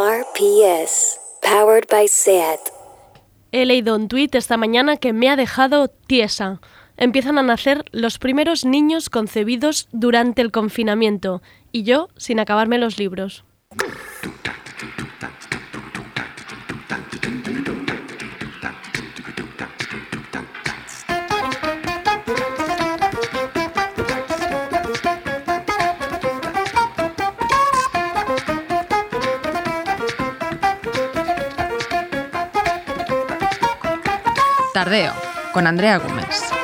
RPS, 0.00 1.20
powered 1.42 1.86
by 1.90 2.08
SAT. 2.08 2.72
He 3.52 3.66
leído 3.66 3.94
un 3.94 4.08
tuit 4.08 4.34
esta 4.34 4.56
mañana 4.56 4.96
que 4.96 5.12
me 5.12 5.28
ha 5.28 5.36
dejado 5.36 5.88
tiesa. 5.88 6.62
Empiezan 6.96 7.36
a 7.36 7.42
nacer 7.42 7.84
los 7.92 8.18
primeros 8.18 8.64
niños 8.64 9.10
concebidos 9.10 9.88
durante 9.92 10.40
el 10.40 10.52
confinamiento 10.52 11.42
y 11.70 11.82
yo 11.82 12.08
sin 12.16 12.40
acabarme 12.40 12.78
los 12.78 12.98
libros. 12.98 13.44
Con 35.52 35.68
Andrea 35.68 35.98
Gómez. 35.98 36.59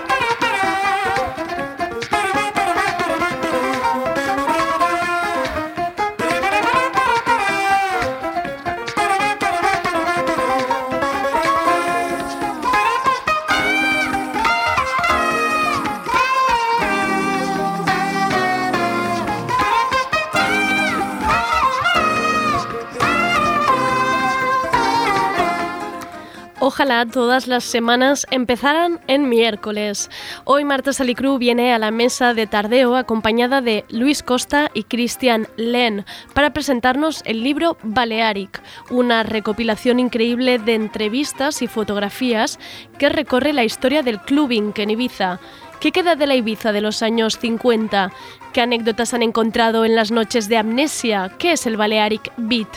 Todas 26.86 27.48
las 27.48 27.64
semanas 27.64 28.28
empezaran 28.30 29.00
en 29.08 29.28
miércoles. 29.28 30.08
Hoy 30.44 30.62
Marta 30.62 30.92
Salicru 30.92 31.36
viene 31.36 31.74
a 31.74 31.80
la 31.80 31.90
mesa 31.90 32.32
de 32.32 32.46
tardeo 32.46 32.94
acompañada 32.94 33.60
de 33.60 33.84
Luis 33.88 34.22
Costa 34.22 34.70
y 34.72 34.84
Cristian 34.84 35.48
Len 35.56 36.04
para 36.32 36.52
presentarnos 36.52 37.22
el 37.24 37.42
libro 37.42 37.76
Balearic, 37.82 38.62
una 38.88 39.24
recopilación 39.24 39.98
increíble 39.98 40.60
de 40.60 40.76
entrevistas 40.76 41.60
y 41.60 41.66
fotografías 41.66 42.60
que 43.00 43.08
recorre 43.08 43.52
la 43.52 43.64
historia 43.64 44.04
del 44.04 44.20
clubbing 44.20 44.72
en 44.76 44.90
Ibiza. 44.90 45.40
¿Qué 45.80 45.92
queda 45.92 46.16
de 46.16 46.26
la 46.26 46.34
Ibiza 46.34 46.72
de 46.72 46.80
los 46.80 47.02
años 47.02 47.38
50? 47.38 48.10
¿Qué 48.54 48.62
anécdotas 48.62 49.12
han 49.12 49.22
encontrado 49.22 49.84
en 49.84 49.94
las 49.94 50.10
noches 50.10 50.48
de 50.48 50.56
amnesia? 50.56 51.32
¿Qué 51.38 51.52
es 51.52 51.66
el 51.66 51.76
Balearic 51.76 52.32
Beat? 52.38 52.68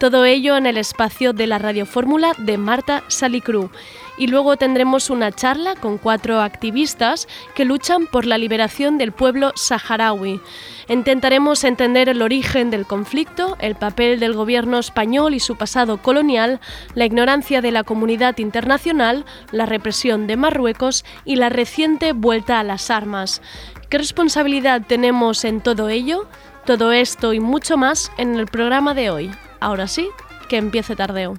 Todo 0.00 0.24
ello 0.24 0.56
en 0.56 0.66
el 0.66 0.76
espacio 0.76 1.32
de 1.32 1.46
la 1.46 1.58
radiofórmula 1.58 2.32
de 2.38 2.58
Marta 2.58 3.04
Salicru. 3.06 3.70
Y 4.20 4.26
luego 4.26 4.58
tendremos 4.58 5.08
una 5.08 5.32
charla 5.32 5.74
con 5.76 5.96
cuatro 5.96 6.42
activistas 6.42 7.26
que 7.54 7.64
luchan 7.64 8.06
por 8.06 8.26
la 8.26 8.36
liberación 8.36 8.98
del 8.98 9.12
pueblo 9.12 9.52
saharaui. 9.56 10.42
Intentaremos 10.88 11.64
entender 11.64 12.10
el 12.10 12.20
origen 12.20 12.68
del 12.70 12.84
conflicto, 12.84 13.56
el 13.60 13.76
papel 13.76 14.20
del 14.20 14.34
gobierno 14.34 14.78
español 14.78 15.32
y 15.32 15.40
su 15.40 15.56
pasado 15.56 16.02
colonial, 16.02 16.60
la 16.94 17.06
ignorancia 17.06 17.62
de 17.62 17.72
la 17.72 17.82
comunidad 17.82 18.36
internacional, 18.36 19.24
la 19.52 19.64
represión 19.64 20.26
de 20.26 20.36
Marruecos 20.36 21.06
y 21.24 21.36
la 21.36 21.48
reciente 21.48 22.12
vuelta 22.12 22.60
a 22.60 22.62
las 22.62 22.90
armas. 22.90 23.40
¿Qué 23.88 23.96
responsabilidad 23.96 24.82
tenemos 24.86 25.46
en 25.46 25.62
todo 25.62 25.88
ello? 25.88 26.28
Todo 26.66 26.92
esto 26.92 27.32
y 27.32 27.40
mucho 27.40 27.78
más 27.78 28.12
en 28.18 28.34
el 28.34 28.48
programa 28.48 28.92
de 28.92 29.08
hoy. 29.08 29.30
Ahora 29.60 29.88
sí, 29.88 30.10
que 30.50 30.58
empiece 30.58 30.94
tardeo. 30.94 31.38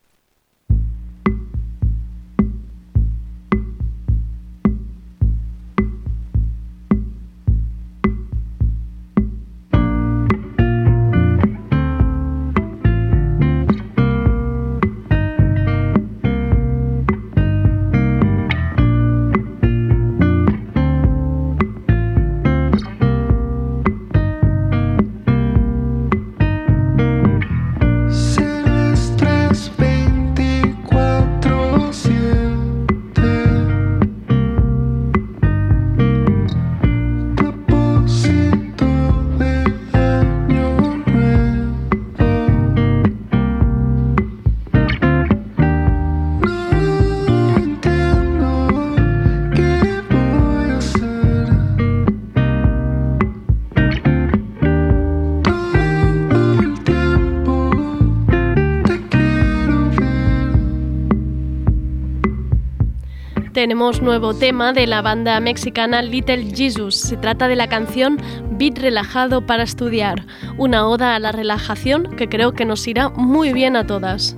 Tenemos 63.61 64.01
nuevo 64.01 64.33
tema 64.33 64.73
de 64.73 64.87
la 64.87 65.03
banda 65.03 65.39
mexicana 65.39 66.01
Little 66.01 66.51
Jesus. 66.51 66.95
Se 66.95 67.15
trata 67.15 67.47
de 67.47 67.55
la 67.55 67.67
canción 67.69 68.17
Beat 68.53 68.79
Relajado 68.79 69.45
para 69.45 69.61
Estudiar, 69.61 70.25
una 70.57 70.87
oda 70.87 71.13
a 71.13 71.19
la 71.19 71.31
relajación 71.31 72.15
que 72.15 72.27
creo 72.27 72.53
que 72.53 72.65
nos 72.65 72.87
irá 72.87 73.09
muy 73.09 73.53
bien 73.53 73.75
a 73.75 73.85
todas. 73.85 74.35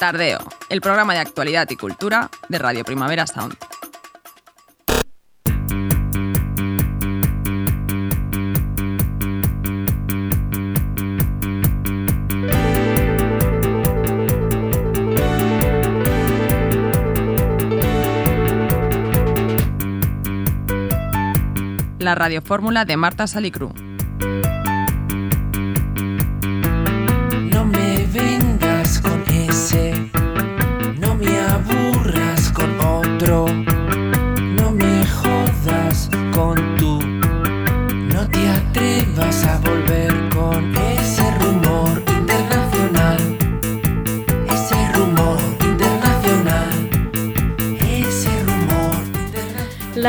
Tardeo, 0.00 0.38
el 0.70 0.80
programa 0.80 1.12
de 1.12 1.18
actualidad 1.18 1.68
y 1.68 1.76
cultura 1.76 2.30
de 2.48 2.58
Radio 2.58 2.84
Primavera 2.84 3.26
Sound. 3.26 3.54
La 21.98 22.14
radiofórmula 22.14 22.86
de 22.86 22.96
Marta 22.96 23.26
Salicru. 23.26 23.89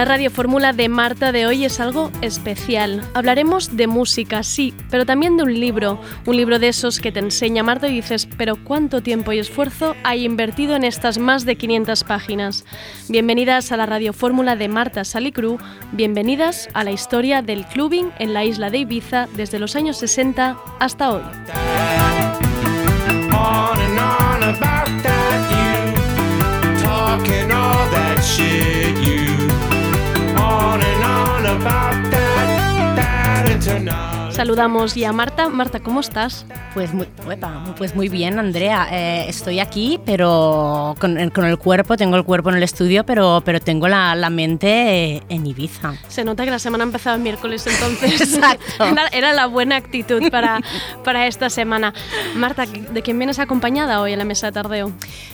La 0.02 0.06
radiofórmula 0.06 0.74
de 0.74 0.90
Marta 0.90 1.32
de 1.32 1.46
hoy 1.46 1.64
es 1.64 1.80
algo 1.80 2.10
especial. 2.24 3.08
Hablaremos 3.14 3.78
de 3.78 3.86
música, 3.86 4.42
sí, 4.42 4.74
pero 4.90 5.06
también 5.06 5.38
de 5.38 5.44
un 5.44 5.54
libro. 5.54 6.02
Un 6.26 6.38
libro 6.38 6.58
de 6.58 6.70
esos 6.70 7.00
que 7.00 7.12
te 7.12 7.20
enseña 7.20 7.62
Marta 7.62 7.88
y 7.88 7.94
dices, 7.94 8.28
pero 8.36 8.56
¿cuánto 8.56 9.04
tiempo 9.04 9.32
y 9.32 9.38
esfuerzo 9.38 9.96
hay 10.04 10.26
invertido 10.26 10.76
en 10.76 10.86
estas 10.86 11.20
más 11.20 11.46
de 11.46 11.56
500 11.56 12.04
páginas? 12.04 12.66
Bienvenidas 13.10 13.72
a 13.72 13.78
la 13.78 13.86
radiofórmula 13.86 14.56
de 14.56 14.70
Marta 14.70 15.04
Salicru. 15.04 15.60
Bienvenidas 15.92 16.68
a 16.74 16.84
la 16.84 16.90
historia 16.90 17.44
del 17.44 17.64
clubbing 17.68 18.10
en 18.18 18.34
la 18.34 18.44
isla 18.44 18.72
de 18.72 18.80
Ibiza 18.80 19.28
desde 19.36 19.60
los 19.60 19.76
años 19.76 19.98
60 19.98 20.58
hasta 20.80 21.12
hoy. 21.12 21.22
About 31.62 32.11
Saludamos 34.42 34.96
ya 34.96 35.10
a 35.10 35.14
Marta. 35.14 35.50
Marta, 35.50 35.80
¿cómo 35.82 36.00
estás? 36.00 36.48
Pues 36.74 36.92
muy, 36.96 37.08
pues 37.78 37.94
muy 37.94 38.10
bien, 38.10 38.40
Andrea. 38.40 38.88
Eh, 38.92 39.26
estoy 39.30 39.60
aquí, 39.60 40.00
pero 40.04 40.96
con, 41.00 41.20
el- 41.20 41.32
con 41.32 41.46
el 41.46 41.60
cuerpo, 41.60 41.96
tengo 41.96 42.16
el 42.18 42.24
cuerpo 42.24 42.50
en 42.50 42.56
el 42.56 42.64
estudio, 42.64 43.06
pero, 43.06 43.44
pero 43.46 43.60
tengo 43.60 43.88
la, 43.88 44.16
la 44.16 44.32
mente 44.32 45.18
eh, 45.18 45.24
en 45.30 45.46
Ibiza. 45.46 45.94
Se 46.08 46.24
nota 46.24 46.44
que 46.44 46.50
la 46.50 46.58
semana 46.58 46.84
empezaba 46.84 47.18
el 47.18 47.22
miércoles, 47.22 47.68
entonces 47.72 48.20
Exacto. 48.20 48.84
era, 48.84 49.08
era 49.10 49.32
la 49.34 49.46
buena 49.46 49.76
actitud 49.76 50.32
para, 50.32 50.60
para 51.04 51.28
esta 51.28 51.52
semana. 51.52 51.94
Marta, 52.36 52.66
¿de 52.66 53.02
quién 53.04 53.20
vienes 53.20 53.38
acompañada 53.38 54.02
hoy 54.02 54.14
en 54.14 54.18
la 54.18 54.26
mesa 54.26 54.48
de 54.48 54.54
tardeo? 54.54 54.92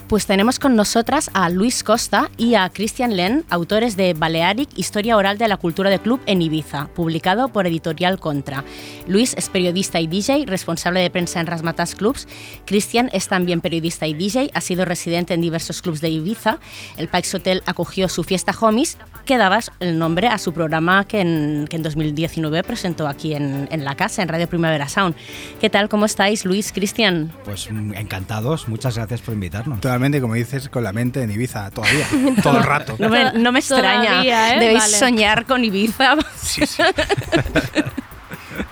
Pues 0.10 0.26
tenemos 0.26 0.60
con 0.60 0.76
nosotras 0.76 1.32
a 1.34 1.48
Luis 1.50 1.82
Costa 1.86 2.30
y 2.36 2.56
a 2.56 2.70
Christian 2.70 3.16
Len, 3.16 3.46
autores 3.50 3.96
de 3.96 4.14
Balearic, 4.16 4.68
Historia 4.76 5.16
Oral 5.16 5.38
de 5.38 5.48
la 5.48 5.56
Cultura 5.56 5.90
de 5.90 6.00
Club 6.00 6.20
en 6.26 6.42
Ibiza, 6.42 6.88
publicado 6.94 7.48
por 7.48 7.68
Editorial 7.68 8.20
Contra. 8.20 8.66
Luis 9.06 9.34
es 9.38 9.50
periodista 9.50 10.00
y 10.00 10.08
DJ, 10.08 10.46
responsable 10.48 11.02
de 11.02 11.10
prensa 11.10 11.40
en 11.40 11.48
Rasmatas 11.48 11.96
Clubs. 11.96 12.28
Christian 12.66 13.10
es 13.14 13.28
también 13.28 13.62
periodista 13.62 14.08
y 14.08 14.14
DJ, 14.14 14.52
ha 14.54 14.62
sido 14.62 14.86
residente 14.86 15.34
en 15.34 15.42
diversos 15.42 15.82
clubs 15.82 16.02
de 16.02 16.10
Ibiza. 16.10 16.60
El 16.98 17.08
Pikes 17.08 17.36
Hotel 17.36 17.64
acogió 17.66 18.10
su 18.10 18.24
fiesta 18.24 18.54
Homies, 18.60 18.98
que 19.26 19.38
daba 19.38 19.60
el 19.80 19.98
nombre 20.00 20.28
a 20.28 20.38
su 20.38 20.54
programa 20.54 21.06
que 21.06 21.22
en, 21.22 21.68
que 21.70 21.76
en 21.76 21.84
2019 21.84 22.64
presentó 22.64 23.08
aquí 23.08 23.34
en, 23.34 23.68
en 23.72 23.86
la 23.86 23.96
casa, 23.96 24.22
en 24.22 24.30
Radio 24.30 24.48
Primavera 24.48 24.88
Sound. 24.88 25.16
¿Qué 25.60 25.70
tal? 25.70 25.90
¿Cómo 25.90 26.06
estáis, 26.06 26.46
Luis, 26.46 26.72
Christian? 26.72 27.32
Pues 27.44 27.72
mm, 27.72 27.94
encantados, 27.96 28.68
muchas 28.68 28.96
gracias 28.98 29.22
por 29.22 29.34
invitarnos. 29.34 29.82
Totalmente, 29.82 30.22
como 30.22 30.36
dices, 30.36 30.70
con 30.70 30.84
la 30.84 30.94
mente 30.94 31.22
en 31.22 31.32
Ibiza 31.32 31.70
todavía, 31.72 32.08
todo 32.44 32.58
el 32.58 32.64
rato. 32.64 32.96
No 33.00 33.10
me, 33.10 33.34
no 33.34 33.52
me 33.52 33.60
extraña. 33.60 34.10
Todavía, 34.10 34.56
¿eh? 34.56 34.60
Debéis 34.60 34.80
Vale. 34.80 34.98
soñar 34.98 35.46
con 35.46 35.64
Ibiza. 35.64 36.16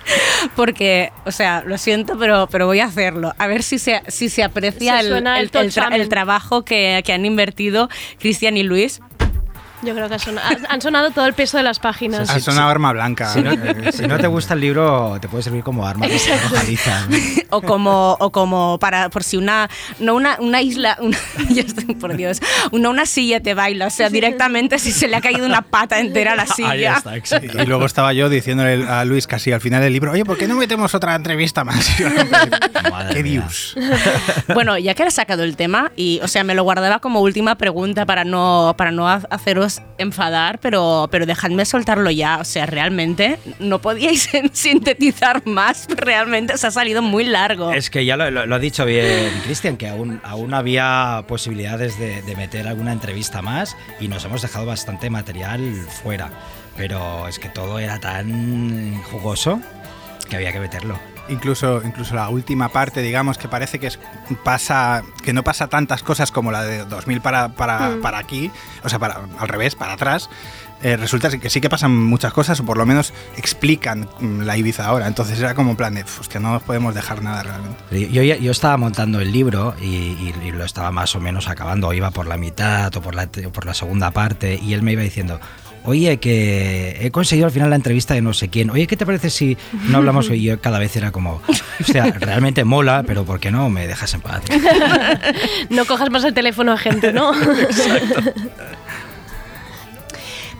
Porque, 0.56 1.10
o 1.24 1.32
sea, 1.32 1.62
lo 1.66 1.78
siento, 1.78 2.18
pero, 2.18 2.48
pero 2.50 2.66
voy 2.66 2.80
a 2.80 2.86
hacerlo. 2.86 3.32
A 3.38 3.46
ver 3.46 3.62
si 3.62 3.78
se, 3.78 4.02
si 4.08 4.28
se 4.28 4.42
aprecia 4.42 5.00
Se 5.00 5.08
el, 5.40 5.50
tra- 5.90 5.94
el 5.94 6.08
trabajo 6.08 6.64
que, 6.64 7.02
que 7.04 7.12
han 7.12 7.24
invertido 7.24 7.88
Cristian 8.18 8.56
y 8.56 8.62
Luis. 8.62 9.00
Yo 9.82 9.94
creo 9.94 10.08
que 10.08 10.14
ha 10.14 10.18
sona- 10.18 10.42
ha- 10.42 10.72
han 10.72 10.80
sonado 10.80 11.10
todo 11.10 11.26
el 11.26 11.34
peso 11.34 11.56
de 11.58 11.62
las 11.62 11.78
páginas. 11.78 12.28
Ha 12.30 12.40
sonado 12.40 12.68
arma 12.68 12.92
blanca. 12.92 13.32
Si 13.32 13.42
no, 13.42 13.52
Eh, 13.52 13.92
si 13.92 14.06
no 14.06 14.18
te 14.18 14.26
gusta 14.26 14.54
el 14.54 14.60
libro, 14.60 15.18
te 15.20 15.28
puede 15.28 15.42
servir 15.42 15.62
como 15.62 15.86
arma. 15.86 16.06
¿no? 16.06 16.12
O 17.50 17.62
como, 17.62 18.16
o 18.18 18.32
como 18.32 18.78
para, 18.80 19.08
por 19.08 19.22
si 19.22 19.36
una, 19.36 19.70
no 20.00 20.14
una, 20.14 20.36
una 20.40 20.60
isla, 20.62 20.96
una, 21.00 21.16
ya 21.50 21.62
estoy, 21.62 21.94
por 21.94 22.16
Dios, 22.16 22.40
una, 22.72 22.88
una 22.90 23.06
silla 23.06 23.40
te 23.40 23.54
baila, 23.54 23.86
o 23.86 23.90
sea, 23.90 24.08
directamente 24.10 24.78
si 24.78 24.90
se 24.92 25.06
le 25.08 25.16
ha 25.16 25.20
caído 25.20 25.46
una 25.46 25.62
pata 25.62 26.00
entera 26.00 26.32
a 26.32 26.36
la 26.36 26.46
silla. 26.56 26.70
Ahí 26.70 26.84
está, 26.84 27.16
exacto. 27.16 27.62
Y 27.62 27.66
luego 27.66 27.86
estaba 27.86 28.12
yo 28.12 28.28
diciéndole 28.28 28.86
a 28.88 29.04
Luis 29.04 29.26
casi 29.26 29.52
al 29.52 29.60
final 29.60 29.80
del 29.82 29.92
libro, 29.92 30.10
oye, 30.12 30.24
¿por 30.24 30.36
qué 30.36 30.48
no 30.48 30.56
metemos 30.56 30.94
otra 30.94 31.14
entrevista 31.14 31.64
más? 31.64 31.88
¡Qué 33.12 33.22
views! 33.22 33.76
Bueno, 34.54 34.76
ya 34.78 34.94
que 34.94 35.04
he 35.04 35.10
sacado 35.10 35.44
el 35.44 35.56
tema, 35.56 35.92
y 35.96 36.20
o 36.22 36.28
sea, 36.28 36.42
me 36.44 36.54
lo 36.54 36.64
guardaba 36.64 36.98
como 36.98 37.20
última 37.20 37.54
pregunta 37.56 38.06
para 38.06 38.24
no, 38.24 38.74
para 38.76 38.90
no 38.90 39.08
ha- 39.08 39.22
enfadar, 39.98 40.58
pero, 40.60 41.08
pero 41.10 41.26
dejadme 41.26 41.64
soltarlo 41.64 42.10
ya. 42.10 42.38
O 42.38 42.44
sea, 42.44 42.66
realmente 42.66 43.38
no 43.58 43.80
podíais 43.80 44.28
sintetizar 44.52 45.46
más, 45.46 45.86
realmente 45.96 46.56
se 46.58 46.66
ha 46.66 46.70
salido 46.70 47.02
muy 47.02 47.24
largo. 47.24 47.72
Es 47.72 47.90
que 47.90 48.04
ya 48.04 48.16
lo, 48.16 48.30
lo- 48.30 48.46
lo 48.46 48.54
ha 48.54 48.58
dicho 48.58 48.84
bien 48.84 49.30
Cristian, 49.44 49.76
que 49.76 49.88
aún, 49.88 50.20
aún 50.24 50.54
había 50.54 51.24
posibilidades 51.28 51.98
de, 51.98 52.22
de 52.22 52.36
meter 52.36 52.66
alguna 52.68 52.92
entrevista 52.92 53.42
más 53.42 53.76
y 54.00 54.08
nos 54.08 54.24
hemos 54.24 54.42
dejado 54.42 54.66
bastante 54.66 55.10
material 55.10 55.60
fuera. 56.02 56.30
Pero 56.76 57.26
es 57.26 57.38
que 57.38 57.48
todo 57.48 57.78
era 57.78 57.98
tan 58.00 59.02
jugoso 59.04 59.60
que 60.28 60.36
había 60.36 60.52
que 60.52 60.60
meterlo. 60.60 60.98
Incluso, 61.28 61.82
incluso 61.84 62.14
la 62.14 62.28
última 62.28 62.68
parte, 62.68 63.02
digamos, 63.02 63.38
que 63.38 63.48
parece 63.48 63.78
que 63.78 63.88
es- 63.88 63.98
pasa 64.44 65.02
que 65.24 65.32
no 65.32 65.42
pasa 65.42 65.66
tantas 65.68 66.02
cosas 66.02 66.30
como 66.30 66.52
la 66.52 66.62
de 66.62 66.84
2000 66.84 67.20
para, 67.20 67.48
para, 67.48 67.90
Mm. 67.90 68.00
para 68.00 68.18
aquí, 68.18 68.50
o 68.84 68.88
sea, 68.88 68.98
para, 68.98 69.20
al 69.38 69.48
revés, 69.48 69.74
para 69.74 69.94
atrás. 69.94 70.28
eh, 70.82 70.98
resulta 70.98 71.30
que 71.30 71.48
sí 71.48 71.62
que 71.62 71.70
pasan 71.70 71.90
muchas 71.96 72.34
cosas, 72.34 72.60
o 72.60 72.64
por 72.66 72.76
lo 72.76 72.84
menos 72.84 73.14
explican 73.38 74.06
mm, 74.20 74.42
la 74.42 74.58
Ibiza 74.58 74.84
ahora. 74.86 75.06
Entonces 75.06 75.38
era 75.40 75.54
como 75.54 75.70
en 75.70 75.76
plan 75.76 75.94
de, 75.94 76.02
"Uf, 76.02 76.20
hostia, 76.20 76.38
no 76.38 76.52
nos 76.52 76.62
podemos 76.62 76.94
dejar 76.94 77.22
nada 77.22 77.42
realmente. 77.42 78.10
Yo, 78.12 78.22
ya- 78.22 78.36
yo 78.36 78.52
estaba 78.52 78.76
montando 78.76 79.18
el 79.20 79.32
libro 79.32 79.74
y, 79.80 79.86
y- 79.86 80.34
y 80.44 80.52
lo 80.52 80.64
estaba 80.66 80.90
más 80.92 81.16
o 81.16 81.20
menos 81.20 81.48
acabando, 81.48 81.88
o 81.88 81.94
iba 81.94 82.10
por 82.10 82.26
la 82.26 82.36
mitad 82.36 82.94
o 82.94 83.00
por 83.00 83.14
la, 83.14 83.26
o 83.46 83.50
por 83.52 83.64
la 83.64 83.72
segunda 83.72 84.10
parte, 84.10 84.60
y 84.62 84.74
él 84.74 84.82
me 84.82 84.92
iba 84.92 85.00
diciendo, 85.00 85.40
oye, 85.86 86.18
que 86.18 86.98
he 87.00 87.10
conseguido 87.10 87.46
al 87.46 87.52
final 87.52 87.70
la 87.70 87.76
entrevista 87.76 88.14
de 88.14 88.22
no 88.22 88.32
sé 88.32 88.48
quién, 88.48 88.70
oye, 88.70 88.86
¿qué 88.86 88.96
te 88.96 89.06
parece 89.06 89.30
si 89.30 89.56
no 89.88 89.98
hablamos 89.98 90.28
hoy? 90.28 90.38
Y 90.40 90.42
yo 90.42 90.60
cada 90.60 90.78
vez 90.78 90.94
era 90.96 91.12
como, 91.12 91.40
o 91.80 91.84
sea, 91.84 92.04
realmente 92.10 92.64
mola, 92.64 93.04
pero 93.06 93.24
¿por 93.24 93.40
qué 93.40 93.50
no 93.50 93.70
me 93.70 93.86
dejas 93.86 94.12
en 94.14 94.20
paz? 94.20 94.42
No 95.70 95.84
cojas 95.84 96.10
más 96.10 96.24
el 96.24 96.34
teléfono 96.34 96.72
a 96.72 96.76
gente, 96.76 97.12
¿no? 97.12 97.32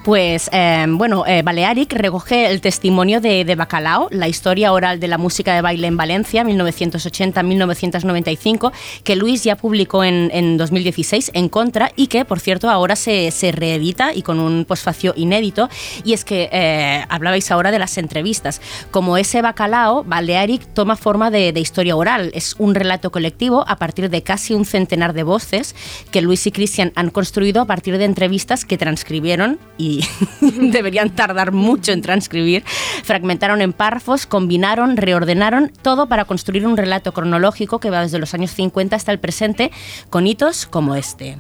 Pues 0.07 0.49
eh, 0.53 0.87
bueno, 0.89 1.27
eh, 1.27 1.43
Balearic 1.43 1.93
recoge 1.95 2.47
el 2.47 2.61
testimonio 2.61 3.21
de, 3.21 3.57
Bacalao, 3.57 4.07
la 4.13 4.29
historia 4.29 4.73
oral 4.73 5.01
de 5.01 5.09
la 5.09 5.19
música 5.19 5.53
de 5.53 5.63
baile 5.63 5.89
en 5.89 5.97
Valencia, 5.97 6.45
1980-1995, 6.45 8.71
que 9.03 9.17
Luis 9.17 9.43
ya 9.43 9.57
publicó 9.57 10.05
en, 10.05 10.31
en 10.33 10.59
2016 10.59 11.33
en 11.35 11.49
contra 11.49 11.91
y 11.97 12.07
que, 12.07 12.25
por 12.25 12.39
cierto, 12.39 12.71
ahora 12.71 12.95
se, 12.95 13.33
reedita 13.51 14.15
y 14.15 14.23
con 14.23 14.39
un 14.39 14.65
posfacio 14.65 15.13
inédito. 15.17 15.69
Y 16.05 16.13
es 16.13 16.25
que 16.25 16.51
eh, 16.53 17.05
hablabais 17.09 17.51
ahora 17.51 17.73
de 17.73 17.81
las 17.81 17.99
entrevistas. 17.99 18.61
Como 18.93 19.17
ese 19.17 19.43
Bacalao, 19.43 20.05
Balearic 20.05 20.73
toma 20.73 20.95
forma 20.95 21.33
de, 21.33 21.53
de 21.53 21.59
historia 21.59 21.97
oral. 21.97 22.31
Es 22.33 22.55
un 22.59 22.77
relato 22.77 23.11
colectivo 23.11 23.65
a 23.67 23.75
partir 23.75 24.09
de 24.09 24.23
casi 24.23 24.55
un 24.55 24.67
centenar 24.67 25.15
de 25.15 25.25
voces 25.25 25.75
que 26.13 26.23
Luis 26.23 26.47
y 26.47 26.53
Christian 26.53 26.93
han 26.95 27.11
construido 27.11 27.61
a 27.61 27.65
partir 27.65 27.99
de 27.99 28.05
entrevistas 28.05 28.65
que 28.65 28.79
transcribieron 28.79 29.59
y 29.77 29.96
deberían 30.41 31.11
tardar 31.11 31.53
mucho 31.53 31.93
en 31.93 32.03
transcribir, 32.03 32.65
fragmentaron 33.05 33.61
en 33.63 33.73
párrafos, 33.73 34.27
combinaron, 34.27 34.97
reordenaron, 34.97 35.71
todo 35.83 36.09
para 36.09 36.25
construir 36.25 36.67
un 36.67 36.77
relato 36.77 37.13
cronológico 37.13 37.81
que 37.81 37.91
va 37.91 38.03
desde 38.03 38.19
los 38.19 38.35
años 38.35 38.51
50 38.53 38.97
hasta 38.97 39.13
el 39.13 39.19
presente, 39.19 39.71
con 40.11 40.27
hitos 40.27 40.67
como 40.67 40.95
este. 40.95 41.37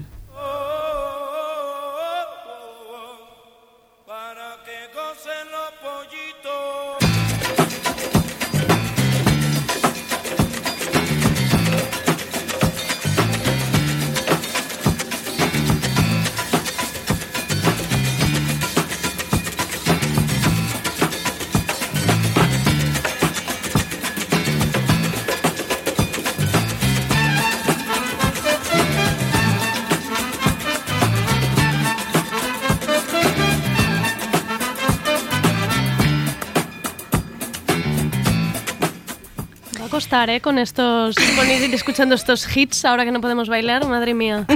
Costar, 40.06 40.30
¿eh? 40.30 40.40
Con 40.40 40.56
estos, 40.58 41.16
con 41.34 41.50
ir 41.50 41.74
escuchando 41.74 42.14
estos 42.14 42.56
hits 42.56 42.84
ahora 42.84 43.04
que 43.04 43.10
no 43.10 43.20
podemos 43.20 43.48
bailar, 43.48 43.88
madre 43.88 44.14
mía. 44.14 44.46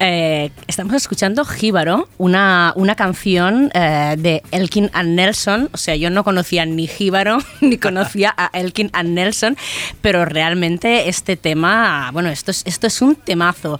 Eh, 0.00 0.50
estamos 0.66 0.94
escuchando 0.94 1.44
Jíbaro, 1.44 2.08
una, 2.18 2.72
una 2.74 2.94
canción 2.94 3.70
eh, 3.74 4.16
de 4.18 4.42
Elkin 4.50 4.90
and 4.92 5.14
Nelson. 5.14 5.70
O 5.72 5.76
sea, 5.76 5.94
yo 5.94 6.10
no 6.10 6.24
conocía 6.24 6.66
ni 6.66 6.86
Jíbaro 6.86 7.38
ni 7.60 7.78
conocía 7.78 8.34
a 8.36 8.50
Elkin 8.52 8.90
and 8.92 9.10
Nelson, 9.10 9.56
pero 10.02 10.24
realmente 10.24 11.08
este 11.08 11.36
tema, 11.36 12.10
bueno, 12.12 12.28
esto 12.28 12.50
es, 12.50 12.62
esto 12.66 12.86
es 12.86 13.00
un 13.02 13.14
temazo. 13.14 13.78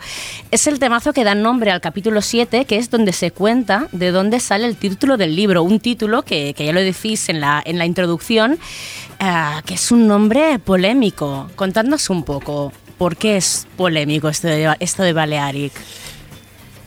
Es 0.51 0.67
el 0.67 0.79
temazo 0.79 1.13
que 1.13 1.25
da 1.25 1.35
nombre 1.35 1.71
al 1.71 1.81
capítulo 1.81 2.23
7, 2.23 2.65
que 2.65 2.77
es 2.77 2.91
donde 2.91 3.13
se 3.13 3.31
cuenta 3.31 3.89
de 3.93 4.11
dónde 4.11 4.41
sale 4.41 4.67
el 4.67 4.77
título 4.77 5.17
del 5.17 5.35
libro. 5.35 5.63
Un 5.63 5.81
título 5.81 6.23
que, 6.23 6.55
que 6.55 6.65
ya 6.65 6.73
lo 6.73 6.81
decís 6.81 7.29
en 7.29 7.41
la, 7.41 7.63
en 7.65 7.77
la 7.77 7.87
introducción, 7.87 8.59
eh, 9.25 9.63
que 9.65 9.75
es 9.75 9.91
un 9.93 10.07
nombre 10.07 10.59
polémico. 10.59 11.51
Contadnos 11.57 12.11
un 12.11 12.23
poco. 12.25 12.73
¿Por 12.99 13.17
qué 13.17 13.37
es 13.37 13.67
polémico 13.77 14.29
esto 14.29 14.47
de, 14.49 14.75
esto 14.81 15.03
de 15.03 15.13
Balearic? 15.13 15.73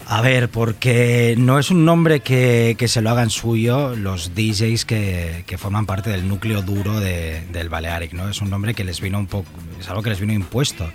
A 0.10 0.22
ver, 0.22 0.48
porque 0.48 1.36
no 1.38 1.60
es 1.60 1.70
un 1.70 1.84
nombre 1.84 2.22
que, 2.22 2.76
que 2.80 2.88
se 2.88 3.02
lo 3.02 3.10
hagan 3.10 3.30
suyo 3.30 3.94
los 3.94 4.34
DJs 4.34 4.86
que, 4.86 5.44
que 5.46 5.58
forman 5.58 5.86
parte 5.86 6.10
del 6.10 6.30
núcleo 6.30 6.62
duro 6.62 6.98
de- 7.02 7.42
del 7.52 7.68
Balearic, 7.68 8.14
¿no? 8.14 8.30
Es 8.30 8.40
un 8.42 8.50
nombre 8.50 8.74
que 8.74 8.86
les 8.86 9.02
vino 9.02 9.20
un 9.20 9.28
poco, 9.28 9.50
es 9.78 9.90
algo 9.90 10.02
que 10.02 10.12
les 10.12 10.22
vino 10.22 10.32
impuesto. 10.32 10.90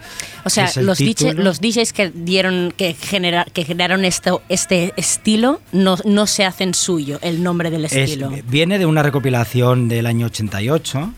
O 0.46 0.48
sea, 0.48 0.70
los, 0.76 0.96
DJ 0.96 1.34
los 1.34 1.60
DJs 1.60 1.92
que 1.92 2.10
dieron, 2.14 2.72
que, 2.74 2.94
genera- 2.94 3.44
que 3.52 3.66
generaron 3.66 4.06
esto, 4.06 4.40
este 4.48 4.94
estilo, 4.96 5.60
no, 5.72 5.96
no 6.06 6.26
se 6.26 6.46
hacen 6.46 6.72
suyo 6.72 7.18
el 7.20 7.42
nombre 7.42 7.70
del 7.70 7.84
Es- 7.84 7.92
estilo. 7.92 8.30
viene 8.48 8.78
de 8.78 8.86
una 8.86 9.02
recopilación 9.02 9.88
del 9.88 10.06
año 10.06 10.24
88, 10.28 11.12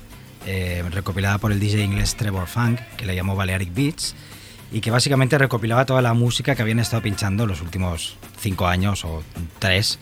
eh, 0.47 0.83
recopilada 0.91 1.39
por 1.39 1.53
el 1.53 1.61
DJ 1.61 1.83
inglés 1.85 2.15
Trevor 2.17 2.47
Funk, 2.47 2.81
que 2.97 3.07
le 3.07 3.15
llamó 3.15 3.35
Balearic 3.37 3.73
Beats, 3.75 4.15
y 4.73 4.81
que 4.81 4.91
básicamente 4.91 5.39
recopilaba 5.39 5.85
toda 5.87 6.03
la 6.03 6.15
música 6.15 6.55
que 6.55 6.63
habían 6.63 6.79
estado 6.81 7.03
pinchando 7.03 7.47
los 7.47 7.61
últimos 7.61 8.17
cinco 8.41 8.67
años 8.67 9.05
o 9.05 9.23
tres 9.59 9.99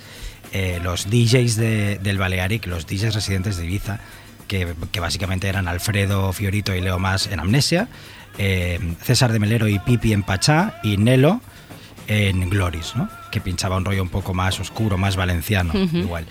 eh, 0.53 0.81
los 0.83 1.09
DJs 1.11 1.57
de- 1.57 1.99
del 2.03 2.19
Balearic, 2.19 2.67
los 2.67 2.87
DJs 2.87 3.15
residentes 3.15 3.57
de 3.57 3.65
Ibiza, 3.67 4.01
que, 4.49 4.75
que 4.91 5.01
básicamente 5.01 5.49
eran 5.49 5.67
Alfredo 5.69 6.33
Fiorito 6.33 6.75
y 6.75 6.81
Leo 6.81 6.99
Más 6.99 7.27
en 7.27 7.41
Amnesia, 7.41 7.89
eh, 8.39 8.79
César 9.03 9.33
de 9.33 9.39
Melero 9.39 9.67
y 9.69 9.79
Pipi 9.79 10.13
en 10.13 10.23
Pachá, 10.23 10.79
y 10.83 10.97
Nelo 10.99 11.41
en 12.07 12.51
Glories, 12.51 12.97
¿no? 12.97 13.09
que 13.31 13.41
pinchaba 13.41 13.77
un 13.77 13.85
rollo 13.85 14.03
un 14.03 14.09
poco 14.11 14.35
más 14.35 14.59
oscuro, 14.61 14.99
más 14.99 15.17
valenciano, 15.17 15.73
igual. 15.75 16.27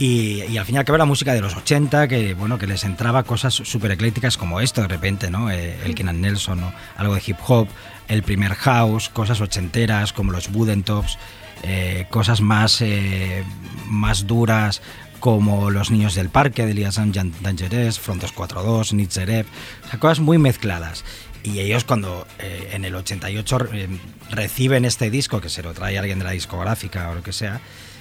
Y, 0.00 0.44
y 0.44 0.56
al 0.56 0.64
fin 0.64 0.76
y 0.76 0.78
al 0.78 0.86
cabo 0.86 0.96
la 0.96 1.04
música 1.04 1.34
de 1.34 1.42
los 1.42 1.54
80, 1.54 2.08
que 2.08 2.32
bueno, 2.32 2.56
que 2.56 2.66
les 2.66 2.84
entraba 2.84 3.22
cosas 3.22 3.52
súper 3.52 3.90
eclécticas 3.90 4.38
como 4.38 4.62
esto 4.62 4.80
de 4.80 4.88
repente, 4.88 5.30
¿no? 5.30 5.50
Eh, 5.50 5.78
el 5.84 5.94
Kenan 5.94 6.22
Nelson, 6.22 6.58
¿no? 6.58 6.72
algo 6.96 7.14
de 7.14 7.22
hip 7.26 7.36
hop, 7.46 7.68
el 8.08 8.22
primer 8.22 8.54
house, 8.54 9.10
cosas 9.10 9.42
ochenteras 9.42 10.14
como 10.14 10.32
los 10.32 10.48
Wooden 10.48 10.84
Tops, 10.84 11.18
eh, 11.64 12.06
cosas 12.08 12.40
más, 12.40 12.80
eh, 12.80 13.44
más 13.88 14.26
duras 14.26 14.80
como 15.18 15.70
Los 15.70 15.90
Niños 15.90 16.14
del 16.14 16.30
Parque 16.30 16.64
de 16.64 16.72
Liaison 16.72 17.12
Dangerous, 17.12 18.00
Front 18.00 18.22
242, 18.22 18.94
Nitzerep, 18.94 19.46
o 19.84 19.88
sea, 19.90 20.00
cosas 20.00 20.20
muy 20.20 20.38
mezcladas. 20.38 21.04
Y 21.42 21.60
ellos 21.60 21.84
cuando 21.84 22.26
eh, 22.38 22.70
en 22.72 22.84
el 22.84 22.94
88 22.94 23.58
eh, 23.72 23.88
reciben 24.30 24.84
este 24.84 25.10
disco, 25.10 25.40
que 25.40 25.48
se 25.48 25.62
lo 25.62 25.72
trae 25.72 25.98
alguien 25.98 26.18
de 26.18 26.24
la 26.24 26.32
discográfica 26.32 27.10
o 27.10 27.14
lo 27.14 27.22
que 27.22 27.32
sea, 27.32 27.60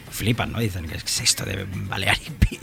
flipan, 0.10 0.52
¿no? 0.52 0.60
Dicen, 0.60 0.86
¿qué 0.88 0.98
es 0.98 1.22
esto 1.22 1.46
de 1.46 1.66
Balearic? 1.88 2.32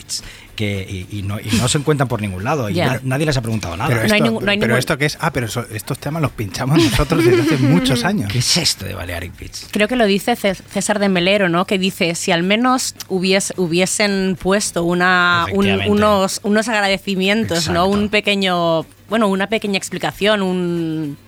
Que, 0.57 1.07
y, 1.11 1.19
y 1.19 1.23
no, 1.23 1.39
y 1.39 1.51
no 1.59 1.69
se 1.69 1.77
encuentran 1.77 2.09
por 2.09 2.23
ningún 2.23 2.43
lado, 2.43 2.71
y 2.71 2.77
na- 2.77 2.99
nadie 3.05 3.27
les 3.27 3.37
ha 3.37 3.43
preguntado 3.43 3.77
nada. 3.77 3.89
Pero, 3.91 4.01
No 4.01 4.15
hay 4.15 4.21
esto, 4.21 4.25
ningún- 4.25 4.45
no 4.47 4.51
hay 4.51 4.57
pero 4.57 4.69
ningún- 4.69 4.79
esto 4.79 4.97
que 4.97 5.05
es, 5.05 5.19
ah, 5.21 5.31
pero 5.31 5.45
eso- 5.47 5.67
estos 5.71 5.99
temas 5.99 6.23
los 6.23 6.31
pinchamos 6.31 6.83
nosotros 6.83 7.23
desde 7.23 7.43
hace 7.43 7.57
muchos 7.59 8.05
años. 8.05 8.33
¿Qué 8.33 8.39
es 8.39 8.57
esto 8.57 8.87
de 8.87 8.95
Balearic 8.95 9.39
Beats? 9.39 9.69
Creo 9.71 9.87
que 9.87 9.97
lo 9.97 10.07
dice 10.07 10.35
Cé- 10.35 10.55
César 10.55 10.99
de 10.99 11.11
Melero, 11.11 11.51
¿no? 11.51 11.67
Que 11.67 11.79
dice, 11.79 12.15
si 12.15 12.33
al 12.33 12.43
menos 12.43 12.95
hubies- 13.09 13.53
hubiesen 13.59 14.39
puesto 14.41 14.83
una, 14.85 15.45
un- 15.53 15.69
unos, 15.89 16.41
unos 16.43 16.69
agradecimientos, 16.69 17.69
¿no? 17.69 17.87
Un 17.87 18.09
pequeño, 18.09 18.87
bueno, 19.11 19.29
una 19.29 19.49
pequeña 19.49 19.77
explicación, 19.77 20.41
un... 20.41 21.19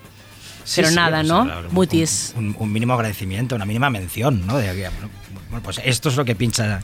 Pero 0.75 0.91
nada, 0.91 1.23
¿no? 1.23 1.45
claro, 1.45 1.67
Mutis. 1.71 2.33
Un, 2.37 2.55
un 2.57 2.71
mínimo 2.71 2.93
agradecimiento, 2.93 3.55
una 3.55 3.65
mínima 3.65 3.89
mención, 3.89 4.45
¿no? 4.45 4.57
De, 4.57 4.67
bueno, 5.49 5.63
pues 5.63 5.81
esto 5.83 6.09
es 6.09 6.15
lo 6.15 6.25
que 6.25 6.35
pincha 6.35 6.81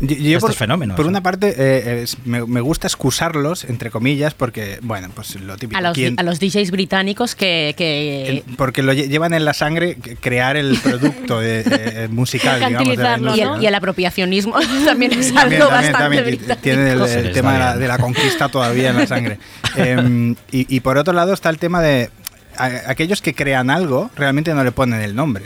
Yo, 0.00 0.14
yo 0.14 0.36
Estos 0.38 0.50
por, 0.50 0.54
fenómenos, 0.54 0.94
Por 0.94 1.06
¿no? 1.06 1.08
una 1.10 1.22
parte, 1.24 1.52
eh, 1.58 2.02
es- 2.04 2.18
me, 2.24 2.46
me 2.46 2.60
gusta 2.60 2.86
excusarlos, 2.86 3.64
entre 3.64 3.90
comillas, 3.90 4.32
porque, 4.34 4.78
bueno, 4.82 5.08
pues 5.12 5.34
lo 5.40 5.56
típico. 5.56 5.76
A 5.76 5.80
los, 5.80 5.94
¿quién- 5.94 6.14
a 6.20 6.22
los 6.22 6.38
DJs 6.38 6.70
británicos 6.70 7.34
que... 7.34 7.74
que- 7.76 8.28
el- 8.28 8.44
porque 8.56 8.82
lo 8.84 8.92
lle- 8.92 9.08
llevan 9.08 9.34
en 9.34 9.44
la 9.44 9.54
sangre 9.54 9.96
crear 10.20 10.56
el 10.56 10.78
producto 10.78 11.40
de- 11.40 11.64
eh, 11.66 12.08
musical, 12.12 12.60
digamos. 12.64 12.86
de 12.88 12.96
la 12.96 13.02
Mercantilizarlo, 13.18 13.36
y, 13.36 13.56
el, 13.56 13.62
y 13.64 13.66
el 13.66 13.74
apropiacionismo 13.74 14.54
también 14.84 15.12
es 15.14 15.26
algo 15.30 15.40
También, 15.40 15.60
también, 15.60 15.70
bastante 15.70 15.98
también 15.98 16.24
británico. 16.24 16.62
tiene 16.62 16.90
el, 16.92 17.32
tema 17.32 17.52
de 17.54 17.58
la, 17.58 17.66
bien. 17.72 17.80
de 17.80 17.88
la 17.88 17.98
conquista 17.98 18.48
todavía 18.48 18.90
en 18.90 18.96
la 18.98 19.06
sangre. 19.08 19.38
Em, 19.74 20.36
y, 20.52 20.76
y 20.76 20.78
por 20.78 20.96
otro 20.96 21.12
lado 21.12 21.32
está 21.32 21.50
el 21.50 21.58
tema 21.58 21.82
de 21.82 22.10
a- 22.58 22.90
aquellos 22.90 23.22
que 23.22 23.34
crean 23.34 23.70
algo 23.70 24.10
realmente 24.16 24.52
no 24.54 24.62
le 24.64 24.72
ponen 24.72 25.00
el 25.00 25.14
nombre. 25.14 25.44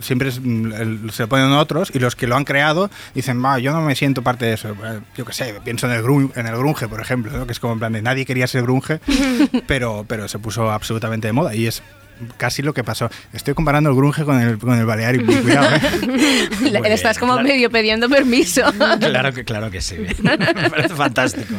Siempre 0.00 0.28
es, 0.28 0.38
mm, 0.40 0.72
el- 0.72 1.10
se 1.12 1.24
lo 1.24 1.28
ponen 1.28 1.50
otros 1.52 1.90
y 1.92 1.98
los 1.98 2.14
que 2.14 2.26
lo 2.28 2.36
han 2.36 2.44
creado 2.44 2.88
dicen, 3.14 3.44
va, 3.44 3.58
yo 3.58 3.72
no 3.72 3.80
me 3.80 3.96
siento 3.96 4.22
parte 4.22 4.44
de 4.46 4.52
eso. 4.54 4.76
Yo 5.16 5.24
qué 5.24 5.32
sé, 5.32 5.54
pienso 5.64 5.86
en 5.90 5.94
el, 5.96 6.02
grun- 6.04 6.30
en 6.36 6.46
el 6.46 6.56
grunge, 6.56 6.86
por 6.86 7.00
ejemplo, 7.00 7.32
¿no? 7.36 7.46
que 7.46 7.52
es 7.52 7.58
como 7.58 7.72
en 7.72 7.78
plan 7.80 7.92
de 7.92 8.02
nadie 8.02 8.24
quería 8.24 8.46
ser 8.46 8.62
grunge, 8.62 9.00
pero, 9.66 10.04
pero 10.06 10.28
se 10.28 10.38
puso 10.38 10.70
absolutamente 10.70 11.26
de 11.26 11.32
moda 11.32 11.54
y 11.54 11.66
es 11.66 11.82
casi 12.36 12.62
lo 12.62 12.74
que 12.74 12.84
pasó. 12.84 13.10
Estoy 13.32 13.54
comparando 13.54 13.90
el 13.90 13.96
grunge 13.96 14.24
con 14.24 14.40
el, 14.40 14.58
con 14.58 14.78
el 14.78 14.86
Balearic, 14.86 15.24
cuidado, 15.42 15.68
¿eh? 15.74 16.80
Estás 16.92 17.18
como 17.18 17.32
claro. 17.34 17.48
medio 17.48 17.68
pidiendo 17.70 18.08
permiso. 18.08 18.62
Claro 19.00 19.32
que, 19.32 19.44
claro 19.44 19.68
que 19.70 19.80
sí. 19.80 19.96
Me 20.22 20.36
parece 20.70 20.94
fantástico. 20.94 21.54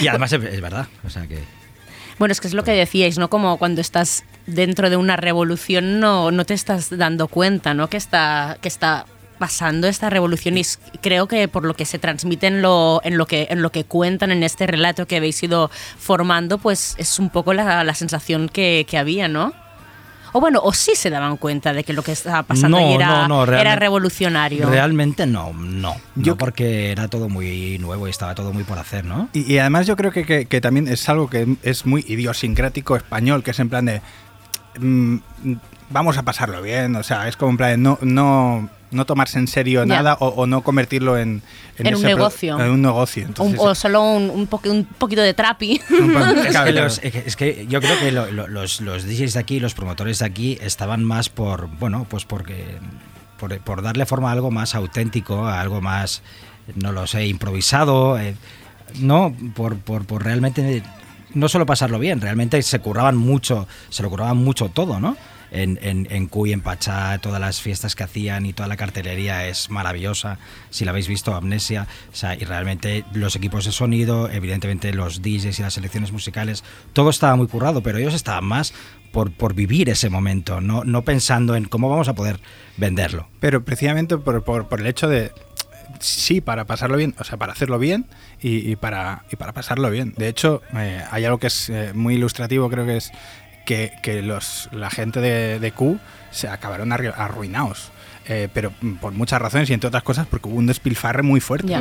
Y 0.00 0.08
además 0.08 0.32
es, 0.32 0.42
es 0.44 0.60
verdad. 0.60 0.86
O 1.04 1.10
sea 1.10 1.26
que. 1.28 1.38
Bueno, 2.18 2.32
es 2.32 2.40
que 2.40 2.48
es 2.48 2.54
lo 2.54 2.64
que 2.64 2.72
decíais, 2.72 3.18
¿no? 3.18 3.28
Como 3.28 3.58
cuando 3.58 3.80
estás 3.80 4.24
dentro 4.46 4.90
de 4.90 4.96
una 4.96 5.16
revolución 5.16 6.00
no, 6.00 6.30
no 6.30 6.44
te 6.44 6.54
estás 6.54 6.96
dando 6.96 7.28
cuenta, 7.28 7.74
¿no? 7.74 7.88
Que 7.88 7.96
está, 7.96 8.58
que 8.60 8.68
está 8.68 9.06
pasando 9.38 9.88
esta 9.88 10.10
revolución 10.10 10.56
y 10.56 10.64
creo 11.00 11.26
que 11.26 11.48
por 11.48 11.64
lo 11.64 11.74
que 11.74 11.84
se 11.84 11.98
transmite 11.98 12.46
en 12.46 12.62
lo, 12.62 13.00
en 13.04 13.18
lo, 13.18 13.26
que, 13.26 13.48
en 13.50 13.62
lo 13.62 13.70
que 13.70 13.84
cuentan 13.84 14.30
en 14.30 14.42
este 14.44 14.66
relato 14.66 15.06
que 15.06 15.16
habéis 15.16 15.42
ido 15.42 15.70
formando, 15.98 16.58
pues 16.58 16.94
es 16.98 17.18
un 17.18 17.30
poco 17.30 17.52
la, 17.52 17.82
la 17.82 17.94
sensación 17.94 18.48
que, 18.48 18.86
que 18.88 18.96
había, 18.96 19.26
¿no? 19.28 19.52
O 20.36 20.40
bueno, 20.40 20.60
o 20.64 20.72
sí 20.72 20.96
se 20.96 21.10
daban 21.10 21.36
cuenta 21.36 21.72
de 21.72 21.84
que 21.84 21.92
lo 21.92 22.02
que 22.02 22.10
estaba 22.10 22.42
pasando 22.42 22.80
No, 22.80 22.86
era, 22.94 23.06
no, 23.06 23.28
no, 23.28 23.42
era 23.44 23.52
realmente- 23.52 23.76
revolucionario. 23.80 24.68
Realmente 24.68 25.26
no, 25.26 25.52
no. 25.52 25.94
Yo- 26.16 26.32
no 26.32 26.38
porque 26.38 26.90
era 26.90 27.06
todo 27.06 27.28
muy 27.28 27.78
nuevo 27.78 28.08
y 28.08 28.10
estaba 28.10 28.34
todo 28.34 28.52
muy 28.52 28.64
por 28.64 28.78
hacer, 28.80 29.04
¿no? 29.04 29.28
Y, 29.32 29.52
y 29.52 29.58
además 29.58 29.86
yo 29.86 29.94
creo 29.96 30.10
que, 30.10 30.24
que- 30.26 30.46
que 30.46 30.60
también 30.60 30.88
es 30.88 31.08
algo 31.08 31.30
que 31.30 31.56
es 31.62 31.86
muy 31.86 32.04
idiosincrático 32.08 32.96
español, 32.96 33.44
que 33.44 33.52
es 33.52 33.60
en 33.60 33.68
plan 33.68 33.84
de 33.84 34.02
mm, 34.80 35.16
vamos 35.90 36.18
a 36.18 36.22
pasarlo 36.24 36.60
bien, 36.62 36.96
o 36.96 37.02
sea, 37.04 37.28
es 37.28 37.36
como 37.36 37.52
en 37.52 37.56
plan 37.56 37.70
de 37.70 37.76
no, 37.78 37.98
no, 38.02 38.68
no 38.94 39.04
tomarse 39.06 39.38
en 39.38 39.46
serio 39.48 39.84
nada 39.84 40.16
o, 40.20 40.28
o 40.28 40.46
no 40.46 40.62
convertirlo 40.62 41.18
en, 41.18 41.42
En 41.78 41.94
un 41.94 42.02
negocio. 42.02 42.58
en 42.60 42.70
un 42.70 42.82
negocio. 42.82 43.22
Un- 43.24 43.28
Entonces, 43.28 43.60
o 43.60 43.74
solo 43.74 44.02
un, 44.02 44.30
un, 44.30 44.48
poqui- 44.48 44.70
un 44.70 44.84
poquito 44.84 45.20
de 45.22 45.34
trapi. 45.34 45.80
Es 46.48 46.56
que, 46.58 46.72
los- 46.72 46.98
es 47.02 47.36
que 47.36 47.66
yo 47.68 47.80
creo 47.80 47.98
que 47.98 48.12
lo- 48.12 48.30
lo- 48.30 48.48
los, 48.48 48.80
los 48.80 49.04
DJs 49.04 49.34
de 49.34 49.40
aquí, 49.40 49.60
los 49.60 49.74
promotores 49.74 50.20
de 50.20 50.24
aquí, 50.26 50.58
estaban 50.62 51.04
más 51.04 51.28
por, 51.28 51.66
bueno, 51.78 52.06
pues 52.08 52.24
porque 52.24 52.64
por, 53.38 53.58
por 53.60 53.82
darle 53.82 54.06
forma 54.06 54.30
a 54.30 54.32
algo 54.32 54.50
más 54.50 54.74
auténtico, 54.74 55.46
a 55.46 55.60
algo 55.60 55.80
más, 55.80 56.22
no 56.76 56.92
lo 56.92 57.06
sé, 57.06 57.26
improvisado, 57.26 58.18
eh, 58.18 58.34
no, 59.00 59.34
por, 59.54 59.76
por, 59.78 60.04
por 60.06 60.24
realmente 60.24 60.82
no 61.34 61.48
solo 61.48 61.66
pasarlo 61.66 61.98
bien, 61.98 62.20
realmente 62.20 62.62
se 62.62 62.78
curraban 62.78 63.16
mucho, 63.16 63.66
se 63.90 64.02
lo 64.04 64.10
curraban 64.10 64.36
mucho 64.36 64.68
todo, 64.68 65.00
¿no? 65.00 65.16
En, 65.54 65.78
en, 65.82 66.06
en 66.10 66.26
Cuy, 66.26 66.52
en 66.52 66.60
Pachá, 66.60 67.16
todas 67.18 67.40
las 67.40 67.60
fiestas 67.62 67.94
que 67.94 68.02
hacían 68.02 68.44
y 68.44 68.52
toda 68.52 68.68
la 68.68 68.76
cartelería 68.76 69.46
es 69.46 69.70
maravillosa. 69.70 70.38
Si 70.70 70.84
la 70.84 70.90
habéis 70.90 71.08
visto, 71.08 71.34
Amnesia. 71.34 71.86
O 72.12 72.16
sea, 72.16 72.34
y 72.34 72.40
realmente 72.44 73.04
los 73.14 73.36
equipos 73.36 73.64
de 73.64 73.72
sonido, 73.72 74.28
evidentemente 74.30 74.92
los 74.92 75.22
DJs 75.22 75.58
y 75.58 75.62
las 75.62 75.74
selecciones 75.74 76.12
musicales, 76.12 76.64
todo 76.92 77.10
estaba 77.10 77.36
muy 77.36 77.46
currado, 77.46 77.82
pero 77.82 77.98
ellos 77.98 78.14
estaban 78.14 78.44
más 78.44 78.74
por, 79.12 79.30
por 79.32 79.54
vivir 79.54 79.88
ese 79.88 80.10
momento, 80.10 80.60
no, 80.60 80.82
no 80.82 81.02
pensando 81.02 81.54
en 81.54 81.66
cómo 81.66 81.88
vamos 81.88 82.08
a 82.08 82.14
poder 82.14 82.40
venderlo. 82.76 83.28
Pero 83.38 83.64
precisamente 83.64 84.18
por, 84.18 84.42
por- 84.42 84.66
por 84.68 84.80
el 84.80 84.88
hecho 84.88 85.08
de 85.08 85.30
sí, 86.00 86.40
para 86.40 86.64
pasarlo 86.64 86.96
bien, 86.96 87.14
o 87.18 87.24
sea, 87.24 87.38
para 87.38 87.52
hacerlo 87.52 87.78
bien 87.78 88.06
y, 88.42 88.76
para, 88.76 89.24
y 89.30 89.36
para 89.36 89.52
pasarlo 89.52 89.88
bien. 89.90 90.12
De 90.16 90.28
hecho, 90.28 90.60
eh, 90.76 91.02
hay 91.10 91.24
algo 91.24 91.38
que 91.38 91.46
es 91.46 91.70
eh, 91.70 91.92
muy 91.94 92.14
ilustrativo, 92.14 92.68
creo 92.68 92.84
que 92.84 92.96
es 92.96 93.10
que, 93.64 93.92
que 94.02 94.22
los, 94.22 94.68
la 94.72 94.90
gente 94.90 95.20
de, 95.20 95.58
de 95.58 95.72
Q 95.72 95.98
se 96.30 96.48
acabaron 96.48 96.90
arru- 96.90 97.14
arruinados. 97.16 97.90
Eh, 98.26 98.48
pero 98.54 98.72
mm, 98.80 98.94
por 98.94 99.12
muchas 99.12 99.38
razones 99.38 99.68
y 99.68 99.74
entre 99.74 99.88
otras 99.88 100.02
cosas 100.02 100.26
porque 100.26 100.48
hubo 100.48 100.56
un 100.56 100.64
despilfarre 100.66 101.22
muy 101.22 101.40
fuerte. 101.40 101.74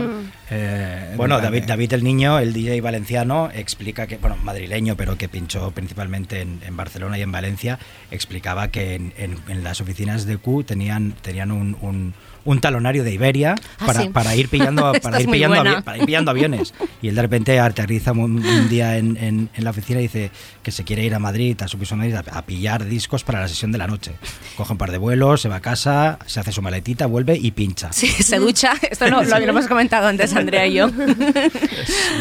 Eh, 0.50 1.14
Bueno, 1.16 1.40
David, 1.40 1.64
David 1.66 1.94
el 1.94 2.04
Niño, 2.04 2.38
el 2.38 2.52
DJ 2.52 2.82
valenciano, 2.82 3.50
explica 3.54 4.08
que, 4.08 4.18
bueno, 4.18 4.36
madrileño, 4.44 4.98
pero 4.98 5.18
que 5.18 5.30
pinchó 5.30 5.72
principalmente 5.72 6.42
en, 6.42 6.60
en 6.66 6.76
Barcelona 6.76 7.18
y 7.18 7.22
en 7.22 7.32
Valencia, 7.32 7.80
explicaba 8.12 8.68
que 8.68 8.96
en, 8.96 9.14
en- 9.18 9.38
en 9.48 9.64
las 9.64 9.80
oficinas 9.80 10.26
de 10.26 10.36
Q 10.38 10.66
tenían, 10.66 11.14
tenían 11.22 11.52
un, 11.52 11.78
un- 11.80 12.14
un 12.46 12.60
talonario 12.62 13.04
de 13.04 13.14
Iberia 13.14 13.56
Ah, 13.80 13.86
para, 13.86 14.02
sí. 14.02 14.10
para 14.10 14.36
ir 14.36 14.50
pillando 14.50 14.92
para 15.02 15.22
ir 15.22 15.30
pillando, 15.30 15.56
avi- 15.64 15.84
para 15.84 15.98
ir 15.98 16.06
pillando 16.06 16.32
aviones. 16.32 16.74
Y 17.02 17.08
él 17.10 17.16
de 17.16 17.22
repente 17.22 17.60
aterriza 17.60 18.12
un, 18.12 18.46
un 18.46 18.70
día 18.70 18.98
en, 18.98 19.18
en- 19.18 19.50
en 19.54 19.64
la 19.64 19.70
oficina 19.70 20.00
y 20.00 20.04
dice 20.04 20.32
que 20.62 20.72
se 20.72 20.84
quiere 20.84 21.04
ir 21.04 21.14
a 21.16 21.20
Madrid, 21.20 21.60
a 21.62 21.68
su 21.68 21.78
piso 21.78 21.96
Madrid, 21.96 22.16
a, 22.16 22.20
a 22.32 22.42
pillar 22.46 22.86
discos 22.86 23.24
para 23.24 23.42
la 23.42 23.48
sesión 23.48 23.72
de 23.72 23.78
la 23.78 23.88
noche. 23.88 24.12
Coge 24.58 24.72
un 24.74 24.78
par 24.78 24.92
de 24.92 24.98
vuelos, 24.98 25.42
se 25.42 25.50
va 25.50 25.58
a 25.58 25.62
casa, 25.62 26.20
se 26.26 26.40
hace 26.40 26.52
su 26.52 26.62
maletita, 26.62 27.06
vuelve 27.06 27.38
y 27.38 27.52
pincha. 27.52 27.92
Sí, 27.94 28.08
se 28.08 28.38
ducha. 28.40 28.74
Esto 28.90 29.08
lo, 29.10 29.24
lo 29.24 29.36
habíamos 29.36 29.68
comentado 29.68 30.08
antes, 30.08 30.34
Andrea 30.36 30.66
y 30.68 30.74
yo. 30.76 30.90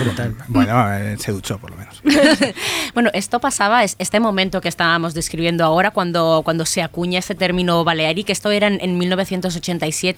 Brutal. 0.03 0.35
Bueno, 0.49 0.93
eh, 0.95 1.17
se 1.19 1.33
duchó 1.33 1.59
por 1.59 1.71
lo 1.71 1.77
menos. 1.77 2.01
Bueno, 2.95 3.09
esto 3.15 3.41
pasaba, 3.41 3.85
es 3.85 3.97
este 3.99 4.21
momento 4.21 4.61
que 4.61 4.69
estábamos 4.69 5.15
describiendo 5.15 5.65
ahora, 5.65 5.93
cuando, 5.93 6.43
cuando 6.45 6.67
se 6.67 6.83
acuña 6.83 7.21
ese 7.21 7.35
término 7.35 7.85
balearic, 7.85 8.29
esto 8.29 8.51
era 8.51 8.67
en, 8.67 8.79
en 8.83 8.99
1987, 8.99 10.12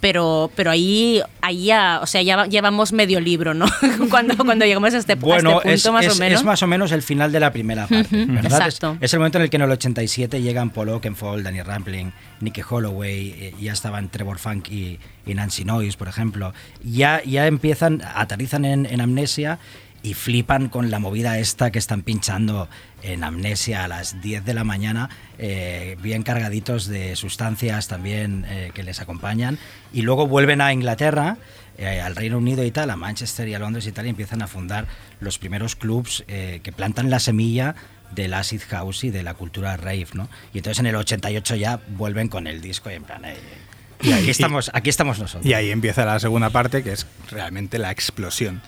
pero, 0.00 0.50
pero 0.56 0.70
ahí, 0.70 1.20
ahí 1.40 1.66
ya, 1.66 2.00
o 2.02 2.06
sea, 2.06 2.22
ya 2.22 2.36
va- 2.36 2.46
llevamos 2.46 2.92
medio 2.92 3.20
libro, 3.20 3.54
¿no? 3.54 3.66
cuando, 4.10 4.36
cuando 4.36 4.64
llegamos 4.64 4.92
a 4.94 4.98
este, 4.98 5.12
a 5.12 5.14
este 5.14 5.24
Bueno, 5.26 5.52
punto, 5.54 5.68
es, 5.68 5.90
más 5.92 6.06
es- 6.06 6.12
o 6.16 6.18
menos. 6.18 6.40
es 6.40 6.44
más 6.44 6.62
o 6.62 6.66
menos 6.66 6.92
el 6.92 7.02
final 7.02 7.30
de 7.32 7.40
la 7.40 7.52
primera 7.52 7.86
parte, 7.86 8.24
¿verdad? 8.26 8.44
Es- 8.44 8.52
Exacto. 8.52 8.96
Es, 9.00 9.12
el 9.14 9.20
momento 9.20 9.38
en 9.38 9.44
el 9.44 9.50
que 9.50 9.56
en 9.56 9.62
el 9.62 9.70
87 9.70 10.42
llegan 10.42 10.70
Paul 10.70 10.88
Oakenfold, 10.90 11.44
Danny 11.44 11.62
Rampling, 11.62 12.12
Nicky 12.40 12.62
Holloway, 12.68 13.30
eh, 13.38 13.54
ya 13.60 13.72
estaban 13.72 14.08
Trevor 14.08 14.38
Funk 14.38 14.68
y, 14.70 14.98
y 15.26 15.34
Nancy 15.34 15.64
Noyes, 15.64 15.96
por 15.96 16.08
ejemplo. 16.08 16.52
Ya, 16.82 17.22
ya 17.24 17.46
empiezan, 17.46 18.02
aterrizan 18.14 18.64
en, 18.64 18.86
en 18.86 19.00
Amnesia 19.00 19.58
y 20.02 20.14
flipan 20.14 20.68
con 20.68 20.90
la 20.90 20.98
movida 20.98 21.38
esta 21.38 21.70
que 21.70 21.78
están 21.78 22.02
pinchando 22.02 22.68
en 23.02 23.24
Amnesia 23.24 23.84
a 23.84 23.88
las 23.88 24.20
10 24.20 24.44
de 24.44 24.54
la 24.54 24.64
mañana, 24.64 25.10
eh, 25.38 25.96
bien 26.02 26.22
cargaditos 26.22 26.86
de 26.86 27.16
sustancias 27.16 27.88
también 27.88 28.44
eh, 28.48 28.70
que 28.74 28.82
les 28.82 29.00
acompañan. 29.00 29.58
Y 29.92 30.02
luego 30.02 30.26
vuelven 30.26 30.60
a 30.60 30.72
Inglaterra 30.72 31.36
eh, 31.78 32.00
al 32.00 32.14
Reino 32.14 32.38
Unido 32.38 32.64
y 32.64 32.70
tal, 32.70 32.90
a 32.90 32.96
Manchester 32.96 33.48
y 33.48 33.54
a 33.54 33.58
Londres 33.58 33.86
y 33.86 33.92
tal, 33.92 34.06
y 34.06 34.10
empiezan 34.10 34.42
a 34.42 34.46
fundar 34.46 34.86
los 35.20 35.38
primeros 35.38 35.74
clubs 35.74 36.22
eh, 36.28 36.60
que 36.62 36.70
plantan 36.70 37.08
la 37.08 37.18
semilla 37.18 37.74
del 38.10 38.34
acid 38.34 38.60
house 38.68 39.04
y 39.04 39.10
de 39.10 39.22
la 39.22 39.32
cultura 39.34 39.76
rave, 39.78 40.08
¿no? 40.12 40.28
Y 40.52 40.58
entonces 40.58 40.80
en 40.80 40.86
el 40.86 40.96
88 40.96 41.56
ya 41.56 41.80
vuelven 41.96 42.28
con 42.28 42.46
el 42.46 42.60
disco 42.60 42.90
y 42.90 42.94
en 42.94 43.04
plan, 43.04 43.24
eh, 43.24 43.36
y 44.02 44.12
aquí 44.12 44.30
estamos, 44.30 44.70
aquí 44.74 44.90
estamos 44.90 45.18
nosotros. 45.18 45.46
Y 45.46 45.54
ahí 45.54 45.70
empieza 45.70 46.04
la 46.04 46.18
segunda 46.18 46.50
parte, 46.50 46.82
que 46.82 46.92
es 46.92 47.06
realmente 47.30 47.78
la 47.78 47.90
explosión. 47.90 48.60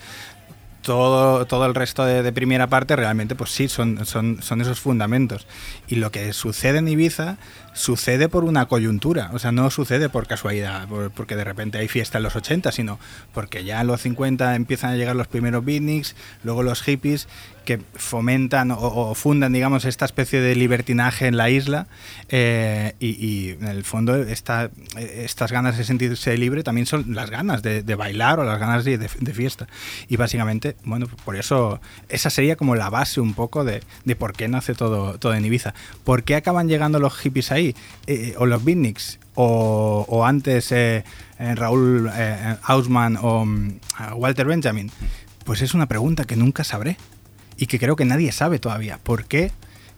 Todo, 0.85 1.47
todo 1.47 1.65
el 1.65 1.73
resto 1.73 2.05
de, 2.05 2.21
de 2.21 2.31
primera 2.31 2.67
parte 2.67 2.95
realmente, 2.95 3.33
pues 3.33 3.49
sí, 3.49 3.67
son, 3.67 4.05
son, 4.05 4.43
son 4.43 4.61
esos 4.61 4.79
fundamentos. 4.79 5.47
Y 5.87 5.95
lo 5.95 6.11
que 6.11 6.31
sucede 6.31 6.77
en 6.77 6.87
Ibiza 6.87 7.37
sucede 7.73 8.29
por 8.29 8.43
una 8.43 8.67
coyuntura, 8.67 9.31
o 9.33 9.39
sea, 9.39 9.51
no 9.51 9.71
sucede 9.71 10.09
por 10.09 10.27
casualidad, 10.27 10.87
por- 10.87 11.09
porque 11.09 11.35
de 11.35 11.43
repente 11.43 11.79
hay 11.79 11.87
fiesta 11.87 12.19
en 12.19 12.23
los 12.23 12.35
80, 12.35 12.71
sino 12.71 12.99
porque 13.33 13.63
ya 13.63 13.81
en 13.81 13.87
los 13.87 14.01
50 14.01 14.55
empiezan 14.55 14.91
a 14.91 14.95
llegar 14.95 15.15
los 15.15 15.27
primeros 15.27 15.65
beatniks, 15.65 16.15
luego 16.43 16.61
los 16.61 16.83
hippies, 16.83 17.27
que 17.65 17.81
fomentan 17.95 18.71
o, 18.71 19.13
fundan, 19.15 19.51
digamos, 19.51 19.85
esta 19.85 20.05
especie 20.05 20.39
de 20.39 20.55
libertinaje 20.55 21.27
en 21.27 21.37
la 21.37 21.49
isla 21.49 21.87
eh, 22.29 22.93
y, 22.99 23.49
en 23.49 23.67
el 23.67 23.83
fondo 23.83 24.15
esta, 24.15 24.69
estas 24.97 25.51
ganas 25.51 25.77
de 25.77 25.83
sentirse 25.83 26.37
libre 26.37 26.63
también 26.63 26.87
son 26.87 27.13
las 27.13 27.29
ganas 27.29 27.61
de, 27.61 27.95
bailar 27.95 28.39
o 28.39 28.43
las 28.43 28.59
ganas 28.59 28.85
de, 28.85 28.97
fiesta. 29.33 29.67
Y 30.07 30.15
básicamente, 30.15 30.75
bueno, 30.83 31.07
por 31.25 31.35
eso 31.35 31.81
esa 32.07 32.29
sería 32.29 32.55
como 32.55 32.75
la 32.75 32.89
base 32.89 33.19
un 33.19 33.33
poco 33.33 33.65
de, 33.65 33.81
por 34.17 34.33
qué 34.33 34.47
nace 34.47 34.73
todo, 34.73 35.17
todo 35.19 35.33
en 35.33 35.43
Ibiza. 35.43 35.73
¿Por 36.03 36.23
qué 36.23 36.35
acaban 36.35 36.69
llegando 36.69 36.99
los 36.99 37.17
hippies 37.17 37.51
ahí? 37.51 37.75
Eh, 38.07 38.35
o 38.37 38.45
los 38.45 38.63
beatniks, 38.63 39.19
o, 39.35 40.25
antes 40.25 40.71
eh, 40.71 41.03
eh, 41.39 41.55
Raúl 41.55 42.09
eh, 42.13 42.55
o 43.21 43.45
mm, 43.45 43.79
Walter 44.15 44.45
Benjamin. 44.45 44.91
Pues 45.43 45.61
es 45.61 45.73
una 45.73 45.85
pregunta 45.85 46.25
que 46.25 46.35
nunca 46.35 46.63
sabré 46.63 46.97
y 47.57 47.67
que 47.67 47.79
creo 47.79 47.95
que 47.95 48.05
nadie 48.05 48.31
sabe 48.31 48.59
todavía. 48.59 48.99
¿Por 49.01 49.25
qué? 49.25 49.51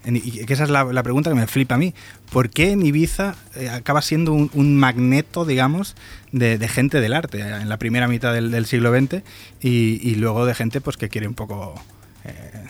Y 0.05 0.45
que 0.45 0.53
esa 0.53 0.63
es 0.63 0.69
la, 0.69 1.03
pregunta 1.03 1.29
que 1.29 1.35
me 1.35 1.47
flipa 1.47 1.75
a 1.75 1.77
mí. 1.77 1.93
¿Por 2.31 2.49
qué 2.49 2.71
en 2.71 2.85
Ibiza 2.85 3.35
eh, 3.55 3.69
acaba 3.69 4.01
siendo 4.01 4.31
un, 4.31 4.77
magneto, 4.77 5.43
digamos, 5.43 5.95
de, 6.31 6.65
gente 6.67 7.01
del 7.01 7.13
arte 7.13 7.41
en 7.41 7.67
la 7.67 7.77
primera 7.77 8.07
mitad 8.07 8.33
del, 8.33 8.65
siglo 8.65 8.97
XX 8.97 9.21
y, 9.61 9.99
y 10.01 10.15
luego 10.15 10.45
de 10.45 10.55
gente 10.55 10.79
pues 10.79 10.95
que 10.95 11.09
quiere 11.09 11.27
un 11.27 11.33
poco 11.33 11.75
eh, 12.23 12.66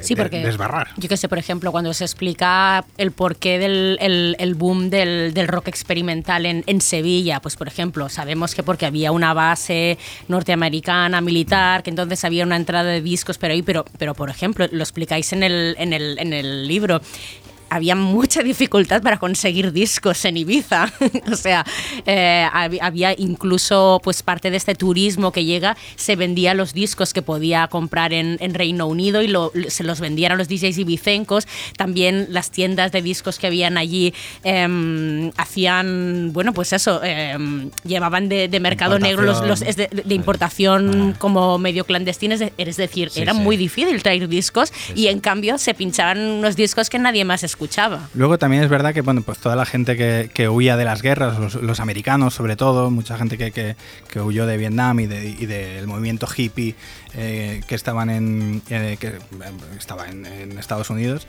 Sí, 0.00 0.16
porque 0.16 0.40
desbarrar? 0.40 0.88
yo 0.96 1.08
que 1.08 1.16
sé, 1.16 1.28
por 1.28 1.38
ejemplo, 1.38 1.72
cuando 1.72 1.92
se 1.94 2.04
explica 2.04 2.84
el 2.96 3.12
porqué 3.12 3.58
del 3.58 3.98
el, 4.00 4.36
el 4.38 4.54
boom 4.54 4.90
del, 4.90 5.32
del 5.34 5.48
rock 5.48 5.68
experimental 5.68 6.46
en, 6.46 6.64
en 6.66 6.80
Sevilla, 6.80 7.40
pues 7.40 7.56
por 7.56 7.68
ejemplo, 7.68 8.08
sabemos 8.08 8.54
que 8.54 8.62
porque 8.62 8.86
había 8.86 9.12
una 9.12 9.34
base 9.34 9.98
norteamericana 10.28 11.20
militar, 11.20 11.82
que 11.82 11.90
entonces 11.90 12.24
había 12.24 12.44
una 12.44 12.56
entrada 12.56 12.90
de 12.90 13.00
discos, 13.00 13.38
pero 13.38 13.54
ahí, 13.54 13.62
pero, 13.62 13.84
pero 13.98 14.14
por 14.14 14.30
ejemplo, 14.30 14.66
lo 14.70 14.82
explicáis 14.82 15.32
en 15.32 15.42
el, 15.42 15.76
en 15.78 15.92
el, 15.92 16.18
en 16.18 16.32
el 16.32 16.66
libro. 16.66 17.00
Había 17.70 17.94
mucha 17.94 18.42
dificultad 18.42 19.02
para 19.02 19.18
conseguir 19.18 19.72
discos 19.72 20.24
en 20.24 20.36
Ibiza. 20.38 20.90
o 21.32 21.36
sea, 21.36 21.64
eh, 22.06 22.46
hab- 22.52 22.78
había 22.80 23.14
incluso 23.18 24.00
pues 24.02 24.22
parte 24.22 24.50
de 24.50 24.56
este 24.56 24.74
turismo 24.74 25.32
que 25.32 25.44
llega, 25.44 25.76
se 25.96 26.16
vendía 26.16 26.54
los 26.54 26.72
discos 26.72 27.12
que 27.12 27.20
podía 27.22 27.66
comprar 27.68 28.12
en, 28.12 28.38
en 28.40 28.54
Reino 28.54 28.86
Unido 28.86 29.22
y 29.22 29.28
lo- 29.28 29.52
se 29.68 29.84
los 29.84 30.00
vendían 30.00 30.32
a 30.32 30.36
los 30.36 30.48
DJs 30.48 30.78
ibicencos. 30.78 31.46
También 31.76 32.26
las 32.30 32.50
tiendas 32.50 32.90
de 32.92 33.02
discos 33.02 33.38
que 33.38 33.46
habían 33.48 33.76
allí 33.76 34.14
em, 34.44 35.30
hacían, 35.36 36.32
bueno, 36.32 36.52
pues 36.54 36.72
eso, 36.72 37.02
em, 37.04 37.70
llevaban 37.84 38.28
de, 38.28 38.48
de 38.48 38.60
mercado 38.60 38.98
negro 38.98 39.22
los, 39.22 39.42
los- 39.46 39.62
es 39.62 39.76
de, 39.76 39.88
de 39.88 40.14
importación 40.14 41.14
como 41.18 41.58
medio 41.58 41.84
clandestina, 41.84 42.34
es, 42.34 42.40
de- 42.40 42.52
es 42.56 42.76
decir, 42.76 43.10
Sí, 43.10 43.20
era 43.20 43.34
sí. 43.34 43.40
muy 43.40 43.56
difícil 43.56 44.02
traer 44.02 44.28
discos 44.28 44.72
y 44.94 45.08
en 45.08 45.20
cambio 45.20 45.58
se 45.58 45.74
pinchaban 45.74 46.18
unos 46.18 46.56
discos 46.56 46.88
que 46.88 46.98
nadie 46.98 47.24
más 47.24 47.42
escuchaba. 47.44 47.57
Luego 48.14 48.38
también 48.38 48.62
es 48.62 48.68
verdad 48.70 48.94
que 48.94 49.00
bueno, 49.02 49.22
pues 49.22 49.38
toda 49.38 49.56
la 49.56 49.66
gente 49.66 49.96
que, 49.96 50.30
que 50.32 50.48
huía 50.48 50.76
de 50.76 50.84
las 50.84 51.02
guerras, 51.02 51.38
los, 51.60 51.80
americanos 51.80 52.34
sobre 52.34 52.56
todo, 52.56 52.90
mucha 52.90 53.16
gente 53.18 53.36
que, 53.38 53.50
que- 53.52 54.20
huyó 54.20 54.46
de 54.46 54.56
Vietnam 54.56 55.00
y, 55.00 55.06
de- 55.06 55.28
y 55.30 55.46
del 55.46 55.86
movimiento 55.86 56.26
hippie 56.34 56.74
eh, 57.14 57.60
que 57.68 57.74
estaban 57.74 58.10
en, 58.10 58.62
eh, 58.68 58.96
que, 59.00 59.08
eh, 59.08 59.18
estaba 59.78 60.08
en, 60.08 60.26
Estados 60.58 60.90
Unidos, 60.90 61.26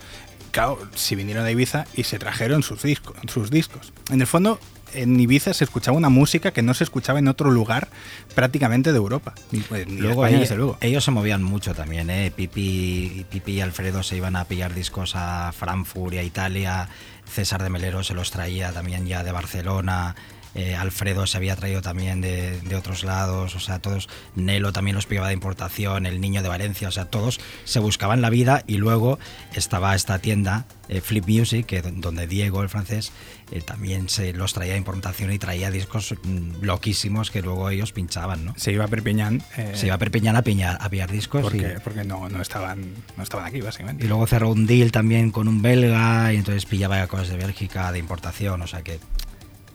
claro, 0.52 0.80
si 0.96 1.15
vinieron 1.15 1.46
de 1.46 1.52
Ibiza 1.52 1.86
y 1.96 2.04
se 2.04 2.20
trajeron 2.20 2.63
sus 2.63 2.82
discos, 2.84 3.15
sus 3.28 3.50
discos. 3.52 3.94
En 4.12 4.22
el 4.22 4.28
fondo, 4.28 4.60
en 4.93 5.19
Ibiza 5.19 5.54
se 5.54 5.63
escuchaba 5.63 5.97
una 5.97 6.10
música 6.10 6.52
que 6.52 6.62
no 6.62 6.73
se 6.73 6.84
escuchaba 6.84 7.19
en 7.19 7.28
otro 7.28 7.52
lugar 7.52 7.89
prácticamente 8.36 8.91
de 8.91 8.97
Europa. 8.97 9.34
Ni, 9.52 9.60
pues, 9.62 9.88
Luego 9.88 10.25
España, 10.25 10.38
eh, 10.38 10.41
desde 10.41 10.56
luego. 10.56 10.78
ellos 10.82 11.04
se 11.04 11.12
movían 11.12 11.43
mucho 11.43 11.73
también, 11.73 12.10
¿eh? 12.10 12.32
Pipi, 12.36 13.25
Pipi 13.30 13.54
y 13.54 13.62
Alfredo 13.62 14.04
se 14.04 14.17
iban 14.17 14.36
a 14.36 14.45
pillar 14.45 14.73
discos 14.73 15.13
a 15.15 15.52
Frankfurt 15.52 16.13
y 16.13 16.17
a 16.17 16.23
Italia, 16.23 16.89
César 17.25 17.63
de 17.63 17.69
Melero 17.69 18.04
se 18.04 18.13
los 18.13 18.32
traía 18.32 18.71
también 18.71 19.06
ya 19.06 19.23
de 19.23 19.32
Barcelona, 19.32 20.15
eh, 20.56 20.75
Alfredo 20.75 21.28
se 21.28 21.38
había 21.38 21.56
traído 21.56 21.82
también 21.82 22.21
de, 22.21 22.60
de 22.62 22.75
otros 22.75 23.04
lados, 23.04 23.56
o 23.56 23.60
sea, 23.60 23.80
todos, 23.80 24.10
Nelo 24.36 24.73
también 24.73 24.95
los 24.95 25.06
pillaba 25.06 25.28
de 25.28 25.34
importación, 25.34 26.06
el 26.08 26.19
niño 26.19 26.41
de 26.41 26.49
Valencia, 26.49 26.88
o 26.88 26.91
sea, 26.91 27.06
todos 27.06 27.39
se 27.65 27.80
buscaban 27.80 28.21
la 28.21 28.32
vida 28.32 28.63
y 28.65 28.78
luego 28.78 29.19
estaba 29.54 29.93
esta 29.93 30.17
tienda, 30.19 30.65
eh, 30.88 31.02
Flip 31.02 31.28
Music, 31.28 31.67
que, 31.67 31.82
donde 31.84 32.25
Diego, 32.25 32.63
el 32.63 32.69
francés, 32.69 33.12
eh, 33.51 33.62
también 33.62 34.09
se 34.09 34.31
los 34.33 34.53
traía 34.53 34.73
de 34.73 34.77
importación 34.77 35.31
y 35.33 35.39
traía 35.39 35.71
discos 35.71 36.13
mm, 36.23 36.62
loquísimos 36.63 37.31
que 37.31 37.41
luego 37.41 37.69
ellos 37.69 37.91
pinchaban, 37.91 38.45
¿no? 38.45 38.53
Se 38.57 38.71
iba 38.71 38.85
a 38.85 38.88
Perpiñán. 38.88 39.41
eh, 39.57 39.71
Se 39.75 39.88
iba 39.88 39.95
a 39.95 39.97
Perpiñán 39.97 40.35
a, 40.35 40.41
piñar, 40.43 40.77
a 40.79 40.89
pillar 40.89 41.12
discos. 41.12 41.41
porque, 41.41 41.75
y- 41.77 41.79
porque 41.83 42.03
no, 42.03 42.29
no, 42.29 42.41
estaban, 42.41 42.93
no 43.17 43.23
estaban 43.23 43.45
aquí, 43.47 43.62
básicamente. 43.62 44.05
y, 44.05 44.07
luego 44.07 44.27
cerró 44.27 44.49
un 44.49 44.65
deal 44.67 44.91
también 44.91 45.31
con 45.31 45.47
un 45.47 45.62
belga 45.62 46.31
y 46.33 46.38
entonces 46.38 46.65
pillaba 46.65 47.05
cosas 47.07 47.29
de 47.29 47.38
Bélgica, 47.38 47.91
de 47.91 47.99
importación. 47.99 48.62
O 48.62 48.67
sea 48.67 48.81
que, 48.83 48.99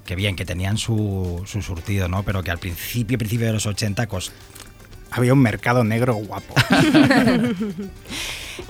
que 0.07 0.15
bien, 0.17 0.37
que 0.37 0.45
tenían 0.45 0.77
su, 0.79 1.43
su 1.47 1.61
surtido, 1.63 2.09
¿no? 2.09 2.23
Pero 2.23 2.43
que 2.43 2.51
al 2.51 2.59
principio, 2.59 3.19
principio 3.19 3.47
de 3.49 3.55
los 3.55 3.67
80, 3.67 4.07
cos- 4.09 4.31
había 5.11 5.33
un 5.33 5.41
mercado 5.41 5.83
negro 5.85 6.15
guapo. 6.15 6.55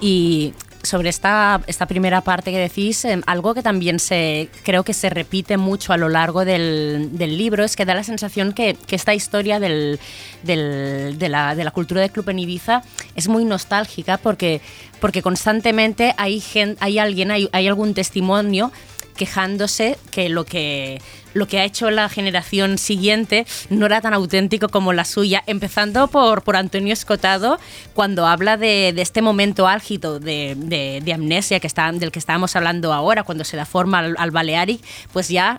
Y 0.00 0.54
sobre 0.84 1.08
esta, 1.08 1.60
esta 1.66 1.86
primera 1.86 2.20
parte 2.20 2.50
que 2.52 2.58
decís, 2.58 3.04
eh, 3.04 3.20
algo 3.26 3.54
que 3.54 3.62
también 3.62 3.98
se, 3.98 4.48
creo 4.62 4.84
que 4.84 4.94
se 4.94 5.10
repite 5.10 5.56
mucho 5.56 5.92
a 5.92 5.96
lo 5.96 6.08
largo 6.08 6.44
del, 6.44 7.08
del 7.12 7.36
libro 7.36 7.64
es 7.64 7.74
que 7.74 7.84
da 7.84 7.94
la 7.94 8.04
sensación 8.04 8.52
que, 8.52 8.74
que 8.86 8.94
esta 8.96 9.14
historia 9.14 9.58
del, 9.60 9.98
del- 10.42 11.16
de, 11.18 11.28
la, 11.28 11.54
de 11.54 11.64
la 11.64 11.70
cultura 11.70 12.00
de 12.00 12.10
club 12.10 12.28
en 12.28 12.38
Ibiza 12.38 12.82
es 13.16 13.28
muy 13.28 13.44
nostálgica 13.44 14.18
porque, 14.18 14.60
porque 15.00 15.22
constantemente 15.22 16.14
hay, 16.18 16.40
gen- 16.40 16.76
hay 16.80 16.98
alguien, 16.98 17.30
hay, 17.30 17.48
hay 17.52 17.66
algún 17.66 17.94
testimonio 17.94 18.70
quejándose 19.16 19.98
que 20.10 20.28
lo 20.28 20.44
que 20.44 21.00
lo 21.34 21.48
que 21.48 21.58
ha 21.58 21.64
hecho 21.64 21.90
la 21.90 22.08
generación 22.08 22.78
siguiente 22.78 23.44
no 23.68 23.86
era 23.86 24.00
tan 24.00 24.14
auténtico 24.14 24.68
como 24.68 24.92
la 24.92 25.04
suya, 25.04 25.42
empezando 25.46 26.06
por, 26.06 26.42
por 26.42 26.54
Antonio 26.54 26.92
Escotado, 26.92 27.58
cuando 27.92 28.24
habla 28.26 28.56
de, 28.56 28.92
de 28.94 29.02
este 29.02 29.20
momento 29.20 29.66
álgido 29.66 30.20
de, 30.20 30.54
de- 30.56 31.12
amnesia 31.12 31.58
que 31.58 31.66
está, 31.66 31.90
del 31.90 32.12
que 32.12 32.20
estábamos 32.20 32.54
hablando 32.54 32.92
ahora, 32.92 33.24
cuando 33.24 33.42
se 33.42 33.56
da 33.56 33.66
forma 33.66 33.98
al, 33.98 34.14
al 34.16 34.30
Balearic, 34.30 34.80
pues 35.12 35.28
ya 35.28 35.58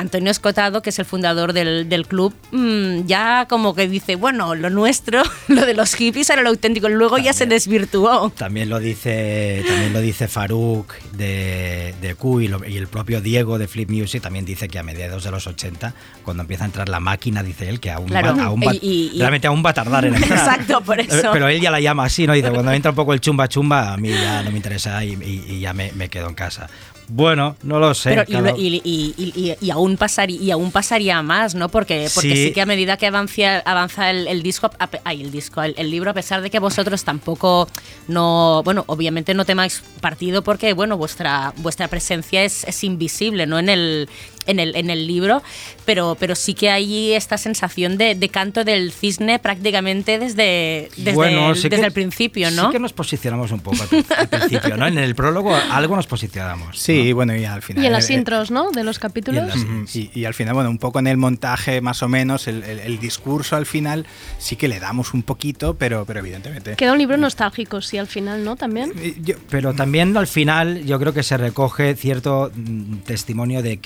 Antonio 0.00 0.30
Escotado, 0.30 0.82
que 0.82 0.90
es 0.90 0.98
el 0.98 1.04
fundador 1.04 1.52
del, 1.52 1.88
del 1.88 2.06
club, 2.06 2.34
mm, 2.52 3.06
ya 3.06 3.46
como 3.48 3.74
que 3.74 3.88
dice, 3.88 4.16
bueno, 4.16 4.54
lo 4.54 4.70
nuestro, 4.70 5.22
lo 5.48 5.66
de 5.66 5.74
los 5.74 5.94
hippies 5.94 6.30
era 6.30 6.42
lo 6.42 6.48
auténtico, 6.48 6.88
luego 6.88 7.18
ya 7.18 7.32
se 7.32 7.46
desvirtuó. 7.46 8.30
También 8.36 8.68
lo 8.68 8.78
dice, 8.78 9.62
también 9.66 9.92
lo 9.92 10.00
dice 10.00 10.26
Farouk 10.28 10.92
de, 11.12 11.94
de 12.00 12.14
Q 12.14 12.40
y, 12.40 12.48
lo- 12.48 12.66
y 12.66 12.76
el 12.76 12.88
propio 12.88 13.20
Diego 13.20 13.58
de 13.58 13.68
Flip 13.68 13.90
Music 13.90 14.22
también 14.22 14.44
dice 14.44 14.68
que 14.68 14.78
a 14.78 14.82
mediados 14.82 15.24
de 15.24 15.30
los 15.30 15.46
80, 15.46 15.94
cuando 16.24 16.42
empieza 16.42 16.64
a 16.64 16.66
entrar 16.66 16.88
la 16.88 17.00
máquina, 17.00 17.42
dice 17.42 17.68
él 17.68 17.78
que 17.80 17.90
aún, 17.90 18.06
Claro, 18.08 18.36
va, 18.36 18.44
aún 18.44 18.60
va- 18.66 18.74
y- 18.74 19.12
realmente 19.18 19.46
aún 19.46 19.62
va 19.64 19.70
a 19.70 19.74
tardar 19.74 20.04
en 20.06 20.14
entrar. 20.14 20.38
Exacto, 20.38 20.80
por 20.82 20.98
eso. 21.00 21.30
Pero 21.32 21.48
él 21.48 21.60
ya 21.60 21.70
la 21.70 21.80
llama 21.80 22.04
así, 22.04 22.26
¿no? 22.26 22.32
Dice, 22.32 22.50
cuando 22.50 22.72
entra 22.72 22.90
un 22.90 22.96
poco 22.96 23.12
el 23.12 23.20
chumba 23.20 23.48
chumba, 23.48 23.92
a 23.92 23.96
mí 23.96 24.08
ya 24.10 24.42
no 24.42 24.50
me 24.50 24.56
interesa 24.56 25.04
y 25.04 25.60
ya 25.60 25.72
me, 25.72 25.92
me 25.92 26.08
quedo 26.08 26.28
en 26.28 26.34
casa. 26.34 26.68
Bueno, 27.12 27.56
no 27.64 27.80
lo 27.80 27.92
sé. 27.92 28.10
Pero 28.24 28.54
y, 28.56 29.56
y- 29.60 29.70
aún 29.70 29.96
pasaría, 29.96 30.40
y 30.40 30.50
aún 30.52 30.70
pasaría 30.70 31.20
más, 31.22 31.56
¿no? 31.56 31.68
Porque, 31.68 32.08
porque 32.14 32.34
Sí. 32.36 32.44
sí. 32.46 32.52
que 32.52 32.60
a 32.60 32.66
medida 32.66 32.96
que 32.96 33.06
avanza, 33.08 33.58
avanza 33.64 34.10
el, 34.10 34.28
el 34.28 34.42
disco, 34.44 34.70
a 34.78 34.86
pe- 34.86 35.00
ay, 35.04 35.22
el 35.22 35.32
disco, 35.32 35.60
el, 35.62 35.74
el 35.76 35.90
libro, 35.90 36.12
a 36.12 36.14
pesar 36.14 36.40
de 36.40 36.50
que 36.50 36.60
vosotros 36.60 37.02
tampoco 37.02 37.68
no, 38.06 38.62
bueno, 38.64 38.84
obviamente 38.86 39.34
no 39.34 39.44
temáis 39.44 39.82
partido 40.00 40.42
porque, 40.42 40.72
bueno, 40.72 40.96
vuestra, 40.96 41.52
vuestra 41.56 41.88
presencia 41.88 42.44
es, 42.44 42.62
es 42.64 42.84
invisible, 42.84 43.46
¿no? 43.46 43.58
En 43.58 43.68
el, 43.68 44.08
en 44.50 44.60
el, 44.60 44.74
en 44.76 44.90
el 44.90 45.06
libro, 45.06 45.42
pero, 45.84 46.16
pero 46.18 46.34
sí 46.34 46.54
que 46.54 46.70
hay 46.70 47.12
esta 47.12 47.38
sensación 47.38 47.96
de, 47.98 48.14
de 48.14 48.28
canto 48.28 48.64
del 48.64 48.92
cisne 48.92 49.38
prácticamente 49.38 50.18
desde, 50.18 50.90
desde, 50.96 51.12
Bueno, 51.12 51.50
el, 51.50 51.56
sí 51.56 51.62
que- 51.64 51.76
desde 51.76 51.86
el 51.86 51.92
principio, 51.92 52.50
¿no? 52.50 52.66
Sí 52.66 52.72
que 52.72 52.78
nos 52.78 52.92
posicionamos 52.92 53.52
un 53.52 53.60
poco 53.60 53.78
al, 53.82 54.04
al 54.16 54.28
principio, 54.28 54.76
¿no? 54.76 54.86
En 54.86 54.98
el 54.98 55.14
prólogo 55.14 55.54
algo 55.54 55.96
nos 55.96 56.06
posicionamos. 56.06 56.78
Sí, 56.78 57.12
bueno, 57.12 57.34
y 57.36 57.44
al 57.44 57.62
final. 57.62 57.82
Y 57.84 57.86
en 57.86 57.92
las 57.92 58.10
eh, 58.10 58.14
intros, 58.14 58.50
¿no? 58.50 58.70
De 58.70 58.84
los 58.84 58.98
capítulos. 58.98 59.46
las- 59.46 59.94
Y, 59.96 60.10
y 60.14 60.24
al 60.24 60.34
final, 60.34 60.54
bueno, 60.54 60.70
un 60.70 60.78
poco 60.78 60.98
en 60.98 61.06
el 61.06 61.16
montaje 61.16 61.80
más 61.80 62.02
o 62.02 62.08
menos, 62.08 62.46
el, 62.48 62.62
el- 62.64 62.80
el 62.80 62.98
discurso 62.98 63.56
al 63.56 63.66
final 63.66 64.06
sí 64.38 64.56
que 64.56 64.68
le 64.68 64.80
damos 64.80 65.14
un 65.14 65.22
poquito, 65.22 65.74
pero, 65.74 66.04
pero 66.04 66.20
evidentemente. 66.20 66.74
Queda 66.76 66.92
un 66.92 66.98
libro 66.98 67.16
nostálgico, 67.16 67.80
sí, 67.80 67.98
al 67.98 68.06
final, 68.06 68.44
¿no? 68.44 68.56
También. 68.56 68.92
Yo- 69.22 69.36
Pero 69.48 69.74
también 69.74 70.16
al 70.16 70.26
final 70.26 70.84
yo 70.84 70.98
creo 70.98 71.12
que 71.14 71.22
se 71.22 71.36
recoge 71.36 71.94
cierto 71.94 72.50
mm, 72.54 72.96
testimonio 72.98 73.62
de, 73.62 73.78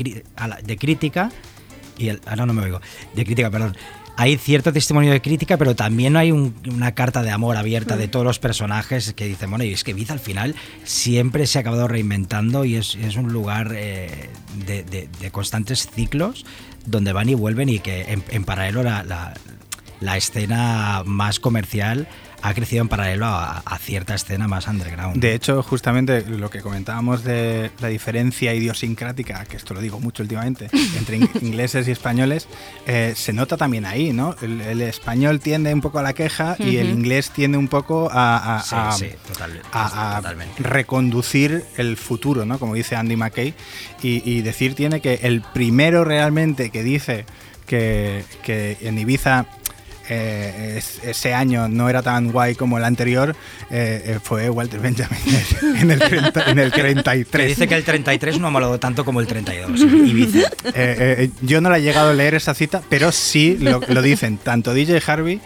la- 0.56 0.62
de 0.62 0.76
crítica 0.76 1.30
y 1.98 2.08
el, 2.08 2.20
ahora 2.26 2.46
no 2.46 2.52
me 2.52 2.62
oigo 2.62 2.80
de 3.14 3.24
crítica 3.24 3.50
perdón. 3.50 3.76
Hay 4.16 4.36
cierto 4.36 4.72
testimonio 4.72 5.10
de 5.12 5.20
crítica 5.20 5.56
pero 5.56 5.74
también 5.74 6.16
hay 6.16 6.30
un- 6.30 6.54
una 6.70 6.94
carta 6.94 7.22
de 7.22 7.30
amor 7.32 7.56
abierta 7.56 7.96
de 7.96 8.06
todos 8.08 8.24
los 8.24 8.38
personajes 8.38 9.12
que 9.12 9.26
dicen 9.26 9.50
bueno 9.50 9.64
y 9.64 9.72
es 9.72 9.82
que 9.82 9.90
Ibiza 9.90 10.12
al 10.12 10.20
final 10.20 10.54
siempre 10.84 11.46
se 11.46 11.58
ha 11.58 11.62
acabado 11.62 11.88
reinventando 11.88 12.64
y 12.64 12.76
es, 12.76 12.94
es 12.94 13.16
un 13.16 13.32
lugar 13.32 13.72
eh, 13.74 14.30
de, 14.66 14.84
de- 14.84 15.08
de 15.20 15.30
constantes 15.32 15.88
ciclos 15.92 16.46
donde 16.86 17.12
van 17.12 17.28
y 17.28 17.34
vuelven 17.34 17.68
y 17.68 17.80
que 17.80 18.02
en, 18.12 18.22
en 18.30 18.44
paralelo 18.44 18.82
la, 18.84 19.02
la- 19.02 19.34
la 20.00 20.16
escena 20.16 21.02
más 21.06 21.40
comercial 21.40 22.06
ha 22.46 22.52
crecido 22.52 22.83
en 22.83 22.88
paralelo 22.88 23.24
a, 23.26 23.59
a 23.64 23.78
cierta 23.78 24.14
escena 24.14 24.46
más 24.48 24.66
underground. 24.68 25.16
De 25.18 25.35
hecho, 25.35 25.62
justamente 25.62 26.22
lo 26.28 26.50
que 26.50 26.61
comentábamos 26.61 27.24
de 27.24 27.70
la 27.80 27.88
diferencia 27.88 28.52
idiosincrática, 28.54 29.44
que 29.46 29.57
esto 29.57 29.72
lo 29.72 29.80
digo 29.80 29.98
mucho 29.98 30.22
últimamente, 30.22 30.68
entre 30.98 31.16
in- 31.16 31.30
ingleses 31.40 31.88
y 31.88 31.90
españoles, 31.92 32.46
eh, 32.87 33.14
se 33.16 33.33
nota 33.33 33.57
también 33.57 33.87
ahí, 33.87 34.12
¿no? 34.12 34.37
El, 34.42 34.61
el 34.61 34.83
español 34.83 35.40
tiende 35.40 35.72
un 35.72 35.80
poco 35.80 35.98
a 36.00 36.02
la 36.02 36.12
queja 36.12 36.54
y 36.59 36.76
el 36.76 36.90
inglés 36.90 37.30
tiende 37.30 37.57
un 37.57 37.68
poco 37.68 38.11
a, 38.12 38.57
a- 38.59 38.62
Sí, 38.62 38.74
a- 38.78 38.92
sí, 38.92 39.09
total- 39.26 39.62
a- 39.72 40.20
reconducir 40.59 41.64
el 41.78 41.96
futuro, 41.96 42.44
¿no? 42.44 42.59
Como 42.59 42.74
dice 42.74 42.94
Andy 42.96 43.16
McKay. 43.16 43.54
Y, 44.02 44.22
y 44.30 44.42
decir 44.42 44.74
tiene 44.74 45.00
que 45.00 45.14
el 45.22 45.40
primero 45.40 46.04
realmente 46.04 46.68
que 46.70 46.83
dice 46.83 47.24
que, 47.66 48.22
que 48.42 48.76
en 48.83 48.98
Ibiza 48.98 49.46
eh, 50.08 50.74
es- 50.78 51.00
ese 51.04 51.32
año 51.34 51.68
no 51.68 51.88
era 51.88 52.02
tan 52.02 52.30
guay 52.32 52.54
como 52.54 52.78
el 52.78 52.84
anterior 52.84 53.34
eh, 53.70 54.02
eh, 54.06 54.18
fue 54.22 54.50
Walter 54.50 54.80
Benjamin 54.80 55.18
en 55.80 55.90
el, 55.90 55.98
30 55.98 56.50
en 56.50 56.58
el 56.58 56.72
Que 56.72 56.80
33. 56.80 57.48
dice 57.48 57.68
que 57.68 57.74
el 57.74 57.84
33 57.84 58.38
no 58.38 58.48
ha 58.48 58.50
molado 58.50 58.78
tanto 58.78 59.04
como 59.04 59.20
el 59.20 59.26
32. 59.26 59.80
Ibiza. 59.80 60.50
Eh, 60.74 61.30
yo 61.42 61.60
no 61.60 61.70
la 61.70 61.78
he 61.78 61.82
llegado 61.82 62.10
a 62.10 62.14
leer 62.14 62.34
esa 62.34 62.54
cita, 62.54 62.82
pero 62.88 63.12
sí 63.12 63.56
lo, 63.60 63.80
lo 63.88 64.02
dicen 64.02 64.38
tanto 64.38 64.74
DJ 64.74 65.02
Harvey 65.06 65.40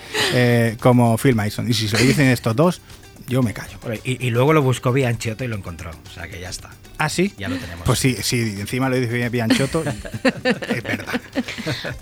como 0.81 1.17
Phil 1.19 1.35
Mason. 1.35 1.69
Y 1.71 1.75
si 1.75 1.89
se 1.89 1.97
lo 1.99 2.05
dicen 2.05 2.27
estos 2.27 2.55
dos, 2.57 2.81
yo 3.27 3.43
me 3.43 3.55
callo. 3.55 3.79
Y, 4.05 4.25
y 4.27 4.31
luego 4.31 4.53
lo 4.53 4.63
buscó 4.63 4.93
Bianchotto 4.93 5.45
y 5.45 5.49
lo 5.49 5.57
encontró. 5.57 5.91
O 5.91 6.11
sea 6.11 6.29
que 6.29 6.41
ya 6.41 6.51
está. 6.51 6.71
¿Ah, 6.99 7.09
sí? 7.09 7.33
Ya 7.39 7.49
lo 7.49 7.57
tenemos. 7.57 7.87
Pues 7.87 8.01
sí, 8.01 8.17
sí, 8.23 8.57
encima 8.59 8.89
lo 8.89 8.97
dice 8.97 9.29
Bianchotto, 9.29 9.85
es 10.45 10.83
verdad. 10.83 11.21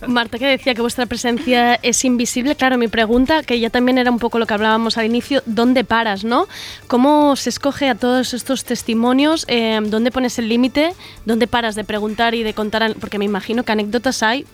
Marta, 0.07 0.39
que 0.39 0.47
decía 0.47 0.75
que 0.75 0.81
vuestra 0.81 1.05
presencia 1.05 1.75
es 1.75 2.03
invisible. 2.07 2.57
Claro, 2.57 2.79
mi 2.79 2.89
pregunta, 2.89 3.43
que 3.43 3.61
ya 3.61 3.69
también 3.69 3.99
era 3.99 4.11
un 4.11 4.19
poco 4.19 4.39
lo 4.39 4.47
que 4.47 4.55
hablábamos 4.55 4.97
al 4.97 5.05
inicio, 5.05 5.43
¿dónde 5.45 5.85
paras, 5.85 6.25
no? 6.25 6.49
¿Cómo 6.87 7.37
se 7.37 7.51
escoge 7.51 7.91
a 7.91 7.95
todos 7.95 8.33
estos 8.33 8.65
testimonios? 8.65 9.45
Eh, 9.49 9.79
¿Dónde 9.85 10.11
pones 10.11 10.39
el 10.39 10.49
límite? 10.49 10.95
¿Dónde 11.27 11.47
paras 11.47 11.75
de 11.75 11.85
preguntar 11.85 12.35
y 12.35 12.43
de 12.43 12.55
contar? 12.55 12.95
Porque 12.99 13.19
me 13.19 13.27
imagino 13.27 13.65
que 13.65 13.73
anécdotas 13.73 14.23
hay 14.23 14.47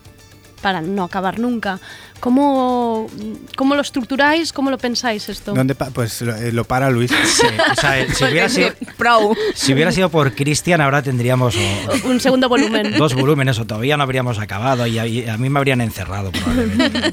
para 0.62 0.81
no 0.81 1.05
acabar 1.05 1.38
nunca. 1.38 1.79
¿Cómo, 2.20 3.09
cómo 3.57 3.75
lo 3.75 3.81
estructuráis? 3.83 4.53
¿Cómo 4.53 4.70
lo 4.70 4.79
pensáis 4.79 5.29
esto? 5.29 5.53
¿Dónde 5.55 5.75
pa- 5.75 5.90
pues 5.90 6.22
lo, 6.22 6.35
eh, 6.37 6.53
lo 6.53 6.64
para 6.64 6.88
Luis. 6.88 7.11
Sí, 7.11 7.46
o 7.72 7.75
sea, 7.81 7.98
eh, 8.01 8.07
si, 8.14 8.25
hubiera 8.31 8.48
sido, 8.48 8.70
Pro. 8.96 9.33
si 9.55 9.72
hubiera 9.75 9.90
sido 9.90 10.09
por 10.09 10.33
Cristian, 10.35 10.81
ahora 10.81 11.03
tendríamos 11.03 11.57
o- 11.57 12.09
Un 12.09 12.20
segundo 12.20 12.48
volumen. 12.48 12.94
dos 12.98 13.14
volúmenes 13.14 13.59
o 13.59 13.66
todavía 13.66 13.96
no 13.96 14.05
habríamos 14.05 14.38
acabado 14.38 14.87
y 14.87 14.98
a, 14.98 15.07
y 15.07 15.29
a 15.29 15.37
mí 15.37 15.51
me 15.51 15.59
habrían 15.59 15.81
encerrado 15.81 16.31
probablemente. 16.31 17.12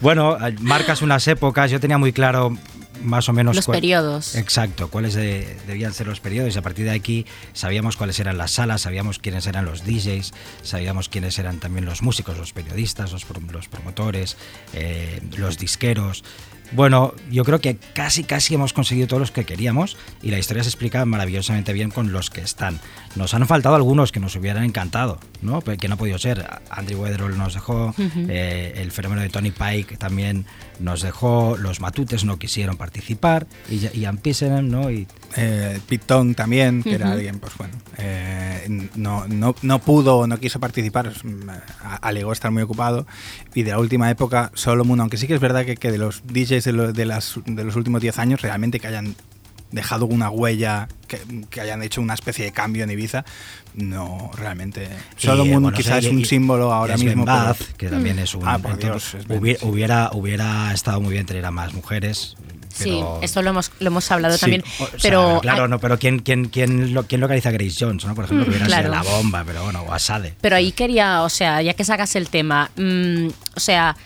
bueno, 0.00 0.36
eh, 0.46 0.54
marcas 0.60 1.02
unas 1.02 1.26
épocas. 1.26 1.70
Yo 1.70 1.80
tenía 1.80 1.98
muy 1.98 2.12
claro 2.12 2.56
más 3.02 3.28
o 3.28 3.32
menos 3.32 3.56
Los 3.56 3.66
cuál- 3.66 3.76
periodos. 3.78 4.34
Exacto, 4.36 4.88
cuáles 4.88 5.14
de- 5.14 5.56
debían 5.66 5.92
ser 5.94 6.06
los 6.06 6.20
periodos 6.20 6.54
y 6.54 6.58
a 6.58 6.62
partir 6.62 6.84
de 6.84 6.92
aquí 6.92 7.26
sabíamos 7.52 7.96
cuáles 7.96 8.18
eran 8.20 8.38
las 8.38 8.52
salas, 8.52 8.82
sabíamos 8.82 9.18
quiénes 9.18 9.46
eran 9.46 9.64
los 9.64 9.84
DJs, 9.84 10.32
sabíamos 10.62 11.08
quiénes 11.08 11.38
eran 11.38 11.58
también 11.58 11.84
los 11.84 12.02
músicos, 12.02 12.36
los 12.38 12.52
periodistas, 12.52 13.12
los, 13.12 13.24
los 13.52 13.68
promotores, 13.68 14.36
eh, 14.74 15.20
los 15.36 15.58
disqueros. 15.58 16.24
Bueno, 16.72 17.14
yo 17.30 17.44
creo 17.44 17.60
que 17.60 17.76
casi 17.94 18.22
casi 18.22 18.54
hemos 18.54 18.72
conseguido 18.72 19.08
todos 19.08 19.20
los 19.20 19.30
que 19.32 19.44
queríamos 19.44 19.96
y 20.22 20.30
la 20.30 20.38
historia 20.38 20.62
se 20.62 20.68
explica 20.68 21.04
maravillosamente 21.04 21.72
bien 21.72 21.90
con 21.90 22.12
los 22.12 22.30
que 22.30 22.40
están. 22.40 22.78
Nos 23.16 23.34
han 23.34 23.46
faltado 23.46 23.74
algunos 23.74 24.12
que 24.12 24.20
nos 24.20 24.36
hubieran 24.36 24.62
encantado, 24.62 25.18
¿no? 25.42 25.60
Pero 25.62 25.78
que 25.78 25.88
no 25.88 25.94
ha 25.94 25.98
podido 25.98 26.18
ser. 26.18 26.46
Andrew 26.70 27.00
Weatherall 27.00 27.36
nos 27.36 27.54
dejó, 27.54 27.94
eh, 27.98 28.74
el 28.76 28.92
fenómeno 28.92 29.22
de 29.22 29.30
Tony 29.30 29.50
Pike 29.50 29.96
también 29.96 30.46
nos 30.78 31.02
dejó, 31.02 31.56
los 31.56 31.80
Matutes 31.80 32.24
no 32.24 32.38
quisieron 32.38 32.76
participar 32.76 33.46
y 33.68 33.78
Ian 33.98 34.18
Pissen, 34.18 34.70
¿no? 34.70 34.90
Y 34.90 35.08
Eh, 35.36 35.78
Pitón 35.88 36.34
también, 36.34 36.82
que 36.82 36.94
era 36.94 37.12
alguien, 37.12 37.38
pues 37.38 37.56
bueno, 37.56 37.74
eh, 37.98 38.88
no, 38.96 39.28
no, 39.28 39.54
no 39.62 39.78
pudo 39.78 40.18
o 40.18 40.26
no 40.26 40.38
quiso 40.38 40.58
participar, 40.58 41.12
mm, 41.24 41.48
alegó 42.02 42.32
estar 42.32 42.50
muy 42.50 42.62
ocupado. 42.62 43.06
Y 43.54 43.62
de 43.62 43.70
la 43.70 43.78
última 43.78 44.10
época, 44.10 44.50
Solomon, 44.54 45.00
aunque 45.00 45.16
sí 45.16 45.26
que 45.28 45.34
es 45.34 45.40
verdad 45.40 45.64
que, 45.64 45.76
que 45.76 45.92
de 45.92 45.98
los 45.98 46.22
DJs 46.26 46.64
de, 46.64 46.72
lo- 46.72 46.92
de, 46.92 47.04
las, 47.06 47.34
de 47.46 47.64
los 47.64 47.76
últimos 47.76 48.00
10 48.00 48.18
años, 48.18 48.42
realmente 48.42 48.80
que 48.80 48.88
hayan 48.88 49.14
dejado 49.70 50.06
una 50.06 50.30
huella, 50.30 50.88
que, 51.06 51.20
que 51.48 51.60
hayan 51.60 51.80
hecho 51.84 52.00
una 52.00 52.14
especie 52.14 52.44
de 52.44 52.50
cambio 52.50 52.82
en 52.82 52.90
Ibiza, 52.90 53.24
no, 53.74 54.32
realmente. 54.36 54.88
Y, 55.16 55.22
Solomon 55.26 55.46
eh, 55.48 55.58
bueno, 55.60 55.76
quizás 55.76 56.04
es 56.04 56.10
un 56.10 56.18
y- 56.20 56.24
símbolo 56.24 56.72
ahora 56.72 56.96
mismo. 56.96 57.24
Pero- 57.24 57.54
que 57.76 57.86
también 57.88 58.18
es 58.18 58.34
un. 58.34 58.42
Ah, 58.48 58.58
por 58.58 58.72
entonces, 58.72 59.12
Dios, 59.12 59.14
es 59.22 59.28
Ben, 59.28 59.40
hubi- 59.40 59.58
sí. 59.60 59.64
hubiera, 59.66 60.10
hubiera 60.12 60.72
estado 60.74 61.00
muy 61.00 61.12
bien 61.12 61.24
tener 61.24 61.44
a 61.46 61.52
más 61.52 61.72
mujeres. 61.72 62.34
Sí, 62.72 63.00
esto 63.22 63.42
lo 63.42 63.50
hemos, 63.50 63.70
lo 63.80 63.86
hemos 63.88 64.10
hablado 64.10 64.34
Sí, 64.34 64.40
también. 64.40 64.62
O 64.78 64.86
sea, 64.86 64.98
pero 65.02 65.38
claro, 65.42 65.64
hay- 65.64 65.70
no, 65.70 65.78
pero 65.80 65.98
¿quién, 65.98 66.20
quién, 66.20 66.46
quién, 66.46 66.94
lo- 66.94 67.04
quién 67.06 67.20
localiza 67.20 67.48
a 67.50 67.52
Grace 67.52 67.74
Jones, 67.78 68.04
¿no? 68.04 68.14
Por 68.14 68.24
ejemplo, 68.24 68.44
que 68.44 68.50
hubiera 68.50 68.66
claro. 68.66 68.92
sido 68.92 68.94
la 68.94 69.02
bomba, 69.02 69.44
pero 69.46 69.64
bueno, 69.64 69.82
o 69.82 69.92
a 69.92 69.98
Sade. 69.98 70.34
Pero 70.40 70.56
ahí 70.56 70.72
quería, 70.72 71.22
o 71.22 71.28
sea, 71.28 71.60
ya 71.62 71.74
que 71.74 71.84
sacas 71.84 72.14
el 72.16 72.28
tema, 72.28 72.70
mm, 72.76 73.28
o 73.56 73.60
sea, 73.60 73.96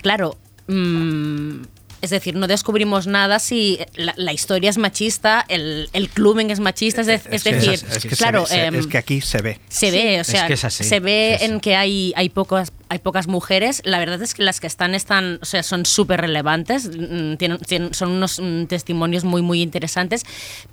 claro, 0.00 0.36
mm, 0.68 1.62
es 2.00 2.10
decir, 2.10 2.34
no 2.36 2.46
descubrimos 2.46 3.06
nada 3.06 3.38
si 3.38 3.78
la, 3.94 4.12
la 4.16 4.32
historia 4.34 4.68
es 4.68 4.76
machista, 4.76 5.42
el, 5.48 5.88
el 5.94 6.10
es 6.50 6.60
machista, 6.60 7.00
es, 7.00 7.06
de- 7.06 7.14
es 7.14 7.42
que 7.42 7.54
decir, 7.54 7.72
es 7.72 8.02
que 8.02 8.08
claro, 8.16 8.42
ve- 8.42 8.46
se- 8.48 8.64
em, 8.66 8.74
es 8.74 8.86
que 8.86 8.98
aquí 8.98 9.20
se 9.22 9.40
ve. 9.40 9.58
se 9.68 9.90
ve, 9.90 10.18
o 10.18 10.20
Es 10.20 10.26
sea, 10.26 10.46
que 10.46 10.52
es 10.52 10.64
así, 10.64 10.84
se 10.84 11.00
ve 11.00 11.38
en 11.40 11.60
que 11.60 11.76
hay, 11.76 12.12
hay 12.14 12.28
pocas 12.28 12.70
hay 12.94 13.00
pocas 13.00 13.26
mujeres. 13.26 13.82
La 13.84 13.98
verdad 13.98 14.22
es 14.22 14.34
que 14.34 14.42
las 14.42 14.60
que 14.60 14.66
están, 14.66 14.94
están 14.94 15.38
o 15.42 15.44
sea, 15.44 15.62
son 15.62 15.84
súper 15.84 16.20
relevantes, 16.20 16.86
mm, 16.88 17.34
tienen, 17.36 17.58
tienen- 17.58 17.92
son 17.92 18.10
unos 18.12 18.40
mm, 18.40 18.64
testimonios 18.66 19.24
muy, 19.24 19.42
muy 19.42 19.60
interesantes, 19.62 20.24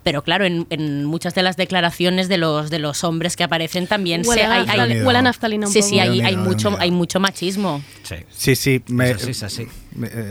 pero 0.03 0.21
claro, 0.23 0.45
en, 0.45 0.67
en 0.69 1.03
muchas 1.05 1.33
de 1.35 1.41
las 1.43 1.57
declaraciones 1.57 2.29
de 2.29 2.37
los, 2.37 2.69
de 2.69 2.79
los 2.79 3.03
hombres 3.03 3.35
que 3.35 3.43
aparecen 3.43 3.87
también 3.87 4.21
Huele, 4.25 4.41
se, 4.43 4.47
a 4.47 4.53
hay, 4.61 5.01
huele 5.01 5.19
a 5.19 5.21
naftalina 5.23 5.65
un 5.67 5.73
Sí, 5.73 5.79
poco. 5.79 5.89
sí, 5.89 5.99
hay, 5.99 6.21
hay, 6.21 6.37
mucho, 6.37 6.77
hay 6.79 6.91
mucho 6.91 7.19
machismo. 7.19 7.81
Sí. 8.03 8.15
Sí, 8.29 8.55
sí, 8.55 8.81
me- 8.87 9.09
Es 9.11 9.15
así, 9.23 9.31
es 9.31 9.43
así. 9.43 9.67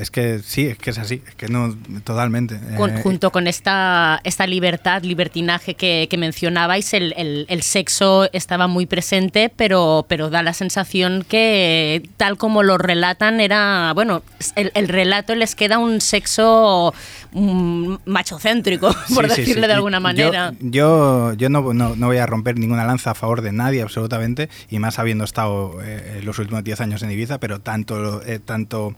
es 0.00 0.10
que 0.10 0.38
sí, 0.44 0.66
es 0.66 0.78
que 0.78 0.90
es 0.90 0.98
así, 0.98 1.22
es 1.26 1.34
que 1.34 1.48
no, 1.48 1.76
totalmente. 2.04 2.58
Con- 2.76 2.90
Eh, 2.96 3.02
junto 3.02 3.30
con 3.32 3.46
esta, 3.46 4.20
esta 4.24 4.46
libertad, 4.46 5.02
libertinaje 5.02 5.74
que, 5.74 6.06
que 6.10 6.16
mencionabais, 6.16 6.94
el, 6.94 7.14
el- 7.16 7.46
el 7.48 7.62
sexo 7.62 8.28
estaba 8.32 8.68
muy 8.68 8.86
presente, 8.86 9.50
pero, 9.54 10.04
pero 10.08 10.30
da 10.30 10.42
la 10.42 10.52
sensación 10.54 11.24
que 11.28 11.79
tal 12.16 12.36
como 12.36 12.62
lo 12.62 12.78
relatan 12.78 13.40
era, 13.40 13.92
bueno, 13.94 14.22
el, 14.56 14.70
el 14.74 14.88
relato 14.88 15.34
les 15.34 15.54
queda 15.54 15.78
un 15.78 16.00
sexo 16.00 16.92
mm, 17.32 17.94
machocéntrico, 18.06 18.88
por 19.14 19.28
Sí, 19.28 19.34
sí, 19.34 19.40
decirle 19.42 19.62
sí. 19.62 19.66
de 19.68 19.72
alguna 19.74 20.00
manera. 20.00 20.52
Yo, 20.60 21.32
yo, 21.34 21.48
no, 21.48 21.72
no, 21.74 21.96
no 21.96 22.06
voy 22.06 22.18
a 22.18 22.26
romper 22.26 22.58
ninguna 22.58 22.84
lanza 22.84 23.12
a 23.12 23.14
favor 23.14 23.42
de 23.42 23.52
nadie, 23.52 23.82
absolutamente, 23.82 24.48
y 24.68 24.78
más 24.78 24.98
habiendo 24.98 25.24
estado 25.24 25.78
eh, 25.82 26.20
los 26.24 26.38
últimos 26.38 26.64
10 26.64 26.80
años 26.80 27.02
en 27.02 27.10
Ibiza, 27.10 27.38
pero 27.38 27.60
tanto, 27.60 28.22
eh, 28.24 28.38
tanto 28.38 28.94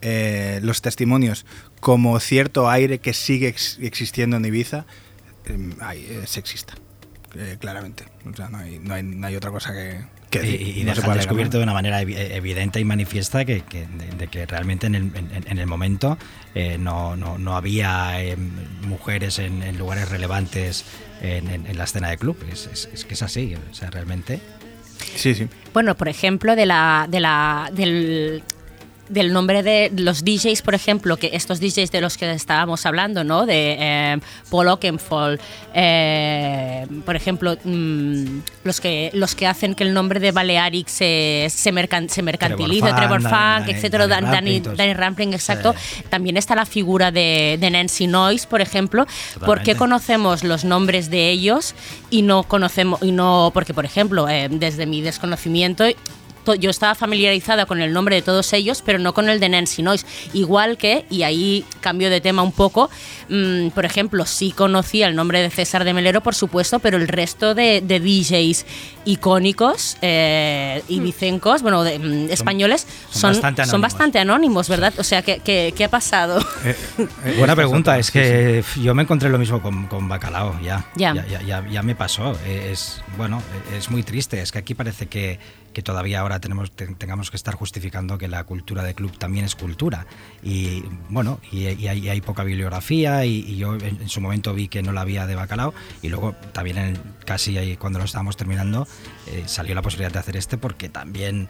eh, 0.00 0.60
los 0.62 0.80
testimonios 0.82 1.44
como 1.80 2.18
cierto 2.20 2.70
aire 2.70 2.98
que 3.00 3.12
sigue 3.12 3.48
ex- 3.48 3.78
existiendo 3.80 4.36
en 4.36 4.44
Ibiza 4.44 4.86
hay- 5.80 6.06
es 6.22 6.30
sexista, 6.30 6.74
claramente. 7.58 8.04
O 8.30 8.36
sea, 8.36 8.48
no 8.48 8.58
hay, 8.58 8.78
no 8.78 8.94
hay, 8.94 9.02
no 9.02 9.26
hay 9.26 9.34
otra 9.36 9.50
cosa 9.50 9.72
que, 9.72 10.00
que 10.30 10.46
Y, 10.46 10.80
y 10.80 10.84
No 10.84 10.94
deja 10.94 11.14
descubierto 11.14 11.56
de 11.58 11.62
una 11.64 11.72
manera 11.72 12.02
evi- 12.02 12.16
evidente 12.16 12.80
y 12.80 12.84
manifiesta 12.84 13.44
que, 13.44 13.62
que- 13.62 13.86
de, 13.86 14.06
de 14.16 14.28
que 14.28 14.44
realmente 14.46 14.86
en 14.86 14.94
el, 14.94 15.02
en- 15.14 15.44
en 15.46 15.58
el 15.58 15.66
momento 15.66 16.18
eh, 16.54 16.76
no, 16.78 17.16
no, 17.16 17.38
no 17.38 17.56
había 17.56 18.22
eh, 18.22 18.36
mujeres 18.36 19.38
en, 19.38 19.62
en 19.62 19.78
lugares 19.78 20.08
relevantes 20.10 20.84
en, 21.22 21.48
en- 21.50 21.66
en 21.66 21.78
la 21.78 21.84
escena 21.84 22.10
de 22.10 22.18
club. 22.18 22.36
Es, 22.52 22.66
es- 22.72 22.88
es 22.92 23.04
que 23.04 23.14
es 23.14 23.22
así, 23.22 23.54
o 23.70 23.74
sea, 23.74 23.90
realmente. 23.90 24.40
Sí, 25.16 25.34
sí. 25.34 25.48
Bueno, 25.72 25.96
por 25.96 26.08
ejemplo, 26.08 26.56
de 26.56 26.66
la, 26.66 27.06
de 27.08 27.20
la, 27.20 27.70
del, 27.72 28.42
del 29.08 29.32
nombre 29.32 29.62
de 29.62 29.90
los 29.96 30.24
DJs, 30.24 30.62
por 30.62 30.74
ejemplo, 30.74 31.16
que 31.16 31.30
estos 31.32 31.60
DJs 31.60 31.90
de 31.90 32.00
los 32.00 32.16
que 32.16 32.30
estábamos 32.32 32.84
hablando, 32.86 33.24
¿no? 33.24 33.46
De 33.46 33.76
eh, 33.78 34.18
Paul 34.50 34.68
Oakenfold, 34.68 35.40
eh, 35.74 36.86
por 37.04 37.16
ejemplo, 37.16 37.56
mm, 37.64 38.38
los 38.64 38.80
que 38.80 39.10
los 39.14 39.34
que 39.34 39.46
hacen 39.46 39.74
que 39.74 39.84
el 39.84 39.94
nombre 39.94 40.20
de 40.20 40.32
Balearic 40.32 40.88
se, 40.88 41.46
se, 41.50 41.72
mercan- 41.72 42.08
se 42.08 42.22
mercantilice, 42.22 42.86
Funk, 42.88 42.96
Trevor 42.96 43.22
Funk, 43.22 43.32
Danny- 43.32 43.70
etcétera, 43.72 44.06
Danny 44.06 44.22
Dan- 44.26 44.32
Danny, 44.32 44.34
Rampling, 44.34 44.62
todos. 44.62 44.76
Danny 44.78 44.94
Rampling, 44.94 45.32
exacto. 45.34 45.74
Sí. 45.78 46.02
También 46.10 46.36
está 46.36 46.54
la 46.54 46.66
figura 46.66 47.10
de, 47.10 47.56
de 47.60 47.70
Nancy 47.70 48.06
Noyes, 48.06 48.46
por 48.46 48.60
ejemplo. 48.60 49.04
¿Por 49.06 49.12
qué 49.62 49.74
Totalmente. 49.74 49.76
conocemos 49.76 50.44
los 50.44 50.64
nombres 50.64 51.10
de 51.10 51.30
ellos 51.30 51.74
y 52.10 52.22
no 52.22 52.42
conocemos 52.42 53.02
y 53.02 53.12
no 53.12 53.50
porque 53.54 53.74
por 53.74 53.84
ejemplo 53.84 54.28
eh, 54.28 54.48
desde 54.50 54.86
mi 54.86 55.00
desconocimiento 55.00 55.84
to- 55.84 55.96
yo 56.54 56.70
estaba 56.70 56.94
familiarizada 56.94 57.66
con 57.66 57.80
el 57.80 57.92
nombre 57.92 58.16
de 58.16 58.22
todos 58.22 58.52
ellos, 58.52 58.82
pero 58.84 58.98
no 58.98 59.14
con 59.14 59.28
el 59.28 59.40
de 59.40 59.48
Nancy 59.48 59.82
Noyes. 59.82 60.06
Igual 60.32 60.76
que, 60.78 61.04
y 61.10 61.22
ahí 61.22 61.64
cambio 61.80 62.10
de 62.10 62.20
tema 62.20 62.42
un 62.42 62.52
poco, 62.52 62.90
mm, 63.28 63.68
por 63.68 63.84
ejemplo, 63.84 64.24
sí 64.26 64.52
conocía 64.52 65.06
el 65.08 65.14
nombre 65.16 65.40
de 65.40 65.50
César 65.50 65.84
de 65.84 65.92
Melero, 65.94 66.22
por 66.22 66.34
supuesto, 66.34 66.78
pero 66.78 66.96
el 66.96 67.08
resto 67.08 67.54
de, 67.54 67.80
de 67.80 68.00
DJs 68.00 68.66
icónicos 69.04 69.96
eh, 70.02 70.82
y 70.88 71.00
vicencos, 71.00 71.62
bueno, 71.62 71.82
de, 71.82 71.98
mm, 71.98 72.30
españoles, 72.30 72.86
son 73.10 73.20
son, 73.20 73.30
bastante 73.32 73.62
son 73.62 73.68
anónimos. 73.70 73.80
bastante 73.92 74.18
anónimos, 74.18 74.68
¿verdad? 74.68 74.92
O 74.98 75.04
sea, 75.04 75.22
¿qué, 75.22 75.40
qué, 75.44 75.72
qué 75.76 75.84
ha 75.84 75.88
pasado? 75.90 76.40
Eh, 76.64 76.76
eh, 77.24 77.34
Buena 77.38 77.56
pregunta, 77.56 77.98
es 77.98 78.10
que 78.10 78.62
yo 78.82 78.94
me 78.94 79.02
encontré 79.02 79.28
lo 79.30 79.38
mismo 79.38 79.60
con, 79.62 79.86
con 79.86 80.08
Bacalao, 80.08 80.58
ya. 80.60 80.84
Ya. 80.94 81.14
Ya, 81.14 81.26
ya, 81.26 81.42
ya- 81.42 81.64
ya 81.68 81.82
me 81.82 81.94
pasó. 81.94 82.32
Eh, 82.44 82.70
Es, 82.72 83.00
bueno, 83.16 83.42
es 83.76 83.90
muy 83.90 84.02
triste. 84.02 84.40
Es 84.40 84.52
que 84.52 84.58
aquí 84.58 84.74
parece 84.74 85.06
que, 85.06 85.38
que 85.72 85.82
todavía 85.82 86.20
ahora 86.20 86.40
tenemos, 86.40 86.70
te- 86.72 86.86
tengamos 86.94 87.30
que 87.30 87.36
estar 87.36 87.54
justificando 87.54 88.18
que 88.18 88.28
la 88.28 88.44
cultura 88.44 88.82
de 88.82 88.94
club 88.94 89.16
también 89.18 89.44
es 89.44 89.54
cultura. 89.54 90.06
Y 90.42 90.84
bueno, 91.08 91.40
y, 91.52 91.66
hay, 91.66 92.20
poca 92.20 92.42
bibliografía 92.44 93.24
y, 93.24 93.56
yo 93.56 93.74
en, 93.76 94.08
su 94.08 94.20
momento 94.20 94.54
vi 94.54 94.68
que 94.68 94.82
no 94.82 94.92
la 94.92 95.02
había 95.02 95.26
de 95.26 95.34
Bacalao 95.34 95.74
y 96.02 96.08
luego 96.08 96.34
también 96.52 96.78
en- 96.78 96.98
casi 97.24 97.76
cuando 97.76 97.98
lo 97.98 98.04
estábamos 98.04 98.36
terminando 98.36 98.86
eh, 99.28 99.44
salió 99.46 99.74
la 99.74 99.82
posibilidad 99.82 100.12
de 100.12 100.18
hacer 100.18 100.36
este 100.36 100.58
porque 100.58 100.88
también 100.88 101.48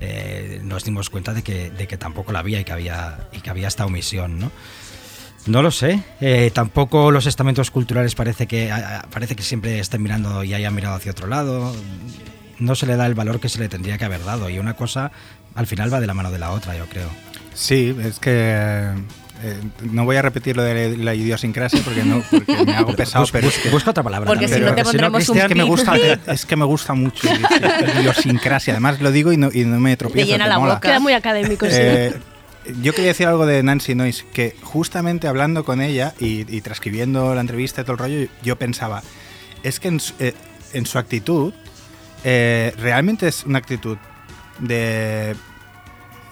eh, 0.00 0.60
nos 0.62 0.84
dimos 0.84 1.10
cuenta 1.10 1.34
de 1.34 1.42
que, 1.42 1.70
de 1.70 1.86
que 1.86 1.96
tampoco 1.96 2.32
la 2.32 2.38
había 2.40 2.60
y 2.60 2.64
que 2.64 2.72
había, 2.72 3.28
y 3.32 3.40
que 3.40 3.50
había 3.50 3.68
esta 3.68 3.84
omisión, 3.86 4.38
¿no? 4.38 4.50
No 5.46 5.62
lo 5.62 5.70
sé. 5.70 6.02
Eh, 6.20 6.50
tampoco 6.52 7.10
los 7.10 7.26
estamentos 7.26 7.70
culturales 7.70 8.14
parece 8.14 8.46
que 8.46 8.70
parece 9.10 9.34
que 9.34 9.42
siempre 9.42 9.78
estén 9.78 10.02
mirando 10.02 10.44
y 10.44 10.52
hayan 10.52 10.74
mirado 10.74 10.96
hacia 10.96 11.12
otro 11.12 11.26
lado. 11.26 11.74
No 12.58 12.74
se 12.74 12.86
le 12.86 12.96
da 12.96 13.06
el 13.06 13.14
valor 13.14 13.40
que 13.40 13.48
se 13.48 13.58
le 13.58 13.68
tendría 13.68 13.98
que 13.98 14.04
haber 14.04 14.24
dado 14.24 14.50
y 14.50 14.58
una 14.58 14.74
cosa 14.74 15.10
al 15.54 15.66
final 15.66 15.92
va 15.92 16.00
de 16.00 16.06
la 16.06 16.14
mano 16.14 16.30
de 16.30 16.38
la 16.38 16.50
otra, 16.52 16.76
yo 16.76 16.86
creo. 16.86 17.08
Sí, 17.54 17.96
es 18.02 18.18
que 18.18 18.32
eh, 19.42 19.60
no 19.82 20.04
voy 20.04 20.16
a 20.16 20.22
repetir 20.22 20.56
lo 20.56 20.62
de 20.62 20.96
la 20.96 21.14
idiosincrasia 21.14 21.80
porque 21.84 22.02
no 22.04 22.22
porque 22.30 22.64
me 22.64 22.74
hago 22.76 22.94
pesado, 22.96 23.22
Bus- 23.24 23.32
pero 23.32 23.48
es 23.48 23.58
que, 23.58 23.70
busca 23.70 23.90
otra 23.90 24.02
palabra. 24.02 24.26
Porque 24.26 24.48
si 24.48 24.58
no 24.60 24.66
te 24.74 24.74
pero 24.74 24.84
pondremos 24.84 25.28
un 25.28 25.38
es 25.38 25.46
que 25.46 25.54
me 25.54 25.62
gusta 25.64 25.96
es 26.26 26.46
que 26.46 26.56
me 26.56 26.64
gusta 26.64 26.94
mucho 26.94 27.28
la 27.60 28.00
idiosincrasia. 28.00 28.74
Además 28.74 29.00
lo 29.00 29.10
digo 29.12 29.32
y 29.32 29.36
no, 29.36 29.50
y 29.52 29.64
no 29.64 29.78
me 29.80 29.96
tropiezo. 29.96 30.28
llena 30.30 30.46
la 30.48 30.58
mola. 30.58 30.74
boca. 30.74 30.88
Queda 30.88 31.00
muy 31.00 31.12
académico, 31.12 31.66
sí. 31.66 31.72
Eh, 31.74 32.14
yo 32.82 32.92
quería 32.92 33.08
decir 33.08 33.26
algo 33.26 33.46
de 33.46 33.62
Nancy 33.62 33.94
Noyes, 33.94 34.24
que 34.32 34.54
justamente 34.62 35.26
hablando 35.26 35.64
con 35.64 35.80
ella 35.80 36.14
y, 36.20 36.44
y 36.54 36.60
transcribiendo 36.60 37.34
la 37.34 37.40
entrevista 37.40 37.80
y 37.80 37.84
todo 37.84 37.92
el 37.94 37.98
rollo, 37.98 38.28
yo 38.42 38.56
pensaba, 38.56 39.02
es 39.62 39.80
que 39.80 39.88
en 39.88 40.00
eh, 40.18 40.34
en 40.74 40.84
su 40.84 40.98
actitud, 40.98 41.54
eh, 42.24 42.74
realmente 42.78 43.28
es 43.28 43.44
una 43.44 43.58
actitud 43.58 43.98
de, 44.58 45.36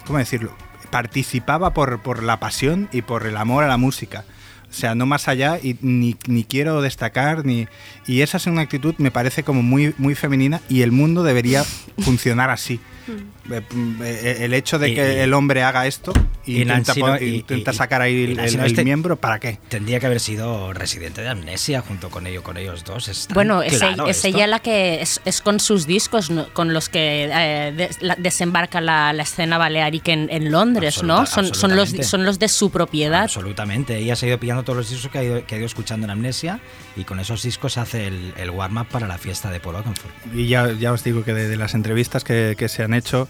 ¿cómo 0.06 0.18
decirlo? 0.18 0.52
Participaba 0.90 1.72
por, 1.74 2.00
por 2.00 2.22
la 2.22 2.38
pasión 2.38 2.88
y 2.92 3.02
por 3.02 3.26
el 3.26 3.36
amor 3.36 3.64
a 3.64 3.68
la 3.68 3.76
música. 3.76 4.24
O 4.68 4.72
sea, 4.72 4.94
no 4.94 5.06
más 5.06 5.28
allá 5.28 5.58
y 5.62 5.76
ni, 5.80 6.16
ni 6.26 6.44
quiero 6.44 6.82
destacar 6.82 7.46
ni 7.46 7.66
y 8.06 8.20
esa 8.22 8.36
es 8.36 8.46
una 8.46 8.62
actitud 8.62 8.94
me 8.98 9.10
parece 9.10 9.42
como 9.42 9.62
muy 9.62 9.94
muy 9.96 10.14
femenina 10.14 10.60
y 10.68 10.82
el 10.82 10.92
mundo 10.92 11.22
debería 11.22 11.64
funcionar 11.98 12.50
así. 12.50 12.80
Eh, 13.08 13.62
eh, 14.02 14.36
El 14.40 14.54
hecho 14.54 14.78
de 14.78 14.90
Y- 14.90 14.94
que 14.94 15.14
y- 15.14 15.18
el 15.20 15.32
hombre 15.34 15.62
haga 15.62 15.86
esto 15.86 16.12
y 16.44 16.62
intenta, 16.62 16.94
no- 16.96 17.20
y- 17.20 17.36
intenta 17.36 17.72
y- 17.72 17.74
sacar 17.74 18.02
ahí 18.02 18.24
el, 18.24 18.30
el- 18.40 18.56
no 18.56 18.64
el 18.64 18.70
este- 18.70 18.84
miembro, 18.84 19.16
¿para 19.16 19.38
qué? 19.38 19.58
Tendría 19.68 20.00
que 20.00 20.06
haber 20.06 20.20
sido 20.20 20.72
residente 20.72 21.22
de 21.22 21.28
Amnesia 21.28 21.80
junto 21.82 22.10
con 22.10 22.26
ello, 22.26 22.42
con 22.42 22.56
ellos 22.56 22.84
dos. 22.84 23.08
Es 23.08 23.28
Bueno, 23.32 23.62
es, 23.62 23.78
claro 23.78 24.04
ella, 24.04 24.10
es 24.10 24.24
ella 24.24 24.46
la 24.46 24.58
que 24.60 25.00
es, 25.02 25.20
es 25.24 25.40
con 25.40 25.60
sus 25.60 25.86
discos 25.86 26.30
¿no? 26.30 26.48
con 26.52 26.72
los 26.72 26.88
que 26.88 27.28
eh, 27.32 27.72
des- 27.76 28.02
la- 28.02 28.16
desembarca 28.16 28.80
la, 28.80 29.12
la 29.12 29.22
escena 29.22 29.58
balearic 29.58 30.08
en, 30.08 30.28
en 30.30 30.50
Londres, 30.50 31.02
¿no? 31.02 31.18
Absoluta- 31.18 31.54
Son, 31.54 31.70
son, 31.70 31.76
los, 31.76 31.90
son 32.08 32.24
los 32.24 32.38
de 32.38 32.48
su 32.48 32.70
propiedad. 32.70 33.22
Absolutamente. 33.22 33.96
Ella 33.98 34.16
se 34.16 34.26
ha 34.26 34.28
ido 34.30 34.38
pillando 34.40 34.62
todos 34.64 34.78
los 34.78 34.90
discos 34.90 35.10
que 35.10 35.18
ha 35.18 35.22
ido, 35.24 35.46
que 35.46 35.54
ha 35.54 35.58
ido 35.58 35.66
escuchando 35.66 36.04
en 36.06 36.10
Amnesia 36.10 36.60
y 36.96 37.04
con 37.04 37.20
esos 37.20 37.42
discos 37.42 37.76
hace 37.78 38.06
el, 38.06 38.32
el 38.36 38.50
warm-up 38.50 38.86
para 38.88 39.06
la 39.06 39.18
fiesta 39.18 39.50
de 39.50 39.60
Paul 39.60 39.76
Oakenfold. 39.76 40.12
Y 40.34 40.48
ya, 40.48 40.72
ya 40.72 40.92
os 40.92 41.04
digo 41.04 41.24
que 41.24 41.34
de, 41.34 41.48
de 41.48 41.56
las 41.56 41.74
entrevistas 41.74 42.24
que, 42.24 42.54
que 42.58 42.68
se 42.68 42.82
han 42.82 42.94
hecho, 42.96 43.28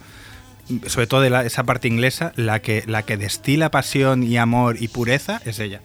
sobre 0.86 1.06
todo 1.06 1.20
de 1.20 1.30
la- 1.30 1.44
esa 1.44 1.62
parte 1.64 1.86
inglesa, 1.88 2.32
la 2.36 2.60
que, 2.60 2.82
la 2.86 3.02
que 3.04 3.16
destila 3.16 3.70
pasión 3.70 4.22
y 4.22 4.36
amor 4.36 4.76
y 4.80 4.88
pureza 4.88 5.40
es 5.44 5.58
ella, 5.60 5.80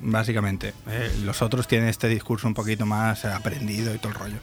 básicamente. 0.00 0.72
Eh, 0.88 1.10
los 1.24 1.42
otros 1.42 1.66
tienen 1.66 1.88
este 1.88 2.08
discurso 2.08 2.46
un 2.46 2.54
poquito 2.54 2.86
más 2.86 3.24
aprendido 3.24 3.94
y 3.94 3.98
todo 3.98 4.08
el 4.12 4.14
rollo. 4.18 4.36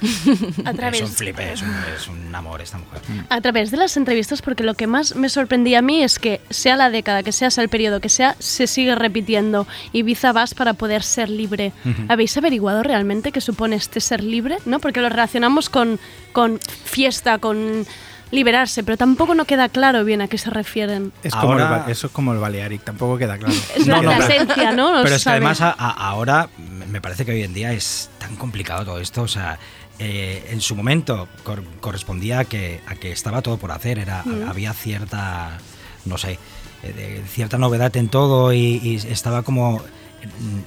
A 0.64 0.70
Es 0.70 0.70
un 0.70 0.76
través, 0.76 1.10
flipe, 1.14 1.52
es 1.52 1.60
un, 1.60 1.74
es 1.94 2.08
un 2.08 2.34
amor 2.34 2.62
esta 2.62 2.78
mujer. 2.78 3.02
a 3.28 3.40
través 3.42 3.70
de 3.70 3.76
las 3.76 3.98
entrevistas, 3.98 4.40
porque 4.40 4.62
lo 4.64 4.72
que 4.72 4.86
más 4.86 5.14
me 5.14 5.28
sorprendía 5.28 5.80
a 5.80 5.82
mí 5.82 6.02
es 6.02 6.18
que 6.18 6.40
sea 6.48 6.76
la 6.76 6.88
década, 6.88 7.22
que 7.22 7.32
sea, 7.32 7.50
sea 7.50 7.62
el 7.62 7.68
periodo 7.68 8.00
que 8.00 8.08
sea, 8.08 8.34
se 8.38 8.66
sigue 8.66 8.94
repitiendo. 8.94 9.66
Ibiza 9.92 10.32
vas 10.32 10.54
para 10.54 10.72
poder 10.72 11.02
ser 11.02 11.28
libre. 11.28 11.72
¿Habéis 12.08 12.34
averiguado 12.38 12.82
realmente 12.82 13.30
qué 13.30 13.42
supone 13.42 13.76
este 13.76 14.00
ser 14.00 14.24
libre? 14.24 14.56
¿No? 14.64 14.78
Porque 14.80 15.02
lo 15.02 15.10
relacionamos 15.10 15.68
con, 15.68 16.00
con 16.32 16.58
fiesta, 16.84 17.36
con 17.36 17.84
liberarse, 18.30 18.82
pero 18.84 18.96
tampoco 18.96 19.34
no 19.34 19.44
queda 19.44 19.68
claro 19.68 20.04
bien 20.04 20.20
a 20.22 20.28
qué 20.28 20.38
se 20.38 20.50
refieren. 20.50 21.12
Es 21.22 21.34
como 21.34 21.52
Ahora- 21.54 21.84
eso 21.88 22.06
es 22.06 22.12
como 22.12 22.32
el 22.32 22.38
Balearic, 22.38 22.82
tampoco 22.84 23.18
queda 23.18 23.36
claro. 23.38 23.54
Es 23.76 23.86
la, 23.86 23.96
No, 23.96 24.02
no, 24.02 24.10
la 24.10 24.18
pero- 24.18 24.32
esencia, 24.32 24.72
¿no? 24.72 24.94
No 24.96 25.02
Pero 25.02 25.16
es 25.16 25.24
que 25.24 25.30
además 25.30 25.60
a- 25.60 25.70
a- 25.76 25.90
ahora 26.10 26.48
me- 26.88 27.00
parece 27.00 27.24
que 27.24 27.32
hoy 27.32 27.42
en 27.42 27.54
día 27.54 27.72
es 27.72 28.10
tan 28.18 28.36
complicado 28.36 28.84
todo 28.84 29.00
esto. 29.00 29.22
O 29.22 29.28
sea, 29.28 29.58
eh, 29.98 30.48
en 30.50 30.60
su 30.60 30.74
momento 30.76 31.28
cor- 31.44 31.62
correspondía 31.80 32.40
a 32.40 32.44
que, 32.44 32.80
a 32.86 32.94
que 32.94 33.12
estaba 33.12 33.42
todo 33.42 33.56
por 33.58 33.72
hacer. 33.72 33.98
Era, 33.98 34.24
Había 34.48 34.72
cierta, 34.74 35.58
no 36.04 36.16
sé, 36.18 36.38
eh, 36.82 36.92
de- 36.92 37.22
cierta 37.28 37.58
novedad 37.58 37.94
en 37.96 38.08
todo 38.08 38.52
y, 38.52 38.80
y 38.82 38.96
estaba 39.10 39.42
como 39.42 39.82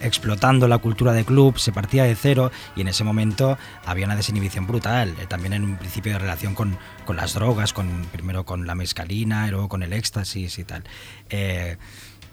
explotando 0.01 0.67
la 0.67 0.77
cultura 0.77 1.13
de 1.13 1.25
club, 1.25 1.57
se 1.57 1.71
partía 1.71 2.03
de 2.03 2.15
cero 2.15 2.51
y 2.75 2.81
en 2.81 2.87
ese 2.87 3.03
momento 3.03 3.57
había 3.85 4.05
una 4.05 4.15
desinhibición 4.15 4.67
brutal, 4.67 5.15
eh, 5.19 5.25
también 5.27 5.53
en 5.53 5.63
un 5.63 5.77
principio 5.77 6.13
de 6.13 6.19
relación 6.19 6.55
con, 6.55 6.77
con 7.05 7.15
las 7.15 7.33
drogas, 7.33 7.73
con, 7.73 8.05
primero 8.11 8.45
con 8.45 8.67
la 8.67 8.75
mescalina 8.75 9.47
y 9.47 9.51
luego 9.51 9.69
con 9.69 9.83
el 9.83 9.93
éxtasis 9.93 10.59
y 10.59 10.63
tal. 10.63 10.83
Eh, 11.29 11.77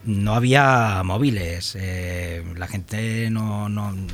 no 0.04 0.34
había 0.34 1.02
móviles, 1.04 1.76
eh, 1.78 2.42
la 2.56 2.66
gente 2.66 3.28
no, 3.30 3.68
no, 3.68 3.92
no, 3.92 4.06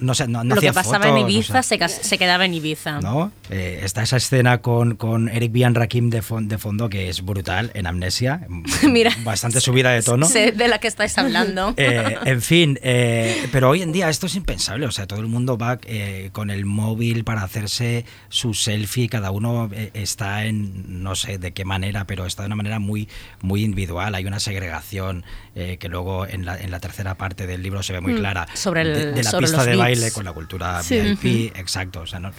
no, 0.00 0.14
sé, 0.14 0.28
no, 0.28 0.44
no 0.44 0.54
Lo 0.56 0.60
que 0.60 0.68
hacía 0.68 0.82
pasaba 0.82 1.06
en 1.06 1.12
fotos, 1.12 1.24
o 1.24 1.28
Ibiza 1.30 1.62
sea, 1.62 1.88
se, 1.88 2.18
quedaba 2.18 2.44
en 2.44 2.52
Ibiza. 2.54 3.00
¿no? 3.00 3.32
Eh, 3.48 3.80
está 3.82 4.02
esa 4.02 4.18
escena 4.18 4.58
con, 4.58 4.96
con 4.96 5.28
Eric 5.30 5.52
Bian 5.52 5.74
Rakim 5.74 6.10
de, 6.10 6.22
fon- 6.22 6.48
de 6.48 6.58
fondo 6.58 6.88
que 6.90 7.08
es 7.08 7.24
brutal 7.24 7.70
en 7.74 7.86
Amnesia, 7.86 8.46
Mira. 8.90 9.10
bastante 9.24 9.60
subida 9.60 9.90
de 9.90 10.02
tono. 10.02 10.26
Sé 10.26 10.52
de 10.52 10.68
la 10.68 10.78
que 10.80 10.88
estáis 10.88 11.16
hablando. 11.18 11.74
Eh, 11.86 12.16
en 12.24 12.42
fin, 12.42 12.78
eh, 12.82 13.48
pero 13.52 13.70
hoy 13.70 13.82
en 13.82 13.92
día 13.92 14.08
esto 14.08 14.26
es 14.26 14.34
impensable. 14.34 14.86
O 14.86 14.90
sea, 14.90 15.06
todo 15.06 15.20
el 15.20 15.26
mundo 15.28 15.56
va 15.56 15.78
eh, 15.84 16.30
con 16.32 16.50
el 16.50 16.64
móvil 16.64 17.22
para 17.24 17.42
hacerse 17.42 18.04
su 18.28 18.54
selfie. 18.54 19.08
Cada 19.08 19.30
uno 19.30 19.70
está 19.94 20.44
en, 20.46 21.02
no 21.02 21.14
sé 21.14 21.38
de 21.38 21.52
qué 21.52 21.64
manera, 21.64 22.06
pero 22.06 22.26
está 22.26 22.42
de 22.42 22.46
una 22.48 22.56
manera 22.56 22.78
muy, 22.78 23.08
muy 23.40 23.62
individual. 23.62 24.14
Hay 24.14 24.24
una 24.26 24.40
segregación 24.40 25.05
eh, 25.54 25.76
que 25.78 25.88
luego 25.88 26.26
en 26.26 26.44
la, 26.44 26.56
en 26.58 26.70
la 26.70 26.80
tercera 26.80 27.14
parte 27.16 27.46
del 27.46 27.62
libro 27.62 27.82
se 27.82 27.92
ve 27.92 28.00
muy 28.00 28.14
Mm, 28.14 28.18
clara. 28.18 28.46
sobre 28.54 28.82
el- 28.82 28.92
de, 28.94 29.12
de 29.12 29.22
la 29.22 29.30
sobre 29.30 29.46
pista 29.46 29.60
de 29.64 29.66
beats. 29.76 29.78
baile 29.78 30.10
con 30.12 30.24
la 30.24 30.32
cultura 30.32 30.82
Sí. 30.82 30.98
VIP. 31.00 31.52
Exacto. 31.56 32.00
O 32.02 32.06
sea, 32.06 32.18
no, 32.20 32.30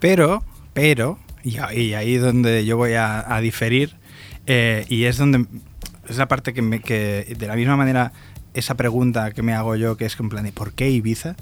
Pero, 0.00 0.44
pero, 0.72 1.18
y 1.42 1.58
ahí, 1.58 1.94
ahí 1.94 2.16
donde 2.16 2.64
yo 2.64 2.76
voy 2.76 2.94
a, 2.94 3.34
a 3.34 3.40
diferir, 3.40 3.96
eh, 4.46 4.84
y 4.88 5.04
es 5.04 5.16
donde 5.18 5.46
es 6.08 6.16
la 6.18 6.28
parte 6.28 6.52
que, 6.52 6.62
me, 6.62 6.80
que 6.80 7.34
de 7.38 7.46
la 7.46 7.56
misma 7.56 7.76
manera 7.76 8.12
esa 8.54 8.74
pregunta 8.76 9.32
que 9.32 9.42
me 9.42 9.52
hago 9.54 9.74
yo, 9.76 9.96
que 9.96 10.04
es 10.04 10.18
en 10.20 10.28
plan 10.28 10.44
de 10.44 10.52
¿por 10.52 10.72
qué 10.74 10.90
Ibiza? 10.90 11.34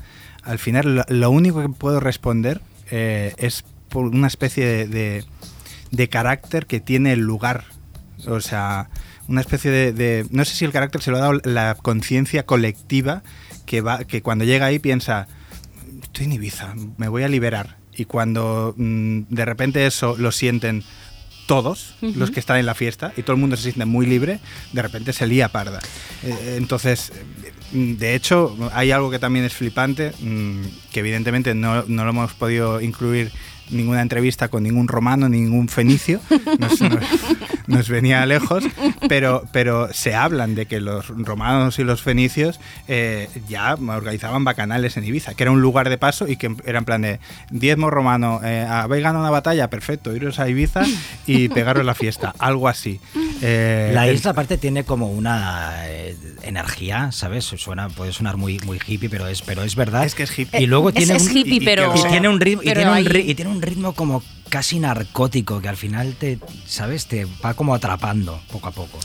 Al 0.42 0.58
final 0.58 0.94
lo, 0.96 1.04
lo 1.08 1.30
único 1.30 1.60
que 1.62 1.68
puedo 1.68 2.00
responder 2.00 2.60
eh, 2.90 3.34
es 3.38 3.64
por 3.88 4.06
una 4.06 4.26
especie 4.28 4.64
de, 4.66 4.86
de- 4.86 5.24
de 5.90 6.08
carácter 6.08 6.66
que 6.66 6.80
tiene 6.80 7.12
el 7.12 7.20
lugar. 7.20 7.64
O 8.26 8.40
sea, 8.40 8.88
una 9.32 9.40
especie 9.40 9.70
de, 9.70 9.92
de- 9.92 10.26
No 10.30 10.44
sé 10.44 10.54
si 10.54 10.64
el 10.64 10.72
carácter 10.72 11.00
se 11.02 11.10
lo 11.10 11.16
ha 11.16 11.20
dado 11.20 11.40
la 11.44 11.74
conciencia 11.74 12.44
colectiva 12.44 13.22
que, 13.66 13.80
va, 13.80 14.04
que 14.04 14.22
cuando 14.22 14.44
llega 14.44 14.66
ahí 14.66 14.78
piensa, 14.78 15.26
estoy 16.02 16.26
en 16.26 16.32
Ibiza, 16.32 16.74
me 16.98 17.08
voy 17.08 17.22
a 17.22 17.28
liberar. 17.28 17.78
Y 17.96 18.04
cuando 18.04 18.74
mm, 18.76 19.22
de 19.30 19.44
repente 19.44 19.86
eso 19.86 20.16
lo 20.18 20.32
sienten 20.32 20.84
todos 21.46 21.96
los 22.00 22.30
que 22.30 22.40
están 22.40 22.58
en 22.58 22.66
la 22.66 22.74
fiesta 22.74 23.12
y 23.16 23.22
todo 23.22 23.34
el 23.34 23.40
mundo 23.40 23.56
se 23.56 23.64
siente 23.64 23.84
muy 23.84 24.06
libre, 24.06 24.38
de 24.72 24.80
repente 24.82 25.12
se 25.12 25.26
lía 25.26 25.48
parda. 25.48 25.80
Eh, 26.22 26.54
entonces, 26.56 27.10
eh, 27.74 27.94
de 27.98 28.14
hecho, 28.14 28.56
hay 28.72 28.90
algo 28.92 29.10
que 29.10 29.18
también 29.18 29.44
es 29.44 29.52
flipante, 29.52 30.12
mm, 30.20 30.62
que 30.92 31.00
evidentemente 31.00 31.54
no, 31.54 31.84
no 31.88 32.04
lo 32.04 32.10
hemos 32.10 32.32
podido 32.34 32.80
incluir 32.80 33.32
ninguna 33.72 34.02
entrevista 34.02 34.48
con 34.48 34.62
ningún 34.62 34.86
romano, 34.88 35.28
ningún 35.28 35.68
fenicio, 35.68 36.20
nos, 36.58 36.80
nos- 36.80 37.00
nos 37.66 37.88
venía 37.88 38.24
lejos, 38.26 38.64
pero, 39.08 39.44
pero 39.52 39.92
se 39.92 40.14
hablan 40.14 40.54
de 40.54 40.66
que 40.66 40.80
los 40.80 41.08
romanos 41.08 41.78
y 41.78 41.84
los 41.84 42.02
fenicios 42.02 42.60
eh, 42.88 43.28
ya 43.48 43.74
organizaban 43.74 44.44
bacanales 44.44 44.96
en 44.96 45.04
Ibiza, 45.04 45.34
que 45.34 45.44
era 45.44 45.52
un 45.52 45.62
lugar 45.62 45.88
de 45.88 45.96
paso 45.98 46.28
y 46.28 46.36
que 46.36 46.54
era 46.64 46.78
en 46.80 46.84
plan 46.84 47.02
de 47.02 47.20
diezmo 47.50 47.88
romano, 47.90 48.40
eh, 48.44 48.66
habéis 48.68 49.02
ganado 49.04 49.20
una 49.22 49.30
batalla, 49.30 49.68
perfecto, 49.70 50.14
iros 50.14 50.38
a 50.38 50.48
Ibiza 50.48 50.82
y 51.26 51.48
pegaros 51.48 51.84
la 51.84 51.94
fiesta, 51.94 52.34
algo 52.38 52.68
así. 52.68 53.00
Eh, 53.40 53.90
La 53.94 54.06
el- 54.06 54.14
isla 54.16 54.32
aparte 54.32 54.58
tiene 54.58 54.84
como 54.84 55.08
una 55.10 55.88
eh, 55.88 56.16
energía, 56.42 57.10
¿sabes? 57.12 57.44
Suena, 57.44 57.88
puede 57.88 58.12
sonar 58.12 58.36
muy, 58.36 58.58
muy 58.60 58.78
hippie, 58.86 59.08
pero 59.08 59.26
es, 59.26 59.42
pero 59.42 59.62
es 59.62 59.74
verdad. 59.76 60.04
Es 60.04 60.14
que 60.14 60.24
es 60.24 60.38
hippie. 60.38 60.60
Y 60.62 60.66
luego 60.66 60.90
Es- 60.90 60.94
tiene 60.96 61.16
es 61.16 61.26
un, 61.26 61.36
hippie, 61.36 61.54
y- 61.56 61.60
pero... 61.64 61.92
y 61.96 62.02
tiene 62.08 62.28
un 62.28 62.40
ritmo 62.40 62.62
y 62.62 62.66
tiene 62.66 62.86
un, 62.88 62.94
ahí- 62.94 63.04
ri- 63.04 63.24
y 63.28 63.34
tiene 63.34 63.50
un 63.50 63.62
ritmo 63.62 63.94
como 63.94 64.22
casi 64.48 64.78
narcótico 64.78 65.60
que 65.60 65.68
al 65.68 65.76
final 65.76 66.14
te 66.18 66.38
sabes 66.66 67.06
te 67.06 67.26
va 67.44 67.54
como 67.54 67.74
atrapando 67.74 68.38
poco 68.52 68.68
a 68.68 68.70
poco 68.72 68.98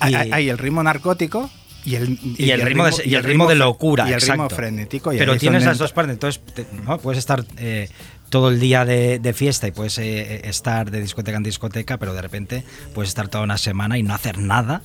hay, 0.00 0.12
Y- 0.12 0.16
hay- 0.16 0.32
hay 0.32 0.48
el 0.50 0.58
ritmo 0.58 0.82
narcótico 0.82 1.48
y 1.84 1.94
el, 1.94 2.18
y 2.36 2.50
el 2.50 2.60
ritmo 2.60 2.84
de, 2.84 2.92
y 3.06 3.14
el 3.14 3.24
ritmo 3.24 3.48
de 3.48 3.54
locura 3.54 4.06
y 4.08 4.12
el 4.12 4.20
ritmo 4.20 4.50
frenético 4.50 5.12
y 5.12 5.18
pero 5.18 5.36
tienes 5.38 5.64
las 5.64 5.78
dos 5.78 5.92
partes 5.92 6.12
entonces 6.12 6.42
te- 6.54 6.66
¿no? 6.84 6.98
puedes 6.98 7.18
estar 7.18 7.44
eh, 7.56 7.88
todo 8.32 8.48
el 8.48 8.58
día 8.58 8.84
de, 8.86 9.18
de 9.18 9.32
fiesta 9.34 9.68
y 9.68 9.72
puedes 9.72 9.98
eh, 9.98 10.48
estar 10.48 10.90
de 10.90 11.02
discoteca 11.02 11.36
en 11.36 11.42
discoteca 11.42 11.98
pero 11.98 12.14
de 12.14 12.22
repente 12.22 12.64
puedes 12.94 13.10
estar 13.10 13.28
toda 13.28 13.44
una 13.44 13.58
semana 13.58 13.98
y 13.98 14.02
no 14.02 14.14
hacer 14.14 14.38
nada 14.38 14.80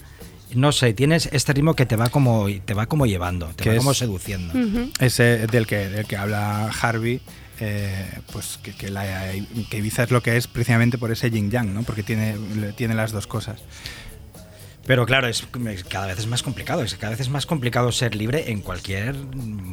no 0.54 0.74
sé 0.74 0.94
tienes 0.94 1.30
este 1.32 1.54
ritmo 1.54 1.74
que 1.74 1.86
te 1.86 1.96
va 1.96 2.10
como 2.10 2.48
te 2.66 2.74
va 2.74 2.88
como 2.88 3.06
llevando 3.06 3.48
te 3.56 3.64
Que 3.64 3.70
va 3.70 3.76
es- 3.76 3.80
como 3.80 3.94
seduciendo 3.94 4.54
ese 5.00 5.48
del 5.48 5.66
que, 5.66 5.88
del 5.90 6.06
que 6.06 6.18
habla 6.18 6.70
Harvey, 6.82 7.22
eh, 7.62 8.06
pues 8.34 8.60
que, 8.62 8.74
que, 8.74 8.90
la- 8.92 9.32
que 9.70 9.78
Ibiza 9.78 10.04
es 10.04 10.12
lo 10.12 10.22
que 10.22 10.36
es 10.38 10.48
precisamente 10.48 10.98
por 10.98 11.10
ese 11.12 11.32
yin 11.32 11.50
yang, 11.50 11.74
¿no? 11.74 11.84
Porque 11.84 12.04
tiene, 12.04 12.36
tiene 12.76 12.94
las 12.96 13.12
dos 13.14 13.26
cosas. 13.28 13.62
Pero 14.88 15.06
claro, 15.06 15.28
es 15.28 15.46
cada 15.90 16.08
vez 16.08 16.18
es 16.18 16.28
más 16.28 16.42
complicado. 16.42 16.82
Es 16.82 16.96
cada 16.96 17.12
vez 17.12 17.20
es 17.20 17.30
más 17.30 17.46
complicado 17.46 17.92
ser 17.92 18.16
libre 18.16 18.52
en 18.52 18.62
cualquier 18.62 19.16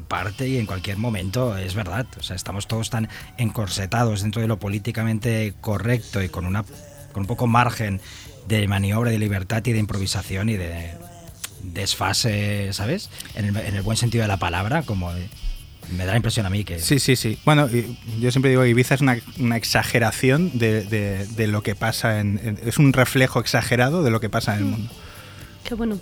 parte 0.08 0.48
y 0.48 0.58
en 0.58 0.66
cualquier 0.66 0.98
momento. 0.98 1.56
Es 1.56 1.76
verdad. 1.76 2.06
O 2.18 2.22
sea, 2.22 2.34
estamos 2.34 2.66
todos 2.66 2.90
tan 2.90 3.08
encorsetados 3.38 4.22
dentro 4.22 4.42
de 4.42 4.48
lo 4.48 4.58
políticamente 4.58 5.54
correcto 5.60 6.20
y 6.20 6.28
con 6.28 6.46
una 6.46 6.64
con 7.12 7.22
un 7.22 7.26
poco 7.28 7.46
margen 7.46 8.00
de 8.48 8.66
maniobra, 8.66 9.12
de 9.12 9.20
libertad 9.20 9.62
y 9.64 9.72
de 9.72 9.78
improvisación 9.78 10.48
y 10.48 10.56
de 10.56 10.90
desfase, 11.62 12.72
¿sabes? 12.72 13.08
En 13.36 13.44
el, 13.44 13.56
en 13.56 13.76
el 13.76 13.82
buen 13.82 13.96
sentido 13.96 14.22
de 14.22 14.28
la 14.28 14.38
palabra, 14.38 14.82
como 14.82 15.12
me 15.92 16.04
da 16.06 16.12
la 16.12 16.16
impresión 16.16 16.46
a 16.46 16.50
mí 16.50 16.64
que 16.64 16.78
Sí, 16.78 16.98
sí, 16.98 17.16
sí. 17.16 17.38
Bueno, 17.44 17.68
yo 17.68 18.30
siempre 18.30 18.50
digo 18.50 18.62
que 18.62 18.68
Ibiza 18.70 18.94
es 18.94 19.00
una, 19.00 19.16
una 19.38 19.56
exageración 19.56 20.50
de, 20.58 20.82
de- 20.84 21.26
de 21.26 21.46
lo 21.46 21.62
que 21.62 21.74
pasa 21.74 22.20
en, 22.20 22.40
en- 22.42 22.58
Es 22.66 22.78
un 22.78 22.92
reflejo 22.92 23.40
exagerado 23.40 24.02
de 24.02 24.10
lo 24.10 24.20
que 24.20 24.28
pasa 24.30 24.54
en 24.54 24.58
el 24.60 24.64
mundo. 24.66 24.90
Qué 25.64 25.74
bueno. 25.74 25.98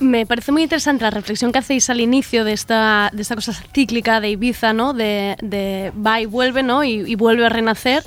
Me 0.00 0.26
parece 0.26 0.50
muy 0.50 0.64
interesante 0.64 1.04
la 1.04 1.10
reflexión 1.10 1.52
que 1.52 1.58
hacéis 1.60 1.88
al 1.88 2.00
inicio 2.00 2.44
de 2.44 2.52
esta, 2.52 3.10
de 3.12 3.22
esta 3.22 3.36
cosa 3.36 3.52
cíclica 3.72 4.20
de 4.20 4.30
Ibiza, 4.30 4.72
¿no? 4.72 4.92
De, 4.92 5.36
de 5.40 5.92
va 6.04 6.20
y 6.20 6.26
vuelve, 6.26 6.64
¿no? 6.64 6.82
Y, 6.82 6.94
y 7.10 7.14
vuelve 7.14 7.46
a 7.46 7.48
renacer. 7.48 8.02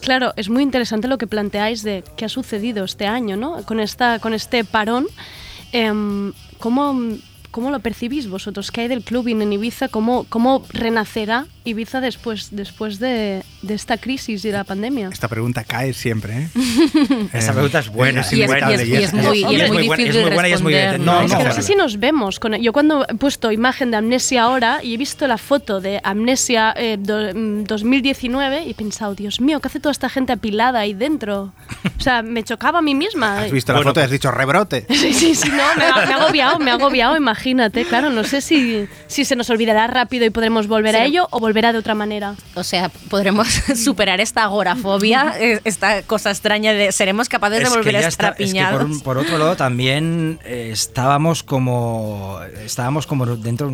Claro, 0.00 0.32
es 0.36 0.48
muy 0.48 0.62
interesante 0.62 1.08
lo 1.08 1.18
que 1.18 1.26
planteáis 1.26 1.82
de 1.82 2.04
qué 2.16 2.26
ha 2.26 2.28
sucedido 2.28 2.84
este 2.84 3.06
año, 3.08 3.36
¿no? 3.36 3.62
Con, 3.64 3.80
esta, 3.80 4.20
con 4.20 4.34
este 4.34 4.62
parón. 4.64 5.06
Em, 5.72 6.32
¿cómo, 6.60 6.96
¿Cómo 7.56 7.70
lo 7.70 7.80
percibís 7.80 8.28
vosotros? 8.28 8.70
¿Qué 8.70 8.82
hay 8.82 8.88
del 8.88 9.02
clubbing 9.02 9.40
en 9.40 9.50
Ibiza? 9.50 9.88
¿Cómo, 9.88 10.26
cómo 10.28 10.66
renacerá 10.74 11.46
Ibiza 11.64 12.02
después, 12.02 12.48
después 12.50 12.98
de, 12.98 13.42
de 13.62 13.74
esta 13.74 13.96
crisis 13.96 14.44
y 14.44 14.48
de 14.48 14.58
la 14.58 14.64
pandemia? 14.64 15.08
Esta 15.10 15.26
pregunta 15.26 15.64
cae 15.64 15.94
siempre, 15.94 16.34
¿eh? 16.36 16.48
Esa 17.32 17.52
Eh, 17.52 17.54
pregunta 17.54 17.78
es 17.78 17.88
buena. 17.88 18.20
es 18.20 18.30
Y 18.34 18.42
es- 18.42 18.50
muy- 18.50 18.60
difícil 18.60 19.00
es 19.00 19.14
muy 19.14 20.32
buena 20.34 20.48
y 20.50 20.52
es 20.52 20.60
muy. 20.60 20.74
No, 20.98 20.98
¿no? 20.98 21.22
es 21.22 21.34
que 21.34 21.44
no 21.44 21.52
sé 21.54 21.62
si 21.62 21.74
nos 21.74 21.98
vemos. 21.98 22.38
Con, 22.38 22.56
yo 22.56 22.74
cuando 22.74 23.06
he 23.08 23.14
puesto 23.14 23.50
imagen 23.50 23.90
de 23.90 23.96
Amnesia 23.96 24.42
ahora 24.42 24.80
y 24.82 24.92
he 24.92 24.98
visto 24.98 25.26
la 25.26 25.38
foto 25.38 25.80
de 25.80 25.98
Amnesia 26.04 26.74
eh, 26.76 26.98
do- 27.00 27.32
mm, 27.34 27.64
2019 27.64 28.64
y 28.66 28.70
he 28.72 28.74
pensado, 28.74 29.14
Dios 29.14 29.40
mío, 29.40 29.60
¿qué 29.60 29.68
hace 29.68 29.80
toda 29.80 29.92
esta 29.92 30.10
gente 30.10 30.34
apilada 30.34 30.80
ahí 30.80 30.92
dentro? 30.92 31.54
O 31.98 32.02
sea, 32.02 32.20
me 32.22 32.42
chocaba 32.44 32.80
a 32.80 32.82
mí 32.82 32.94
misma. 32.94 33.40
Has 33.44 33.50
visto 33.50 33.72
la 33.72 33.78
Bueno, 33.78 33.92
foto 33.92 34.00
y 34.00 34.02
has 34.04 34.10
dicho 34.10 34.30
rebrote. 34.30 34.84
Sí, 34.94 35.14
sí, 35.14 35.34
sí, 35.34 35.48
no, 35.48 35.56
me 35.78 35.84
ha 35.84 36.16
agobiado, 36.18 36.58
me 36.58 36.70
ha 36.70 36.74
agobiado, 36.74 37.16
imagínate. 37.16 37.45
Claro, 37.84 38.10
no 38.10 38.24
sé 38.24 38.40
si, 38.40 38.86
si 39.06 39.24
se 39.24 39.36
nos 39.36 39.48
olvidará 39.50 39.86
rápido 39.86 40.24
y 40.24 40.30
podremos 40.30 40.66
volver 40.66 40.96
a 40.96 41.04
ello 41.04 41.28
o 41.30 41.38
volverá 41.40 41.72
de 41.72 41.78
otra 41.78 41.94
manera. 41.94 42.34
O 42.54 42.64
sea, 42.64 42.88
podremos 43.08 43.48
superar 43.76 44.20
esta 44.20 44.42
agorafobia, 44.44 45.34
eh, 45.38 45.60
esta 45.64 46.02
cosa 46.02 46.30
extraña 46.30 46.72
de 46.72 46.92
seremos 46.92 47.28
capaces 47.28 47.58
de 47.58 47.64
Es 47.64 47.70
volver 47.70 47.96
a 47.96 48.00
estar 48.00 48.32
está- 48.32 48.42
es 48.44 48.52
que 48.52 48.60
apiñados. 48.60 48.98
por, 48.98 49.02
por 49.02 49.18
otro 49.18 49.38
lado 49.38 49.56
también 49.56 50.38
eh, 50.44 50.70
estábamos 50.72 51.42
como 51.42 52.40
estábamos 52.64 53.06
como 53.06 53.26
dentro 53.36 53.70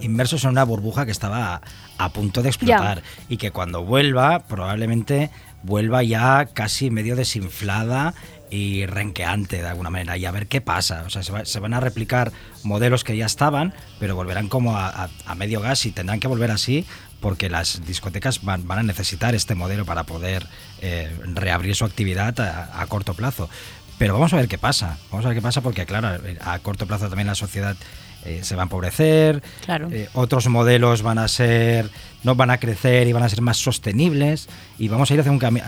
inmersos 0.00 0.44
en 0.44 0.50
una 0.50 0.64
burbuja 0.64 1.04
que 1.06 1.12
estaba 1.12 1.54
a, 1.54 1.60
a 1.98 2.08
punto 2.12 2.42
de 2.42 2.48
explotar 2.50 3.02
y 3.28 3.36
que 3.36 3.50
cuando 3.50 3.84
vuelva 3.84 4.40
probablemente 4.40 5.30
vuelva 5.62 6.02
ya 6.02 6.46
casi 6.52 6.90
medio 6.90 7.16
desinflada 7.16 8.14
y 8.54 8.86
renqueante 8.86 9.60
de 9.62 9.66
alguna 9.68 9.90
manera 9.90 10.16
y 10.16 10.24
a 10.26 10.30
ver 10.30 10.46
qué 10.46 10.60
pasa. 10.60 11.02
O 11.06 11.10
sea, 11.10 11.22
se, 11.22 11.32
va- 11.32 11.44
se 11.44 11.58
van 11.60 11.74
a 11.74 11.80
replicar 11.80 12.30
modelos 12.62 13.02
que 13.02 13.16
ya 13.16 13.26
estaban, 13.26 13.74
pero 13.98 14.14
volverán 14.14 14.48
como 14.48 14.76
a, 14.76 14.88
a- 14.88 15.08
a 15.26 15.34
medio 15.34 15.60
gas 15.60 15.84
y 15.86 15.90
tendrán 15.90 16.20
que 16.20 16.28
volver 16.28 16.50
así 16.50 16.84
porque 17.20 17.48
las 17.50 17.84
discotecas 17.86 18.42
van, 18.44 18.68
van 18.68 18.78
a 18.78 18.82
necesitar 18.82 19.34
este 19.34 19.54
modelo 19.54 19.84
para 19.84 20.04
poder 20.04 20.46
eh, 20.82 21.10
reabrir 21.34 21.74
su 21.74 21.84
actividad 21.84 22.38
a, 22.38 22.80
a 22.80 22.86
corto 22.86 23.14
plazo. 23.14 23.48
Pero 23.98 24.12
vamos 24.14 24.32
a 24.32 24.36
ver 24.36 24.48
qué 24.48 24.58
pasa. 24.58 24.98
Vamos 25.10 25.24
a 25.24 25.28
ver 25.30 25.38
qué 25.38 25.42
pasa 25.42 25.60
porque, 25.60 25.86
claro, 25.86 26.20
a 26.40 26.58
corto 26.58 26.86
plazo 26.86 27.08
también 27.08 27.26
la 27.28 27.34
sociedad 27.34 27.76
eh, 28.24 28.40
se 28.42 28.56
va 28.56 28.62
a 28.62 28.64
empobrecer. 28.64 29.42
Claro. 29.64 29.88
eh, 29.90 30.08
otros 30.14 30.46
modelos 30.48 31.02
van 31.02 31.18
a 31.18 31.28
ser 31.28 31.88
no 32.24 32.34
van 32.34 32.50
a 32.50 32.58
crecer 32.58 33.06
y 33.06 33.12
van 33.12 33.22
a 33.22 33.28
ser 33.28 33.40
más 33.42 33.58
sostenibles 33.58 34.48
y 34.78 34.88
vamos 34.88 35.10
a 35.10 35.14
ir 35.14 35.20
hacia 35.20 35.30
un 35.32 35.38
camino, 35.38 35.64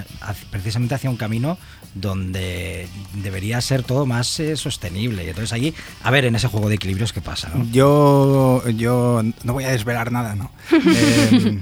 precisamente 0.51 0.95
hacia 0.95 1.11
un 1.11 1.17
camino 1.17 1.59
donde 1.95 2.89
debería 3.15 3.61
ser 3.61 3.83
todo 3.83 4.05
más 4.05 4.39
eh, 4.41 4.57
sostenible. 4.57 5.25
Y 5.25 5.29
entonces 5.29 5.53
allí, 5.53 5.73
a 6.03 6.11
ver, 6.11 6.25
en 6.27 6.35
ese 6.35 6.49
juego 6.49 6.69
de 6.69 6.75
equilibrios 6.75 7.13
qué 7.13 7.21
pasa. 7.23 7.51
¿no? 7.55 7.65
Yo, 7.71 8.63
yo 8.71 9.23
no 9.45 9.53
voy 9.53 9.65
a 9.65 9.71
desvelar 9.71 10.13
nada, 10.13 10.35
¿no? 10.35 10.51
Eh, 10.87 11.59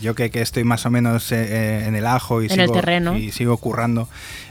yo 0.00 0.14
que, 0.14 0.30
que 0.30 0.40
estoy 0.40 0.64
más 0.64 0.86
o 0.86 0.90
menos 0.90 1.32
eh, 1.32 1.86
en 1.86 1.94
el 1.94 2.06
ajo 2.06 2.42
y, 2.42 2.46
En 2.46 2.52
el 2.60 2.66
sigo, 2.66 2.72
terreno. 2.72 3.16
y 3.16 3.30
sigo 3.32 3.56
currando 3.58 4.08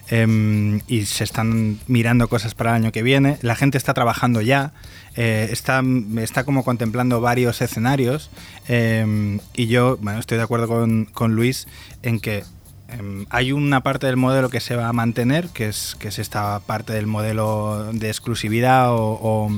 eh, 0.09 0.79
y 0.87 1.05
se 1.05 1.23
están 1.23 1.79
mirando 1.87 2.27
cosas 2.29 2.55
para 2.55 2.71
el 2.71 2.83
año 2.83 2.91
que 2.91 3.03
viene. 3.03 3.37
La 3.41 3.55
gente 3.55 3.77
está 3.77 3.93
trabajando 3.93 4.41
ya, 4.41 4.73
eh, 5.15 5.49
está, 5.51 5.81
está 6.17 6.43
como 6.43 6.63
contemplando 6.63 7.21
varios 7.21 7.61
escenarios 7.61 8.29
eh, 8.67 9.39
y 9.55 9.67
yo 9.67 9.97
bueno, 10.01 10.19
estoy 10.19 10.37
de 10.37 10.43
acuerdo 10.43 10.67
con, 10.67 11.05
con 11.05 11.35
Luis 11.35 11.67
en 12.03 12.19
que 12.19 12.43
em, 12.89 13.25
hay 13.29 13.51
una 13.51 13.81
parte 13.81 14.07
del 14.07 14.17
modelo 14.17 14.49
que 14.49 14.59
se 14.59 14.75
va 14.75 14.87
a 14.87 14.93
mantener, 14.93 15.49
que 15.49 15.67
es, 15.67 15.95
que 15.99 16.07
es 16.09 16.19
esta 16.19 16.59
parte 16.61 16.93
del 16.93 17.07
modelo 17.07 17.91
de 17.93 18.07
exclusividad 18.07 18.91
o, 18.93 19.49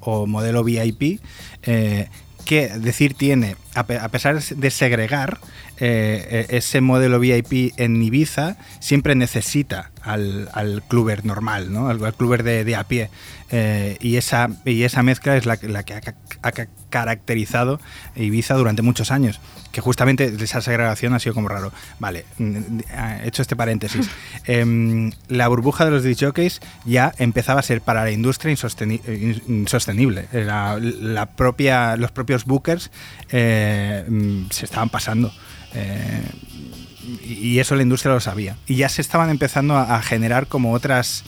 o- 0.00 0.26
modelo 0.26 0.64
VIP, 0.64 1.20
eh, 1.64 2.08
que 2.44 2.68
decir 2.68 3.12
tiene, 3.14 3.56
a 3.74 3.84
pesar 4.08 4.40
de 4.42 4.70
segregar, 4.70 5.38
eh, 5.80 6.26
eh, 6.30 6.46
ese 6.50 6.80
modelo 6.80 7.18
VIP 7.20 7.72
en 7.76 8.02
Ibiza 8.02 8.56
siempre 8.80 9.14
necesita 9.14 9.90
al, 10.02 10.48
al 10.52 10.82
cluber 10.86 11.24
normal, 11.24 11.72
¿no? 11.72 11.88
al, 11.88 12.04
al 12.04 12.14
cluber 12.14 12.42
de, 12.42 12.64
de 12.64 12.76
a 12.76 12.84
pie. 12.84 13.10
Eh, 13.50 13.96
y, 14.00 14.16
esa, 14.16 14.50
y 14.66 14.82
esa 14.82 15.02
mezcla 15.02 15.36
es 15.36 15.46
la, 15.46 15.56
que- 15.56 15.68
la 15.68 15.82
que 15.82 15.94
ha, 15.94 16.00
ha 16.42 16.52
ca- 16.52 16.68
caracterizado 16.90 17.80
Ibiza 18.16 18.54
durante 18.54 18.82
muchos 18.82 19.10
años. 19.10 19.40
Que 19.72 19.80
justamente 19.80 20.32
esa 20.40 20.60
segregación 20.60 21.14
ha 21.14 21.18
sido 21.18 21.34
como 21.34 21.48
raro. 21.48 21.72
Vale, 21.98 22.24
ah, 22.96 23.18
hecho 23.24 23.42
este 23.42 23.54
paréntesis. 23.56 24.08
Em, 24.46 25.12
la 25.28 25.46
burbuja 25.48 25.84
de 25.84 25.90
los 25.90 26.02
disjockeys 26.02 26.60
ya 26.86 27.12
empezaba 27.18 27.60
a 27.60 27.62
ser 27.62 27.80
para 27.82 28.02
la 28.04 28.10
industria 28.10 28.52
insosteni- 28.54 29.00
eh, 29.06 29.40
insostenible. 29.46 30.26
La, 30.32 30.78
la 30.80 31.26
propia, 31.26 31.96
los 31.96 32.10
propios 32.12 32.44
bookers 32.46 32.90
eh, 33.30 34.04
mm, 34.08 34.46
se 34.50 34.64
estaban 34.64 34.88
pasando. 34.88 35.32
Eh, 35.74 36.22
y 37.24 37.58
eso 37.58 37.74
la 37.74 37.82
industria 37.82 38.12
lo 38.14 38.20
sabía. 38.20 38.56
Y 38.66 38.76
ya 38.76 38.88
se 38.88 39.00
estaban 39.02 39.30
empezando 39.30 39.76
a, 39.76 40.00
generar 40.02 40.46
como 40.46 40.72
otras 40.72 41.24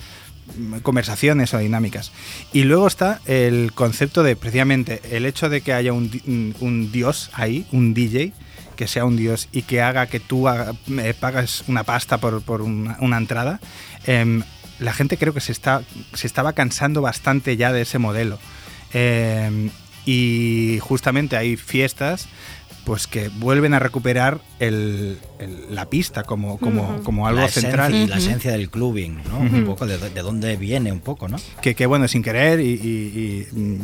conversaciones 0.82 1.55
o 1.55 1.59
dinámicas. 1.59 2.11
Y 2.53 2.64
luego 2.64 2.86
está 2.86 3.20
el 3.26 3.72
concepto 3.72 4.22
de 4.22 4.36
precisamente 4.36 5.01
el 5.11 5.24
hecho 5.26 5.49
de 5.49 5.61
que 5.61 5.72
haya 5.72 5.93
un, 5.93 6.11
di- 6.11 6.22
un- 6.26 6.55
un 6.61 6.93
dios 6.93 7.30
ahí, 7.34 7.66
un 7.72 7.95
DJ, 7.95 8.32
que 8.76 8.88
sea 8.88 9.05
un 9.05 9.16
dios 9.16 9.49
y 9.53 9.62
que 9.62 9.80
haga 9.82 10.07
que 10.07 10.20
tú 10.20 10.49
haga- 10.49 10.72
eh, 10.99 11.14
pagas 11.18 11.64
una 11.68 11.84
pasta 11.84 12.18
por, 12.18 12.43
una, 12.62 13.16
entrada. 13.16 13.61
em, 14.07 14.43
la 14.80 14.93
gente 14.95 15.18
creo 15.18 15.34
que 15.34 15.41
se, 15.41 15.53
está, 15.53 15.82
se 16.14 16.26
estaba 16.26 16.55
cansando 16.55 17.03
bastante 17.03 17.57
ya 17.57 17.70
de 17.72 17.82
ese 17.82 17.99
modelo. 17.99 18.38
Em, 18.93 19.70
y 20.07 20.78
justamente 20.80 21.36
hay 21.36 21.57
fiestas 21.57 22.26
pues 22.85 23.07
que 23.07 23.28
vuelven 23.28 23.74
a 23.74 23.78
recuperar 23.78 24.41
el- 24.59 25.18
el- 25.39 25.74
la 25.74 25.87
pista 25.89 26.22
como, 26.24 26.59
como, 26.59 27.03
como 27.03 27.26
algo 27.26 27.41
la 27.41 27.47
esencia, 27.47 27.70
central. 27.70 27.95
y 27.95 28.07
la 28.07 28.16
esencia 28.18 28.51
del 28.53 28.70
clubbing, 28.70 29.20
¿no? 29.28 29.39
Un 29.39 29.55
Ujú. 29.55 29.64
poco 29.66 29.87
de, 29.87 29.99
de 29.99 30.22
dónde 30.22 30.57
viene 30.57 30.91
un 30.93 31.01
poco, 31.01 31.28
¿no? 31.28 31.37
que, 31.62 31.74
que, 31.74 31.87
bueno, 31.87 32.09
sin 32.09 32.22
querer, 32.22 32.61
y, 32.61 32.68
y- 32.72 33.47
y, 33.53 33.57
mm, 33.59 33.78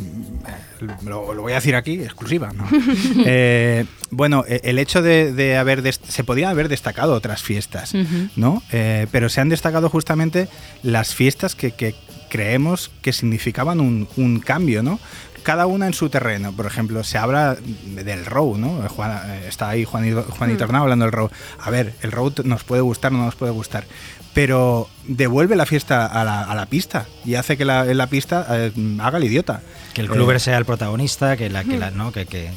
lo, 1.07 1.33
lo 1.33 1.41
voy 1.41 1.51
a 1.53 1.55
decir 1.55 1.75
aquí, 1.75 1.93
exclusiva, 1.95 2.51
¿no? 2.53 2.67
Eh, 3.25 3.85
bueno, 4.11 4.43
eh, 4.47 4.61
el 4.63 4.79
hecho 4.79 5.01
de, 5.01 5.33
de 5.33 5.57
haber, 5.57 5.83
se 5.93 6.23
podían 6.23 6.49
haber 6.49 6.69
destacado 6.69 7.13
otras 7.13 7.43
fiestas. 7.43 7.93
¿no? 8.35 8.61
Eh, 8.71 9.07
pero 9.11 9.29
se 9.29 9.41
han 9.41 9.49
destacado 9.49 9.89
justamente 9.89 10.47
las 10.83 11.13
fiestas 11.13 11.55
que, 11.55 11.71
que 11.71 11.95
creemos 12.29 12.91
que 13.01 13.13
significaban 13.13 13.79
un, 13.79 14.07
un 14.17 14.39
cambio, 14.39 14.83
¿no? 14.83 14.99
Cada 15.47 15.65
una 15.65 15.87
en 15.87 15.93
su 15.93 16.09
terreno. 16.09 16.51
Por 16.51 16.65
ejemplo, 16.65 17.05
se 17.05 17.17
habla 17.17 17.55
del 17.55 18.25
row, 18.25 18.57
¿no? 18.57 18.81
Juan- 18.89 19.21
eh, 19.31 19.45
está 19.47 19.69
ahí 19.69 19.85
Juanito, 19.85 20.23
Juanito 20.37 20.65
Arnau 20.65 20.83
hablando 20.83 21.05
del 21.05 21.13
row. 21.13 21.29
A 21.61 21.69
ver, 21.69 21.93
el 22.01 22.11
row 22.11 22.33
nos 22.43 22.65
puede 22.65 22.81
gustar, 22.81 23.13
no 23.13 23.19
nos 23.23 23.35
puede 23.35 23.53
gustar. 23.53 23.85
Pero 24.33 24.89
devuelve 25.07 25.55
la 25.55 25.65
fiesta 25.65 26.05
a 26.05 26.23
la, 26.25 26.41
a 26.43 26.53
la 26.53 26.65
pista 26.65 27.05
y 27.23 27.35
hace 27.35 27.55
que 27.55 27.63
la, 27.63 27.85
la 27.85 28.07
pista 28.07 28.45
eh, 28.49 28.71
haga 28.99 29.17
el 29.19 29.23
idiota. 29.23 29.61
Que 29.93 30.01
el 30.01 30.07
Eh, 30.07 30.11
cluber 30.11 30.39
sea 30.41 30.57
el 30.57 30.65
protagonista, 30.65 31.37
que 31.37 31.49
la, 31.49 31.63
que 31.63 31.77
la, 31.77 31.91
¿no? 31.91 32.11
Que, 32.11 32.25
que, 32.25 32.51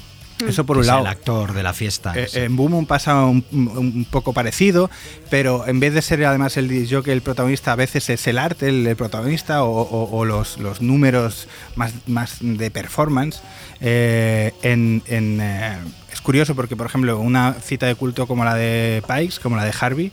Eso 0.49 0.65
por 0.67 0.79
un 0.79 0.87
lado. 0.87 1.01
el 1.01 1.07
actor 1.07 1.53
de 1.53 1.63
la 1.63 1.73
fiesta. 1.73 2.13
Eh, 2.17 2.27
sí. 2.29 2.39
En 2.41 2.57
Boom 2.57 2.87
pasa 2.87 3.25
un, 3.25 3.45
un- 3.53 3.69
un 3.77 4.05
poco 4.11 4.33
parecido, 4.33 4.91
pero 5.31 5.67
en 5.67 5.81
vez 5.81 5.95
de 5.95 6.03
ser 6.03 6.25
además 6.25 6.57
el 6.57 6.69
que 7.05 7.13
el 7.13 7.23
protagonista, 7.23 7.73
a 7.73 7.77
veces 7.77 8.09
es 8.11 8.27
el 8.27 8.39
arte 8.39 8.69
el, 8.69 8.87
el 8.87 8.97
protagonista 8.97 9.63
o, 9.65 9.81
o- 9.83 10.11
o 10.19 10.25
los, 10.25 10.59
los 10.59 10.81
números 10.81 11.49
más, 11.77 11.93
más 12.07 12.37
de 12.41 12.71
performance. 12.71 13.41
Eh, 13.81 14.53
en, 14.63 15.03
en, 15.07 15.41
eh, 15.41 15.79
es 16.13 16.21
curioso 16.21 16.55
porque, 16.55 16.77
por 16.77 16.87
ejemplo, 16.87 17.19
una 17.19 17.55
cita 17.55 17.87
de 17.87 17.95
culto 17.95 18.27
como 18.27 18.45
la 18.45 18.55
de 18.55 19.03
Pikes, 19.07 19.37
como 19.43 19.57
la 19.57 19.65
de 19.65 19.73
Harvey, 19.79 20.13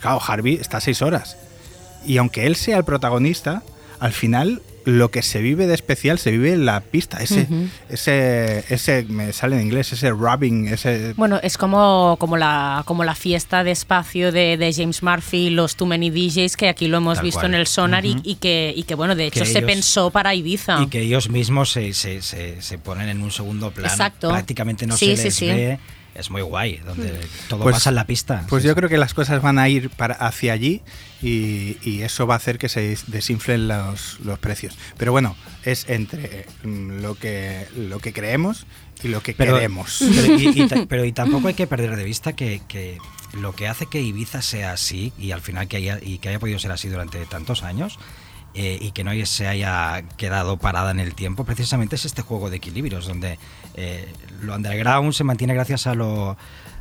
claro, 0.00 0.20
Harvey 0.26 0.54
está 0.54 0.80
seis 0.80 1.02
horas. 1.02 1.36
Y 2.06 2.18
aunque 2.18 2.46
él 2.46 2.56
sea 2.56 2.76
el 2.78 2.84
protagonista, 2.84 3.62
al 4.00 4.12
final 4.12 4.62
lo 4.84 5.10
que 5.10 5.22
se 5.22 5.40
vive 5.40 5.66
de 5.66 5.74
especial 5.74 6.18
se 6.18 6.30
vive 6.30 6.52
en 6.52 6.66
la 6.66 6.80
pista. 6.80 7.22
Ese, 7.22 7.46
ese, 7.88 8.64
ese, 8.68 9.04
me 9.08 9.32
sale 9.32 9.56
en 9.56 9.62
inglés, 9.62 9.92
ese 9.92 10.10
rubbing, 10.10 10.68
ese... 10.68 11.14
Bueno, 11.16 11.40
es 11.42 11.56
como, 11.58 12.16
como, 12.18 12.36
la, 12.36 12.82
como 12.86 13.04
la 13.04 13.14
fiesta 13.14 13.64
de 13.64 13.70
espacio 13.70 14.32
de, 14.32 14.56
de 14.56 14.72
James 14.72 15.02
Murphy, 15.02 15.50
los 15.50 15.76
Too 15.76 15.86
Many 15.86 16.10
DJs, 16.10 16.56
que 16.56 16.68
aquí 16.68 16.88
lo 16.88 16.98
hemos 16.98 17.16
Tal 17.18 17.24
visto 17.24 17.40
cual. 17.40 17.54
en 17.54 17.60
el 17.60 17.66
Sonar 17.66 18.04
y- 18.04 18.34
que, 18.36 18.72
y 18.76 18.82
que, 18.84 18.94
bueno, 18.94 19.14
de 19.14 19.30
Que 19.30 19.40
hecho 19.40 19.44
se 19.50 19.58
ellos- 19.58 19.70
pensó 19.70 20.10
para 20.10 20.34
Ibiza. 20.34 20.82
Y 20.82 20.86
que 20.88 21.00
ellos 21.00 21.28
mismos 21.30 21.70
se, 21.72 21.92
se, 21.94 22.20
se, 22.22 22.60
se 22.60 22.78
ponen 22.78 23.08
en 23.08 23.22
un 23.22 23.30
segundo 23.30 23.70
plano. 23.70 23.88
Exacto. 23.92 24.28
Prácticamente 24.30 24.86
no 24.86 24.96
Sí, 24.96 25.16
se 25.16 25.16
sí, 25.16 25.24
les 25.24 25.34
sí. 25.34 25.46
ve. 25.46 25.78
Es 26.14 26.30
muy 26.30 26.42
guay, 26.42 26.76
donde 26.86 27.12
todo 27.48 27.62
Pues- 27.64 27.74
pasa 27.74 27.90
en 27.90 27.96
la 27.96 28.06
pista. 28.06 28.44
Pues 28.48 28.62
Sí, 28.62 28.68
yo 28.68 28.72
sí. 28.74 28.76
creo 28.76 28.88
que 28.88 28.98
las 28.98 29.14
cosas 29.14 29.42
van 29.42 29.58
a 29.58 29.68
ir 29.68 29.90
para 29.90 30.14
hacia 30.14 30.52
allí 30.52 30.80
y, 31.22 31.76
y 31.82 32.02
eso 32.02 32.26
va 32.26 32.34
a 32.34 32.36
hacer 32.36 32.58
que 32.58 32.68
se 32.68 32.96
desinflen 33.08 33.66
los, 33.68 34.20
los 34.20 34.38
precios. 34.38 34.78
Pero 34.96 35.10
bueno, 35.12 35.36
es 35.64 35.88
entre 35.88 36.46
mm, 36.62 37.00
lo 37.02 37.14
que, 37.16 37.66
lo 37.76 37.98
que 37.98 38.12
creemos 38.12 38.66
y 39.02 39.08
lo 39.08 39.22
que 39.22 39.32
Pero- 39.34 39.54
queremos. 39.54 39.98
Pero 40.14 40.34
y, 40.38 40.48
y 40.62 40.68
pero 40.88 41.04
y 41.04 41.12
tampoco 41.12 41.48
hay 41.48 41.54
que 41.54 41.66
perder 41.66 41.96
de 41.96 42.04
vista 42.04 42.34
que, 42.34 42.62
que 42.68 42.98
lo 43.32 43.52
que 43.54 43.66
hace 43.66 43.86
que 43.86 44.00
Ibiza 44.00 44.40
sea 44.42 44.72
así 44.72 45.12
y 45.18 45.32
al 45.32 45.40
final 45.40 45.66
que 45.66 45.78
haya, 45.78 45.98
y 46.00 46.18
que 46.18 46.28
haya 46.28 46.38
podido 46.38 46.58
ser 46.60 46.70
así 46.70 46.88
durante 46.88 47.24
tantos 47.26 47.64
años 47.64 47.98
eh, 48.54 48.78
y 48.80 48.92
que 48.92 49.04
no 49.04 49.12
se 49.26 49.46
haya 49.46 50.02
quedado 50.16 50.56
parada 50.56 50.90
en 50.90 51.00
el 51.00 51.14
tiempo, 51.14 51.44
precisamente 51.44 51.96
es 51.96 52.04
este 52.04 52.22
juego 52.22 52.50
de 52.50 52.56
equilibrios 52.56 53.06
donde 53.06 53.38
eh, 53.74 54.12
lo 54.42 54.54
underground 54.54 55.12
se 55.12 55.24
mantiene 55.24 55.54
gracias 55.54 55.86
a 55.86 55.94
lo 55.94 56.36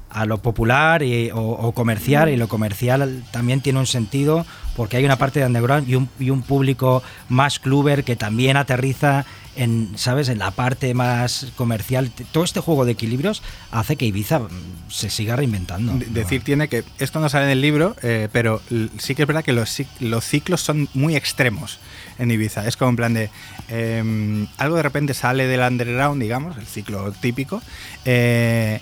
a 0.09 0.25
lo 0.27 0.37
popular 0.37 1.01
o, 1.33 1.39
o 1.39 1.71
comercial 1.71 2.29
y 2.29 2.37
lo 2.37 2.47
comercial 2.47 3.23
también 3.31 3.61
tiene 3.61 3.79
un 3.79 3.87
sentido 3.87 4.45
porque 4.75 4.97
hay 4.97 5.05
una 5.05 5.17
parte 5.17 5.39
de 5.39 5.47
underground 5.47 5.89
y 5.89 5.95
un, 5.95 6.07
y 6.19 6.29
un 6.29 6.43
público 6.43 7.01
más 7.29 7.57
cluber 7.57 8.03
que 8.03 8.15
también 8.15 8.55
aterriza 8.55 9.25
en 9.55 9.91
sabes 9.97 10.29
en 10.29 10.39
la 10.39 10.51
parte 10.51 10.93
más 10.93 11.47
comercial. 11.55 12.11
Todo 12.31 12.43
este 12.43 12.59
juego 12.59 12.85
de 12.85 12.93
equilibrios 12.93 13.41
hace 13.71 13.95
que 13.95 14.05
Ibiza 14.05 14.39
mm, 14.39 14.49
se 14.89 15.09
siga 15.09 15.35
reinventando. 15.35 15.93
De- 15.93 16.05
Decir 16.07 16.43
tiene 16.43 16.67
que 16.67 16.83
esto 16.99 17.19
no 17.19 17.29
sale 17.29 17.45
en 17.45 17.51
el 17.51 17.61
libro, 17.61 17.95
eh, 18.01 18.29
pero 18.31 18.61
sí 18.97 19.15
que 19.15 19.23
es 19.23 19.27
verdad 19.27 19.43
que 19.43 19.53
los, 19.53 19.81
los 19.99 20.23
ciclos 20.25 20.61
son 20.61 20.89
muy 20.93 21.15
extremos 21.15 21.79
en 22.19 22.31
Ibiza. 22.31 22.67
Es 22.67 22.77
como 22.77 22.89
en 22.89 22.95
plan 22.95 23.13
de 23.13 23.29
eh, 23.69 24.47
algo 24.57 24.75
de 24.75 24.83
repente 24.83 25.13
sale 25.13 25.47
del 25.47 25.61
underground, 25.61 26.21
digamos, 26.21 26.57
el 26.57 26.65
ciclo 26.65 27.11
típico, 27.11 27.61
eh, 28.05 28.81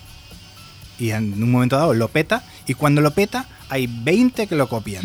y 1.01 1.11
en 1.11 1.41
un 1.41 1.51
momento 1.51 1.75
dado 1.77 1.93
lo 1.93 2.07
peta, 2.09 2.43
y 2.67 2.75
cuando 2.75 3.01
lo 3.01 3.11
peta 3.11 3.47
hay 3.69 3.87
20 3.87 4.47
que 4.47 4.55
lo 4.55 4.67
copian. 4.69 5.01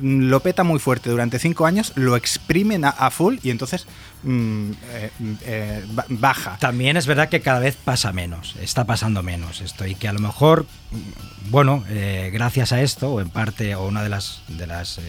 Mm, 0.00 0.28
Lo 0.28 0.40
peta 0.40 0.62
muy 0.62 0.78
fuerte 0.78 1.08
durante 1.10 1.38
5 1.38 1.64
años, 1.66 1.92
lo 1.96 2.16
exprimen 2.16 2.84
a, 2.84 2.90
a 2.90 3.10
full 3.10 3.36
y 3.42 3.48
entonces 3.50 3.86
mm, 4.22 4.70
eh, 4.92 5.10
eh, 5.46 5.84
ba- 5.92 6.04
baja. 6.08 6.56
También 6.60 6.96
es 6.98 7.06
verdad 7.06 7.28
que 7.30 7.40
cada 7.40 7.58
vez 7.60 7.76
pasa 7.82 8.12
menos, 8.12 8.56
está 8.60 8.84
pasando 8.84 9.22
menos 9.22 9.60
esto 9.62 9.86
y 9.86 9.94
que 9.94 10.06
a 10.06 10.12
lo 10.12 10.20
mejor, 10.20 10.66
mm, 10.92 11.50
bueno, 11.50 11.82
eh, 11.88 12.30
gracias 12.32 12.72
a 12.72 12.80
esto 12.82 13.10
o 13.10 13.20
en 13.22 13.30
parte 13.30 13.74
o 13.74 13.86
una 13.86 14.02
de 14.02 14.10
las 14.10 14.42
de 14.48 14.66
las 14.66 14.98
eh, 14.98 15.02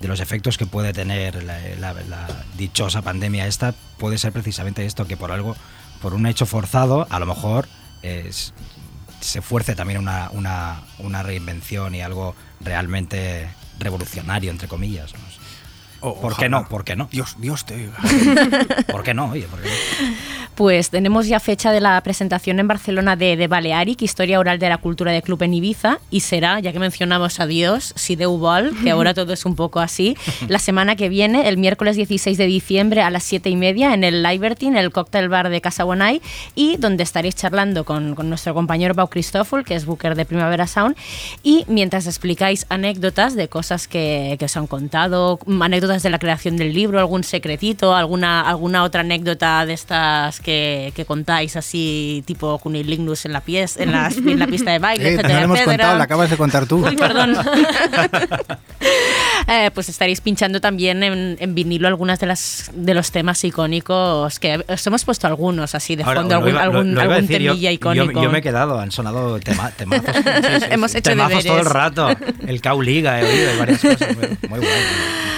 de 0.00 0.08
los 0.08 0.20
efectos 0.20 0.58
que 0.58 0.66
puede 0.66 0.92
tener 0.92 1.42
la, 1.44 1.58
la- 1.80 1.92
la 1.94 2.28
dichosa 2.56 3.02
pandemia 3.02 3.46
esta 3.46 3.74
puede 3.98 4.18
ser 4.18 4.32
precisamente 4.32 4.84
esto 4.86 5.06
que 5.06 5.16
por 5.16 5.30
algo, 5.32 5.56
por 6.00 6.14
un 6.14 6.26
hecho 6.26 6.46
forzado, 6.46 7.06
a 7.10 7.18
lo 7.18 7.26
mejor 7.26 7.68
es- 8.02 8.52
se 9.22 9.40
fuerce 9.42 9.74
también 9.74 9.98
una, 9.98 10.30
una, 10.32 10.82
una 10.98 11.22
reinvención 11.22 11.94
y 11.94 12.02
algo 12.02 12.34
realmente 12.60 13.48
revolucionario 13.78 14.50
entre 14.50 14.68
comillas. 14.68 15.12
O- 16.02 16.20
¿Por 16.20 16.36
qué 16.36 16.48
no? 16.48 16.68
¿Por 16.68 16.84
qué 16.84 16.96
no? 16.96 17.08
Dios, 17.10 17.36
Dios 17.38 17.64
te 17.64 17.74
oiga. 17.74 17.96
¿Por 18.90 19.02
qué 19.02 19.14
no? 19.14 19.30
Oye, 19.30 19.42
¿por 19.48 19.60
qué 19.60 19.68
no? 19.68 20.32
Pues 20.54 20.90
tenemos 20.90 21.28
ya 21.28 21.40
fecha 21.40 21.72
de 21.72 21.80
la 21.80 21.98
presentación 22.02 22.58
en 22.60 22.68
Barcelona 22.68 23.16
de, 23.16 23.36
de 23.38 23.48
Balearic, 23.48 24.02
Historia 24.02 24.38
Oral 24.38 24.58
de 24.58 24.68
la 24.68 24.76
Cultura 24.76 25.10
de 25.10 25.22
Club 25.22 25.42
en 25.44 25.54
Ibiza, 25.54 25.98
y 26.10 26.20
será, 26.20 26.60
ya 26.60 26.72
que 26.72 26.78
mencionamos 26.78 27.40
a 27.40 27.46
Dios, 27.46 27.94
si 27.96 28.16
de 28.16 28.26
que 28.82 28.90
ahora 28.90 29.14
todo 29.14 29.32
es 29.32 29.46
un 29.46 29.56
poco 29.56 29.80
así, 29.80 30.14
la 30.48 30.58
semana 30.58 30.94
que 30.94 31.08
viene, 31.08 31.48
el 31.48 31.56
miércoles 31.56 31.96
16 31.96 32.36
de 32.36 32.44
diciembre 32.46 33.00
a 33.00 33.08
las 33.08 33.22
7 33.24 33.48
y 33.48 33.56
media, 33.56 33.94
en 33.94 34.04
el 34.04 34.22
Libertine, 34.22 34.78
el 34.78 34.90
cóctel 34.92 35.30
bar 35.30 35.48
de 35.48 35.62
Casa 35.62 35.84
Bonai, 35.84 36.20
y 36.54 36.76
donde 36.76 37.02
estaréis 37.02 37.34
charlando 37.34 37.84
con, 37.84 38.14
con 38.14 38.28
nuestro 38.28 38.52
compañero 38.52 38.94
Pau 38.94 39.08
Cristófol, 39.08 39.64
que 39.64 39.74
es 39.74 39.86
booker 39.86 40.14
de 40.14 40.26
Primavera 40.26 40.66
Sound, 40.66 40.96
y 41.42 41.64
mientras 41.66 42.06
explicáis 42.06 42.66
anécdotas 42.68 43.34
de 43.34 43.48
cosas 43.48 43.88
que, 43.88 44.36
que 44.38 44.44
os 44.44 44.56
han 44.58 44.66
contado, 44.66 45.38
anécdotas 45.62 45.91
de 46.00 46.10
la 46.10 46.18
creación 46.18 46.56
del 46.56 46.72
libro, 46.72 46.98
algún 46.98 47.24
secretito, 47.24 47.94
alguna, 47.94 48.40
alguna 48.48 48.84
otra 48.84 49.00
anécdota 49.02 49.66
de 49.66 49.72
estas 49.74 50.40
que, 50.40 50.92
que 50.94 51.04
contáis 51.04 51.56
así, 51.56 52.22
tipo 52.26 52.58
Cunilignus 52.58 53.24
en 53.26 53.32
la, 53.32 53.40
pies, 53.40 53.76
en 53.76 53.92
la, 53.92 54.08
en 54.08 54.38
la 54.38 54.46
pista 54.46 54.70
de 54.70 54.78
baile, 54.80 55.04
Eh, 55.08 55.12
etcétera, 55.14 55.42
hemos 55.42 55.56
etcétera. 55.58 55.76
contado, 55.84 55.98
la 55.98 56.04
acabas 56.04 56.30
de 56.30 56.36
contar 56.36 56.66
tú. 56.66 56.86
Uy, 56.86 56.96
perdón. 56.96 57.36
Eh, 59.48 59.70
pues 59.74 59.88
estaréis 59.88 60.20
pinchando 60.20 60.60
también 60.60 61.02
en, 61.02 61.36
en 61.40 61.54
vinilo 61.54 61.88
algunas 61.88 62.20
de 62.20 62.26
las 62.26 62.70
de 62.74 62.94
los 62.94 63.10
temas 63.10 63.42
icónicos 63.42 64.38
que 64.38 64.64
os 64.68 64.86
hemos 64.86 65.04
puesto 65.04 65.26
algunos 65.26 65.74
así 65.74 65.96
de 65.96 66.04
Ahora, 66.04 66.20
fondo, 66.20 66.36
algún, 66.36 66.50
iba- 66.50 66.64
lo- 66.66 66.78
algún, 66.78 66.94
lo 66.94 67.00
algún 67.00 67.20
yo- 67.22 67.26
temilla 67.26 67.54
yo, 67.54 67.70
icónico. 67.70 68.22
yo 68.22 68.30
me 68.30 68.38
he 68.38 68.42
quedado, 68.42 68.78
han 68.78 68.92
sonado 68.92 69.40
tema- 69.40 69.70
temazos. 69.76 70.14
Sí, 70.14 70.22
sí, 70.22 70.60
sí. 70.60 70.66
Hemos 70.70 70.94
hecho 70.94 71.10
temazos 71.10 71.44
todo 71.44 71.58
el 71.58 71.64
deberes. 71.64 71.72
rato. 71.72 72.08
El 72.46 72.60
Cauliga, 72.60 73.20
he 73.20 73.24
oído 73.24 73.54
y 73.54 73.58
varias 73.58 73.80
cosas. 73.80 74.16
Muy, 74.16 74.28
muy 74.48 74.58
guay, 74.60 74.80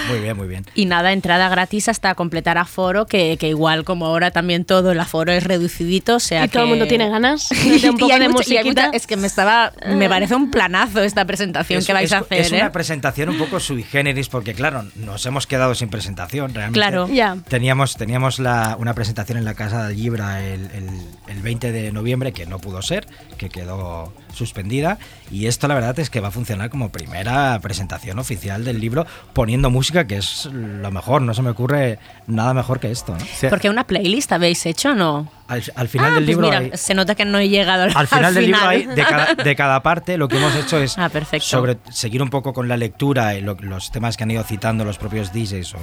muy 0.09 0.19
bien, 0.19 0.37
muy 0.37 0.44
bien. 0.44 0.44
Y 0.75 0.85
nada, 0.85 1.11
entrada 1.13 1.49
gratis 1.49 1.89
hasta 1.89 2.15
completar 2.15 2.57
aforo, 2.57 3.05
que, 3.05 3.37
que 3.37 3.49
igual 3.49 3.83
como 3.83 4.05
ahora 4.05 4.31
también 4.31 4.65
todo 4.65 4.91
el 4.91 4.99
aforo 4.99 5.31
es 5.31 5.43
reducidito, 5.43 6.15
o 6.15 6.19
sea 6.19 6.45
Y 6.45 6.47
todo 6.49 6.63
el 6.63 6.69
mundo 6.69 6.87
tiene 6.87 7.09
ganas 7.09 7.49
de 7.81 7.89
un 7.89 7.95
Y 7.95 7.99
poco 7.99 8.13
hay 8.13 8.19
de 8.19 8.29
mucha- 8.29 8.53
y 8.53 8.57
hay 8.57 8.63
musiquita. 8.63 8.85
mucha- 8.87 8.97
es 8.97 9.07
que 9.07 9.17
me 9.17 9.27
estaba 9.27 9.73
me 9.87 10.07
parece 10.09 10.35
un 10.35 10.51
planazo 10.51 11.01
esta 11.01 11.25
presentación 11.25 11.79
Es- 11.79 11.85
que 11.87 11.93
vais 11.93 12.05
es- 12.05 12.13
a 12.13 12.17
hacer 12.19 12.39
Es 12.41 12.51
una 12.51 12.67
¿eh? 12.67 12.69
presentación 12.71 13.29
un 13.29 13.37
poco 13.37 13.59
sui 13.59 13.83
generis 13.83 14.29
porque, 14.29 14.53
claro, 14.53 14.85
nos 14.95 15.25
hemos 15.25 15.47
quedado 15.47 15.75
sin 15.75 15.89
presentación 15.89 16.53
realmente. 16.53 16.79
Claro. 16.79 17.07
Ya. 17.07 17.37
Teníamos, 17.47 17.95
teníamos 17.97 18.39
la- 18.39 18.75
una 18.79 18.93
presentación 18.93 19.37
en 19.37 19.45
la 19.45 19.53
Casa 19.53 19.87
del 19.87 19.97
Libra 19.97 20.45
el, 20.45 20.69
el- 20.71 21.01
el 21.27 21.41
20 21.41 21.71
de 21.71 21.91
noviembre 21.91 22.31
que 22.33 22.45
no 22.45 22.59
pudo 22.59 22.81
ser, 22.81 23.07
que 23.37 23.49
quedó 23.49 24.13
suspendida. 24.35 24.97
Y 25.31 25.47
esto 25.47 25.67
la 25.67 25.73
verdad 25.75 25.97
es 25.99 26.09
que 26.09 26.19
va 26.19 26.27
a 26.27 26.31
funcionar 26.31 26.69
como 26.69 26.89
primera 26.89 27.59
presentación 27.61 28.19
oficial 28.19 28.63
del 28.63 28.79
libro 28.79 29.05
poniendo 29.33 29.69
música, 29.69 30.05
que 30.05 30.17
es 30.17 30.45
lo 30.51 30.91
mejor. 30.91 31.21
No 31.21 31.33
se 31.33 31.41
me 31.41 31.49
ocurre 31.49 31.97
nada 32.27 32.53
mejor 32.53 32.79
que 32.79 32.91
esto. 32.91 33.13
¿no? 33.13 33.19
Sí. 33.19 33.47
porque 33.49 33.69
una 33.69 33.85
playlist 33.85 34.31
habéis 34.31 34.65
hecho 34.65 34.91
o 34.91 34.95
no 34.95 35.31
Al, 35.47 35.63
al 35.75 35.87
final 35.87 36.07
Ah, 36.11 36.15
del 36.15 36.25
pues 36.25 36.27
libro 36.27 36.47
mira, 36.47 36.57
hay- 36.59 36.71
se 36.75 36.93
nota 36.93 37.15
que 37.15 37.25
no 37.25 37.37
he 37.39 37.49
llegado 37.49 37.83
al, 37.83 37.91
al 37.95 38.07
final 38.07 38.25
al 38.25 38.33
del 38.33 38.45
libro 38.45 38.59
final. 38.59 38.71
hay 38.75 38.85
de 38.85 39.03
cada, 39.03 39.35
de 39.35 39.55
cada 39.55 39.81
parte 39.83 40.17
lo 40.17 40.27
que 40.27 40.37
hemos 40.37 40.55
hecho 40.55 40.77
es 40.77 40.95
Ah, 40.97 41.09
perfecto. 41.09 41.45
sobre 41.47 41.77
seguir 41.91 42.21
un 42.21 42.29
poco 42.29 42.53
con 42.53 42.67
la 42.67 42.77
lectura 42.77 43.35
y 43.35 43.41
lo- 43.41 43.55
los 43.59 43.91
temas 43.91 44.17
que 44.17 44.23
han 44.23 44.31
ido 44.31 44.43
citando 44.43 44.83
los 44.85 44.97
propios 44.97 45.31
DJs 45.33 45.73
o, 45.75 45.77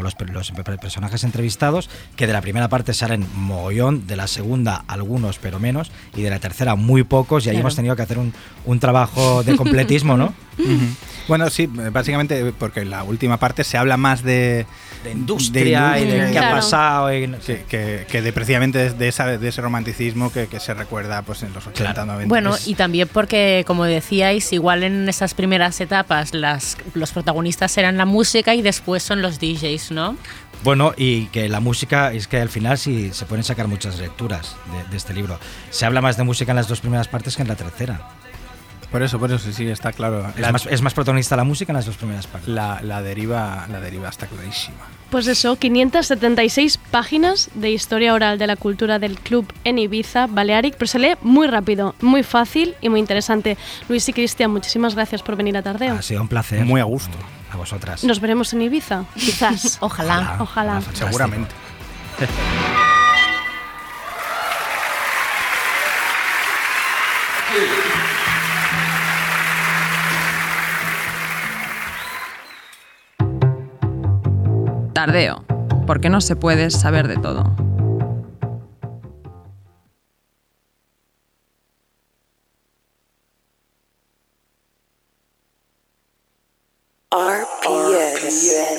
o 0.00 0.02
los, 0.02 0.16
los 0.32 0.50
per- 0.50 0.78
personajes 0.78 1.22
entrevistados, 1.24 1.88
que 2.16 2.26
de 2.26 2.32
la 2.32 2.40
primera 2.40 2.68
parte 2.68 2.94
salen 2.94 3.26
mogollón, 3.34 4.06
de 4.06 4.16
la 4.16 4.26
segunda 4.26 4.84
algunos 4.88 5.38
pero 5.38 5.58
menos, 5.60 5.92
y 6.16 6.22
de 6.22 6.30
la 6.30 6.38
tercera 6.40 6.74
muy 6.74 7.02
pocos, 7.04 7.46
y 7.46 7.50
ahí 7.50 7.54
Claro. 7.54 7.60
hemos 7.68 7.76
tenido 7.76 7.94
que 7.96 8.02
hacer 8.02 8.18
un, 8.18 8.32
un 8.64 8.80
trabajo 8.80 9.42
de 9.42 9.56
completismo, 9.56 10.16
¿no? 10.16 10.34
Bueno, 11.28 11.48
sí, 11.48 11.66
básicamente 11.66 12.52
porque 12.58 12.80
en 12.80 12.90
la 12.90 13.04
última 13.04 13.36
parte 13.38 13.62
se 13.62 13.78
habla 13.78 13.96
más 13.96 14.24
de, 14.24 14.66
De 15.04 15.12
industria 15.12 15.96
y 15.98 16.04
de 16.04 16.16
industria 16.16 16.26
qué 16.26 16.32
y- 16.34 16.36
ha 16.36 16.40
Claro. 16.40 16.56
pasado. 16.56 17.14
y 17.14 17.26
no 17.28 17.36
que, 17.38 17.42
sé. 17.44 17.64
que- 17.68 18.06
que 18.10 18.20
de 18.22 18.32
precisamente 18.32 18.78
de, 18.78 18.90
de 18.90 19.08
esa, 19.08 19.26
de 19.38 19.48
ese 19.48 19.60
romanticismo 19.62 20.32
que, 20.32 20.48
que 20.48 20.58
se 20.58 20.74
recuerda 20.74 21.22
pues 21.22 21.42
en 21.44 21.52
los 21.52 21.66
80, 21.68 21.92
Claro. 21.92 22.06
90. 22.06 22.28
Bueno, 22.28 22.56
y 22.66 22.74
también 22.74 23.08
porque, 23.12 23.62
como 23.66 23.84
decíais, 23.84 24.52
igual 24.52 24.82
en 24.82 25.08
esas 25.08 25.34
primeras 25.34 25.80
etapas 25.80 26.34
las, 26.34 26.76
los 26.94 27.12
protagonistas 27.12 27.78
eran 27.78 27.96
la 27.96 28.06
música 28.06 28.54
y 28.56 28.62
después 28.62 29.02
son 29.04 29.22
los 29.22 29.38
DJs, 29.38 29.89
¿no? 29.90 30.16
Bueno, 30.62 30.92
y 30.96 31.26
que 31.26 31.48
la 31.48 31.60
música, 31.60 32.12
es 32.12 32.28
que 32.28 32.38
al 32.40 32.48
final 32.50 32.76
sí 32.78 33.10
se 33.12 33.24
pueden 33.26 33.44
sacar 33.44 33.66
muchas 33.66 33.98
lecturas 33.98 34.56
de, 34.72 34.90
de 34.90 34.96
este 34.96 35.14
libro. 35.14 35.38
Se 35.70 35.86
habla 35.86 36.00
más 36.00 36.16
de 36.16 36.24
música 36.24 36.52
en 36.52 36.56
las 36.56 36.68
dos 36.68 36.80
primeras 36.80 37.08
partes 37.08 37.36
que 37.36 37.42
en 37.42 37.48
la 37.48 37.56
tercera. 37.56 38.08
por 38.90 39.02
eso, 39.02 39.18
por 39.18 39.32
eso 39.32 39.52
sí 39.52 39.66
está 39.68 39.92
claro. 39.92 40.28
Es, 40.30 40.38
La, 40.40 40.52
más, 40.52 40.66
es 40.66 40.82
más 40.82 40.92
protagonista 40.92 41.34
la 41.36 41.44
música 41.44 41.72
en 41.72 41.76
las 41.76 41.86
dos 41.86 41.96
primeras 41.96 42.26
partes. 42.26 42.48
la, 42.48 42.80
la 42.82 43.00
deriva, 43.02 43.66
la 43.70 43.80
deriva 43.80 44.08
está 44.08 44.26
clarísima. 44.26 44.76
Pues 45.10 45.26
eso, 45.26 45.56
576 45.56 46.78
páginas 46.90 47.50
de 47.54 47.70
historia 47.70 48.14
oral 48.14 48.38
de 48.38 48.46
la 48.46 48.56
cultura 48.56 48.98
del 48.98 49.18
club 49.18 49.50
en 49.64 49.78
Ibiza, 49.78 50.26
Balearic, 50.28 50.74
pero 50.76 50.86
se 50.86 50.98
lee 50.98 51.14
muy 51.22 51.46
rápido, 51.48 51.94
muy 52.00 52.22
fácil 52.22 52.74
y 52.80 52.90
muy 52.90 53.00
interesante. 53.00 53.56
Luis 53.88 54.08
y 54.08 54.12
Cristian, 54.12 54.50
muchísimas 54.52 54.94
gracias 54.94 55.22
por 55.22 55.36
venir 55.36 55.56
a 55.56 55.62
Tardeo. 55.62 55.94
Ha 55.94 56.02
sido 56.02 56.20
un 56.22 56.28
placer. 56.28 56.64
Muy 56.64 56.80
a 56.80 56.84
gusto. 56.84 57.16
A 57.52 57.56
vosotras. 57.56 58.04
Nos 58.04 58.20
veremos 58.20 58.52
en 58.52 58.62
Ibiza, 58.62 59.04
quizás. 59.14 59.78
Ojalá. 59.80 60.36
Ojalá. 60.40 60.74
fantástico. 60.80 61.06
Seguramente. 61.06 61.54
Tardeo, 74.92 75.44
porque 75.86 76.10
no 76.10 76.20
se 76.20 76.36
puede 76.36 76.70
saber 76.70 77.08
de 77.08 77.16
todo. 77.16 77.44
RPS. 87.12 88.76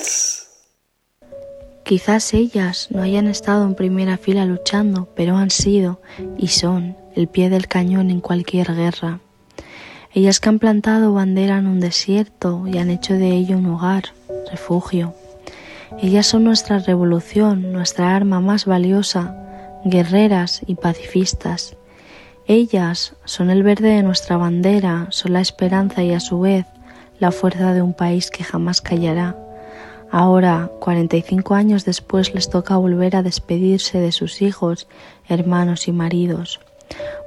Quizás 1.84 2.34
ellas 2.34 2.88
no 2.90 3.02
hayan 3.02 3.28
estado 3.28 3.66
en 3.66 3.76
primera 3.76 4.18
fila 4.18 4.46
luchando, 4.46 5.10
pero 5.18 5.36
han 5.36 5.50
sido 5.50 6.00
y 6.38 6.48
son 6.48 6.96
el 7.14 7.28
pie 7.28 7.50
del 7.50 7.68
cañón 7.68 8.10
en 8.10 8.22
cualquier 8.22 8.74
guerra. 8.74 9.20
Ellas 10.14 10.40
que 10.40 10.48
han 10.48 10.60
plantado 10.60 11.12
bandera 11.14 11.58
en 11.58 11.68
un 11.68 11.82
desierto 11.82 12.64
y 12.68 12.78
han 12.78 12.90
hecho 12.90 13.16
de 13.16 13.32
ello 13.32 13.58
un 13.58 13.66
hogar, 13.66 14.14
refugio. 14.50 15.14
Ellas 16.02 16.26
son 16.26 16.46
nuestra 16.46 16.80
revolución, 16.80 17.74
nuestra 17.74 18.16
arma 18.16 18.40
más 18.40 18.66
valiosa, 18.66 19.36
guerreras 19.84 20.62
y 20.66 20.76
pacifistas. 20.76 21.76
Ellas 22.48 23.14
son 23.26 23.50
el 23.50 23.64
verde 23.64 23.90
de 23.90 24.04
nuestra 24.04 24.38
bandera, 24.38 25.08
son 25.10 25.34
la 25.34 25.42
esperanza 25.42 26.02
y 26.02 26.14
a 26.14 26.22
su 26.22 26.40
vez 26.40 26.66
la 27.22 27.32
fuerza 27.32 27.76
de 27.76 27.84
un 27.84 27.94
país 27.94 28.32
que 28.32 28.44
jamás 28.44 28.82
callará. 28.82 29.38
Ahora, 30.10 30.72
45 30.80 31.54
años 31.54 31.86
después, 31.86 32.34
les 32.34 32.50
toca 32.50 32.78
volver 32.78 33.16
a 33.16 33.22
despedirse 33.22 34.00
de 34.00 34.12
sus 34.12 34.42
hijos, 34.42 34.88
hermanos 35.30 35.88
y 35.88 35.92
maridos. 35.92 36.60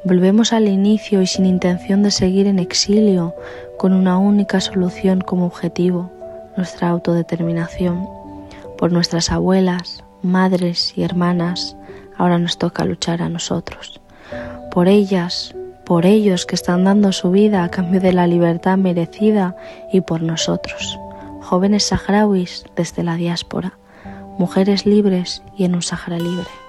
Volvemos 0.04 0.52
al 0.52 0.66
inicio 0.66 1.22
y 1.22 1.28
sin 1.28 1.46
intención 1.46 2.02
de 2.02 2.10
seguir 2.10 2.48
en 2.48 2.58
exilio, 2.58 3.34
con 3.78 3.92
una 3.92 4.18
única 4.18 4.60
solución 4.60 5.20
como 5.20 5.46
objetivo, 5.46 6.10
nuestra 6.56 6.88
autodeterminación. 6.88 8.08
Por 8.76 8.90
nuestras 8.90 9.30
abuelas, 9.30 10.02
madres 10.22 10.92
y 10.96 11.04
hermanas, 11.04 11.76
ahora 12.18 12.38
nos 12.38 12.58
toca 12.58 12.84
luchar 12.84 13.22
a 13.22 13.28
nosotros. 13.28 14.00
Por 14.72 14.88
ellas, 14.88 15.54
por 15.84 16.06
ellos 16.06 16.46
que 16.46 16.54
están 16.54 16.84
dando 16.84 17.12
su 17.12 17.30
vida 17.30 17.64
a 17.64 17.70
cambio 17.70 18.00
de 18.00 18.12
la 18.12 18.26
libertad 18.26 18.76
merecida 18.76 19.56
y 19.92 20.00
por 20.00 20.22
nosotros 20.22 20.98
jóvenes 21.44 21.84
saharauis 21.84 22.64
desde 22.74 23.02
la 23.04 23.16
diáspora, 23.16 23.78
mujeres 24.38 24.86
libres 24.86 25.42
y 25.56 25.64
en 25.64 25.74
un 25.74 25.82
Sahara 25.82 26.18
libre. 26.18 26.63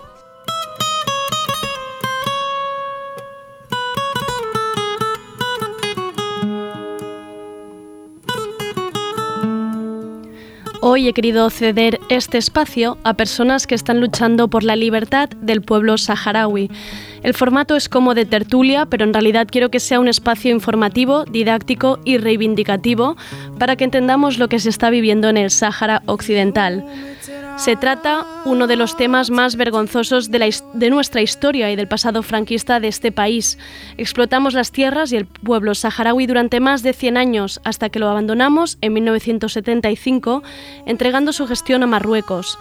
Hoy 10.87 11.07
he 11.07 11.13
querido 11.13 11.49
ceder 11.49 11.99
este 12.09 12.37
espacio 12.37 12.99
a 13.03 13.15
personas 13.15 13.65
que 13.65 13.73
están 13.73 13.99
luchando 13.99 14.49
por 14.49 14.63
la 14.63 14.75
libertad 14.75 15.29
del 15.29 15.63
pueblo 15.63 15.97
saharaui. 15.97 16.69
El 17.23 17.33
formato 17.33 17.75
es 17.75 17.89
como 17.89 18.13
de 18.13 18.27
tertulia, 18.27 18.85
pero 18.85 19.03
en 19.03 19.11
realidad 19.11 19.47
quiero 19.49 19.71
que 19.71 19.79
sea 19.79 19.99
un 19.99 20.07
espacio 20.07 20.51
informativo, 20.51 21.25
didáctico 21.25 21.97
y 22.05 22.19
reivindicativo 22.19 23.17
para 23.57 23.75
que 23.77 23.85
entendamos 23.85 24.37
lo 24.37 24.47
que 24.47 24.59
se 24.59 24.69
está 24.69 24.91
viviendo 24.91 25.27
en 25.27 25.37
el 25.37 25.49
Sáhara 25.49 26.03
Occidental. 26.05 26.85
Se 27.57 27.77
trata 27.77 28.25
uno 28.43 28.67
de 28.67 28.75
los 28.75 28.97
temas 28.97 29.31
más 29.31 29.55
vergonzosos 29.55 30.29
de, 30.29 30.89
nuestra 30.89 31.21
historia 31.21 31.71
y 31.71 31.77
del 31.77 31.87
pasado 31.87 32.21
franquista 32.21 32.81
de 32.81 32.89
este 32.89 33.13
país. 33.13 33.57
Explotamos 33.97 34.53
las 34.53 34.73
tierras 34.73 35.13
y 35.13 35.15
el 35.15 35.25
pueblo 35.25 35.73
saharaui 35.73 36.27
durante 36.27 36.59
más 36.59 36.83
de 36.83 36.91
100 36.91 37.15
años 37.15 37.61
hasta 37.63 37.89
que 37.89 37.99
lo 37.99 38.09
abandonamos 38.09 38.77
en 38.81 38.93
1975, 38.93 40.43
entregando 40.85 41.33
su 41.33 41.47
gestión 41.47 41.83
a 41.83 41.87
Marruecos. 41.87 42.57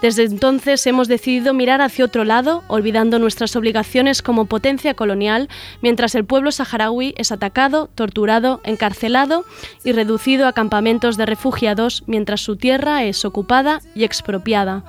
Desde 0.00 0.24
entonces 0.24 0.86
hemos 0.86 1.08
decidido 1.08 1.54
mirar 1.54 1.80
hacia 1.80 2.04
otro 2.04 2.24
lado, 2.24 2.62
olvidando 2.68 3.18
nuestras 3.18 3.56
obligaciones 3.56 4.22
como 4.22 4.46
potencia 4.46 4.94
colonial, 4.94 5.48
mientras 5.82 6.14
el 6.14 6.24
pueblo 6.24 6.52
saharaui 6.52 7.14
es 7.16 7.32
atacado, 7.32 7.90
torturado, 7.94 8.60
encarcelado 8.62 9.44
y 9.82 9.90
reducido 9.90 10.46
a 10.46 10.52
campamentos 10.52 11.16
de 11.16 11.26
refugiados, 11.26 12.04
mientras 12.06 12.40
su 12.40 12.56
tierra 12.56 13.02
es 13.04 13.24
ocupada 13.24 13.80
y 13.96 14.04
expropiada. 14.04 14.84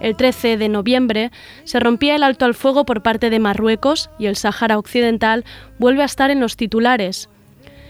El 0.00 0.16
13 0.16 0.56
de 0.56 0.68
noviembre 0.68 1.30
se 1.64 1.80
rompía 1.80 2.16
el 2.16 2.22
alto 2.22 2.44
al 2.44 2.54
fuego 2.54 2.84
por 2.84 3.02
parte 3.02 3.30
de 3.30 3.38
Marruecos 3.38 4.10
y 4.18 4.26
el 4.26 4.36
Sáhara 4.36 4.78
Occidental 4.78 5.44
vuelve 5.78 6.02
a 6.02 6.06
estar 6.06 6.30
en 6.30 6.40
los 6.40 6.56
titulares. 6.56 7.28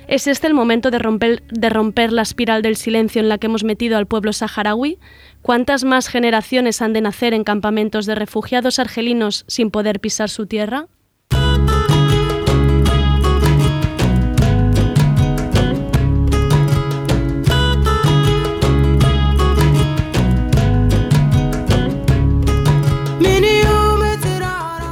¿Es 0.08 0.28
este 0.28 0.46
el 0.46 0.54
momento 0.54 0.92
de 0.92 1.00
romper, 1.00 1.42
de 1.48 1.68
romper 1.68 2.12
la 2.12 2.22
espiral 2.22 2.62
del 2.62 2.76
silencio 2.76 3.20
en 3.20 3.28
la 3.28 3.38
que 3.38 3.46
hemos 3.46 3.64
metido 3.64 3.98
al 3.98 4.06
pueblo 4.06 4.32
saharaui? 4.32 5.00
¿Cuántas 5.42 5.82
más 5.82 6.06
generaciones 6.06 6.80
han 6.80 6.92
de 6.92 7.00
nacer 7.00 7.34
en 7.34 7.42
campamentos 7.42 8.06
de 8.06 8.14
refugiados 8.14 8.78
argelinos 8.78 9.44
sin 9.48 9.72
poder 9.72 9.98
pisar 9.98 10.30
su 10.30 10.46
tierra? 10.46 10.86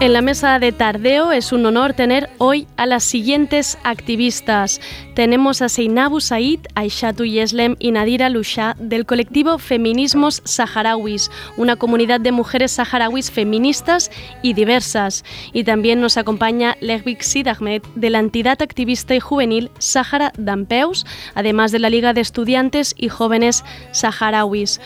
En 0.05 0.12
la 0.12 0.20
mesa 0.20 0.59
de 0.59 0.70
Tardeo 0.70 1.32
es 1.32 1.50
un 1.50 1.64
honor 1.64 1.94
tener 1.94 2.28
hoy 2.36 2.68
a 2.76 2.84
las 2.84 3.05
siguientes 3.05 3.78
activistas. 3.84 4.82
Tenemos 5.14 5.62
a 5.62 5.70
Seinabu 5.70 6.20
Said, 6.20 6.61
Aishatu 6.74 7.24
Yeslem 7.24 7.74
y 7.78 7.90
Nadira 7.90 8.28
Lusha 8.28 8.76
del 8.78 9.07
colectivo 9.07 9.57
Feminismos 9.57 10.42
Saharauis, 10.44 11.30
una 11.57 11.76
comunidad 11.76 12.20
de 12.20 12.32
mujeres 12.32 12.72
saharauis 12.72 13.30
feministas 13.30 14.11
y 14.42 14.52
diversas. 14.52 15.24
Y 15.55 15.64
también 15.64 16.02
nos 16.02 16.18
acompaña 16.18 16.76
Lehvik 16.82 17.22
Sid 17.22 17.48
Ahmed 17.48 17.80
de 17.94 18.11
la 18.11 18.18
entidad 18.18 18.61
activista 18.61 19.14
y 19.14 19.20
juvenil 19.20 19.70
Sahara 19.78 20.34
Dampeus, 20.36 21.07
además 21.34 21.72
de 21.72 21.78
la 21.78 21.88
Liga 21.88 22.12
de 22.12 22.20
Estudiantes 22.20 22.94
y 22.98 23.09
Jóvenes 23.09 23.64
Saharauis. 23.92 24.82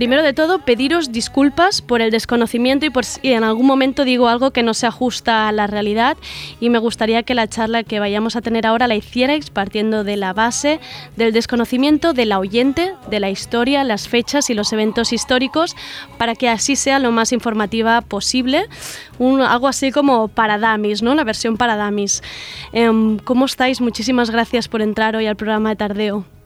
Primero 0.00 0.22
de 0.22 0.32
todo, 0.32 0.60
pediros 0.60 1.12
disculpas 1.12 1.82
por 1.82 2.00
el 2.00 2.10
desconocimiento 2.10 2.86
y 2.86 2.90
por 2.90 3.04
si 3.04 3.34
en 3.34 3.44
algún 3.44 3.66
momento 3.66 4.06
digo 4.06 4.28
algo 4.28 4.50
que 4.50 4.62
no 4.62 4.72
se 4.72 4.86
ajusta 4.86 5.46
a 5.46 5.52
la 5.52 5.66
realidad 5.66 6.16
y 6.58 6.70
me 6.70 6.78
gustaría 6.78 7.22
que 7.22 7.34
la 7.34 7.48
charla 7.48 7.82
que 7.82 8.00
vayamos 8.00 8.34
a 8.34 8.40
tener 8.40 8.66
ahora 8.66 8.88
la 8.88 8.94
hicierais 8.94 9.50
partiendo 9.50 10.02
de 10.02 10.16
la 10.16 10.32
base 10.32 10.80
del 11.16 11.34
desconocimiento 11.34 12.14
del 12.14 12.32
oyente, 12.32 12.94
de 13.10 13.20
la 13.20 13.28
historia, 13.28 13.84
las 13.84 14.08
fechas 14.08 14.48
y 14.48 14.54
los 14.54 14.72
eventos 14.72 15.12
históricos 15.12 15.76
para 16.16 16.34
que 16.34 16.48
así 16.48 16.76
sea 16.76 16.98
lo 16.98 17.12
más 17.12 17.34
informativa 17.34 18.00
posible, 18.00 18.70
un, 19.18 19.42
algo 19.42 19.68
así 19.68 19.92
como 19.92 20.28
para 20.28 20.56
damis, 20.56 21.02
¿no? 21.02 21.14
La 21.14 21.24
versión 21.24 21.58
para 21.58 21.76
damis. 21.76 22.22
Em, 22.72 23.18
¿Cómo 23.18 23.44
estáis? 23.44 23.82
Muchísimas 23.82 24.30
gracias 24.30 24.66
por 24.66 24.80
entrar 24.80 25.14
hoy 25.14 25.26
al 25.26 25.36
programa 25.36 25.68
de 25.68 25.76
Tardeo. 25.76 26.39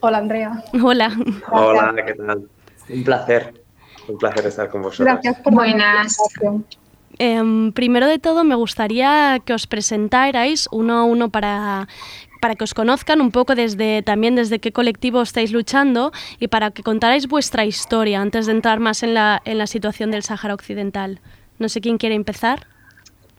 Hola, 0.00 0.18
Andrea. 0.18 0.64
Hola. 0.82 1.12
Hola, 1.50 1.94
¿qué 2.06 2.14
tal? 2.14 2.48
Un 2.88 3.04
placer. 3.04 3.54
Un 4.08 4.18
placer 4.18 4.46
estar 4.46 4.68
con 4.68 4.82
vosotros. 4.82 5.06
Gracias 5.06 5.38
por 5.40 5.54
Buenas. 5.54 6.16
Em, 7.18 7.72
primero 7.72 8.06
de 8.06 8.18
todo, 8.18 8.44
me 8.44 8.54
gustaría 8.54 9.40
que 9.44 9.52
os 9.52 9.66
presentarais 9.66 10.68
uno 10.72 10.94
a 10.94 11.04
uno 11.04 11.28
para, 11.28 11.86
para 12.40 12.54
que 12.54 12.64
os 12.64 12.72
conozcan 12.72 13.20
un 13.20 13.30
poco 13.30 13.54
desde 13.54 14.02
también 14.02 14.36
desde 14.36 14.58
qué 14.58 14.72
colectivo 14.72 15.20
estáis 15.20 15.52
luchando 15.52 16.12
y 16.38 16.48
para 16.48 16.70
que 16.70 16.82
contarais 16.82 17.28
vuestra 17.28 17.66
historia 17.66 18.22
antes 18.22 18.46
de 18.46 18.52
entrar 18.52 18.80
más 18.80 19.02
en 19.02 19.12
la, 19.12 19.42
en 19.44 19.58
la 19.58 19.66
situación 19.66 20.10
del 20.10 20.22
Sáhara 20.22 20.54
Occidental. 20.54 21.20
No 21.58 21.68
sé 21.68 21.82
quién 21.82 21.98
quiere 21.98 22.14
empezar. 22.14 22.66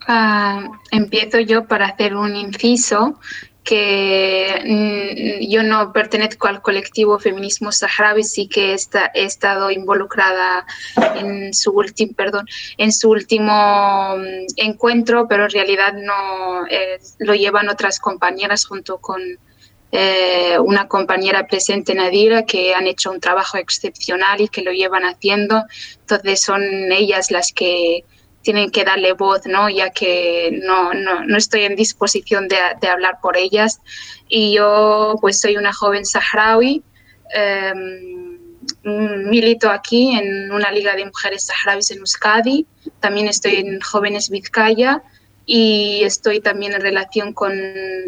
Ah, 0.08 0.64
empiezo 0.92 1.40
yo 1.40 1.66
para 1.66 1.88
hacer 1.88 2.16
un 2.16 2.36
inciso 2.36 3.20
que 3.64 4.62
mm, 4.66 5.50
yo 5.50 5.64
no 5.64 5.94
pertenezco 5.94 6.48
al 6.48 6.62
colectivo 6.62 7.20
Feminismo 7.20 7.72
Saharaui, 7.72 8.24
sí 8.24 8.48
que 8.48 8.74
está, 8.74 9.12
he 9.14 9.24
estado 9.24 9.70
involucrada 9.70 10.66
en 11.16 11.54
su, 11.54 11.72
último 11.72 12.14
perdón, 12.14 12.48
en 12.78 12.92
su 12.92 13.10
último 13.10 14.16
mm, 14.18 14.46
encuentro, 14.58 15.28
pero 15.28 15.46
en 15.46 15.52
realidad 15.52 15.94
no 15.94 16.66
eh, 16.70 17.00
lo 17.20 17.36
llevan 17.36 17.70
otras 17.70 18.00
compañeras 18.00 18.66
junto 18.66 18.98
con 18.98 19.22
eh, 19.94 20.58
una 20.60 20.88
compañera 20.88 21.48
presente, 21.48 21.94
Nadira, 21.94 22.46
que 22.46 22.74
han 22.74 22.88
hecho 22.88 23.12
un 23.12 23.20
trabajo 23.20 23.58
excepcional 23.58 24.40
y 24.40 24.48
que 24.48 24.62
lo 24.62 24.72
llevan 24.72 25.04
haciendo. 25.04 25.64
Entonces 26.00 26.42
son 26.42 26.64
ellas 26.92 27.30
las 27.30 27.52
que 27.52 28.06
tienen 28.42 28.72
que 28.72 28.84
darle 28.84 29.14
voz, 29.14 29.46
¿no? 29.46 29.70
ya 29.70 29.92
que 29.92 30.60
no, 30.64 30.94
no, 30.94 31.24
no 31.26 31.38
estoy 31.38 31.64
en 31.64 31.76
disposición 31.76 32.48
de, 32.48 32.58
de, 32.82 32.88
hablar 32.88 33.20
por 33.22 33.38
ellas. 33.38 33.80
Y 34.28 34.54
yo 34.54 35.16
pues 35.22 35.40
soy 35.40 35.58
una 35.58 35.74
joven 35.74 36.06
saharaui, 36.06 36.84
eh, 37.34 37.74
milito 38.84 39.70
aquí 39.70 40.14
en 40.14 40.52
una 40.52 40.72
liga 40.72 40.96
de 40.96 41.06
mujeres 41.06 41.46
saharauis 41.46 41.92
en 41.92 42.00
Euskadi, 42.00 42.66
también 43.00 43.28
estoy 43.28 43.56
en 43.56 43.80
Jóvenes 43.82 44.30
Vizcaya 44.30 45.02
y 45.46 46.04
estoy 46.04 46.40
también 46.40 46.74
en 46.74 46.82
relación 46.82 47.34
con 47.34 47.54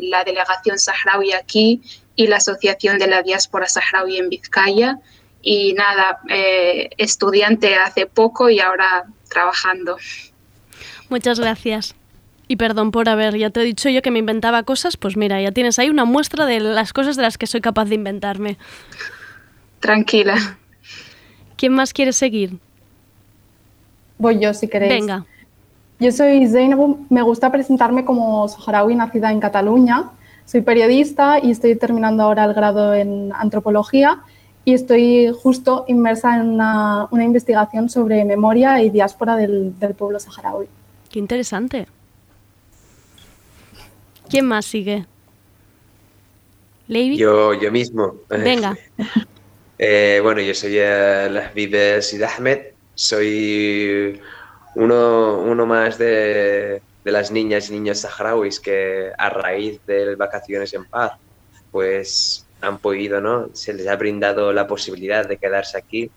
la 0.02 0.24
delegación 0.24 0.78
saharaui 0.80 1.34
aquí 1.34 1.82
y 2.16 2.28
la 2.28 2.38
Asociación 2.38 3.00
de 3.00 3.08
la 3.08 3.24
Diáspora 3.24 3.68
Saharaui 3.68 4.18
en 4.18 4.30
Vizcaya. 4.30 5.00
Y 5.42 5.74
nada, 5.74 6.20
eh, 6.30 6.90
estudiante 6.98 7.76
hace 7.76 8.06
poco 8.06 8.50
y 8.50 8.60
ahora 8.60 9.06
trabajando. 9.34 9.98
Muchas 11.10 11.40
gracias. 11.40 11.96
Y 12.48 12.56
perdón 12.58 12.92
por 12.92 13.10
haber, 13.10 13.38
ya 13.38 13.50
te 13.50 13.62
he 13.62 13.64
dicho 13.64 13.90
yo 13.90 14.02
que 14.02 14.12
me 14.12 14.20
inventaba 14.20 14.64
cosas, 14.64 14.98
pues 14.98 15.18
mira, 15.18 15.42
ya 15.42 15.52
tienes 15.52 15.80
ahí 15.80 15.90
una 15.90 16.06
muestra 16.06 16.46
de 16.46 16.60
las 16.60 16.94
cosas 16.94 17.16
de 17.16 17.24
las 17.24 17.38
que 17.38 17.48
soy 17.48 17.62
capaz 17.62 17.86
de 17.86 17.96
inventarme. 17.96 18.58
Tranquila. 19.80 20.58
¿Quién 21.58 21.74
más 21.74 21.94
quiere 21.94 22.14
seguir? 22.14 22.60
Voy 24.18 24.40
yo, 24.40 24.54
si 24.54 24.68
queréis. 24.68 24.94
Venga. 24.94 25.26
Yo 26.00 26.12
soy 26.12 26.48
Zainabu, 26.48 27.06
me 27.10 27.22
gusta 27.22 27.52
presentarme 27.52 28.04
como 28.04 28.48
saharaui 28.48 28.96
nacida 28.96 29.32
en 29.32 29.40
Cataluña. 29.40 30.12
Soy 30.46 30.62
periodista 30.62 31.40
y 31.40 31.52
estoy 31.52 31.76
terminando 31.76 32.24
ahora 32.24 32.44
el 32.44 32.54
grado 32.54 32.94
en 32.94 33.32
antropología 33.34 34.22
y 34.66 34.74
estoy 34.74 35.32
justo 35.42 35.86
inmersa 35.88 36.36
en 36.36 36.48
una, 36.50 37.08
una 37.12 37.24
investigación 37.24 37.90
sobre 37.90 38.24
memoria 38.24 38.82
y 38.82 38.90
diáspora 38.90 39.36
del, 39.36 39.78
del, 39.78 39.94
pueblo 39.94 40.20
saharaui. 40.20 40.68
Qué 41.10 41.20
interesante. 41.20 41.88
¿Quién 44.30 44.46
más 44.46 44.66
sigue? 44.66 45.06
¿Levi? 46.88 47.18
Yo, 47.18 47.54
yo 47.54 47.72
mismo. 47.72 48.16
Venga. 48.30 48.78
eh, 49.78 50.20
bueno, 50.24 50.42
yo 50.42 50.54
soy 50.54 50.78
el 50.78 51.42
Vives 51.54 52.10
Sid 52.10 52.24
Ahmed. 52.24 52.60
Soy 52.96 54.20
uno, 54.76 55.40
uno 55.40 55.66
más 55.66 55.98
de, 55.98 56.82
de 57.04 57.12
las 57.12 57.32
niñas 57.32 57.70
y 57.70 57.74
niños 57.74 58.00
saharauis 58.00 58.60
que 58.60 59.12
a 59.18 59.30
raíz 59.30 59.86
de 59.86 60.16
vacaciones 60.16 60.74
en 60.74 60.86
paz, 60.86 61.14
pues 61.72 62.43
han 62.64 62.80
podido, 62.80 63.20
¿no? 63.22 63.50
Se 63.54 63.74
les 63.74 63.88
ha 63.88 63.96
brindado 63.96 64.54
la 64.54 64.66
posibilidad 64.66 65.28
de 65.28 65.38
quedarse 65.38 65.78
aquí 65.78 66.10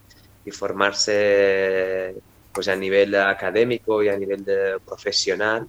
y 0.45 0.51
formarse 0.51 2.15
pues 2.53 2.69
a 2.69 2.77
nivel 2.77 3.15
académico 3.17 4.03
y 4.03 4.09
a 4.09 4.17
nivel 4.17 4.45
de 4.45 4.79
profesional, 4.87 5.67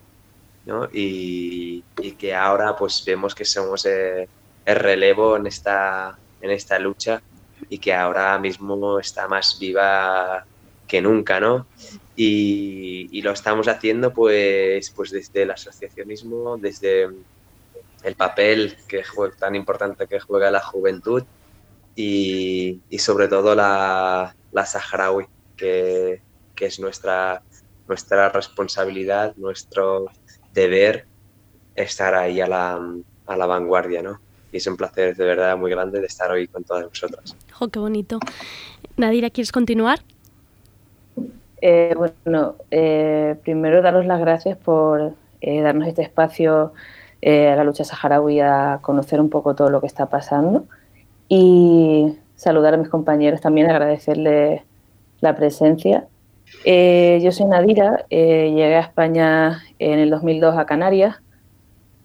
¿no? 0.65 0.87
Y, 0.93 1.83
y 2.01 2.11
que 2.11 2.33
ahora 2.33 2.75
pues 2.75 3.03
vemos 3.05 3.33
que 3.33 3.43
somos 3.43 3.85
eh, 3.85 4.27
el 4.65 4.75
relevo 4.75 5.35
en 5.37 5.47
esta, 5.47 6.17
en 6.41 6.51
esta 6.51 6.77
lucha 6.77 7.21
y 7.69 7.79
que 7.79 7.93
ahora 7.93 8.37
mismo 8.37 8.99
está 8.99 9.27
más 9.27 9.57
viva 9.59 10.45
que 10.87 11.01
nunca, 11.01 11.39
¿no? 11.39 11.65
Y, 12.15 13.09
y 13.11 13.21
lo 13.21 13.31
estamos 13.31 13.67
haciendo 13.67 14.13
pues, 14.13 14.91
pues 14.91 15.11
desde 15.11 15.43
el 15.43 15.51
asociacionismo, 15.51 16.57
desde 16.57 17.09
el 18.03 18.15
papel 18.15 18.77
que 18.87 19.03
juega, 19.03 19.35
tan 19.35 19.55
importante 19.55 20.07
que 20.07 20.19
juega 20.19 20.51
la 20.51 20.61
juventud 20.61 21.23
y, 21.95 22.81
y 22.89 22.99
sobre 22.99 23.27
todo 23.27 23.55
la, 23.55 24.35
la 24.51 24.65
saharaui, 24.65 25.25
que, 25.55 26.21
que, 26.55 26.65
es 26.65 26.79
nuestra, 26.79 27.41
nuestra 27.87 28.29
responsabilidad, 28.29 29.35
nuestro 29.35 30.11
deber 30.53 31.05
estar 31.75 32.13
ahí 32.15 32.41
a 32.41 32.47
la, 32.47 32.79
a 33.25 33.35
la 33.35 33.45
vanguardia, 33.45 34.01
¿no? 34.01 34.19
Y 34.51 34.57
es 34.57 34.67
un 34.67 34.77
placer 34.77 35.15
de 35.15 35.25
verdad 35.25 35.57
muy 35.57 35.71
grande 35.71 35.99
de 35.99 36.07
estar 36.07 36.31
hoy 36.31 36.47
con 36.47 36.63
todas 36.63 36.85
vosotras. 36.85 37.35
Oh, 37.59 37.67
qué 37.67 37.79
bonito. 37.79 38.19
Nadira, 38.95 39.29
¿quieres 39.29 39.51
continuar? 39.51 39.99
Eh, 41.61 41.95
bueno, 41.95 42.55
eh, 42.71 43.35
primero 43.43 43.81
daros 43.81 44.05
las 44.05 44.19
gracias 44.19 44.57
por 44.57 45.13
eh, 45.41 45.61
darnos 45.61 45.87
este 45.87 46.03
espacio 46.03 46.73
eh, 47.27 47.49
a 47.49 47.57
la 47.57 47.65
lucha 47.65 47.83
saharaui 47.83 48.39
a 48.39 48.79
conocer 48.81 49.19
un 49.19 49.29
poco 49.29 49.53
todo 49.53 49.69
lo 49.69 49.81
que 49.81 49.87
está 49.87 50.05
pasando. 50.05 50.63
Y 51.27 52.15
saludar 52.37 52.75
a 52.75 52.77
mis 52.77 52.87
compañeros 52.87 53.41
también, 53.41 53.69
agradecerles 53.69 54.61
la 55.19 55.35
presencia. 55.35 56.07
Eh, 56.63 57.19
yo 57.21 57.33
soy 57.33 57.47
Nadira, 57.47 58.05
eh, 58.09 58.53
llegué 58.55 58.75
a 58.75 58.79
España 58.79 59.61
en 59.77 59.99
el 59.99 60.09
2002 60.09 60.57
a 60.57 60.65
Canarias, 60.65 61.17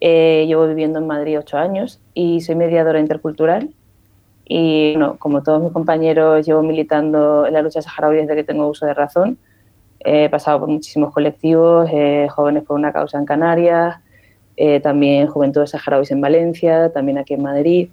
eh, 0.01 0.43
llevo 0.45 0.67
viviendo 0.67 0.99
en 0.99 1.07
Madrid 1.07 1.39
ocho 1.39 1.57
años 1.57 2.01
y 2.13 2.41
soy 2.41 2.55
mediadora 2.55 2.99
intercultural. 2.99 3.69
Y 4.43 4.91
bueno, 4.95 5.15
como 5.19 5.41
todos 5.41 5.63
mis 5.63 5.71
compañeros, 5.71 6.45
llevo 6.45 6.63
militando 6.63 7.47
en 7.47 7.53
la 7.53 7.61
lucha 7.61 7.81
saharaui 7.81 8.17
desde 8.17 8.35
que 8.35 8.43
tengo 8.43 8.67
uso 8.67 8.85
de 8.85 8.93
razón. 8.93 9.37
He 10.01 10.27
pasado 10.27 10.59
por 10.59 10.67
muchísimos 10.67 11.13
colectivos, 11.13 11.89
Jóvenes 12.31 12.63
por 12.63 12.77
una 12.77 12.91
Causa 12.91 13.17
en 13.17 13.25
Canarias, 13.25 14.02
también 14.81 15.27
Juventudes 15.27 15.71
Saharauis 15.71 16.11
en 16.11 16.21
Valencia, 16.21 16.91
también 16.91 17.17
aquí 17.17 17.33
en 17.33 17.41
Madrid. 17.41 17.89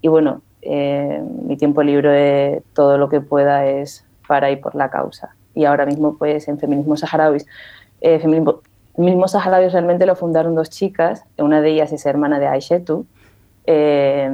Y 0.00 0.08
bueno, 0.08 0.42
mi 0.62 1.56
tiempo 1.56 1.82
libre, 1.82 2.62
todo 2.74 2.98
lo 2.98 3.08
que 3.08 3.20
pueda 3.20 3.66
es 3.66 4.04
para 4.26 4.50
ir 4.50 4.60
por 4.60 4.74
la 4.74 4.90
causa 4.90 5.34
y 5.56 5.64
ahora 5.64 5.86
mismo 5.86 6.16
pues 6.16 6.46
en 6.46 6.58
Feminismo 6.60 6.96
Saharauis. 6.96 7.46
Eh, 8.00 8.20
Feminismo, 8.20 9.26
Saharauis 9.26 9.72
realmente 9.72 10.06
lo 10.06 10.14
fundaron 10.14 10.54
dos 10.54 10.70
chicas, 10.70 11.24
una 11.38 11.60
de 11.60 11.70
ellas 11.70 11.92
es 11.92 12.06
hermana 12.06 12.38
de 12.38 12.46
Aishetu, 12.46 13.06
eh, 13.64 14.30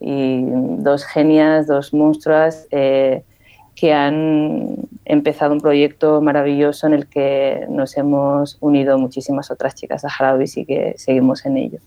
y 0.00 0.44
dos 0.44 1.04
genias, 1.04 1.68
dos 1.68 1.94
monstruas 1.94 2.66
eh, 2.72 3.22
que 3.74 3.92
han 3.92 4.76
empezado 5.04 5.52
un 5.52 5.60
proyecto 5.60 6.20
maravilloso 6.20 6.86
en 6.86 6.94
el 6.94 7.06
que 7.06 7.66
nos 7.68 7.96
hemos 7.96 8.58
unido 8.60 8.98
muchísimas 8.98 9.50
otras 9.50 9.74
chicas 9.74 10.02
saharauis 10.02 10.56
y 10.56 10.64
que 10.64 10.94
seguimos 10.96 11.44
en 11.46 11.56
ello. 11.56 11.78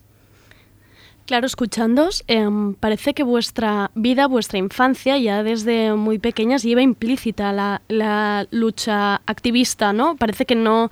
Claro, 1.26 1.46
escuchándos, 1.46 2.22
em, 2.28 2.74
parece 2.74 3.12
que 3.12 3.24
vuestra 3.24 3.90
vida, 3.96 4.28
vuestra 4.28 4.58
infancia, 4.58 5.18
ya 5.18 5.42
desde 5.42 5.92
muy 5.94 6.20
pequeñas, 6.20 6.62
lleva 6.62 6.82
implícita 6.82 7.52
la, 7.52 8.46
lucha 8.52 9.16
activista, 9.26 9.92
¿no? 9.92 10.14
Parece 10.16 10.46
que 10.46 10.54
no, 10.54 10.88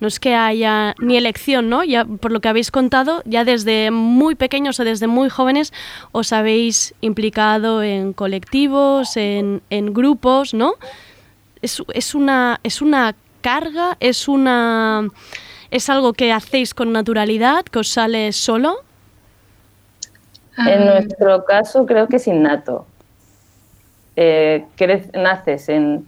no 0.00 0.08
es 0.08 0.20
que 0.20 0.34
haya 0.34 0.94
ni 1.00 1.16
elección, 1.16 1.68
¿no? 1.68 1.84
Ya 1.84 2.04
por 2.04 2.32
lo 2.32 2.40
que 2.40 2.48
habéis 2.48 2.70
contado, 2.70 3.22
ya 3.24 3.44
desde 3.44 3.90
muy 3.90 4.34
pequeños 4.34 4.78
o 4.80 4.84
desde 4.84 5.06
muy 5.06 5.28
jóvenes 5.28 5.72
os 6.12 6.32
habéis 6.32 6.94
implicado 7.00 7.82
en 7.82 8.12
colectivos, 8.12 9.16
en, 9.16 9.62
grupos, 9.70 10.54
¿no? 10.54 10.74
Es, 11.62 11.82
es, 11.94 12.14
una, 12.14 12.60
es 12.62 12.82
una 12.82 13.14
carga, 13.40 13.96
es 14.00 14.28
una 14.28 15.08
es 15.70 15.90
algo 15.90 16.12
que 16.12 16.32
hacéis 16.32 16.72
con 16.72 16.92
naturalidad, 16.92 17.64
que 17.64 17.80
os 17.80 17.88
sale 17.88 18.32
solo. 18.32 18.84
En 20.56 20.86
nuestro 20.86 21.44
caso 21.44 21.84
creo 21.84 22.06
que 22.06 22.16
es 22.16 22.26
innato. 22.28 22.86
Eh, 24.14 24.64
naces 25.14 25.68
en, 25.68 26.06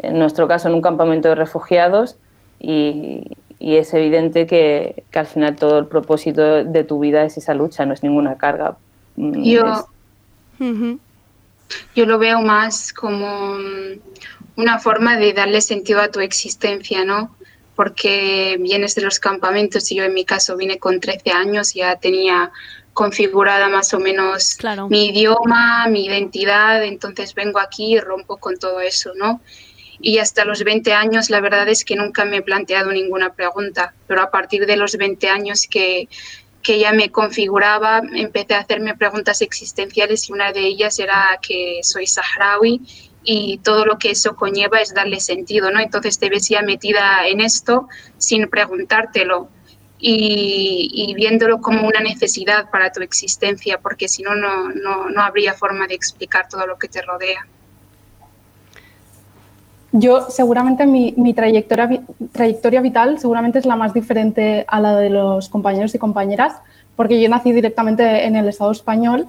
en, 0.00 0.18
nuestro 0.18 0.46
caso 0.46 0.68
en 0.68 0.74
un 0.74 0.82
campamento 0.82 1.30
de 1.30 1.34
refugiados 1.34 2.18
y, 2.60 3.36
es 3.58 3.92
evidente 3.92 4.46
que, 4.46 5.04
al 5.12 5.26
final 5.26 5.56
todo 5.56 5.78
el 5.78 5.86
propósito 5.86 6.64
de 6.64 6.84
tu 6.84 6.98
vida 6.98 7.24
es 7.24 7.36
esa 7.36 7.54
lucha, 7.54 7.84
no 7.84 7.94
es 7.94 8.02
ninguna 8.02 8.36
carga. 8.36 8.76
Mm, 9.16 9.42
yo, 9.42 9.86
yo 11.94 12.06
lo 12.06 12.18
veo 12.18 12.40
más 12.40 12.92
como 12.92 13.56
una 14.56 14.78
forma 14.78 15.16
de 15.16 15.32
darle 15.32 15.60
sentido 15.60 16.00
a 16.00 16.08
tu 16.08 16.20
existencia, 16.20 17.04
¿no? 17.04 17.36
Porque 17.76 18.56
vienes 18.60 18.94
de 18.94 19.02
los 19.02 19.18
campamentos 19.18 19.90
y 19.90 19.96
yo 19.96 20.04
en 20.04 20.14
mi 20.14 20.24
caso 20.24 20.56
vine 20.56 20.78
con 20.78 21.00
13 21.00 21.30
años, 21.30 21.74
ya 21.74 21.96
tenía 21.96 22.50
configurada 22.92 23.68
más 23.68 23.94
o 23.94 24.00
menos 24.00 24.58
mi 24.88 25.08
idioma, 25.08 25.86
mi 25.88 26.06
identidad, 26.06 26.84
entonces 26.84 27.34
vengo 27.34 27.58
aquí 27.58 27.94
y 27.94 28.00
rompo 28.00 28.36
con 28.36 28.58
todo 28.58 28.80
eso, 28.80 29.12
¿no? 29.16 29.40
Y 30.00 30.18
hasta 30.18 30.44
los 30.44 30.64
20 30.64 30.92
años 30.92 31.30
la 31.30 31.40
verdad 31.40 31.68
es 31.68 31.84
que 31.84 31.96
nunca 31.96 32.24
me 32.24 32.38
he 32.38 32.42
planteado 32.42 32.90
ninguna 32.90 33.32
pregunta, 33.34 33.94
pero 34.06 34.22
a 34.22 34.30
partir 34.30 34.66
de 34.66 34.76
los 34.76 34.96
20 34.96 35.28
años 35.28 35.66
que, 35.68 36.08
que 36.62 36.78
ya 36.78 36.92
me 36.92 37.10
configuraba, 37.10 38.02
empecé 38.14 38.54
a 38.54 38.60
hacerme 38.60 38.96
preguntas 38.96 39.42
existenciales 39.42 40.28
y 40.28 40.32
una 40.32 40.52
de 40.52 40.66
ellas 40.66 40.98
era 40.98 41.38
que 41.42 41.80
soy 41.82 42.06
saharaui 42.06 42.80
y 43.22 43.58
todo 43.58 43.84
lo 43.84 43.98
que 43.98 44.10
eso 44.10 44.34
conlleva 44.34 44.80
es 44.80 44.94
darle 44.94 45.20
sentido, 45.20 45.70
¿no? 45.70 45.80
Entonces 45.80 46.18
te 46.18 46.30
ves 46.30 46.48
ya 46.48 46.62
metida 46.62 47.26
en 47.26 47.40
esto 47.40 47.88
sin 48.16 48.48
preguntártelo 48.48 49.50
y, 50.02 51.12
viéndolo 51.14 51.60
como 51.60 51.86
una 51.86 52.00
necesidad 52.00 52.70
para 52.70 52.90
tu 52.90 53.02
existencia, 53.02 53.78
porque 53.78 54.08
si 54.08 54.22
no, 54.22 54.34
no, 54.34 55.22
habría 55.22 55.54
forma 55.54 55.86
de 55.86 55.94
explicar 55.94 56.48
todo 56.48 56.66
lo 56.66 56.78
que 56.78 56.88
te 56.88 57.02
rodea. 57.02 57.46
Yo 59.92 60.30
seguramente 60.30 60.86
mi, 60.86 61.34
trayectoria, 61.34 62.02
trayectoria 62.32 62.80
vital 62.80 63.18
seguramente 63.18 63.58
es 63.58 63.66
la 63.66 63.74
más 63.74 63.92
diferente 63.92 64.64
a 64.68 64.80
la 64.80 64.96
de 64.96 65.10
los 65.10 65.48
compañeros 65.48 65.94
y 65.94 65.98
compañeras, 65.98 66.54
porque 66.94 67.20
yo 67.20 67.28
nací 67.28 67.52
directamente 67.52 68.24
en 68.24 68.36
el 68.36 68.48
Estado 68.48 68.70
español, 68.70 69.26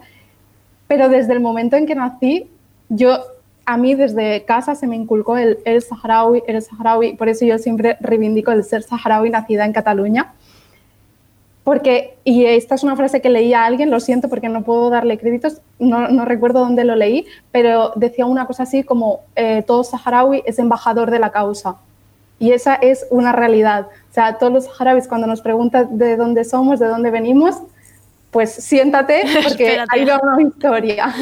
pero 0.87 1.09
desde 1.09 1.33
el 1.33 1.39
momento 1.39 1.77
en 1.77 1.87
que 1.87 1.95
nací, 1.95 2.47
yo 2.89 3.17
a 3.65 3.77
mí 3.77 3.95
desde 3.95 4.43
casa 4.43 4.75
se 4.75 4.85
me 4.85 4.95
inculcó 4.95 5.37
el 5.37 5.57
eres 5.65 5.87
saharaui, 5.87 6.43
eres 6.47 6.67
saharaui, 6.67 7.15
por 7.15 7.29
eso 7.29 7.45
yo 7.45 7.57
siempre 7.57 7.97
reivindico 7.99 8.51
el 8.51 8.63
ser 8.63 8.83
saharaui 8.83 9.29
nacida 9.29 9.65
en 9.65 9.73
Cataluña 9.73 10.33
porque, 11.63 12.15
y 12.23 12.45
esta 12.45 12.75
es 12.75 12.83
una 12.83 12.95
frase 12.95 13.21
que 13.21 13.29
leí 13.29 13.53
a 13.53 13.65
alguien, 13.65 13.91
lo 13.91 13.99
siento 13.99 14.29
porque 14.29 14.49
no 14.49 14.63
puedo 14.63 14.89
darle 14.89 15.17
créditos, 15.19 15.61
no, 15.77 16.07
no 16.07 16.25
recuerdo 16.25 16.59
dónde 16.61 16.83
lo 16.83 16.95
leí, 16.95 17.27
pero 17.51 17.93
decía 17.95 18.25
una 18.25 18.47
cosa 18.47 18.63
así 18.63 18.83
como 18.83 19.21
eh, 19.35 19.63
todo 19.65 19.83
saharaui 19.83 20.41
es 20.45 20.57
embajador 20.57 21.11
de 21.11 21.19
la 21.19 21.31
causa. 21.31 21.75
Y 22.39 22.53
esa 22.53 22.73
es 22.73 23.05
una 23.11 23.31
realidad. 23.31 23.85
O 24.09 24.13
sea, 24.13 24.39
todos 24.39 24.51
los 24.51 24.65
saharauis 24.65 25.07
cuando 25.07 25.27
nos 25.27 25.41
preguntan 25.41 25.99
de 25.99 26.17
dónde 26.17 26.43
somos, 26.43 26.79
de 26.79 26.87
dónde 26.87 27.11
venimos, 27.11 27.55
pues 28.31 28.51
siéntate 28.51 29.23
porque 29.43 29.79
hay 29.87 30.03
una 30.03 30.41
historia. 30.41 31.13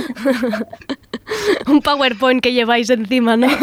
Un 1.67 1.81
PowerPoint 1.81 2.41
que 2.41 2.53
lleváis 2.53 2.89
encima, 2.89 3.35
¿no? 3.35 3.47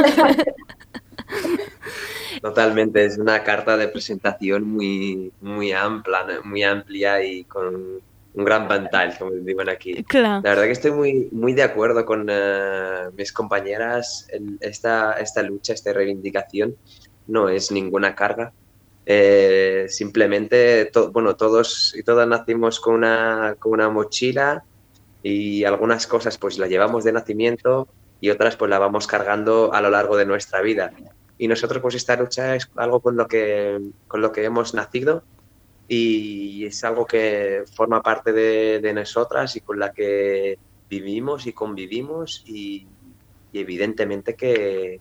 Totalmente, 2.47 3.05
es 3.05 3.19
una 3.19 3.43
carta 3.43 3.77
de 3.77 3.89
presentación 3.89 4.63
muy, 4.63 5.33
muy 5.41 5.73
amplia, 5.73 6.25
muy 6.45 6.63
amplia 6.63 7.21
y 7.21 7.43
con 7.43 8.01
un 8.35 8.45
gran 8.45 8.69
pantalla, 8.69 9.19
como 9.19 9.33
digo 9.33 9.63
aquí. 9.69 10.05
La 10.45 10.51
verdad 10.51 10.63
que 10.63 10.71
estoy 10.71 10.93
muy, 10.93 11.29
muy 11.33 11.55
de 11.55 11.65
acuerdo 11.65 12.07
con 12.07 12.29
eh, 12.31 13.11
mis 13.17 13.33
compañeras. 13.33 14.29
En 14.31 14.59
esta, 14.61 15.15
esta 15.15 15.43
lucha, 15.43 15.73
esta 15.73 15.93
reivindicación 15.93 16.77
no 17.27 17.49
es 17.49 17.73
ninguna 17.73 18.15
carga. 18.15 18.53
Eh, 19.07 19.87
simplemente, 19.89 20.93
bueno, 21.11 21.35
todos 21.35 21.97
y 21.97 22.05
todas 22.05 22.29
nacimos 22.29 22.79
con 22.79 22.95
una, 22.95 23.57
con 23.59 23.73
una 23.73 23.89
mochila 23.89 24.63
y 25.21 25.65
algunas 25.65 26.07
cosas 26.07 26.39
pues 26.39 26.59
las 26.59 26.69
llevamos 26.69 27.03
de 27.03 27.11
nacimiento 27.11 27.89
y 28.21 28.31
otras 28.31 28.55
pues 28.55 28.71
las 28.71 28.79
vamos 28.79 29.09
cargando 29.09 29.75
a 29.75 29.81
lo 29.81 29.91
largo 29.91 30.17
de 30.17 30.27
nuestra 30.27 30.61
vida 30.61 30.93
y 31.39 31.49
nosotros 31.49 31.83
pues 31.83 31.95
esta 31.95 32.17
lucha 32.17 32.57
es 32.57 32.71
algo 32.77 33.01
con 33.01 33.17
lo 33.17 33.27
que, 33.29 33.81
con 34.09 34.21
lo 34.21 34.33
que 34.33 34.45
hemos 34.45 34.75
nacido 34.75 35.23
y 35.89 36.65
es 36.67 36.83
algo 36.85 37.07
que 37.07 37.65
forma 37.75 38.03
parte 38.03 38.33
de, 38.33 38.93
nosotras 38.93 39.55
y 39.57 39.61
con 39.61 39.79
la 39.79 39.93
que 39.93 40.59
vivimos 40.89 41.47
y 41.47 41.53
convivimos 41.53 42.43
y, 42.47 42.87
evidentemente 43.53 44.35
que, 44.35 45.01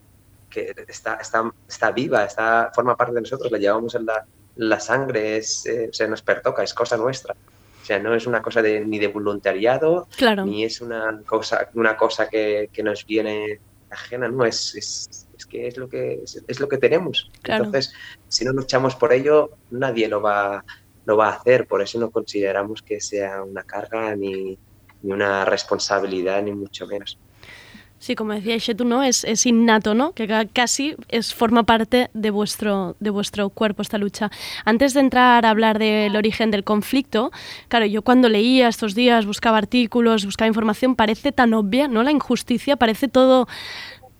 está, 0.88 1.15
está, 1.15 1.51
está, 1.67 1.91
viva, 1.91 2.23
está, 2.23 2.71
forma 2.73 2.95
parte 2.95 3.15
de 3.15 3.21
nosotros, 3.21 3.51
la 3.51 3.57
llevamos 3.57 3.95
en 3.95 4.05
la, 4.05 4.25
la 4.55 4.79
sangre, 4.79 5.38
es, 5.38 5.65
eh, 5.65 5.89
se 5.91 6.07
nos 6.07 6.21
pertoca, 6.21 6.63
es 6.63 6.73
cosa 6.73 6.95
nuestra. 6.95 7.36
O 7.81 7.86
sea, 7.86 7.99
no 7.99 8.15
es 8.15 8.25
una 8.25 8.41
cosa 8.41 8.61
de, 8.61 8.86
ni 8.86 8.97
de 8.97 9.07
voluntariado, 9.07 10.07
ni 10.45 10.63
es 10.63 10.81
una 10.81 11.21
cosa, 11.25 11.69
una 11.73 11.97
cosa 11.97 12.29
que, 12.29 12.69
que 12.71 12.81
nos 12.81 13.05
viene 13.05 13.59
ajena, 13.89 14.27
no, 14.27 14.45
es, 14.45 14.73
es, 14.75 15.24
que 15.56 15.68
es 15.68 15.78
lo 15.78 15.89
que, 15.89 16.24
es, 16.24 16.60
lo 16.60 16.68
que 16.68 16.78
tenemos. 16.78 17.32
Entonces, 17.43 17.93
si 18.28 18.45
no 18.45 18.51
luchamos 18.51 18.95
por 18.95 19.14
ello, 19.14 19.51
nadie 19.72 20.08
lo 20.08 20.22
va, 20.22 20.64
lo 21.06 21.18
va 21.18 21.30
a 21.30 21.34
hacer. 21.36 21.68
Por 21.68 21.82
eso 21.82 21.99
no 21.99 22.12
consideramos 22.12 22.82
que 22.82 22.99
sea 22.99 23.43
una 23.43 23.64
carga 23.64 24.16
ni, 24.16 24.58
ni 25.01 25.12
una 25.14 25.45
responsabilidad, 25.45 26.43
ni 26.43 26.51
mucho 26.51 26.88
menos. 26.88 27.18
Sí, 27.97 28.14
como 28.14 28.34
decía 28.34 28.58
Shetu, 28.58 28.86
¿no? 28.86 29.01
Es, 29.01 29.24
es, 29.24 29.45
innato, 29.45 29.95
¿no? 29.95 30.12
Que 30.12 30.28
casi 30.53 30.95
es, 31.08 31.34
forma 31.34 31.64
parte 31.64 32.12
de 32.14 32.30
vuestro, 32.30 32.95
de 32.99 33.10
vuestro 33.10 33.49
cuerpo 33.49 33.82
esta 33.82 33.97
lucha. 33.97 34.30
Antes 34.66 34.93
de 34.93 34.99
entrar 34.99 35.45
a 35.45 35.49
hablar 35.49 35.80
del 35.80 36.16
origen 36.16 36.51
del 36.51 36.64
conflicto, 36.64 37.32
claro, 37.68 37.86
yo 37.86 38.01
cuando 38.03 38.30
leía 38.30 38.68
estos 38.68 38.93
días, 38.93 39.26
buscaba 39.26 39.58
artículos, 39.58 40.26
buscaba 40.26 40.47
información, 40.47 40.95
parece 40.95 41.32
tan 41.32 41.53
obvia, 41.53 41.88
¿no? 41.88 42.03
La 42.03 42.12
injusticia, 42.12 42.76
parece 42.76 43.08
todo 43.08 43.47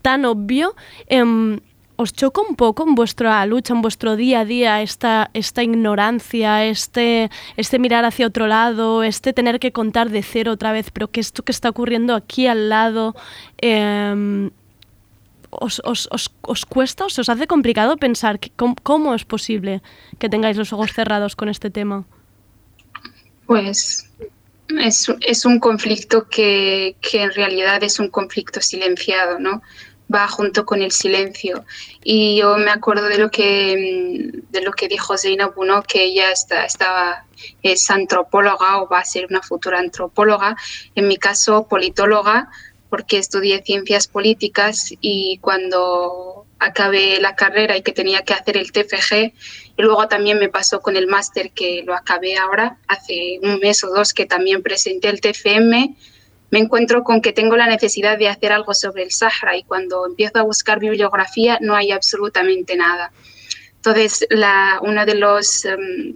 tan 0.06 0.24
obvio. 0.26 0.76
Em, 1.08 1.60
¿os 1.96 2.14
choca 2.14 2.42
un 2.48 2.56
poco 2.56 2.84
en 2.88 2.94
vuestra 2.94 3.44
lucha, 3.48 3.74
en 3.74 3.82
vuestro 3.82 4.16
día 4.16 4.42
a 4.42 4.46
día, 4.46 4.84
esta, 4.84 5.32
esta 5.34 5.64
ignorancia, 5.64 6.64
este, 6.66 7.32
este 7.58 7.80
mirar 7.80 8.06
hacia 8.06 8.28
otro 8.28 8.46
lado, 8.46 9.02
este 9.02 9.34
tener 9.34 9.60
que 9.60 9.72
contar 9.72 10.12
de 10.12 10.22
cero 10.22 10.52
otra 10.52 10.72
vez, 10.74 10.92
pero 10.92 11.08
que 11.08 11.22
esto 11.22 11.42
que 11.42 11.52
está 11.52 11.70
ocurriendo 11.70 12.14
aquí 12.14 12.46
al 12.46 12.70
lado, 12.70 13.16
eh, 13.58 14.52
os, 15.50 15.82
os, 15.84 16.08
os, 16.42 16.66
cuesta, 16.66 17.06
os, 17.06 17.18
os 17.18 17.30
hace 17.30 17.48
complicado 17.48 17.98
pensar 17.98 18.40
que, 18.40 18.52
cómo, 18.84 19.16
es 19.16 19.26
posible 19.26 19.82
que 20.20 20.30
tengáis 20.30 20.58
los 20.58 20.72
ojos 20.72 20.94
cerrados 20.94 21.36
con 21.36 21.50
este 21.50 21.72
tema? 21.72 22.06
Pues 23.48 24.08
es, 24.80 25.08
es 25.22 25.46
un 25.46 25.60
conflicto 25.60 26.28
que, 26.28 26.96
que, 27.02 27.24
en 27.24 27.32
realidad 27.32 27.84
es 27.84 28.00
un 28.00 28.10
conflicto 28.10 28.62
silenciado, 28.62 29.40
¿no? 29.40 29.62
Va 30.14 30.28
junto 30.28 30.66
con 30.66 30.82
el 30.82 30.92
silencio. 30.92 31.66
Y 32.04 32.38
yo 32.38 32.58
me 32.58 32.72
acuerdo 32.72 33.08
de 33.08 33.18
lo 33.18 33.32
que, 33.32 34.32
de 34.50 34.62
lo 34.62 34.72
que 34.72 34.88
dijo 34.88 35.18
Zeina 35.18 35.52
¿no? 35.56 35.84
que 35.84 36.04
ella 36.04 36.32
está, 36.32 36.66
estaba, 36.66 37.26
es 37.64 37.90
antropóloga 37.90 38.82
o 38.82 38.88
va 38.88 39.00
a 39.00 39.06
ser 39.06 39.26
una 39.30 39.42
futura 39.42 39.80
antropóloga, 39.80 40.56
en 40.94 41.08
mi 41.08 41.18
caso 41.18 41.68
politóloga, 41.68 42.50
porque 42.90 43.18
estudié 43.18 43.64
ciencias 43.64 44.08
políticas 44.08 44.94
y 45.02 45.40
cuando 45.40 46.46
acabé 46.60 47.20
la 47.20 47.36
carrera 47.36 47.76
y 47.76 47.82
que 47.82 47.92
tenía 47.92 48.22
que 48.22 48.34
hacer 48.34 48.58
el 48.58 48.72
TFG, 48.72 49.34
y 49.78 49.82
luego 49.82 50.08
también 50.08 50.40
me 50.40 50.50
pasó 50.50 50.82
con 50.82 50.96
el 50.96 51.08
máster 51.08 51.52
que 51.52 51.84
lo 51.84 51.94
acabé 51.94 52.38
ahora, 52.38 52.78
hace 52.88 53.40
un 53.42 53.60
mes 53.60 53.84
o 53.84 53.90
dos 53.90 54.14
que 54.14 54.26
también 54.26 54.64
presenté 54.64 55.10
el 55.10 55.20
TFM, 55.20 55.96
me 56.52 56.60
encuentro 56.60 57.04
con 57.04 57.22
que 57.22 57.34
tengo 57.34 57.56
la 57.58 57.68
necesidad 57.68 58.18
de 58.18 58.30
hacer 58.30 58.52
algo 58.52 58.74
sobre 58.74 59.04
el 59.04 59.12
Sahara 59.12 59.58
y 59.58 59.64
cuando 59.64 60.06
empiezo 60.06 60.40
a 60.40 60.44
buscar 60.44 60.80
bibliografía 60.80 61.58
no 61.62 61.76
hay 61.76 61.92
absolutamente 61.92 62.76
nada. 62.76 63.12
Entonces, 63.78 64.26
la, 64.30 64.80
uno 64.82 65.06
de 65.06 65.16
los... 65.16 65.66
Um, 65.66 66.16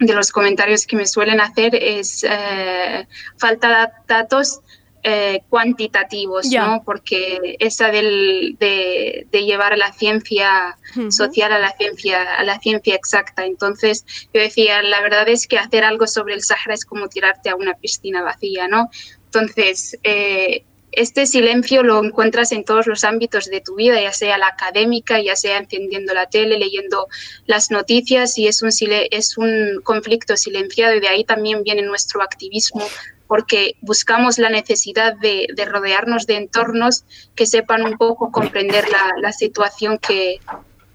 de 0.00 0.12
los 0.12 0.32
comentarios 0.32 0.86
que 0.86 0.96
me 0.96 1.06
suelen 1.06 1.40
hacer 1.40 1.74
es 1.74 2.24
eh, 2.28 3.06
falta 3.38 3.68
de 3.86 3.92
datos 4.08 4.60
eh, 5.06 5.42
cuantitativos, 5.50 6.48
yeah. 6.48 6.66
¿no? 6.66 6.82
Porque 6.82 7.56
esa 7.58 7.90
del, 7.90 8.56
de, 8.58 9.26
de, 9.30 9.44
llevar 9.44 9.74
a 9.74 9.76
la 9.76 9.92
ciencia 9.92 10.78
uh 10.96 11.00
-huh. 11.00 11.10
social 11.10 11.52
a 11.52 11.58
la 11.58 11.72
ciencia, 11.76 12.22
a 12.36 12.42
la 12.42 12.58
ciencia 12.58 12.94
exacta. 12.94 13.44
Entonces, 13.44 14.06
yo 14.32 14.40
decía, 14.40 14.82
la 14.82 15.02
verdad 15.02 15.28
es 15.28 15.46
que 15.46 15.58
hacer 15.58 15.84
algo 15.84 16.06
sobre 16.06 16.32
el 16.32 16.42
Sahara 16.42 16.72
es 16.72 16.86
como 16.86 17.08
tirarte 17.08 17.50
a 17.50 17.54
una 17.54 17.74
piscina 17.74 18.22
vacía, 18.22 18.66
¿no? 18.66 18.88
Entonces, 19.34 19.98
eh, 20.04 20.64
este 20.96 21.26
silencio 21.26 21.82
lo 21.82 22.02
encuentras 22.04 22.52
en 22.52 22.64
todos 22.64 22.86
los 22.86 23.04
ámbitos 23.04 23.46
de 23.46 23.60
tu 23.60 23.74
vida, 23.74 24.00
ya 24.00 24.12
sea 24.12 24.38
la 24.38 24.46
académica, 24.46 25.20
ya 25.20 25.34
sea 25.34 25.58
encendiendo 25.58 26.14
la 26.14 26.26
tele, 26.26 26.58
leyendo 26.58 27.08
las 27.46 27.70
noticias, 27.70 28.38
y 28.38 28.46
es 28.46 28.62
un, 28.62 28.70
es 29.10 29.36
un 29.36 29.80
conflicto 29.82 30.36
silenciado, 30.36 30.94
y 30.94 31.00
de 31.00 31.08
ahí 31.08 31.24
también 31.24 31.64
viene 31.64 31.82
nuestro 31.82 32.22
activismo, 32.22 32.86
porque 33.26 33.74
buscamos 33.80 34.38
la 34.38 34.50
necesidad 34.50 35.14
de, 35.16 35.48
de 35.54 35.64
rodearnos 35.64 36.26
de 36.26 36.36
entornos 36.36 37.04
que 37.34 37.46
sepan 37.46 37.82
un 37.82 37.96
poco 37.96 38.30
comprender 38.30 38.84
la, 39.20 39.32
situación 39.32 39.98
que, 39.98 40.38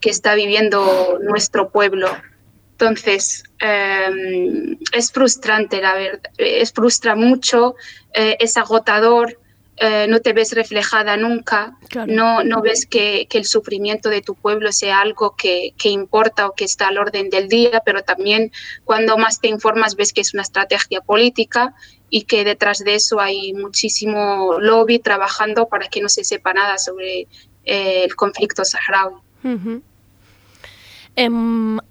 está 0.02 0.34
viviendo 0.34 1.20
nuestro 1.22 1.70
pueblo. 1.70 2.08
Entonces, 2.80 3.44
eh, 3.60 4.78
es 4.94 5.12
frustrante, 5.12 5.82
la 5.82 5.96
verdad, 5.96 6.22
es 6.38 6.72
frustra 6.72 7.14
mucho, 7.14 7.76
eh, 8.14 8.38
es 8.40 8.56
agotador, 8.56 9.38
eh, 9.76 10.08
no 10.08 10.22
te 10.22 10.32
ves 10.32 10.54
reflejada 10.54 11.18
nunca, 11.18 11.78
claro. 11.90 12.10
no, 12.10 12.44
no 12.46 12.62
ves 12.62 12.86
que, 12.86 13.28
que, 13.30 13.38
el 13.38 13.44
sufrimiento 13.44 14.08
de 14.08 14.22
tu 14.22 14.34
pueblo 14.34 14.72
sea 14.72 15.02
algo 15.02 15.36
que, 15.36 15.74
que, 15.78 15.90
importa 15.90 16.48
o 16.48 16.54
que 16.54 16.64
está 16.64 16.88
al 16.88 16.98
orden 16.98 17.30
del 17.30 17.50
día, 17.50 17.82
pero 17.86 18.02
también 18.02 18.54
cuando 18.86 19.18
más 19.18 19.42
te 19.42 19.50
informas 19.50 19.98
ves 19.98 20.14
que 20.14 20.22
es 20.22 20.34
una 20.34 20.44
estrategia 20.44 21.02
política 21.02 21.76
y 22.10 22.24
que 22.24 22.46
detrás 22.46 22.80
de 22.80 22.96
eso 22.96 23.20
hay 23.20 23.52
muchísimo 23.52 24.58
lobby 24.58 25.00
trabajando 25.00 25.68
para 25.68 25.90
que 25.90 26.02
no 26.02 26.08
se 26.08 26.24
sepa 26.24 26.54
nada 26.54 26.78
sobre 26.78 27.28
eh, 27.66 28.04
el 28.06 28.16
conflicto 28.16 28.64
saharaui. 28.64 29.16
Uh 29.44 29.48
-huh. 29.48 29.82
Eh, 31.16 31.30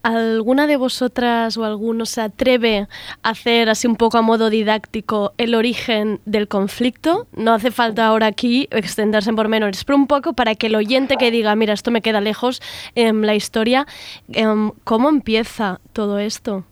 ¿Alguna 0.02 0.66
de 0.66 0.76
vosotras 0.76 1.56
o 1.56 1.64
alguno 1.64 2.06
se 2.06 2.20
atreve 2.22 2.88
a 3.22 3.30
hacer 3.30 3.68
así 3.68 3.86
un 3.86 3.96
poco 3.96 4.16
a 4.16 4.22
modo 4.22 4.48
didáctico 4.48 5.32
el 5.36 5.54
origen 5.54 6.20
del 6.24 6.48
conflicto? 6.48 7.26
No 7.32 7.52
hace 7.52 7.70
falta 7.70 8.06
ahora 8.06 8.26
aquí 8.26 8.68
extenderse 8.70 9.30
en 9.30 9.36
pormenores, 9.36 9.84
pero 9.84 9.96
un 9.96 10.06
poco 10.06 10.32
para 10.32 10.54
que 10.54 10.68
el 10.68 10.76
oyente 10.76 11.16
que 11.16 11.30
diga, 11.30 11.54
mira, 11.56 11.74
esto 11.74 11.90
me 11.90 12.00
queda 12.00 12.20
lejos, 12.20 12.62
eh, 12.94 13.12
la 13.12 13.34
historia, 13.34 13.86
em, 14.32 14.72
¿cómo 14.84 15.08
empieza 15.08 15.80
todo 15.92 16.18
esto? 16.18 16.64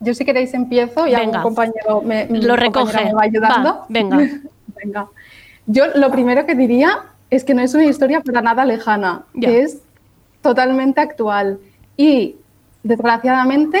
Yo 0.00 0.14
si 0.14 0.24
queréis 0.24 0.52
empiezo 0.54 1.06
y 1.06 1.14
algún 1.14 1.42
compañero 1.42 2.02
me, 2.02 2.26
lo 2.28 2.56
recoge. 2.56 3.04
Me 3.04 3.14
va 3.14 3.22
ayudando. 3.22 3.70
Va, 3.70 3.86
venga. 3.88 4.16
venga. 4.82 5.08
Yo 5.66 5.86
lo 5.94 6.10
primero 6.10 6.44
que 6.44 6.56
diría 6.56 7.04
es 7.32 7.44
que 7.44 7.54
no 7.54 7.62
es 7.62 7.72
una 7.72 7.86
historia 7.86 8.20
para 8.20 8.42
nada 8.42 8.66
lejana, 8.66 9.24
yeah. 9.32 9.48
que 9.48 9.62
es 9.62 9.80
totalmente 10.42 11.00
actual 11.00 11.58
y 11.96 12.36
desgraciadamente, 12.82 13.80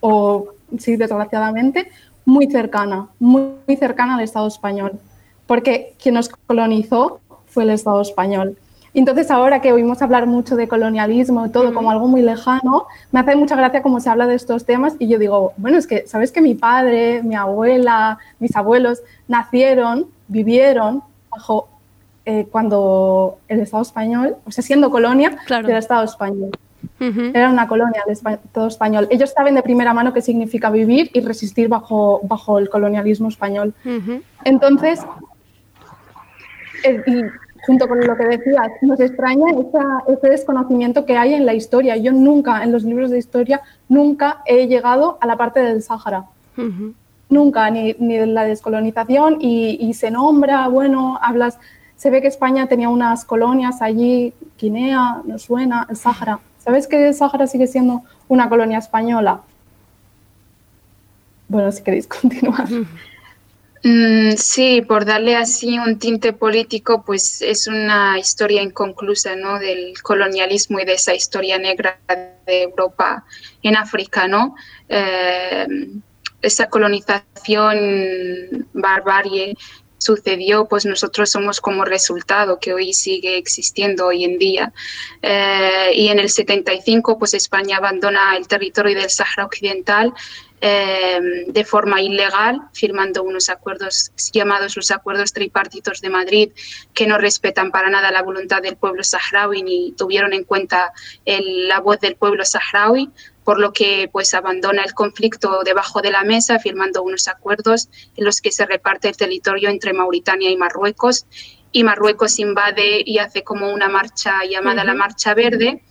o 0.00 0.48
sí, 0.78 0.96
desgraciadamente, 0.96 1.92
muy 2.24 2.50
cercana, 2.50 3.06
muy, 3.20 3.52
muy 3.68 3.76
cercana 3.76 4.16
al 4.16 4.22
Estado 4.22 4.48
español, 4.48 4.98
porque 5.46 5.94
quien 6.02 6.16
nos 6.16 6.28
colonizó 6.28 7.20
fue 7.46 7.62
el 7.62 7.70
Estado 7.70 8.02
español. 8.02 8.58
Entonces, 8.94 9.30
ahora 9.30 9.62
que 9.62 9.72
oímos 9.72 10.02
hablar 10.02 10.26
mucho 10.26 10.56
de 10.56 10.66
colonialismo 10.66 11.46
y 11.46 11.50
todo 11.50 11.72
como 11.72 11.92
algo 11.92 12.08
muy 12.08 12.20
lejano, 12.20 12.86
me 13.12 13.20
hace 13.20 13.36
mucha 13.36 13.54
gracia 13.54 13.82
cómo 13.82 14.00
se 14.00 14.10
habla 14.10 14.26
de 14.26 14.34
estos 14.34 14.66
temas 14.66 14.96
y 14.98 15.06
yo 15.06 15.20
digo, 15.20 15.52
bueno, 15.56 15.78
es 15.78 15.86
que, 15.86 16.08
¿sabes 16.08 16.32
que 16.32 16.40
mi 16.40 16.56
padre, 16.56 17.22
mi 17.22 17.36
abuela, 17.36 18.18
mis 18.40 18.56
abuelos 18.56 19.02
nacieron, 19.28 20.08
vivieron 20.26 21.04
bajo 21.30 21.68
eh, 22.24 22.46
cuando 22.50 23.38
el 23.48 23.60
Estado 23.60 23.82
español, 23.82 24.36
o 24.46 24.50
sea, 24.50 24.62
siendo 24.62 24.90
colonia 24.90 25.36
claro. 25.46 25.66
del 25.66 25.76
Estado 25.76 26.04
español. 26.04 26.50
Uh 27.00 27.04
-huh. 27.04 27.30
Era 27.34 27.48
una 27.50 27.66
colonia 27.68 28.02
del 28.04 28.12
Estado 28.12 28.66
español. 28.66 29.06
Ellos 29.10 29.30
saben 29.30 29.54
de 29.54 29.62
primera 29.62 29.92
mano 29.94 30.12
qué 30.12 30.20
significa 30.20 30.70
vivir 30.70 31.10
y 31.12 31.20
resistir 31.20 31.68
bajo, 31.68 32.20
bajo 32.24 32.58
el 32.58 32.68
colonialismo 32.68 33.28
español. 33.28 33.74
Uh 33.84 33.88
-huh. 33.88 34.22
Entonces, 34.44 35.00
eh, 36.84 37.02
y 37.06 37.22
junto 37.66 37.86
con 37.88 37.98
lo 38.00 38.16
que 38.16 38.24
decías, 38.24 38.68
nos 38.82 38.98
extraña 38.98 39.46
esa, 39.50 39.84
ese 40.08 40.28
desconocimiento 40.30 41.04
que 41.06 41.16
hay 41.16 41.34
en 41.34 41.46
la 41.46 41.54
historia. 41.54 41.96
Yo 41.96 42.12
nunca, 42.12 42.62
en 42.64 42.72
los 42.72 42.82
libros 42.82 43.10
de 43.10 43.18
historia, 43.18 43.60
nunca 43.88 44.42
he 44.46 44.66
llegado 44.66 45.18
a 45.20 45.26
la 45.26 45.36
parte 45.36 45.60
del 45.60 45.82
Sáhara. 45.82 46.24
Uh 46.56 46.62
-huh. 46.62 46.94
Nunca, 47.28 47.70
ni, 47.70 47.94
ni 47.98 48.16
de 48.18 48.26
la 48.26 48.44
descolonización, 48.44 49.38
y, 49.40 49.78
y 49.80 49.94
se 49.94 50.10
nombra, 50.10 50.68
bueno, 50.68 51.18
hablas 51.22 51.58
se 52.02 52.10
ve 52.10 52.20
que 52.20 52.26
España 52.26 52.66
tenía 52.66 52.88
unas 52.88 53.24
colonias 53.24 53.80
allí, 53.80 54.34
Guinea, 54.58 55.22
nos 55.24 55.42
suena, 55.42 55.86
el 55.88 55.96
Sáhara. 55.96 56.40
¿Sabes 56.58 56.88
que 56.88 57.06
el 57.06 57.14
Sáhara 57.14 57.46
sigue 57.46 57.68
siendo 57.68 58.02
una 58.26 58.48
colonia 58.48 58.78
española? 58.78 59.42
Bueno, 61.46 61.70
si 61.70 61.84
queréis 61.84 62.08
continuar. 62.20 62.66
Mm, 63.84 64.32
sí, 64.36 64.82
por 64.82 65.04
darle 65.04 65.36
así 65.36 65.78
un 65.78 66.00
tinte 66.00 66.32
político, 66.32 67.04
pues 67.06 67.40
es 67.40 67.68
una 67.68 68.18
historia 68.18 68.62
inconclusa 68.62 69.36
¿no? 69.36 69.60
del 69.60 69.94
colonialismo 70.02 70.80
y 70.80 70.84
de 70.84 70.94
esa 70.94 71.14
historia 71.14 71.56
negra 71.58 72.00
de 72.46 72.64
Europa 72.64 73.24
en 73.62 73.76
África, 73.76 74.26
¿no? 74.26 74.56
Eh, 74.88 75.68
esa 76.40 76.66
colonización 76.68 78.66
barbarie 78.72 79.56
sucedió, 80.02 80.66
pues 80.66 80.84
nosotros 80.84 81.30
somos 81.30 81.60
como 81.60 81.84
resultado 81.84 82.58
que 82.58 82.74
hoy 82.74 82.92
sigue 82.92 83.36
existiendo 83.36 84.06
hoy 84.06 84.24
en 84.24 84.38
día. 84.38 84.72
Eh, 85.20 85.90
y 85.94 86.08
en 86.08 86.18
el 86.18 86.28
75, 86.28 87.18
pues 87.18 87.34
España 87.34 87.76
abandona 87.76 88.36
el 88.36 88.46
territorio 88.48 88.98
del 88.98 89.10
Sahara 89.10 89.46
Occidental 89.46 90.12
eh, 90.64 91.18
de 91.48 91.64
forma 91.64 92.00
ilegal, 92.00 92.62
firmando 92.72 93.24
unos 93.24 93.48
acuerdos 93.48 94.12
llamados 94.32 94.76
los 94.76 94.92
acuerdos 94.92 95.32
tripartitos 95.32 96.00
de 96.00 96.08
Madrid, 96.08 96.50
que 96.94 97.08
no 97.08 97.18
respetan 97.18 97.72
para 97.72 97.90
nada 97.90 98.12
la 98.12 98.22
voluntad 98.22 98.62
del 98.62 98.76
pueblo 98.76 99.02
saharaui 99.02 99.64
ni 99.64 99.90
tuvieron 99.92 100.32
en 100.32 100.44
cuenta 100.44 100.92
la 101.26 101.80
voz 101.80 101.98
del 101.98 102.14
pueblo 102.14 102.44
saharaui 102.44 103.10
por 103.44 103.58
lo 103.58 103.72
que 103.72 104.08
pues 104.12 104.34
abandona 104.34 104.84
el 104.84 104.94
conflicto 104.94 105.62
debajo 105.64 106.00
de 106.00 106.10
la 106.10 106.24
mesa 106.24 106.58
firmando 106.58 107.02
unos 107.02 107.28
acuerdos 107.28 107.88
en 108.16 108.24
los 108.24 108.40
que 108.40 108.52
se 108.52 108.66
reparte 108.66 109.08
el 109.08 109.16
territorio 109.16 109.68
entre 109.68 109.92
Mauritania 109.92 110.50
y 110.50 110.56
Marruecos 110.56 111.26
y 111.72 111.84
Marruecos 111.84 112.38
invade 112.38 113.02
y 113.04 113.18
hace 113.18 113.42
como 113.42 113.72
una 113.72 113.88
marcha 113.88 114.44
llamada 114.48 114.82
uh 114.82 114.84
-huh. 114.84 114.88
la 114.88 114.94
Marcha 114.94 115.34
Verde 115.34 115.82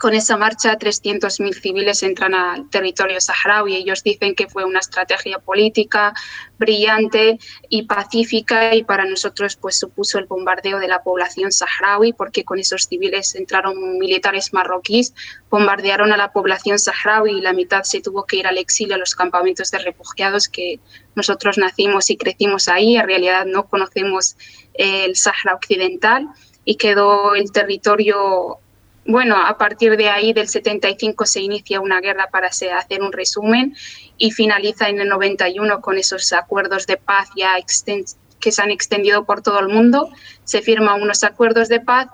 con 0.00 0.14
esa 0.14 0.38
marcha 0.38 0.78
300.000 0.78 1.60
civiles 1.60 2.02
entran 2.02 2.34
al 2.34 2.70
territorio 2.70 3.20
saharaui. 3.20 3.76
Ellos 3.76 4.02
dicen 4.02 4.34
que 4.34 4.48
fue 4.48 4.64
una 4.64 4.78
estrategia 4.78 5.38
política 5.40 6.14
brillante 6.58 7.38
y 7.68 7.82
pacífica 7.82 8.74
y 8.74 8.82
para 8.82 9.04
nosotros 9.04 9.56
pues 9.56 9.78
supuso 9.78 10.18
el 10.18 10.24
bombardeo 10.24 10.78
de 10.78 10.88
la 10.88 11.02
población 11.02 11.52
saharaui 11.52 12.14
porque 12.14 12.44
con 12.44 12.58
esos 12.58 12.86
civiles 12.88 13.34
entraron 13.34 13.98
militares 13.98 14.54
marroquíes, 14.54 15.12
bombardearon 15.50 16.12
a 16.12 16.16
la 16.16 16.32
población 16.32 16.78
saharaui 16.78 17.32
y 17.32 17.42
la 17.42 17.52
mitad 17.52 17.82
se 17.82 18.00
tuvo 18.00 18.24
que 18.24 18.36
ir 18.36 18.46
al 18.46 18.56
exilio 18.56 18.94
a 18.94 18.98
los 18.98 19.14
campamentos 19.14 19.70
de 19.70 19.80
refugiados 19.80 20.48
que 20.48 20.80
nosotros 21.14 21.58
nacimos 21.58 22.08
y 22.08 22.16
crecimos 22.16 22.68
ahí. 22.68 22.96
En 22.96 23.06
realidad 23.06 23.44
no 23.44 23.68
conocemos 23.68 24.38
el 24.72 25.14
Sahara 25.14 25.56
Occidental 25.56 26.26
y 26.64 26.76
quedó 26.76 27.34
el 27.34 27.52
territorio 27.52 28.60
bueno, 29.10 29.36
a 29.36 29.58
partir 29.58 29.96
de 29.96 30.08
ahí, 30.08 30.32
del 30.32 30.48
75, 30.48 31.26
se 31.26 31.40
inicia 31.40 31.80
una 31.80 32.00
guerra 32.00 32.28
para 32.30 32.48
hacer 32.48 33.02
un 33.02 33.12
resumen 33.12 33.74
y 34.16 34.30
finaliza 34.30 34.88
en 34.88 35.00
el 35.00 35.08
91 35.08 35.80
con 35.80 35.98
esos 35.98 36.32
acuerdos 36.32 36.86
de 36.86 36.96
paz 36.96 37.28
ya 37.36 37.54
que 38.40 38.52
se 38.52 38.62
han 38.62 38.70
extendido 38.70 39.24
por 39.24 39.42
todo 39.42 39.60
el 39.60 39.68
mundo. 39.68 40.10
Se 40.44 40.62
firman 40.62 41.02
unos 41.02 41.24
acuerdos 41.24 41.68
de 41.68 41.80
paz 41.80 42.08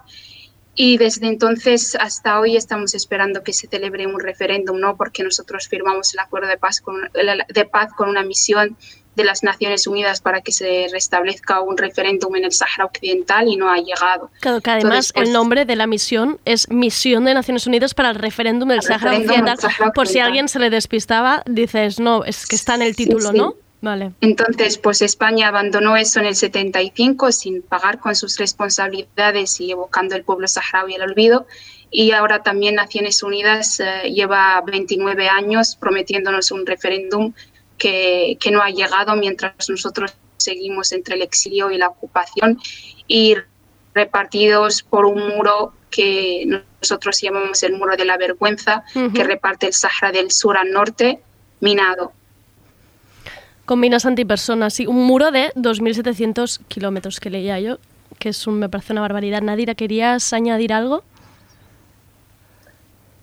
y 0.75 0.99
desde 0.99 1.27
entonces 1.27 1.97
hasta 1.99 2.39
hoy 2.39 2.57
estamos 2.57 2.95
esperando 2.95 3.43
que 3.43 3.53
se 3.53 3.67
celebre 3.67 4.07
un 4.07 4.21
referéndum, 4.21 4.79
¿no? 4.79 4.97
Porque 4.97 5.23
nosotros 5.23 5.69
firmamos 5.69 6.13
el 6.13 6.21
acuerdo 6.21 6.49
de 6.49 6.59
paz 6.59 6.81
con, 6.81 6.97
de 7.13 7.65
paz 7.65 7.93
con 7.97 8.11
una 8.11 8.23
misión 8.23 8.77
de 9.17 9.25
las 9.25 9.43
Naciones 9.43 9.87
Unidas 9.87 10.21
para 10.21 10.43
que 10.43 10.53
se 10.53 10.87
restablezca 10.93 11.61
un 11.61 11.77
referéndum 11.77 12.37
en 12.37 12.45
el 12.45 12.53
Sahara 12.53 12.85
Occidental 12.85 13.49
y 13.49 13.57
no 13.57 13.71
ha 13.71 13.79
llegado. 13.79 14.31
Claro, 14.41 14.61
que 14.61 14.71
además 14.71 15.13
el 15.17 15.33
nombre 15.33 15.65
de 15.65 15.75
la 15.75 15.87
misión 15.87 16.39
es 16.45 16.71
Misión 16.71 17.25
de 17.25 17.35
Naciones 17.35 17.67
Unidas 17.67 17.95
para 17.95 18.11
el 18.11 18.17
Referéndum 18.17 18.69
del 18.69 18.83
Sahara, 18.83 19.17
Occidental. 19.17 19.59
Por 19.95 20.07
si 20.07 20.21
alguien 20.21 20.49
se 20.49 20.59
le 20.59 20.71
despistaba, 20.71 21.43
dices, 21.47 21.99
no, 21.99 22.25
es 22.25 22.47
que 22.47 22.57
está 22.57 22.75
en 22.75 22.83
el 22.83 22.95
título, 22.95 23.33
¿no? 23.33 23.55
Vale. 23.83 24.13
Entonces, 24.21 24.79
pues 24.79 25.03
España 25.03 25.49
abandonó 25.49 25.97
eso 25.97 26.19
en 26.21 26.27
el 26.27 26.35
75 26.35 27.31
sin 27.31 27.63
pagar 27.63 27.99
con 28.01 28.17
sus 28.17 28.39
responsabilidades 28.39 29.61
y 29.61 29.71
evocando 29.71 30.17
el 30.17 30.25
pueblo 30.25 30.49
saharaui 30.49 30.95
al 30.95 31.03
olvido. 31.03 31.47
Y 31.91 32.13
ahora 32.13 32.43
también 32.43 32.75
Naciones 32.75 33.23
Unidas 33.23 33.81
eh, 33.81 34.11
lleva 34.13 34.61
29 34.67 35.29
años 35.29 35.77
prometiéndonos 35.77 36.51
un 36.51 36.67
referéndum 36.67 37.33
que, 37.79 38.39
no 38.51 38.63
ha 38.63 38.71
llegado 38.71 39.17
mientras 39.17 39.69
nosotros 39.69 40.15
seguimos 40.37 40.93
entre 40.93 41.17
el 41.17 41.23
exilio 41.23 41.71
y 41.71 41.79
la 41.79 41.89
ocupación 41.89 42.59
y 43.07 43.37
repartidos 43.95 44.83
por 44.83 45.07
un 45.07 45.29
muro 45.29 45.73
que 45.91 46.63
nosotros 46.81 47.21
llamamos 47.21 47.63
el 47.63 47.73
muro 47.73 47.97
de 47.97 48.05
la 48.05 48.19
vergüenza, 48.19 48.85
que 49.15 49.25
reparte 49.25 49.67
el 49.67 49.73
Sahara 49.73 50.13
del 50.13 50.31
sur 50.31 50.57
al 50.57 50.71
norte, 50.71 51.21
minado. 51.61 52.13
Con 53.65 53.81
minas 53.81 54.05
antipersonas, 54.05 54.75
sí, 54.75 54.87
un 54.87 55.07
muro 55.07 55.31
de 55.31 55.53
2.700 55.55 56.61
kilómetros 56.69 57.19
que 57.19 57.31
leía 57.31 57.59
yo, 57.59 57.79
que 58.19 58.29
es 58.29 58.47
un, 58.47 58.59
me 58.59 58.69
parece 58.69 58.93
una 58.93 59.01
barbaridad. 59.01 59.43
Nadira, 59.43 59.75
¿querías 59.75 60.33
añadir 60.33 60.73
algo? 60.73 61.03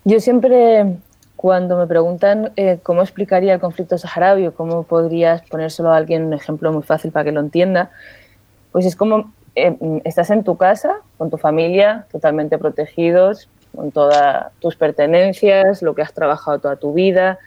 Yo 0.04 0.20
siempre 0.20 0.98
cuando 1.44 1.76
me 1.76 1.86
preguntan 1.86 2.52
eh, 2.56 2.78
cómo 2.82 3.02
explicaría 3.02 3.52
el 3.52 3.60
conflicto 3.60 3.98
saharaui 3.98 4.46
o 4.46 4.54
cómo 4.54 4.84
podrías 4.84 5.42
ponérselo 5.42 5.92
a 5.92 5.98
alguien 5.98 6.24
un 6.24 6.32
ejemplo 6.32 6.72
muy 6.72 6.82
fácil 6.82 7.12
para 7.12 7.26
que 7.26 7.32
lo 7.32 7.40
entienda, 7.40 7.90
pues 8.72 8.86
es 8.86 8.96
como 8.96 9.30
eh, 9.54 9.76
estás 10.04 10.30
en 10.30 10.42
tu 10.42 10.56
casa 10.56 11.02
con 11.18 11.28
tu 11.28 11.36
familia, 11.36 12.06
totalmente 12.10 12.56
protegidos, 12.56 13.50
con 13.76 13.90
todas 13.90 14.52
tus 14.58 14.76
pertenencias, 14.76 15.82
lo 15.82 15.94
que 15.94 16.00
has 16.00 16.14
trabajado 16.14 16.60
toda 16.60 16.76
tu 16.76 16.94
vida, 16.94 17.38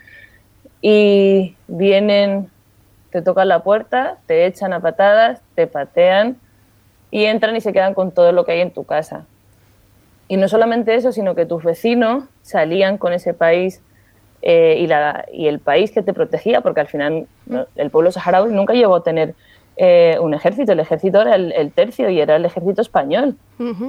y 0.80 1.56
vienen, 1.66 2.48
te 3.10 3.20
tocan 3.20 3.48
la 3.48 3.64
puerta, 3.64 4.18
te 4.26 4.46
echan 4.46 4.72
a 4.74 4.78
patadas, 4.78 5.40
te 5.56 5.66
patean 5.66 6.36
y 7.10 7.24
entran 7.24 7.56
y 7.56 7.60
se 7.60 7.72
quedan 7.72 7.94
con 7.94 8.12
todo 8.12 8.30
lo 8.30 8.44
que 8.44 8.52
hay 8.52 8.60
en 8.60 8.70
tu 8.70 8.84
casa. 8.84 9.26
Y 10.28 10.36
no 10.36 10.46
solamente 10.46 10.94
eso, 10.94 11.10
sino 11.10 11.34
que 11.34 11.46
tus 11.46 11.64
vecinos 11.64 12.26
salían 12.42 12.96
con 12.96 13.12
ese 13.12 13.34
país 13.34 13.82
eh, 14.40 14.76
y, 14.78 14.86
la, 14.86 15.24
y, 15.32 15.48
el 15.48 15.58
país 15.58 15.90
que 15.90 16.02
te 16.02 16.12
protegía, 16.12 16.60
porque 16.60 16.80
al 16.80 16.86
final 16.86 17.26
el 17.74 17.90
pueblo 17.90 18.12
saharaui 18.12 18.52
nunca 18.52 18.72
llegó 18.72 18.94
a 18.94 19.02
tener 19.02 19.34
eh, 19.76 20.16
un 20.20 20.32
ejército, 20.32 20.72
el 20.72 20.80
ejército 20.80 21.20
era 21.20 21.34
el, 21.34 21.72
tercio 21.72 22.08
y 22.08 22.20
era 22.20 22.36
el 22.36 22.44
ejército 22.44 22.80
español. 22.80 23.36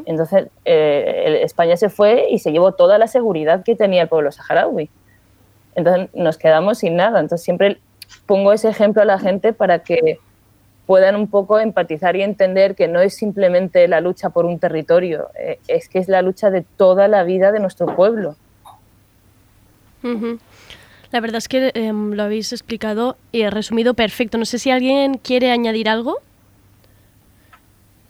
Entonces 0.06 0.48
eh, 0.66 1.42
España 1.44 1.78
se 1.78 1.90
fue 1.90 2.30
y 2.32 2.40
se 2.40 2.52
llevó 2.52 2.72
toda 2.72 2.98
la 2.98 3.08
seguridad 3.08 3.64
que 3.64 3.76
tenía 3.76 4.04
el 4.04 4.08
pueblo 4.08 4.32
saharaui. 4.32 4.90
Entonces 5.76 6.10
nos 6.16 6.38
quedamos 6.38 6.80
sin 6.80 6.96
nada. 6.96 7.20
Entonces 7.20 7.46
siempre 7.46 7.80
pongo 8.26 8.52
ese 8.52 8.70
ejemplo 8.70 9.04
a 9.04 9.06
la 9.06 9.20
gente 9.20 9.54
para 9.54 9.80
que 9.80 10.20
puedan 10.88 11.16
un 11.16 11.28
poco 11.28 11.60
empatizar 11.60 12.16
y 12.16 12.24
entender 12.24 12.74
que 12.74 12.88
no 12.88 13.02
es 13.02 13.16
simplemente 13.16 13.88
la 13.88 14.02
lucha 14.02 14.32
por 14.32 14.46
un 14.46 14.58
territorio, 14.58 15.28
es 15.68 15.88
que 15.90 16.00
es 16.00 16.08
la 16.08 16.24
lucha 16.24 16.50
de 16.50 16.64
toda 16.64 17.08
la 17.08 17.24
vida 17.24 17.52
de 17.52 17.60
nuestro 17.60 17.96
pueblo. 17.96 18.36
La 21.12 21.22
verdad 21.22 21.38
es 21.38 21.48
que 21.48 21.72
em, 21.74 22.14
lo 22.14 22.24
habéis 22.24 22.54
explicado 22.54 23.18
y 23.32 23.48
resumido 23.50 23.94
perfecto. 23.94 24.38
No 24.38 24.46
sé 24.46 24.60
si 24.60 24.70
alguien 24.70 25.16
quiere 25.18 25.52
añadir 25.52 25.90
algo. 25.90 26.20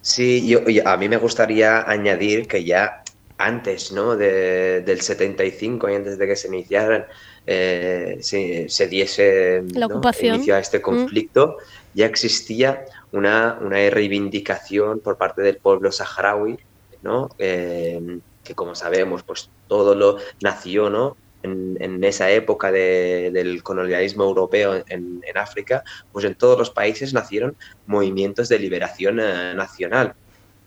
Sí, 0.01 0.47
yo, 0.47 0.61
a 0.85 0.97
mí 0.97 1.09
me 1.09 1.17
gustaría 1.17 1.89
añadir 1.89 2.47
que 2.47 2.63
ya 2.63 3.03
antes 3.37 3.91
¿no? 3.91 4.17
del 4.17 5.01
75 5.01 5.89
y 5.89 5.95
antes 5.95 6.17
de 6.17 6.27
que 6.27 6.35
se 6.35 6.49
iniciaran, 6.49 7.05
eh, 7.47 8.17
se, 8.21 8.87
diese 8.87 9.63
la 9.73 9.85
ocupación. 9.85 10.41
a 10.51 10.59
este 10.59 10.81
conflicto, 10.81 11.57
ya 11.93 12.05
existía 12.05 12.85
una, 13.13 13.57
una, 13.61 13.77
reivindicación 13.89 14.99
por 14.99 15.17
parte 15.17 15.41
del 15.41 15.57
pueblo 15.57 15.91
saharaui, 15.91 16.59
¿no? 17.01 17.29
Eh, 17.39 18.19
que 18.43 18.55
como 18.55 18.75
sabemos, 18.75 19.23
pues 19.23 19.49
todo 19.67 19.95
lo 19.95 20.17
nació 20.41 20.89
¿no? 20.89 21.15
En, 21.43 22.03
esa 22.03 22.29
época 22.31 22.71
del 22.71 23.63
colonialismo 23.63 24.23
europeo 24.23 24.83
en, 24.87 25.21
África, 25.35 25.83
pues 26.11 26.25
en 26.25 26.35
todos 26.35 26.57
los 26.57 26.69
países 26.69 27.13
nacieron 27.13 27.55
movimientos 27.85 28.49
de 28.49 28.59
liberación 28.59 29.19
eh, 29.19 29.53
nacional. 29.55 30.13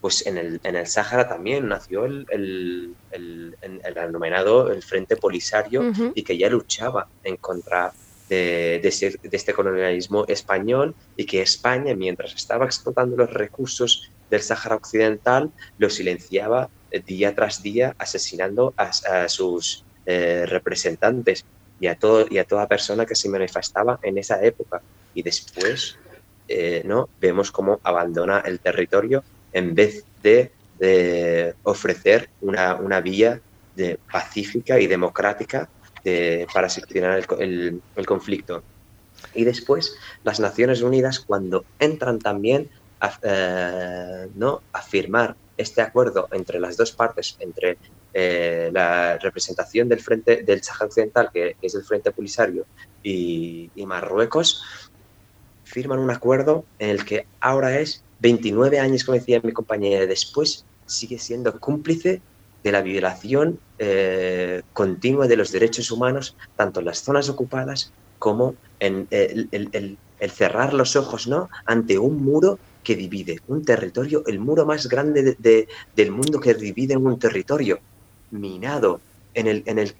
Pues 0.00 0.26
en 0.26 0.36
el, 0.36 0.60
en 0.64 0.76
el 0.76 0.86
Sáhara 0.86 1.28
también 1.28 1.68
nació 1.68 2.06
el, 2.06 2.26
el, 2.30 2.94
el, 3.12 3.94
denominado 3.94 4.72
el 4.72 4.82
Frente 4.82 5.16
Polisario 5.16 5.92
y 6.14 6.22
que 6.24 6.36
ya 6.36 6.48
luchaba 6.48 7.06
en 7.22 7.36
contra 7.36 7.92
de, 8.28 8.80
de, 8.82 9.36
este 9.36 9.52
colonialismo 9.52 10.24
español 10.26 10.94
y 11.16 11.24
que 11.24 11.42
España, 11.42 11.94
mientras 11.94 12.34
estaba 12.34 12.64
explotando 12.64 13.16
los 13.16 13.30
recursos 13.30 14.10
del 14.28 14.42
Sáhara 14.42 14.76
Occidental, 14.76 15.52
lo 15.78 15.88
silenciaba 15.88 16.68
día 17.06 17.34
tras 17.34 17.62
día, 17.62 17.94
asesinando 17.98 18.74
a 18.76 19.28
sus 19.28 19.84
eh, 20.06 20.44
representantes 20.46 21.44
y 21.80 21.86
a, 21.86 21.96
todo, 21.96 22.26
y 22.30 22.38
a 22.38 22.44
toda 22.44 22.68
persona 22.68 23.06
que 23.06 23.14
se 23.14 23.28
manifestaba 23.28 23.98
en 24.02 24.18
esa 24.18 24.42
época. 24.44 24.82
Y 25.14 25.22
después 25.22 25.98
eh, 26.48 26.82
¿no? 26.84 27.08
vemos 27.20 27.50
cómo 27.50 27.80
abandona 27.82 28.40
el 28.40 28.60
territorio 28.60 29.24
en 29.52 29.74
vez 29.74 30.04
de, 30.22 30.50
ofrecer 31.62 32.28
una, 32.40 32.74
una, 32.74 33.00
vía 33.00 33.40
pacífica 34.10 34.80
y 34.80 34.88
democrática 34.88 35.68
de, 36.02 36.46
para 36.52 36.68
solucionar 36.68 37.22
el, 37.38 37.80
el, 37.94 38.06
conflicto. 38.06 38.64
Y 39.32 39.44
después 39.44 39.96
las 40.24 40.40
Naciones 40.40 40.82
Unidas, 40.82 41.20
cuando 41.20 41.64
entran 41.78 42.18
también 42.18 42.68
a, 43.00 43.18
eh, 43.22 44.28
¿no? 44.34 44.62
a 44.72 44.82
firmar 44.82 45.36
este 45.56 45.82
acuerdo 45.82 46.28
entre 46.32 46.60
las 46.60 46.76
dos 46.76 46.92
partes, 46.92 47.36
entre 47.40 47.76
eh, 48.14 48.70
la 48.72 49.16
representación 49.18 49.88
del 49.88 50.00
frente 50.00 50.42
del 50.42 50.62
Sahara 50.62 50.86
Occidental, 50.86 51.30
que 51.32 51.56
es 51.62 51.74
el 51.74 51.82
Frente 51.82 52.10
Polisario, 52.12 52.66
y, 53.02 53.70
Marruecos, 53.86 54.62
firman 55.64 55.98
un 55.98 56.10
acuerdo 56.10 56.64
en 56.78 56.90
el 56.90 57.04
que 57.04 57.26
ahora 57.40 57.78
es 57.78 58.02
29 58.20 58.78
años, 58.78 59.04
como 59.04 59.18
decía 59.18 59.40
mi 59.42 59.52
compañera, 59.52 60.06
después 60.06 60.64
sigue 60.86 61.18
siendo 61.18 61.58
cómplice 61.58 62.20
de 62.62 62.72
la 62.72 62.82
violación 62.82 63.58
eh, 63.78 64.62
continua 64.72 65.26
de 65.26 65.36
los 65.36 65.50
derechos 65.50 65.90
humanos, 65.90 66.36
tanto 66.56 66.80
en 66.80 66.86
las 66.86 67.02
zonas 67.02 67.28
ocupadas 67.28 67.92
como 68.18 68.54
en 68.78 69.08
el, 69.10 69.48
el, 69.50 69.98
cerrar 70.30 70.74
los 70.74 70.94
ojos 70.94 71.26
¿no? 71.26 71.48
ante 71.66 71.98
un 71.98 72.22
muro 72.22 72.58
que 72.84 72.94
divide 72.94 73.40
un 73.48 73.64
territorio, 73.64 74.22
el 74.26 74.38
muro 74.38 74.64
más 74.66 74.88
grande 74.88 75.36
del 75.96 76.10
mundo 76.12 76.38
que 76.38 76.54
divide 76.54 76.96
un 76.96 77.18
territorio 77.18 77.80
minado, 78.32 79.00
en 79.34 79.46
el, 79.46 79.62
en 79.66 79.78
el 79.78 79.94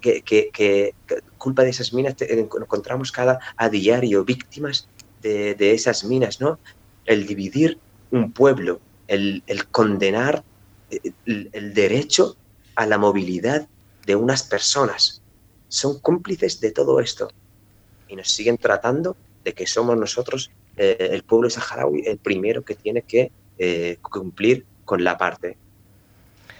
que, 0.00 0.94
culpa 1.36 1.62
de 1.62 1.70
esas 1.70 1.92
minas 1.92 2.14
encontramos 2.20 3.12
cada 3.12 3.38
a 3.56 3.68
diario 3.68 4.24
víctimas 4.24 4.88
de, 5.22 5.72
esas 5.72 6.04
minas, 6.04 6.40
¿no? 6.40 6.58
El 7.04 7.26
dividir 7.26 7.78
un 8.10 8.32
pueblo, 8.32 8.80
el, 9.08 9.42
condenar 9.70 10.44
el, 10.90 11.50
el, 11.52 11.74
derecho 11.74 12.36
a 12.76 12.86
la 12.86 12.98
movilidad 12.98 13.68
de 14.06 14.16
unas 14.16 14.42
personas. 14.42 15.22
Son 15.68 15.98
cómplices 16.00 16.60
de 16.60 16.70
todo 16.70 17.00
esto 17.00 17.30
y 18.08 18.16
nos 18.16 18.30
siguen 18.30 18.56
tratando 18.56 19.16
de 19.44 19.52
que 19.52 19.66
somos 19.66 19.96
nosotros, 19.98 20.50
eh, 20.76 21.10
el 21.10 21.22
pueblo 21.22 21.50
saharaui, 21.50 22.04
el 22.06 22.18
primero 22.18 22.62
que 22.62 22.74
tiene 22.74 23.02
que 23.02 23.30
eh, 23.58 23.98
cumplir 24.00 24.64
con 24.84 25.04
la 25.04 25.18
parte 25.18 25.56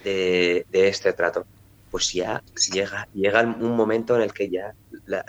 de, 0.08 0.66
de 0.68 0.88
este 0.88 1.12
trato. 1.12 1.46
Pues 1.90 2.12
ya 2.12 2.42
llega, 2.72 3.08
llega 3.12 3.40
un 3.42 3.76
momento 3.76 4.14
en 4.16 4.22
el 4.22 4.32
que 4.32 4.50
ya, 4.50 4.74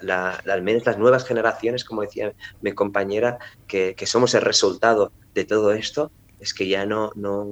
la- 0.02 0.32
al 0.46 0.62
menos 0.64 0.86
las 0.86 0.98
nuevas 0.98 1.26
generaciones, 1.26 1.86
como 1.86 2.02
decía 2.02 2.34
mi 2.62 2.74
compañera, 2.74 3.38
que, 3.68 3.96
que 3.96 4.06
somos 4.06 4.34
el 4.36 4.42
resultado 4.42 5.14
de 5.34 5.46
todo 5.46 5.72
esto, 5.74 6.12
es 6.38 6.54
que 6.54 6.68
ya 6.68 6.86
no, 6.86 7.12
no 7.16 7.48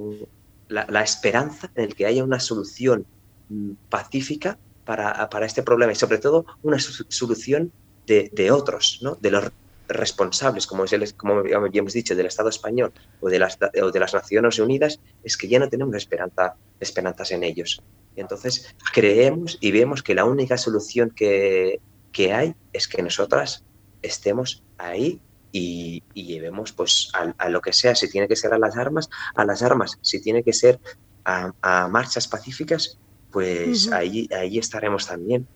la, 0.68 1.02
esperanza 1.02 1.70
en 1.74 1.84
el 1.84 1.94
que 1.94 2.06
haya 2.06 2.24
una 2.24 2.40
solución 2.40 3.06
mm, 3.48 3.72
pacífica 3.88 4.58
para, 4.84 5.28
para 5.30 5.46
este 5.46 5.62
problema 5.62 5.92
y 5.92 5.96
sobre 5.96 6.18
todo 6.18 6.44
una 6.62 6.78
solución 6.78 7.72
de, 8.06 8.30
de 8.32 8.50
otros, 8.50 8.98
¿no? 9.02 9.16
de 9.20 9.30
los 9.30 9.44
responsables, 9.88 10.66
como, 10.66 10.84
es 10.84 10.92
el- 10.92 11.14
como 11.16 11.44
ya 11.46 11.58
hemos 11.78 11.92
dicho, 11.92 12.14
del 12.14 12.26
Estado 12.26 12.48
español 12.50 12.92
o 13.20 13.28
de, 13.30 13.38
las, 13.38 13.56
o 13.82 13.90
de 13.90 14.00
las 14.00 14.14
Naciones 14.14 14.58
Unidas, 14.58 15.00
es 15.22 15.36
que 15.36 15.48
ya 15.48 15.58
no 15.58 15.68
tenemos 15.68 15.94
esperanza, 15.96 16.56
esperanzas 16.80 17.30
en 17.32 17.44
ellos. 17.44 17.82
Entonces 18.16 18.70
creemos 18.92 19.56
y 19.60 19.70
vemos 19.72 20.02
que 20.02 20.14
la 20.14 20.24
única 20.24 20.58
solución 20.58 21.12
que, 21.14 21.80
que 22.12 22.32
hay 22.32 22.52
es 22.72 22.88
que 22.88 23.02
nosotras 23.02 23.64
estemos 24.02 24.64
ahí 24.78 25.22
y, 25.52 26.02
y 26.14 26.26
llevemos 26.26 26.72
pues 26.72 27.08
a, 27.14 27.32
a 27.38 27.48
lo 27.48 27.60
que 27.60 27.72
sea, 27.72 27.94
si 27.94 28.10
tiene 28.10 28.28
que 28.28 28.36
ser 28.36 28.52
a 28.54 28.58
las 28.58 28.76
armas, 28.76 29.08
a 29.34 29.44
las 29.44 29.62
armas, 29.62 29.94
si 30.02 30.20
tiene 30.20 30.42
que 30.44 30.52
ser 30.52 30.78
a, 31.24 31.52
a 31.62 31.88
marchas 31.88 32.28
pacíficas, 32.28 32.98
pues 33.30 33.86
Ujú. 33.86 33.94
ahí, 33.94 34.28
ahí 34.30 34.58
estaremos 34.58 35.06
también. 35.06 35.48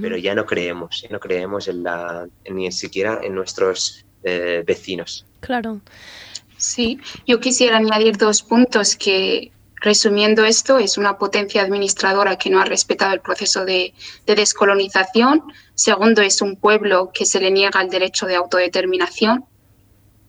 Pero 0.00 0.16
ya 0.16 0.34
no 0.34 0.44
creemos, 0.44 1.02
ya 1.02 1.08
no 1.10 1.20
creemos 1.20 1.68
en 1.68 1.82
la, 1.84 2.26
ni 2.50 2.72
siquiera 2.72 3.20
en 3.22 3.34
nuestros 3.34 4.04
eh, 4.24 4.64
vecinos. 4.66 5.24
Claro. 5.40 5.80
Sí, 6.56 6.98
yo 7.26 7.38
quisiera 7.38 7.76
añadir 7.76 8.16
dos 8.16 8.42
puntos 8.42 8.96
que, 8.96 9.52
resumiendo 9.76 10.44
esto, 10.44 10.78
es 10.78 10.98
una 10.98 11.18
potencia 11.18 11.62
administradora 11.62 12.36
que 12.36 12.50
no 12.50 12.60
ha 12.60 12.64
respetado 12.64 13.14
el 13.14 13.20
proceso 13.20 13.64
de, 13.64 13.94
de 14.26 14.34
descolonización. 14.34 15.42
Segundo, 15.74 16.22
es 16.22 16.42
un 16.42 16.56
pueblo 16.56 17.10
que 17.12 17.26
se 17.26 17.38
le 17.38 17.50
niega 17.50 17.80
el 17.80 17.90
derecho 17.90 18.26
de 18.26 18.34
autodeterminación. 18.34 19.44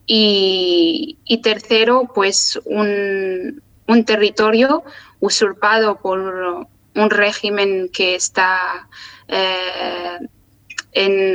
Y, 0.06 1.18
y 1.24 1.42
tercero, 1.42 2.10
pues 2.14 2.60
un, 2.64 3.62
un 3.86 4.04
territorio 4.04 4.84
usurpado 5.20 5.98
por 5.98 6.66
un 6.94 7.10
régimen 7.10 7.90
que 7.92 8.14
está 8.14 8.88
en 9.28 10.30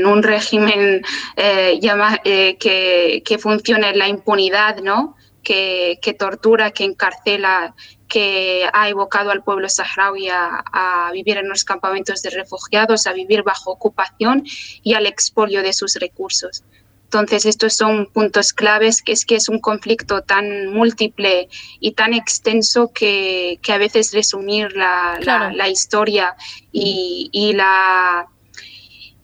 un 0.05 0.23
régimen 0.23 1.01
eh, 1.35 1.79
eh, 2.25 2.57
que, 2.59 3.23
que 3.25 3.37
funciona 3.37 3.89
en 3.89 3.99
la 3.99 4.07
impunidad, 4.07 4.77
¿no? 4.77 5.15
Que, 5.43 5.99
que 6.01 6.13
tortura, 6.13 6.71
que 6.71 6.85
encarcela, 6.85 7.75
que 8.07 8.65
ha 8.71 8.89
evocado 8.89 9.31
al 9.31 9.43
pueblo 9.43 9.67
saharaui 9.67 10.29
a 10.29 11.09
vivir 11.11 11.37
en 11.37 11.49
los 11.49 11.65
campamentos 11.65 12.21
de 12.21 12.29
refugiados, 12.29 13.07
a 13.07 13.13
vivir 13.13 13.43
bajo 13.43 13.71
ocupación 13.71 14.43
y 14.83 14.93
al 14.93 15.05
expolio 15.05 15.61
de 15.61 15.73
sus 15.73 15.95
recursos. 15.95 16.63
Entonces, 17.13 17.45
estos 17.45 17.75
son 17.75 18.07
puntos 18.07 18.53
claves, 18.53 19.01
que 19.03 19.11
es 19.11 19.23
que 19.25 19.35
es 19.35 19.47
un 19.49 19.59
conflicto 19.59 20.21
tan 20.23 20.67
múltiple 20.73 21.47
y 21.79 21.91
tan 21.91 22.13
extenso 22.15 22.91
que, 22.91 23.59
que 23.61 23.71
a 23.73 23.77
veces 23.77 24.13
resumir 24.13 24.75
la, 24.75 25.13
la- 25.15 25.19
Claro. 25.21 25.55
la 25.55 25.69
historia 25.69 26.35
y, 26.71 27.29
y 27.31 27.53
la, 27.53 28.25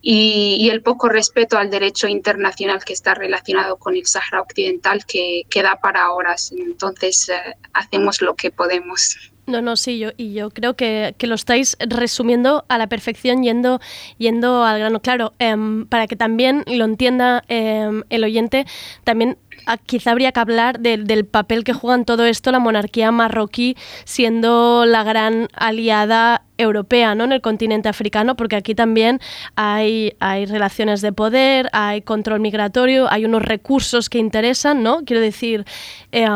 y, 0.02 0.58
y 0.60 0.70
el 0.70 0.82
poco 0.82 1.10
respeto 1.10 1.58
al 1.58 1.70
derecho 1.70 2.08
internacional 2.08 2.84
que 2.86 2.94
está 2.94 3.16
relacionado 3.16 3.78
con 3.78 3.96
el 3.96 4.06
Sahara 4.06 4.42
Occidental 4.42 5.06
que, 5.06 5.44
que 5.50 5.62
da 5.64 5.78
para 5.82 6.12
horas. 6.12 6.52
Entonces, 6.52 7.30
eh, 7.30 7.56
hacemos 7.74 8.22
lo 8.22 8.36
que 8.36 8.52
podemos. 8.52 9.32
No, 9.50 9.62
no, 9.64 9.76
sí, 9.76 9.98
yo, 9.98 10.12
y 10.16 10.34
yo 10.34 10.52
creo 10.52 10.76
que, 10.76 11.16
que 11.18 11.26
lo 11.26 11.34
estáis 11.34 11.76
resumiendo 11.80 12.66
a 12.70 12.78
la 12.78 12.88
perfección 12.88 13.42
yendo, 13.42 13.80
yendo 14.20 14.64
al 14.64 14.78
grano. 14.78 15.02
Claro, 15.02 15.34
em, 15.40 15.88
para 15.88 16.06
que 16.06 16.16
también 16.16 16.64
lo 16.68 16.86
entienda 16.86 17.44
em, 17.48 18.04
el 18.10 18.24
oyente, 18.24 18.68
también 19.04 19.40
quizá 19.78 20.12
habría 20.12 20.32
que 20.32 20.40
hablar 20.40 20.80
del- 20.80 21.26
papel 21.26 21.64
que 21.64 21.74
juega 21.74 21.96
en 21.96 22.06
todo 22.06 22.26
esto 22.26 22.52
la 22.52 22.60
monarquía 22.60 23.12
marroquí 23.12 23.76
siendo 24.06 24.86
la 24.86 25.04
gran 25.04 25.48
aliada 25.54 26.44
europea 26.58 27.16
¿no? 27.16 27.24
en 27.24 27.32
el 27.32 27.42
continente 27.42 27.88
africano, 27.90 28.36
porque 28.36 28.56
aquí 28.56 28.76
también 28.76 29.20
hay, 29.56 30.14
hay 30.20 30.46
relaciones 30.46 31.02
de 31.02 31.14
poder, 31.14 31.70
hay 31.72 32.02
control 32.02 32.42
migratorio, 32.42 33.12
hay 33.12 33.26
unos 33.26 33.42
recursos 33.44 34.10
que 34.10 34.18
interesan, 34.18 34.84
¿no? 34.84 35.04
Quiero 35.06 35.22
decir, 35.22 35.66
eh, 36.12 36.28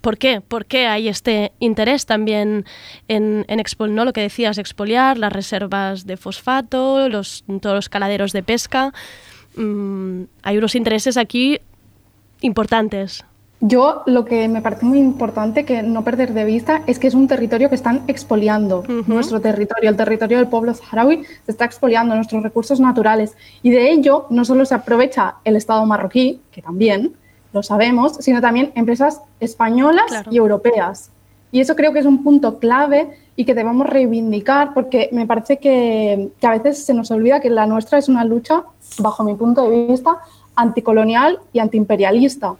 ¿por 0.00 0.16
qué? 0.16 0.40
¿Por 0.40 0.64
qué 0.64 0.86
hay 0.86 1.08
este 1.08 1.52
interés 1.58 2.06
también 2.06 2.64
en, 3.08 3.44
en 3.48 3.94
¿no? 3.94 4.04
lo 4.04 4.12
que 4.12 4.22
decías, 4.22 4.56
expoliar 4.58 5.18
las 5.18 5.32
reservas 5.32 6.06
de 6.06 6.16
fosfato, 6.16 7.08
los, 7.08 7.44
todos 7.60 7.76
los 7.76 7.88
caladeros 7.88 8.32
de 8.32 8.42
pesca? 8.42 8.92
Mm, 9.56 10.22
hay 10.42 10.58
unos 10.58 10.74
intereses 10.74 11.16
aquí 11.16 11.60
importantes. 12.40 13.24
Yo 13.62 14.02
lo 14.06 14.24
que 14.24 14.48
me 14.48 14.62
parece 14.62 14.86
muy 14.86 14.98
importante 14.98 15.66
que 15.66 15.82
no 15.82 16.02
perder 16.02 16.32
de 16.32 16.46
vista 16.46 16.80
es 16.86 16.98
que 16.98 17.08
es 17.08 17.14
un 17.14 17.28
territorio 17.28 17.68
que 17.68 17.74
están 17.74 18.02
expoliando. 18.06 18.84
Nuestro 19.06 19.38
territorio, 19.40 19.90
el 19.90 19.96
territorio 19.96 20.38
del 20.38 20.48
pueblo 20.48 20.72
saharaui, 20.72 21.24
se 21.44 21.50
está 21.52 21.66
expoliando 21.66 22.14
nuestros 22.14 22.42
recursos 22.42 22.80
naturales. 22.80 23.36
Y 23.62 23.70
de 23.70 23.90
ello 23.90 24.26
no 24.30 24.46
solo 24.46 24.64
se 24.64 24.74
aprovecha 24.74 25.34
el 25.44 25.56
Estado 25.56 25.84
marroquí, 25.84 26.40
que 26.50 26.62
también 26.62 27.12
lo 27.52 27.62
sabemos, 27.62 28.16
sino 28.20 28.40
también 28.40 28.72
empresas 28.76 29.20
españolas 29.40 30.06
Claro. 30.08 30.30
y 30.32 30.38
europeas. 30.38 31.10
Y 31.52 31.60
eso 31.60 31.76
creo 31.76 31.92
que 31.92 31.98
es 31.98 32.06
un 32.06 32.22
punto 32.22 32.60
clave 32.60 33.10
y 33.36 33.44
que 33.44 33.54
debemos 33.54 33.86
reivindicar 33.86 34.72
porque 34.72 35.10
me 35.12 35.26
parece 35.26 35.58
que, 35.58 36.30
que 36.40 36.46
a 36.46 36.50
veces 36.52 36.84
se 36.86 36.94
nos 36.94 37.10
olvida 37.10 37.40
que 37.40 37.50
la 37.50 37.66
nuestra 37.66 37.98
es 37.98 38.08
una 38.08 38.24
lucha, 38.24 38.62
bajo 39.00 39.22
mi 39.24 39.34
punto 39.34 39.68
de 39.68 39.86
vista, 39.88 40.18
anticolonial 40.60 41.38
y 41.52 41.58
antiimperialista 41.58 42.54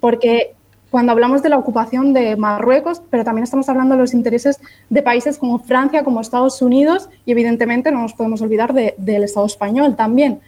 porque 0.00 0.52
cuando 0.90 1.12
hablamos 1.12 1.42
de 1.42 1.48
la 1.48 1.58
ocupación 1.58 2.12
de 2.12 2.36
Marruecos, 2.36 3.02
pero 3.10 3.24
también 3.24 3.42
estamos 3.44 3.68
hablando 3.68 3.94
de 3.96 4.00
los 4.02 4.14
intereses 4.14 4.60
de 4.88 5.02
países 5.02 5.36
como 5.36 5.58
Francia, 5.58 6.04
como 6.04 6.20
Estados 6.20 6.62
Unidos, 6.62 7.08
y 7.26 7.32
evidentemente 7.32 7.90
no 7.90 8.00
nos 8.02 8.14
podemos 8.14 8.40
olvidar 8.40 8.72
de- 8.72 8.94
del 8.96 9.24
Estado 9.24 9.46
español 9.46 9.96
también. 9.96 10.40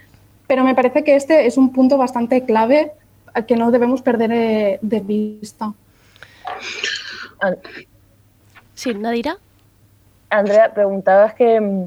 Pero 0.46 0.64
me 0.64 0.74
parece 0.74 1.02
que 1.04 1.16
este 1.16 1.46
es 1.46 1.58
un 1.58 1.72
punto 1.72 1.98
bastante 1.98 2.44
clave 2.44 2.92
al 3.34 3.44
que 3.46 3.56
no 3.56 3.70
debemos 3.70 4.00
perder 4.00 4.30
eh, 4.32 4.78
de 4.80 5.00
vista. 5.00 5.74
Sí, 8.74 8.94
Nadira. 8.94 9.36
Andrea, 10.30 10.72
preguntabas 10.72 11.34
que 11.34 11.60
mm, 11.60 11.84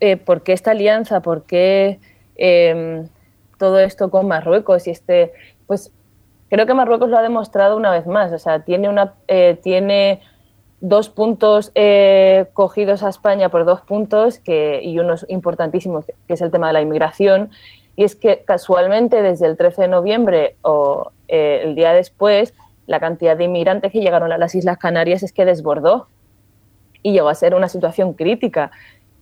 eh, 0.00 0.16
por 0.16 0.42
qué 0.42 0.52
esta 0.52 0.70
alianza, 0.70 1.20
por 1.20 1.42
qué 1.44 1.98
eh, 2.36 3.04
todo 3.62 3.78
esto 3.78 4.10
con 4.10 4.26
Marruecos 4.26 4.88
y 4.88 4.90
este, 4.90 5.32
pues 5.68 5.92
creo 6.50 6.66
que 6.66 6.74
Marruecos 6.74 7.08
lo 7.08 7.16
ha 7.16 7.22
demostrado 7.22 7.76
una 7.76 7.92
vez 7.92 8.08
más, 8.08 8.32
o 8.32 8.38
sea, 8.40 8.64
tiene 8.64 8.88
una, 8.88 9.14
eh, 9.28 9.56
tiene 9.62 10.20
dos 10.80 11.08
puntos 11.08 11.70
eh, 11.76 12.46
cogidos 12.54 13.04
a 13.04 13.08
España 13.08 13.50
por 13.50 13.64
dos 13.64 13.80
puntos 13.82 14.40
que, 14.40 14.80
y 14.82 14.98
unos 14.98 15.24
importantísimos, 15.28 16.06
que 16.06 16.34
es 16.34 16.40
el 16.40 16.50
tema 16.50 16.66
de 16.66 16.72
la 16.72 16.80
inmigración, 16.80 17.50
y 17.94 18.02
es 18.02 18.16
que 18.16 18.42
casualmente 18.44 19.22
desde 19.22 19.46
el 19.46 19.56
13 19.56 19.82
de 19.82 19.88
noviembre 19.88 20.56
o 20.62 21.12
eh, 21.28 21.60
el 21.62 21.76
día 21.76 21.92
después, 21.92 22.54
la 22.88 22.98
cantidad 22.98 23.36
de 23.36 23.44
inmigrantes 23.44 23.92
que 23.92 24.00
llegaron 24.00 24.32
a 24.32 24.38
las 24.38 24.56
Islas 24.56 24.76
Canarias 24.76 25.22
es 25.22 25.32
que 25.32 25.44
desbordó 25.44 26.08
y 27.00 27.12
llegó 27.12 27.28
a 27.28 27.36
ser 27.36 27.54
una 27.54 27.68
situación 27.68 28.14
crítica. 28.14 28.72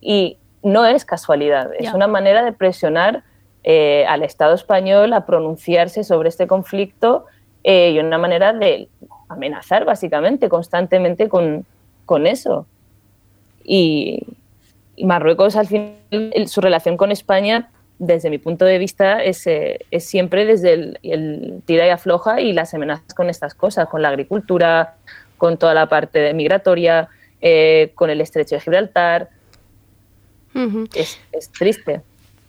Y 0.01 0.39
no 0.63 0.87
es 0.87 1.05
casualidad, 1.05 1.69
es 1.77 1.93
una 1.93 2.07
manera 2.07 2.43
de 2.43 2.53
presionar 2.53 3.23
eh, 3.63 4.05
al 4.07 4.23
Estado 4.23 4.55
español 4.55 5.13
a 5.13 5.25
pronunciarse 5.25 6.03
sobre 6.03 6.29
este 6.29 6.47
conflicto 6.47 7.25
eh, 7.63 7.91
y 7.91 7.99
una 7.99 8.17
manera 8.17 8.53
de 8.53 8.89
amenazar 9.29 9.85
básicamente 9.85 10.49
constantemente 10.49 11.29
con, 11.29 11.65
con 12.05 12.25
eso. 12.25 12.65
Y, 13.63 14.23
y 14.95 15.05
Marruecos, 15.05 15.55
al 15.55 15.67
final, 15.67 15.95
su 16.47 16.59
relación 16.61 16.97
con 16.97 17.11
España, 17.11 17.69
desde 17.99 18.31
mi 18.31 18.39
punto 18.39 18.65
de 18.65 18.79
vista, 18.79 19.23
es, 19.23 19.45
eh, 19.45 19.79
es 19.91 20.05
siempre 20.05 20.45
desde 20.45 20.73
el, 20.73 20.99
el 21.03 21.61
tira 21.65 21.85
y 21.85 21.89
afloja 21.91 22.41
y 22.41 22.53
las 22.53 22.73
amenazas 22.73 23.13
con 23.13 23.29
estas 23.29 23.53
cosas, 23.53 23.87
con 23.89 24.01
la 24.01 24.09
agricultura, 24.09 24.95
con 25.37 25.57
toda 25.57 25.75
la 25.75 25.87
parte 25.87 26.19
de 26.19 26.33
migratoria, 26.33 27.09
con 27.95 28.09
el 28.11 28.21
estrecho 28.21 28.55
de 28.55 28.61
Gibraltar. 28.61 29.29
Es, 30.93 31.19
es 31.31 31.51
triste. 31.51 32.01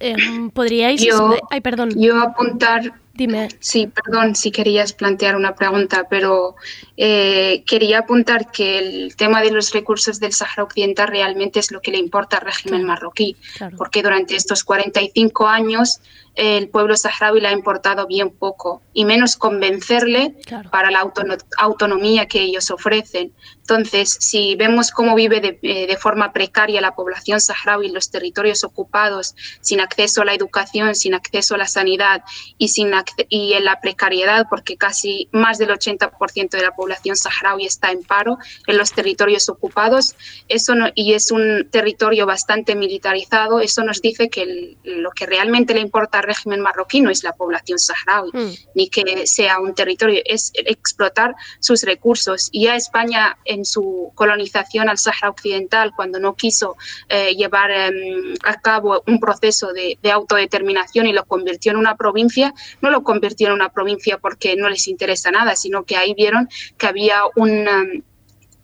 Em, 0.02 0.50
¿Podríais...? 0.50 1.00
Yo- 1.02 1.36
Ay, 1.50 1.60
perdón. 1.60 1.90
Yo 1.96 2.18
apuntar, 2.20 2.92
Dime. 3.14 3.48
Sí, 3.60 3.88
perdón 3.88 4.34
si 4.34 4.50
querías 4.50 4.92
plantear 4.94 5.36
una 5.36 5.54
pregunta, 5.54 6.06
pero 6.08 6.56
eh, 6.96 7.62
quería 7.66 7.98
apuntar 8.00 8.50
que 8.50 8.78
el 8.78 9.16
tema 9.16 9.42
de 9.42 9.50
los 9.50 9.72
recursos 9.72 10.18
del 10.18 10.32
Sahara 10.32 10.62
Occidental 10.64 11.08
realmente 11.08 11.60
es 11.60 11.70
lo 11.72 11.80
que 11.82 11.90
le 11.90 11.98
importa 11.98 12.38
al 12.38 12.46
régimen 12.46 12.84
marroquí, 12.84 13.36
Claro. 13.56 13.76
porque 13.76 14.02
durante 14.02 14.34
estos 14.34 14.64
45 14.64 15.46
años 15.46 16.00
el 16.34 16.70
pueblo 16.70 16.96
saharaui 16.96 17.42
le 17.42 17.48
ha 17.48 17.52
importado 17.52 18.06
bien 18.06 18.30
poco 18.30 18.80
y 18.94 19.04
menos 19.04 19.36
convencerle 19.36 20.34
Claro. 20.46 20.70
para 20.70 20.90
la 20.90 21.00
autono- 21.00 21.36
autonomía 21.58 22.24
que 22.26 22.40
ellos 22.40 22.70
ofrecen. 22.70 23.34
Entonces, 23.60 24.16
si 24.18 24.56
vemos 24.56 24.90
cómo 24.92 25.14
vive 25.14 25.40
de, 25.40 25.58
eh, 25.60 25.86
de 25.86 25.96
forma 25.98 26.32
precaria 26.32 26.80
la 26.80 26.94
población 26.94 27.38
saharaui 27.38 27.88
en 27.88 27.94
los 27.94 28.10
territorios 28.10 28.64
ocupados, 28.64 29.34
sin 29.60 29.80
acceso 29.82 30.22
a 30.22 30.24
la 30.24 30.32
educación, 30.32 30.94
sin 30.94 31.12
acceso 31.14 31.54
a 31.54 31.58
la 31.58 31.66
sanidad 31.66 32.22
y, 32.56 32.68
sin 32.68 32.92
acce- 32.94 33.11
y 33.28 33.52
en 33.54 33.64
la 33.64 33.80
precariedad, 33.80 34.46
porque 34.48 34.76
casi 34.76 35.28
más 35.32 35.58
del 35.58 35.70
80% 35.70 36.50
de 36.56 36.62
la 36.62 36.74
población 36.74 37.16
saharaui 37.16 37.66
está 37.66 37.90
en 37.90 38.02
paro 38.02 38.38
en 38.66 38.76
los 38.78 38.92
territorios 38.92 39.48
ocupados, 39.48 40.14
eso 40.48 40.74
no- 40.74 40.90
y 40.94 41.14
es 41.14 41.30
un 41.30 41.68
territorio 41.70 42.26
bastante 42.26 42.74
militarizado, 42.74 43.60
eso 43.60 43.82
nos 43.84 44.00
dice 44.02 44.28
que 44.28 44.42
el- 44.42 44.76
lo 44.84 45.10
que 45.10 45.26
realmente 45.26 45.74
le 45.74 45.80
importa 45.80 46.18
al 46.18 46.24
régimen 46.24 46.60
marroquí 46.60 47.00
no 47.00 47.10
es 47.10 47.22
la 47.24 47.32
población 47.32 47.78
saharaui, 47.78 48.30
Mm. 48.32 48.50
ni 48.74 48.88
que 48.88 49.26
sea 49.26 49.58
un 49.60 49.74
territorio, 49.74 50.20
es 50.24 50.50
explotar 50.54 51.34
sus 51.60 51.82
recursos. 51.82 52.48
Y 52.52 52.66
a 52.68 52.76
España 52.76 53.36
en 53.44 53.64
su 53.64 54.12
colonización 54.14 54.88
al 54.88 54.98
Sahara 54.98 55.30
Occidental, 55.30 55.92
cuando 55.96 56.18
no 56.18 56.34
quiso 56.34 56.76
eh, 57.08 57.34
llevar 57.34 57.70
em, 57.70 58.34
a 58.44 58.60
cabo 58.60 59.02
un 59.06 59.18
proceso 59.20 59.72
de, 59.72 59.98
de 60.02 60.10
autodeterminación 60.12 61.06
y 61.06 61.12
lo 61.12 61.24
convirtió 61.24 61.72
en 61.72 61.78
una 61.78 61.96
provincia, 61.96 62.52
no 62.80 62.90
lo 62.92 63.02
convirtió 63.02 63.48
en 63.48 63.54
una 63.54 63.72
provincia 63.72 64.18
porque 64.18 64.54
no 64.54 64.68
les 64.68 64.86
interesa 64.86 65.32
nada, 65.32 65.56
sino 65.56 65.84
que 65.84 65.96
ahí 65.96 66.14
vieron 66.14 66.48
que 66.78 66.86
había 66.86 67.22
un... 67.34 68.04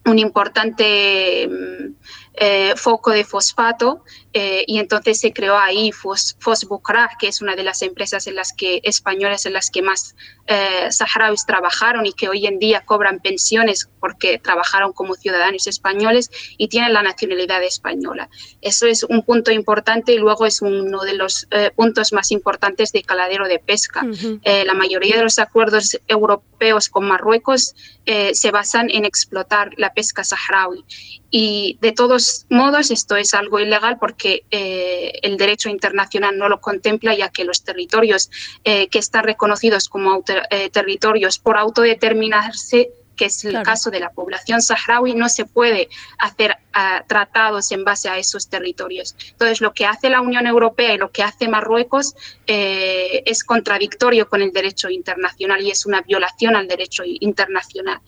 un 0.05 0.19
importante 0.19 1.47
mm, 1.49 1.95
eh, 2.41 2.75
foco 2.77 3.11
de 3.11 3.25
fosfato 3.25 4.05
eh, 4.33 4.65
y 4.67 4.79
entonces 4.79 5.21
se 5.21 5.33
creó 5.33 5.57
ahí 5.57 5.93
Fos, 5.93 6.37
Fosbucra, 6.41 7.11
que 7.19 7.29
es 7.29 7.41
una 7.41 7.57
de 7.57 7.63
las 7.63 7.83
empresas 7.83 8.27
en 8.27 8.35
las 8.35 8.53
que 8.53 8.81
españolas 8.83 9.47
en 9.47 9.55
las 9.55 9.71
que 9.71 9.83
más 9.83 10.15
eh, 10.47 10.91
saharauis 10.91 11.47
trabajaron 11.47 12.07
y 12.07 12.13
que 12.13 12.29
hoy 12.29 12.47
en 12.47 12.59
día 12.59 12.83
cobran 12.85 13.21
pensiones 13.21 13.89
porque 14.01 14.39
trabajaron 14.39 14.93
como 14.93 15.15
ciudadanos 15.15 15.67
españoles 15.67 16.31
y 16.57 16.69
tienen 16.69 16.93
la 16.93 17.03
nacionalidad 17.03 17.63
española. 17.63 18.29
Eso 18.61 18.87
es 18.87 19.03
un 19.05 19.23
punto 19.23 19.51
importante 19.51 20.13
y 20.13 20.19
luego 20.19 20.47
es 20.47 20.63
uno 20.63 21.03
de 21.03 21.15
los 21.15 21.47
eh, 21.51 21.71
puntos 21.75 22.13
más 22.13 22.31
importantes 22.31 22.93
de 22.93 23.03
caladero 23.03 23.47
de 23.49 23.59
pesca. 23.59 24.05
Ujú. 24.05 24.41
Eh, 24.43 24.65
la 24.65 24.75
mayoría 24.75 25.17
de 25.17 25.23
los 25.23 25.39
acuerdos 25.39 25.99
europeos 26.07 26.89
con 26.89 27.07
Marruecos 27.07 27.75
eh, 28.07 28.35
se 28.35 28.51
basan 28.51 28.91
en 28.91 29.05
explotar 29.05 29.73
la 29.77 29.93
pesca 29.93 30.25
saharaui. 30.25 30.85
Y 31.31 31.77
de 31.83 31.93
todos 31.93 32.47
modos, 32.49 32.91
esto 32.91 33.17
es 33.17 33.35
algo 33.35 33.61
ilegal 33.61 33.99
porque 34.01 34.18
eh, 34.25 35.13
el 35.23 35.37
derecho 35.37 35.69
internacional 35.69 36.37
no 36.37 36.49
lo 36.49 36.61
contempla, 36.61 37.15
ya 37.15 37.29
que 37.31 37.45
los 37.45 37.63
territorios 37.63 38.31
eh, 38.65 38.89
que 38.89 38.99
están 38.99 39.25
reconocidos 39.25 39.89
como 39.89 40.23
eh, 40.51 40.71
territorios 40.71 41.39
por 41.39 41.57
autodeterminarse, 41.57 42.91
que 43.19 43.27
es 43.27 43.45
el 43.45 43.51
Claro. 43.51 43.65
caso 43.65 43.91
de 43.91 44.01
la 44.01 44.11
población 44.11 44.63
saharaui, 44.63 45.15
no 45.15 45.29
se 45.29 45.45
puede 45.45 45.89
hacer 46.19 46.57
ah, 46.73 47.05
tratados 47.07 47.71
en 47.73 47.85
base 47.85 48.09
a 48.09 48.17
esos 48.17 48.49
territorios. 48.49 49.17
Entonces, 49.33 49.61
lo 49.61 49.75
que 49.75 49.85
hace 49.85 50.09
la 50.09 50.21
Unión 50.21 50.47
Europea 50.47 50.95
y 50.95 50.99
lo 50.99 51.11
que 51.11 51.23
hace 51.23 51.49
Marruecos 51.49 52.15
eh, 52.47 53.23
es 53.27 53.43
contradictorio 53.45 54.29
con 54.29 54.41
el 54.41 54.53
derecho 54.53 54.89
internacional 54.89 55.61
y 55.63 55.71
es 55.71 55.85
una 55.85 56.01
violación 56.01 56.57
al 56.57 56.69
derecho 56.69 57.03
internacional. 57.05 58.01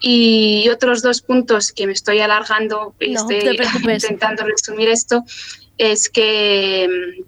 Y 0.00 0.68
otros 0.68 1.02
dos 1.02 1.22
puntos 1.22 1.72
que 1.72 1.86
me 1.86 1.92
estoy 1.92 2.20
alargando 2.20 2.94
y 3.00 3.12
No, 3.12 3.28
estoy 3.28 3.58
intentando 3.92 4.44
resumir 4.44 4.88
esto 4.88 5.24
es 5.78 6.08
que, 6.08 6.88
mm, 6.88 7.22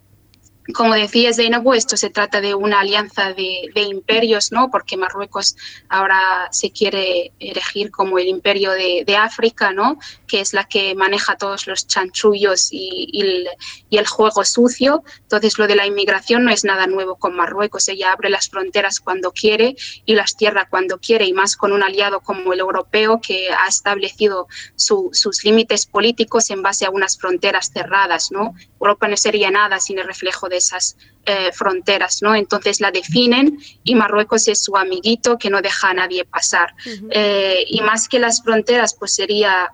como 0.74 0.94
decía 0.94 1.32
Zainabu, 1.32 1.74
esto 1.74 1.96
se 1.96 2.10
trata 2.10 2.40
de 2.40 2.54
una 2.54 2.80
alianza 2.80 3.32
de, 3.32 3.70
de 3.74 3.82
imperios, 3.82 4.52
¿no? 4.52 4.70
Porque 4.70 4.96
Marruecos 4.96 5.56
ahora 5.88 6.48
se 6.50 6.70
quiere 6.70 7.32
elegir 7.38 7.90
como 7.90 8.18
el 8.18 8.28
imperio 8.28 8.72
de, 8.72 9.04
de 9.06 9.16
África, 9.16 9.72
¿no? 9.72 9.98
Que 10.26 10.40
es 10.40 10.52
la 10.52 10.64
que 10.64 10.94
maneja 10.94 11.36
todos 11.36 11.66
los 11.66 11.86
chanchullos 11.86 12.68
y, 12.72 13.08
y 13.12 13.20
el, 13.22 13.48
y 13.88 13.96
el 13.98 14.06
juego 14.06 14.44
sucio. 14.44 15.02
Entonces, 15.22 15.58
lo 15.58 15.66
de 15.66 15.76
la 15.76 15.86
inmigración 15.86 16.44
no 16.44 16.50
es 16.50 16.64
nada 16.64 16.86
nuevo 16.86 17.16
con 17.16 17.34
Marruecos. 17.36 17.88
Ella 17.88 18.12
abre 18.12 18.30
las 18.30 18.48
fronteras 18.48 19.00
cuando 19.00 19.32
quiere 19.32 19.76
y 20.04 20.14
las 20.14 20.34
cierra 20.36 20.68
cuando 20.68 20.98
quiere, 20.98 21.26
y 21.26 21.32
más 21.32 21.56
con 21.56 21.72
un 21.72 21.82
aliado 21.82 22.20
como 22.20 22.52
el 22.52 22.60
europeo 22.60 23.20
que 23.20 23.48
ha 23.50 23.68
establecido 23.68 24.46
su- 24.76 25.10
sus 25.12 25.44
límites 25.44 25.86
políticos 25.86 26.50
en 26.50 26.62
base 26.62 26.86
a 26.86 26.90
unas 26.90 27.18
fronteras 27.18 27.70
cerradas. 27.72 28.30
¿no? 28.30 28.54
Europa 28.80 29.08
no 29.08 29.16
sería 29.16 29.50
nada 29.50 29.80
sin 29.80 29.98
el 29.98 30.06
reflejo 30.06 30.48
de 30.48 30.59
esas 30.60 30.96
eh, 31.26 31.50
fronteras. 31.52 32.22
¿no? 32.22 32.34
Entonces 32.34 32.80
la 32.80 32.90
definen 32.90 33.58
y 33.84 33.94
Marruecos 33.94 34.48
es 34.48 34.62
su 34.62 34.76
amiguito 34.76 35.36
que 35.36 35.50
no 35.50 35.60
deja 35.60 35.90
a 35.90 35.94
nadie 35.94 36.24
pasar. 36.24 36.74
Eh, 37.10 37.64
y 37.66 37.80
más 37.82 38.08
que 38.08 38.18
las 38.18 38.42
fronteras, 38.42 38.94
pues 38.98 39.14
sería 39.14 39.70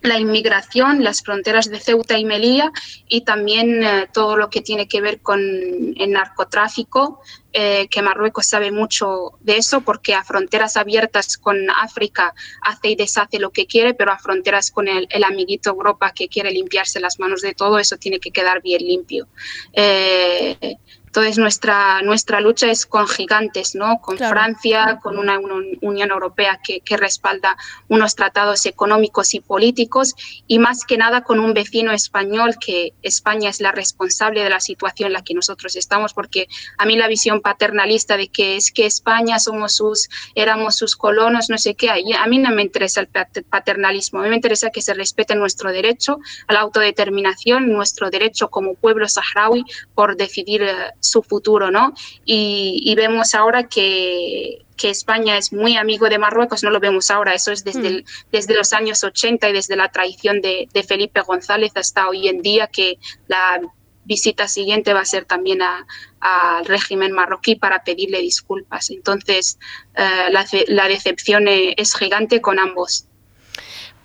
la 0.00 0.18
inmigración, 0.18 1.02
las 1.02 1.22
fronteras 1.22 1.68
de 1.68 1.80
Ceuta 1.80 2.18
y 2.18 2.24
Melilla 2.24 2.72
y 3.08 3.22
también 3.22 3.82
eh, 3.82 4.08
todo 4.12 4.36
lo 4.36 4.50
que 4.50 4.60
tiene 4.60 4.86
que 4.86 5.00
ver 5.00 5.20
con 5.20 5.40
el 5.40 6.10
narcotráfico, 6.10 7.20
eh, 7.52 7.88
que 7.88 8.02
Marruecos 8.02 8.46
sabe 8.46 8.70
mucho 8.70 9.32
de 9.40 9.56
eso 9.56 9.80
porque 9.80 10.14
a 10.14 10.22
fronteras 10.22 10.76
abiertas 10.76 11.36
con 11.36 11.70
África 11.70 12.34
hace 12.62 12.90
y 12.90 12.96
deshace 12.96 13.38
lo 13.38 13.50
que 13.50 13.66
quiere, 13.66 13.94
pero 13.94 14.12
a 14.12 14.18
fronteras 14.18 14.70
con 14.70 14.86
el, 14.86 15.08
amiguito 15.24 15.70
Europa 15.70 16.12
que 16.14 16.28
quiere 16.28 16.50
limpiarse 16.50 17.00
las 17.00 17.18
manos 17.18 17.40
de 17.40 17.54
todo, 17.54 17.78
eso 17.78 17.96
tiene 17.96 18.20
que 18.20 18.30
quedar 18.30 18.62
bien 18.62 18.82
limpio. 18.82 19.28
Eh, 19.72 20.76
entonces 21.08 21.38
nuestra, 21.38 22.00
nuestra 22.02 22.40
lucha 22.40 22.70
es 22.70 22.86
con 22.86 23.08
gigantes, 23.08 23.74
¿no? 23.74 23.98
Con 24.00 24.16
Claro. 24.16 24.32
Francia, 24.34 24.98
con 25.02 25.18
una 25.18 25.38
uni- 25.38 25.78
Unión 25.80 26.10
Europea 26.10 26.60
que, 26.62 26.80
que 26.80 26.96
respalda 26.96 27.56
unos 27.88 28.14
tratados 28.14 28.64
económicos 28.66 29.34
y 29.34 29.40
políticos 29.40 30.14
y 30.46 30.58
más 30.58 30.84
que 30.84 30.96
nada 30.98 31.22
con 31.22 31.40
un 31.40 31.54
vecino 31.54 31.92
español 31.92 32.54
que 32.64 32.92
España 33.02 33.50
es 33.50 33.60
la 33.60 33.72
responsable 33.72 34.42
de 34.44 34.50
la 34.50 34.60
situación 34.60 35.08
en 35.08 35.12
la 35.14 35.22
que 35.22 35.34
nosotros 35.34 35.74
estamos 35.76 36.14
porque 36.14 36.46
a 36.76 36.84
mí 36.86 36.96
la 36.96 37.08
visión 37.08 37.40
paternalista 37.40 38.16
de 38.16 38.28
que 38.28 38.56
es 38.56 38.70
que 38.70 38.86
España 38.86 39.38
somos 39.38 39.74
sus, 39.76 40.08
éramos 40.34 40.76
sus 40.76 40.94
colonos, 40.96 41.48
no 41.50 41.58
sé 41.58 41.74
qué, 41.74 41.90
a 41.90 42.26
mí 42.26 42.38
no 42.38 42.50
me 42.50 42.62
interesa 42.62 43.00
el 43.00 43.08
pat- 43.08 43.42
paternalismo, 43.48 44.20
a 44.20 44.22
mí 44.24 44.28
me 44.28 44.36
interesa 44.36 44.70
que 44.70 44.82
se 44.82 44.94
respete 44.94 45.34
nuestro 45.34 45.72
derecho 45.72 46.18
a 46.46 46.52
la 46.52 46.60
autodeterminación, 46.60 47.72
nuestro 47.72 48.10
derecho 48.10 48.48
como 48.50 48.74
pueblo 48.74 49.08
saharaui 49.08 49.64
por 49.94 50.16
decidir 50.16 50.62
eh, 50.62 50.74
su 51.00 51.22
futuro, 51.22 51.70
¿no? 51.70 51.94
Y, 52.24 52.80
y 52.84 52.94
vemos 52.94 53.34
ahora 53.34 53.68
que, 53.68 54.64
que 54.76 54.90
España 54.90 55.36
es 55.38 55.52
muy 55.52 55.76
amigo 55.76 56.08
de 56.08 56.18
Marruecos, 56.18 56.62
no 56.62 56.70
lo 56.70 56.80
vemos 56.80 57.10
ahora, 57.10 57.34
eso 57.34 57.52
es 57.52 57.64
desde, 57.64 57.86
el- 57.88 58.04
desde 58.32 58.54
los 58.54 58.72
años 58.72 59.02
80 59.04 59.48
y 59.48 59.52
desde 59.52 59.76
la 59.76 59.90
traición 59.90 60.40
de, 60.40 60.68
de 60.72 60.82
Felipe 60.82 61.20
González 61.22 61.72
hasta 61.74 62.08
hoy 62.08 62.28
en 62.28 62.42
día, 62.42 62.66
que 62.68 62.98
la 63.26 63.60
visita 64.04 64.48
siguiente 64.48 64.94
va 64.94 65.00
a 65.00 65.04
ser 65.04 65.24
también 65.26 65.62
a- 65.62 65.86
al 66.20 66.64
régimen 66.64 67.12
marroquí 67.12 67.56
para 67.56 67.84
pedirle 67.84 68.20
disculpas. 68.20 68.90
Entonces, 68.90 69.58
eh, 69.94 70.30
la, 70.30 70.46
la 70.68 70.88
decepción 70.88 71.46
es 71.48 71.94
gigante 71.94 72.40
con 72.40 72.58
ambos. 72.58 73.04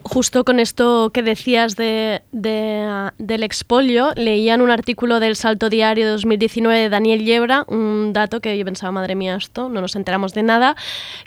Justo 0.05 0.43
con 0.43 0.59
esto 0.59 1.11
que 1.13 1.23
decías 1.23 1.77
de, 1.77 2.23
de, 2.33 3.11
del 3.19 3.41
expolio, 3.43 4.11
leían 4.15 4.61
un 4.61 4.69
artículo 4.69 5.21
del 5.21 5.37
Salto 5.37 5.69
Diario 5.69 6.05
de 6.05 6.11
2019 6.11 6.77
de 6.77 6.89
Daniel 6.89 7.23
Yebra, 7.23 7.63
un 7.69 8.11
dato 8.11 8.41
que 8.41 8.57
yo 8.57 8.65
pensaba, 8.65 8.91
madre 8.91 9.15
mía, 9.15 9.35
esto, 9.35 9.69
no 9.69 9.79
nos 9.79 9.95
enteramos 9.95 10.33
de 10.33 10.43
nada, 10.43 10.75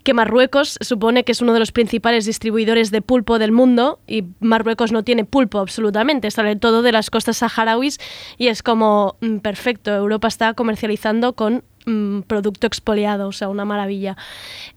que 0.04 0.12
Marruecos 0.12 0.78
supone 0.82 1.24
que 1.24 1.32
es 1.32 1.40
uno 1.40 1.54
de 1.54 1.58
los 1.58 1.72
principales 1.72 2.26
distribuidores 2.26 2.90
de 2.90 3.00
pulpo 3.00 3.38
del 3.38 3.50
mundo 3.50 3.98
y 4.06 4.24
Marruecos 4.40 4.92
no 4.92 5.04
tiene 5.04 5.24
pulpo 5.24 5.58
absolutamente, 5.58 6.30
sale 6.30 6.56
todo 6.56 6.82
de 6.82 6.92
las 6.92 7.08
costas 7.08 7.38
saharauis 7.38 7.98
y 8.36 8.48
es 8.48 8.62
como, 8.62 9.16
mm, 9.22 9.38
perfecto, 9.38 9.94
Europa 9.94 10.28
está 10.28 10.52
comercializando 10.52 11.32
con 11.32 11.64
mm, 11.86 12.22
producto 12.22 12.66
expoliado, 12.66 13.28
o 13.28 13.32
sea, 13.32 13.48
una 13.48 13.64
maravilla. 13.64 14.16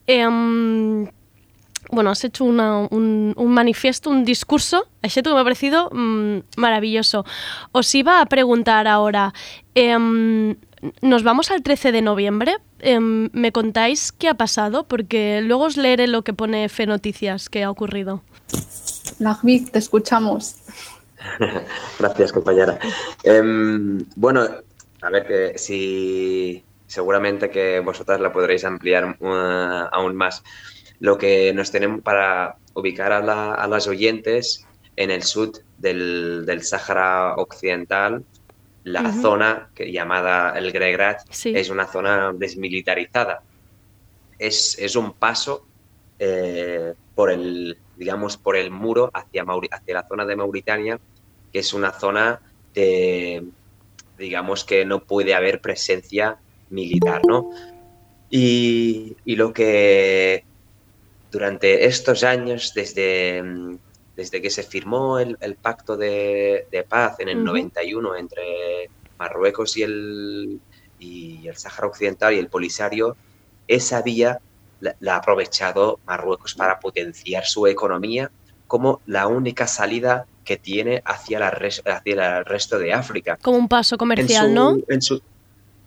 Em, 0.08 1.08
bueno, 1.92 2.10
has 2.12 2.24
hecho 2.24 2.44
una- 2.46 2.88
un, 2.90 3.34
un 3.36 3.52
manifiesto, 3.54 4.10
un 4.10 4.24
discurso, 4.26 4.88
això 5.02 5.22
me 5.34 5.40
ha 5.40 5.44
parecido 5.44 5.90
mm, 5.92 6.40
maravilloso. 6.58 7.26
Os 7.72 7.94
iba 7.96 8.22
a 8.22 8.26
preguntar 8.26 8.88
ahora, 8.88 9.34
em, 9.76 10.56
nos 11.02 11.24
vamos 11.24 11.52
al 11.52 11.62
13 11.64 11.92
de 11.92 12.02
noviembre, 12.02 12.58
Em, 12.82 13.30
¿me 13.34 13.52
contáis 13.52 14.12
qué 14.14 14.30
ha 14.30 14.36
pasado? 14.36 14.88
Porque 14.88 15.42
luego 15.44 15.66
os 15.66 15.76
leeré 15.76 16.08
lo 16.08 16.22
que 16.24 16.34
pone 16.34 16.70
Fe 16.70 16.86
Noticias 16.86 17.50
que 17.50 17.64
ha 17.64 17.70
ocurrido. 17.70 18.22
Lahvik, 19.20 19.72
te 19.72 19.80
escuchamos. 19.80 20.56
Gracias, 22.00 22.32
compañera. 22.32 22.80
Em, 23.24 24.06
bueno, 24.16 24.48
a 25.02 25.10
ver, 25.10 25.28
que 25.28 25.58
si, 25.58 26.64
seguramente 26.88 27.50
que 27.50 27.82
vosotras 27.82 28.20
la 28.22 28.32
podréis 28.32 28.64
ampliar 28.64 29.18
uh, 29.20 29.90
aún 29.92 30.16
más. 30.16 30.42
Lo 31.00 31.18
que 31.18 31.54
nos 31.54 31.72
tenemos 31.72 32.02
para 32.02 32.58
ubicar 32.74 33.12
a, 33.12 33.22
la- 33.22 33.54
a 33.54 33.68
las 33.68 33.88
oyentes 33.88 34.66
en 34.96 35.12
el 35.12 35.24
sur 35.24 35.52
del, 35.78 36.44
del 36.46 36.64
Sáhara 36.64 37.36
Occidental, 37.36 38.26
la 38.84 39.02
Ujú. 39.02 39.22
zona 39.22 39.70
que, 39.74 39.92
llamada 39.92 40.58
el 40.58 40.72
Gregrat 40.72 41.20
Sí. 41.30 41.54
es 41.56 41.70
una 41.70 41.86
zona 41.88 42.32
desmilitarizada. 42.36 43.42
Es, 44.38 44.78
es 44.80 44.96
un 44.96 45.14
paso 45.14 45.68
eh, 46.18 46.94
por 47.16 47.32
el, 47.32 47.78
digamos, 47.96 48.38
por 48.38 48.56
el 48.58 48.72
muro 48.72 49.10
hacia, 49.14 49.44
Mauri- 49.46 49.70
hacia 49.72 49.94
la 49.96 50.06
zona 50.08 50.26
de 50.26 50.36
Mauritania, 50.36 51.00
que 51.52 51.60
es 51.60 51.74
una 51.74 51.92
zona 51.92 52.42
de, 52.74 53.44
digamos, 54.18 54.66
que 54.66 54.84
no 54.86 55.00
puede 55.06 55.34
haber 55.34 55.62
presencia 55.62 56.38
militar, 56.70 57.22
¿no? 57.28 57.50
Y, 58.30 59.16
y 59.26 59.36
lo 59.36 59.52
que 59.54 60.46
durante 61.32 61.86
estos 61.86 62.24
años, 62.24 62.72
desde, 62.76 63.42
mm, 63.44 63.78
desde 64.16 64.42
que 64.42 64.50
se 64.50 64.64
firmó 64.64 65.20
el, 65.20 65.38
el 65.40 65.58
pacto 65.58 65.96
de, 65.98 66.66
de 66.72 66.84
paz 66.84 67.20
en 67.20 67.30
el 67.30 67.38
Ujú. 67.38 67.46
91 67.46 68.16
entre 68.16 68.92
Marruecos 69.18 69.78
y 69.78 69.84
el, 69.84 70.62
y 70.98 71.48
el 71.48 71.56
Sáhara 71.58 71.88
Occidental 71.88 72.34
y 72.34 72.40
el 72.40 72.50
Polisario, 72.50 73.18
esa 73.68 74.02
vía 74.02 74.38
la, 74.80 74.96
la 75.00 75.16
ha 75.16 75.18
aprovechado 75.18 76.00
Marruecos 76.06 76.54
para 76.56 76.80
potenciar 76.80 77.46
su 77.46 77.68
economía 77.68 78.30
como 78.68 79.02
la 79.06 79.28
única 79.28 79.68
salida 79.68 80.26
que 80.44 80.58
tiene 80.58 81.02
hacia, 81.06 81.40
la 81.40 81.52
res- 81.52 81.82
hacia 81.86 82.38
el 82.40 82.46
resto 82.46 82.80
de 82.80 82.94
África. 82.94 83.38
Como 83.42 83.58
un 83.58 83.68
paso 83.68 83.98
comercial, 83.98 84.48
en 84.48 84.50
su, 84.50 84.56
¿no? 84.56 84.78
En 84.88 85.02
su, 85.02 85.20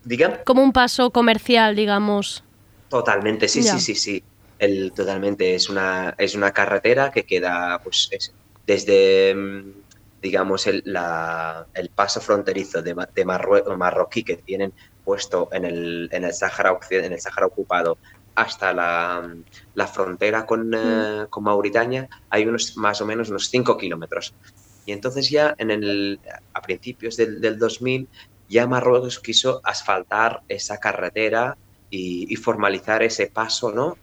diga. 0.05 0.43
Como 0.45 0.63
un 0.63 0.73
paso 0.73 1.11
comercial, 1.11 1.75
digamos. 1.77 2.45
Totalmente, 2.89 3.49
sí, 3.49 3.63
Ya. 3.63 3.73
sí, 3.73 3.81
sí, 3.81 3.95
sí. 3.95 4.23
El, 4.65 4.93
totalmente. 4.95 5.55
Es 5.57 5.69
una, 5.69 6.15
es 6.19 6.35
una 6.37 6.53
carretera 6.53 7.11
que 7.11 7.25
queda 7.25 7.81
pues, 7.83 8.07
es- 8.13 8.37
desde, 8.67 9.35
mm, 9.35 9.83
digamos, 10.21 10.67
el, 10.69 10.83
la- 10.85 11.69
el 11.75 11.91
paso 11.91 12.21
fronterizo 12.21 12.81
de, 12.83 12.95
de 13.15 13.25
Marrue- 13.27 13.77
marroquí 13.77 14.23
que 14.25 14.37
tienen 14.37 14.73
puesto 15.03 15.49
en 15.53 15.65
el, 15.65 16.09
en 16.13 16.23
el, 16.25 16.31
Occiden- 16.33 17.05
en 17.07 17.13
el 17.13 17.21
Sáhara 17.21 17.47
ocupado 17.47 17.99
hasta 18.37 18.73
la, 18.73 19.21
mm, 19.27 19.45
la 19.75 19.87
frontera 19.89 20.47
con, 20.47 20.71
eh, 20.75 21.27
con 21.29 21.43
Mauritania, 21.45 22.09
hay 22.31 22.47
unos 22.47 22.77
más 22.77 23.01
o 23.01 23.07
menos 23.07 23.31
unos 23.31 23.49
5 23.51 23.77
kilómetros. 23.77 24.37
Y 24.85 24.93
entonces 24.93 25.29
ya 25.31 25.55
en 25.59 25.71
el, 25.73 26.21
a 26.55 26.61
principios 26.63 27.17
del, 27.17 27.41
del 27.41 27.59
2000 27.59 28.09
ya 28.47 28.67
Marruecos 28.69 29.19
quiso 29.21 29.61
asfaltar 29.65 30.43
esa 30.49 30.79
carretera 30.79 31.59
y, 31.91 32.33
y 32.33 32.37
formalizar 32.37 33.03
ese 33.03 33.29
paso, 33.29 33.73
¿no? 33.73 33.99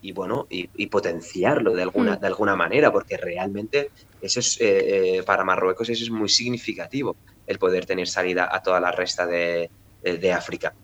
Y 0.00 0.12
bueno, 0.12 0.46
y, 0.50 0.68
y 0.74 0.86
potenciarlo 0.88 1.72
de 1.74 1.82
alguna, 1.82 2.16
Mm. 2.16 2.20
de 2.20 2.26
alguna 2.26 2.56
manera, 2.56 2.90
porque 2.92 3.16
realmente 3.16 3.92
eso 4.20 4.40
es, 4.40 4.60
eh, 4.60 5.18
eh, 5.18 5.22
para 5.24 5.44
Marruecos 5.44 5.88
eso 5.88 6.02
es 6.04 6.10
muy 6.10 6.28
significativo, 6.28 7.18
el 7.46 7.58
poder 7.58 7.86
tener 7.86 8.08
salida 8.08 8.48
a 8.50 8.60
toda 8.60 8.80
la 8.80 8.90
resta 8.92 9.26
de, 9.26 9.70
de- 10.00 10.18
de 10.18 10.32
África. 10.32 10.74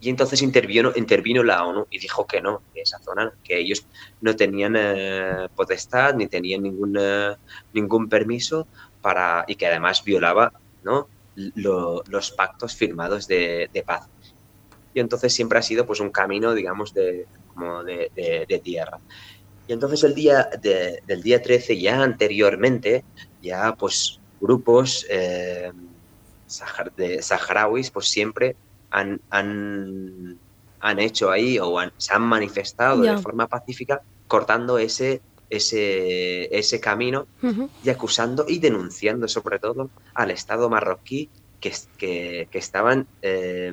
Y 0.00 0.10
entonces 0.10 0.42
intervino, 0.42 0.92
intervino 0.96 1.42
la 1.42 1.64
ONU 1.64 1.86
y 1.90 1.98
dijo 1.98 2.26
que 2.26 2.40
no, 2.42 2.64
que 2.72 2.82
esa 2.82 2.98
zona, 3.00 3.32
que 3.42 3.58
ellos 3.58 3.88
no 4.20 4.36
tenían 4.36 4.74
eh, 4.76 5.48
potestad 5.54 6.14
ni 6.14 6.28
tenían 6.28 6.62
ningún, 6.62 6.96
eh, 7.00 7.34
ningún 7.72 8.08
permiso 8.08 8.68
para, 9.00 9.44
y 9.48 9.56
que 9.56 9.66
además 9.66 10.02
violaba 10.04 10.52
¿no? 10.82 11.10
lo- 11.34 12.02
los 12.06 12.32
pactos 12.32 12.74
firmados 12.76 13.26
de, 13.26 13.68
de 13.72 13.82
paz. 13.82 14.02
Y 14.94 15.00
entonces 15.00 15.34
siempre 15.34 15.58
ha 15.58 15.62
sido 15.62 15.86
pues 15.86 16.00
un 16.00 16.10
camino, 16.12 16.54
digamos, 16.54 16.92
de, 16.94 17.28
como 17.46 17.84
de, 17.84 18.12
de- 18.16 18.46
de 18.48 18.60
tierra. 18.60 19.00
Y 19.66 19.72
entonces 19.74 20.04
el 20.04 20.14
día 20.14 20.48
de- 20.62 21.00
del 21.04 21.22
día 21.22 21.42
13, 21.42 21.80
ya 21.80 22.02
anteriormente, 22.02 23.06
ya 23.40 23.74
pues 23.78 24.20
grupos 24.40 25.06
eh, 25.10 25.72
de 26.96 27.22
saharauis 27.22 27.90
pues 27.90 28.08
siempre 28.10 28.58
han, 28.90 29.20
han, 29.30 30.40
han 30.80 30.98
hecho 30.98 31.30
ahí 31.30 31.58
o 31.58 31.78
han- 31.78 31.92
se 31.96 32.14
han 32.14 32.22
manifestado 32.22 33.02
de 33.02 33.16
forma 33.16 33.46
pacífica 33.48 34.02
cortando 34.26 34.78
ese, 34.78 35.22
ese, 35.48 36.56
ese 36.56 36.80
camino 36.80 37.28
y 37.80 37.90
acusando 37.90 38.44
y 38.48 38.58
denunciando 38.60 39.28
sobre 39.28 39.58
todo 39.58 39.92
al 40.14 40.30
Estado 40.30 40.68
marroquí 40.70 41.32
que, 41.60 41.72
que 42.50 42.58
estaban 42.58 43.08
eh, 43.22 43.72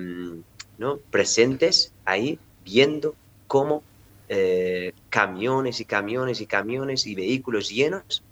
¿no? 0.81 0.97
presentes 1.11 1.93
ahí 2.05 2.39
viendo 2.65 3.13
cómo 3.45 3.83
eh, 4.29 4.93
camiones 5.11 5.79
y 5.79 5.85
camiones 5.85 6.41
y 6.41 6.47
camiones 6.47 7.05
y 7.05 7.13
vehículos 7.13 7.69
llenos 7.69 8.23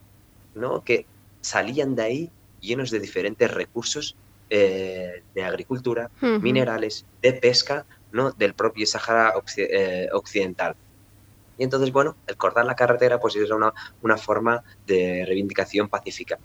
¿no? 0.56 0.84
que 0.84 1.06
salían 1.42 1.96
de 1.96 2.02
ahí 2.02 2.32
llenos 2.60 2.90
de 2.90 3.00
diferentes 3.00 3.52
recursos 3.52 4.16
eh, 4.50 5.22
de 5.36 5.44
agricultura, 5.44 6.10
minerales, 6.42 7.06
de 7.22 7.34
pesca, 7.34 7.86
¿no? 8.12 8.32
del 8.32 8.56
propio 8.56 8.88
Sahara 8.88 9.34
eh, 9.58 10.10
Occidental. 10.12 10.76
Y 11.60 11.64
entonces, 11.64 11.92
bueno, 11.92 12.16
el 12.26 12.36
cortar 12.36 12.66
la 12.66 12.76
carretera 12.76 13.20
pues 13.20 13.36
era 13.36 13.56
una, 13.56 13.72
una 14.02 14.18
forma 14.18 14.64
de 14.88 15.24
reivindicación 15.28 15.88
pacífica. 15.88 16.40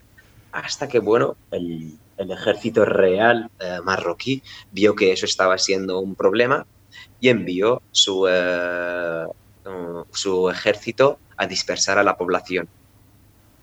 Hasta 0.53 0.87
que, 0.87 0.99
bueno, 0.99 1.37
el, 1.51 1.99
el 2.17 2.31
ejército 2.31 2.85
real 2.85 3.51
eh, 3.61 3.79
marroquí 3.83 4.43
vio 4.73 4.95
que 4.95 5.13
eso 5.13 5.27
estaba 5.27 5.59
siendo 5.59 6.01
un 6.01 6.15
problema 6.15 6.67
y 7.21 7.29
envió 7.29 7.83
su, 7.91 8.27
eh, 8.29 9.27
uh, 9.67 10.05
su 10.13 10.51
ejército 10.51 11.19
a 11.37 11.47
dispersar 11.47 11.99
a 11.99 12.05
la 12.05 12.17
población. 12.17 12.69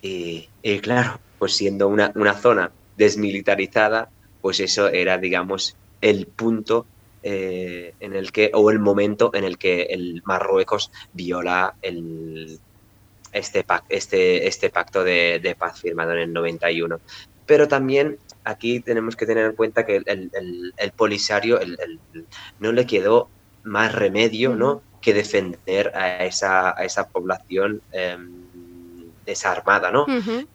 Y, 0.02 0.48
claro, 0.80 1.20
pues 1.38 1.56
siendo 1.56 1.86
una, 1.86 2.10
una 2.16 2.34
zona 2.34 2.72
desmilitarizada, 2.96 4.10
pues 4.40 4.58
eso 4.58 4.88
era, 4.88 5.16
digamos, 5.18 5.76
el 6.00 6.26
punto 6.26 6.86
eh, 7.22 7.94
en 8.00 8.14
el 8.16 8.32
que, 8.32 8.50
o 8.52 8.70
el 8.72 8.80
momento 8.80 9.30
en 9.32 9.44
el 9.44 9.58
que 9.58 9.82
el 9.82 10.22
Marruecos 10.24 10.90
viola 11.12 11.76
el, 11.82 12.58
este, 13.32 13.64
este, 13.88 14.46
este 14.46 14.70
pacto 14.70 15.04
de, 15.04 15.40
de 15.40 15.54
paz 15.54 15.80
firmado 15.80 16.12
en 16.12 16.18
el 16.18 16.32
91. 16.32 17.00
Pero 17.52 17.68
también 17.68 18.18
aquí 18.44 18.80
tenemos 18.80 19.14
que 19.14 19.26
tener 19.26 19.44
en 19.44 19.54
cuenta 19.54 19.84
que 19.84 19.96
el, 19.96 20.04
el- 20.06 20.72
el- 20.74 20.92
Polisario 20.92 21.60
el- 21.60 21.76
no 22.58 22.72
le 22.72 22.86
quedó 22.86 23.28
más 23.62 23.94
remedio 23.94 24.56
¿no? 24.56 24.84
que 25.02 25.12
defender 25.12 25.92
a 25.94 26.24
esa, 26.24 26.70
a 26.70 26.82
esa 26.86 27.04
población 27.10 27.82
em, 27.90 29.12
desarmada, 29.26 29.90
¿no? 29.90 30.06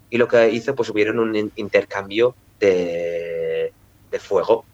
Y 0.09 0.17
lo 0.17 0.27
que 0.27 0.49
hizo, 0.49 0.73
pues 0.73 0.89
hubieron 0.89 1.19
un 1.19 1.35
in- 1.35 1.51
intercambio 1.57 2.35
de, 2.59 3.71
de 4.09 4.19
fuego, 4.19 4.65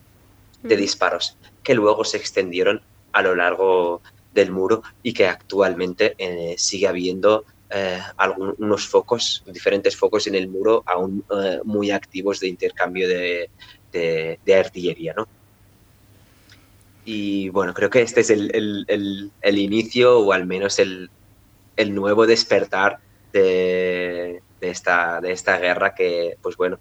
de 0.62 0.78
disparos, 0.78 1.38
que 1.62 1.74
luego 1.76 2.06
se 2.06 2.16
extendieron 2.16 2.82
a 3.12 3.22
lo 3.22 3.36
largo 3.36 4.02
del 4.32 4.50
muro 4.50 4.82
y 5.02 5.14
que 5.14 5.28
actualmente 5.28 6.16
eh, 6.18 6.56
sigue 6.58 6.88
habiendo 6.88 7.44
eh, 7.74 8.00
algún- 8.18 8.56
unos 8.60 8.88
focos, 8.88 9.44
diferentes 9.46 9.96
focos 9.96 10.28
en 10.28 10.36
el 10.36 10.48
muro 10.48 10.84
aún 10.86 11.24
eh, 11.42 11.60
muy 11.64 11.92
activos 11.92 12.40
de 12.40 12.48
intercambio 12.50 13.08
de, 13.08 13.50
de- 13.92 14.40
de 14.46 14.56
artillería, 14.56 15.14
¿no? 15.16 15.26
Y 17.06 17.50
bueno, 17.50 17.74
creo 17.74 17.90
que 17.90 18.02
este 18.02 18.22
es 18.22 18.30
el, 18.30 18.54
el- 18.56 18.86
el- 18.88 19.32
el 19.42 19.58
inicio 19.58 20.20
o 20.20 20.32
al 20.34 20.46
menos 20.46 20.80
el, 20.80 21.10
el 21.76 21.94
nuevo 21.94 22.26
despertar 22.26 23.00
de, 23.34 24.42
de 24.62 24.70
esta, 24.70 25.20
de 25.20 25.32
esta 25.32 25.58
guerra 25.58 25.94
que, 25.96 26.36
pues 26.42 26.56
bueno, 26.56 26.80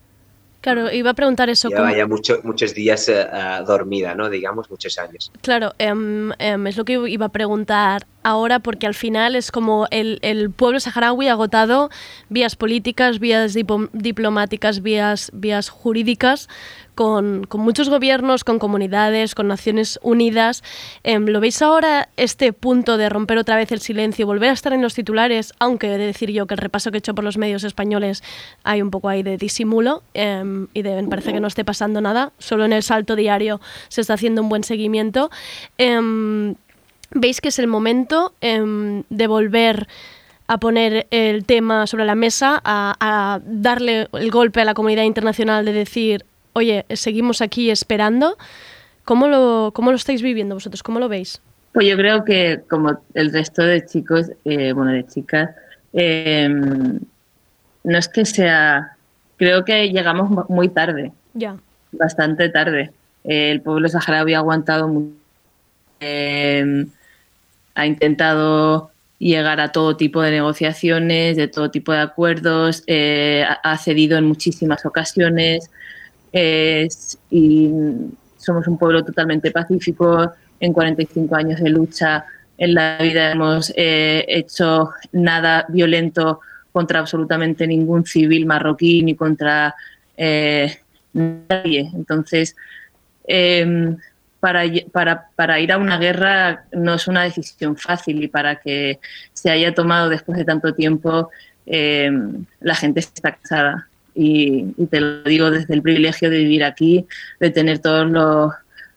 Claro, 0.61 0.93
iba 0.93 1.11
a 1.11 1.15
preguntar 1.15 1.51
eso. 1.51 1.69
lleva 1.69 1.81
¿cómo- 1.89 1.97
ya 1.97 2.07
mucho- 2.07 2.41
muchos 2.45 2.73
días 2.73 3.09
ah, 3.09 3.65
dormida, 3.67 4.15
¿no? 4.15 4.31
Digamos, 4.31 4.71
muchos 4.71 4.97
años. 4.97 5.33
Claro, 5.43 5.73
em, 5.79 6.31
em, 6.39 6.67
es 6.69 6.77
lo 6.77 6.85
que 6.85 6.93
iba 7.09 7.27
a 7.27 7.31
preguntar 7.31 8.07
ahora, 8.23 8.61
porque 8.61 8.87
al 8.87 8.95
final 8.95 9.37
es 9.37 9.51
como 9.51 9.87
el, 9.91 10.19
el 10.23 10.51
pueblo 10.51 10.81
saharaui 10.81 11.29
agotado 11.29 11.91
vías 12.29 12.57
políticas, 12.57 13.19
vías 13.19 13.55
diplomáticas, 13.93 14.83
vías, 14.83 15.31
vías 15.35 15.69
jurídicas, 15.69 16.49
con, 16.95 17.45
con 17.45 17.61
muchos 17.61 17.89
gobiernos, 17.89 18.45
con 18.45 18.59
comunidades, 18.59 19.35
con 19.35 19.49
Naciones 19.49 19.99
Unidas. 20.03 20.63
Em, 21.05 21.27
¿Lo 21.27 21.41
veis 21.41 21.63
ahora 21.63 22.09
este 22.17 22.53
punto 22.53 22.97
de 22.97 23.09
romper 23.09 23.39
otra 23.39 23.57
vez 23.57 23.73
el 23.73 23.81
silencio, 23.81 24.27
volver 24.27 24.51
a 24.51 24.53
estar 24.53 24.73
en 24.73 24.83
los 24.83 24.95
titulares? 24.95 25.55
Aunque 25.59 25.89
he 25.89 25.99
de 25.99 26.07
decir 26.07 26.31
yo 26.31 26.47
que 26.47 26.55
el 26.55 26.59
repaso 26.59 26.91
que 26.91 26.99
he 26.99 27.01
hecho 27.01 27.15
por 27.15 27.25
los 27.25 27.39
medios 27.39 27.65
españoles 27.65 28.23
hay 28.63 28.83
un 28.83 28.91
poco 28.91 29.09
ahí 29.09 29.23
de 29.23 29.37
disimulo 29.37 30.03
em, 30.15 30.69
y 30.75 30.83
de, 30.83 31.03
parece 31.09 31.33
que 31.33 31.41
no 31.41 31.49
esté 31.49 31.65
pasando 31.65 32.01
nada. 32.01 32.33
Solo 32.39 32.65
en 32.65 32.73
el 32.73 32.83
salto 32.83 33.17
diario 33.17 33.61
se 33.89 34.01
está 34.01 34.15
haciendo 34.15 34.43
un 34.43 34.49
buen 34.49 34.65
seguimiento. 34.65 35.31
Em, 35.79 36.55
¿Veis 37.15 37.41
que 37.41 37.49
es 37.49 37.59
el 37.59 37.67
momento 37.67 38.33
em, 38.41 39.03
de 39.11 39.27
volver 39.27 39.87
a 40.47 40.59
poner 40.59 41.07
el 41.11 41.45
tema 41.45 41.87
sobre 41.87 42.05
la 42.05 42.15
mesa, 42.15 42.61
a, 42.65 42.95
a 43.01 43.41
darle 43.45 44.09
el 44.13 44.31
golpe 44.31 44.61
a 44.61 44.65
la 44.65 44.75
comunidad 44.75 45.05
internacional 45.05 45.65
de 45.65 45.73
decir, 45.73 46.25
oye, 46.55 46.85
seguimos 46.91 47.41
aquí 47.43 47.71
esperando? 47.71 48.37
¿Cómo 49.05 49.29
lo, 49.29 49.73
¿Cómo 49.75 49.91
lo 49.91 49.97
estáis 49.97 50.23
viviendo 50.23 50.55
vosotros? 50.55 50.83
¿Cómo 50.83 51.01
lo 51.01 51.09
veis? 51.09 51.41
Pues 51.73 51.87
yo 51.89 51.97
creo 51.97 52.25
que 52.25 52.61
como 52.69 52.99
el 53.15 53.33
resto 53.33 53.63
de 53.63 53.85
chicos, 53.87 54.27
eh, 54.45 54.73
bueno, 54.73 54.93
de 54.93 55.07
chicas, 55.07 55.51
eh, 55.93 56.49
no 56.49 57.99
es 57.99 58.09
que 58.09 58.25
sea, 58.25 58.97
creo 59.37 59.65
que 59.65 59.89
llegamos 59.91 60.49
muy 60.49 60.69
tarde, 60.69 61.13
Ya. 61.35 61.57
bastante 61.93 62.49
tarde. 62.51 62.91
Eh, 63.25 63.51
el 63.53 63.61
pueblo 63.63 63.89
saharaui 63.89 64.35
ha 64.35 64.39
aguantado 64.39 64.87
mucho, 64.89 65.15
eh, 66.01 66.85
ha 67.75 67.87
intentado 67.87 68.91
llegar 69.19 69.61
a 69.61 69.71
todo 69.71 69.97
tipo 69.97 70.21
de 70.21 70.31
negociaciones, 70.33 71.37
de 71.37 71.47
todo 71.49 71.71
tipo 71.71 71.93
de 71.93 71.99
acuerdos, 72.01 72.83
eh, 72.87 73.45
ha- 73.63 73.79
cedido 73.79 74.19
en 74.19 74.25
muchísimas 74.25 74.85
ocasiones 74.85 75.71
y 77.31 77.71
somos 78.37 78.67
un 78.67 78.79
pueblo 78.79 79.05
totalmente 79.05 79.51
pacífico. 79.51 80.33
En 80.61 80.73
45 80.73 81.35
años 81.37 81.61
de 81.61 81.71
lucha 81.71 82.25
en 82.59 82.75
la 82.75 82.99
vida 82.99 83.33
hemos 83.33 83.73
eh, 83.77 84.25
hecho 84.29 84.91
nada 85.13 85.67
violento 85.69 86.41
contra 86.73 87.01
absolutamente 87.01 87.67
ningún 87.67 88.05
civil 88.07 88.47
marroquí 88.47 89.03
ni 89.03 89.15
contra 89.15 89.75
eh, 90.17 90.79
nadie. 91.13 91.91
Entonces, 91.95 92.57
eh, 93.27 93.97
para, 94.43 94.65
para, 94.91 95.29
para 95.37 95.61
ir 95.61 95.71
a 95.71 95.79
una 95.79 95.99
guerra 95.99 96.65
no 96.73 96.95
es 96.95 97.07
una 97.07 97.23
decisión 97.23 97.77
fácil 97.77 98.25
y 98.25 98.27
para 98.27 98.57
que 98.57 98.99
se 99.33 99.51
haya 99.53 99.73
tomado 99.73 100.09
después 100.09 100.37
de 100.37 100.45
tanto 100.45 100.75
tiempo, 100.75 101.31
eh, 101.65 102.11
la 102.61 102.75
gente 102.75 102.99
está 102.99 103.37
cansada. 103.37 103.87
Y, 104.17 104.75
y 104.77 104.87
te 104.87 105.01
lo 105.01 105.23
digo 105.23 105.53
desde 105.53 105.73
el 105.75 105.81
privilegio 105.81 106.29
de 106.29 106.39
vivir 106.39 106.65
aquí, 106.65 107.07
de 107.39 107.51
tener 107.51 107.79
todos 107.79 108.11
los, 108.11 108.53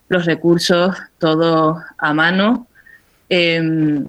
los 0.08 0.24
recursos, 0.26 0.96
todo 1.18 1.80
a 1.96 2.12
mano. 2.12 2.66
Eh, 3.30 4.02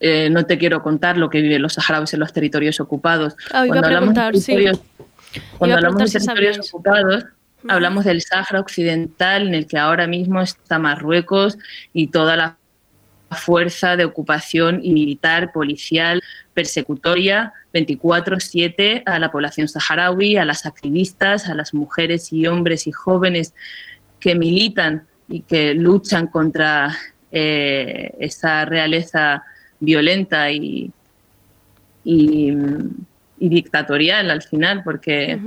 eh, 0.00 0.28
no 0.30 0.44
te 0.46 0.58
quiero 0.58 0.82
contar 0.82 1.16
lo 1.16 1.30
que 1.30 1.40
viven 1.42 1.62
los 1.62 1.74
saharauis 1.74 2.12
en 2.12 2.18
los 2.18 2.32
territorios 2.32 2.80
ocupados. 2.80 3.36
Ah, 3.52 3.64
Cuando 3.68 3.86
hablamos 3.86 4.14
de 4.14 4.20
preguntar, 4.20 4.36
sí. 4.36 4.52
territorios- 4.52 4.80
cuando 5.58 5.76
hablamos 5.76 5.98
de 6.00 6.06
si 6.20 6.26
territorios 6.26 6.74
hablamos 7.68 8.04
del 8.04 8.22
Sáhara 8.22 8.60
Occidental, 8.60 9.48
en 9.48 9.54
el 9.54 9.66
que 9.66 9.78
ahora 9.78 10.06
mismo 10.06 10.40
está 10.40 10.78
Marruecos 10.78 11.58
y 11.92 12.08
toda 12.08 12.36
la 12.36 12.56
fuerza 13.30 13.96
de 13.96 14.04
ocupación 14.04 14.80
y 14.82 14.92
militar, 14.92 15.52
policial, 15.52 16.22
persecutoria, 16.52 17.52
24-7 17.72 19.02
a 19.06 19.18
la 19.18 19.30
población 19.30 19.68
saharaui, 19.68 20.36
a 20.36 20.44
las 20.44 20.66
activistas, 20.66 21.48
a 21.48 21.54
las 21.54 21.74
mujeres 21.74 22.32
y 22.32 22.46
hombres 22.46 22.86
y 22.86 22.92
jóvenes 22.92 23.54
que 24.20 24.34
militan 24.34 25.06
y 25.28 25.40
que 25.40 25.74
luchan 25.74 26.28
contra 26.28 26.96
eh, 27.32 28.14
esa 28.20 28.64
realeza 28.64 29.42
violenta 29.80 30.50
y, 30.50 30.92
y, 32.04 32.52
y 33.38 33.48
dictatorial 33.48 34.30
al 34.30 34.42
final, 34.42 34.82
porque 34.84 35.40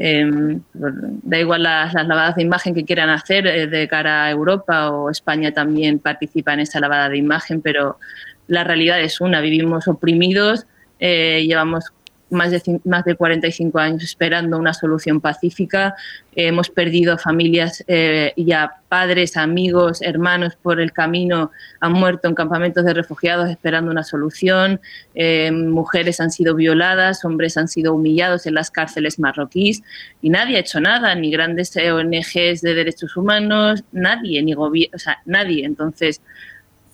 eh, 0.00 0.60
da 0.72 1.38
igual 1.38 1.64
las, 1.64 1.92
lavadas 1.92 2.36
de 2.36 2.42
imagen 2.42 2.72
que 2.72 2.84
quieran 2.84 3.10
hacer 3.10 3.48
eh, 3.48 3.66
de 3.66 3.88
cara 3.88 4.24
a 4.24 4.30
Europa 4.30 4.92
o 4.92 5.10
España 5.10 5.52
también 5.52 5.98
participa 5.98 6.54
en 6.54 6.60
esa 6.60 6.78
lavada 6.78 7.08
de 7.08 7.18
imagen, 7.18 7.60
pero 7.60 7.98
la 8.46 8.62
realidad 8.62 9.00
es 9.00 9.20
una, 9.20 9.40
vivimos 9.40 9.88
oprimidos, 9.88 10.66
eh, 11.00 11.44
llevamos 11.46 11.92
más 12.30 12.50
de, 12.50 12.80
más 12.84 13.04
de 13.04 13.14
45 13.14 13.78
años 13.78 14.02
esperando 14.02 14.58
una 14.58 14.74
solución 14.74 15.20
pacífica, 15.20 15.94
hemos 16.34 16.70
perdido 16.70 17.18
familias 17.18 17.82
eh, 17.88 18.32
y 18.36 18.52
a 18.52 18.70
padres, 18.88 19.36
amigos, 19.36 20.00
hermanos 20.02 20.56
por 20.60 20.80
el 20.80 20.92
camino, 20.92 21.50
han 21.80 21.92
muerto 21.92 22.28
en 22.28 22.34
campamentos 22.34 22.84
de 22.84 22.94
refugiados 22.94 23.50
esperando 23.50 23.90
una 23.90 24.04
solución, 24.04 24.80
eh, 25.14 25.50
mujeres 25.50 26.20
han 26.20 26.30
sido 26.30 26.54
violadas, 26.54 27.24
hombres 27.24 27.56
han 27.56 27.68
sido 27.68 27.94
humillados 27.94 28.46
en 28.46 28.54
las 28.54 28.70
cárceles 28.70 29.18
marroquíes 29.18 29.82
y 30.22 30.30
nadie 30.30 30.56
ha 30.56 30.60
hecho 30.60 30.80
nada, 30.80 31.14
ni 31.14 31.30
grandes 31.30 31.76
ONGs 31.76 32.60
de 32.62 32.74
derechos 32.74 33.16
humanos, 33.16 33.82
nadie, 33.92 34.42
ni 34.42 34.54
gobierno, 34.54 34.96
o 34.96 34.98
sea, 34.98 35.18
nadie. 35.24 35.64
Entonces, 35.64 36.20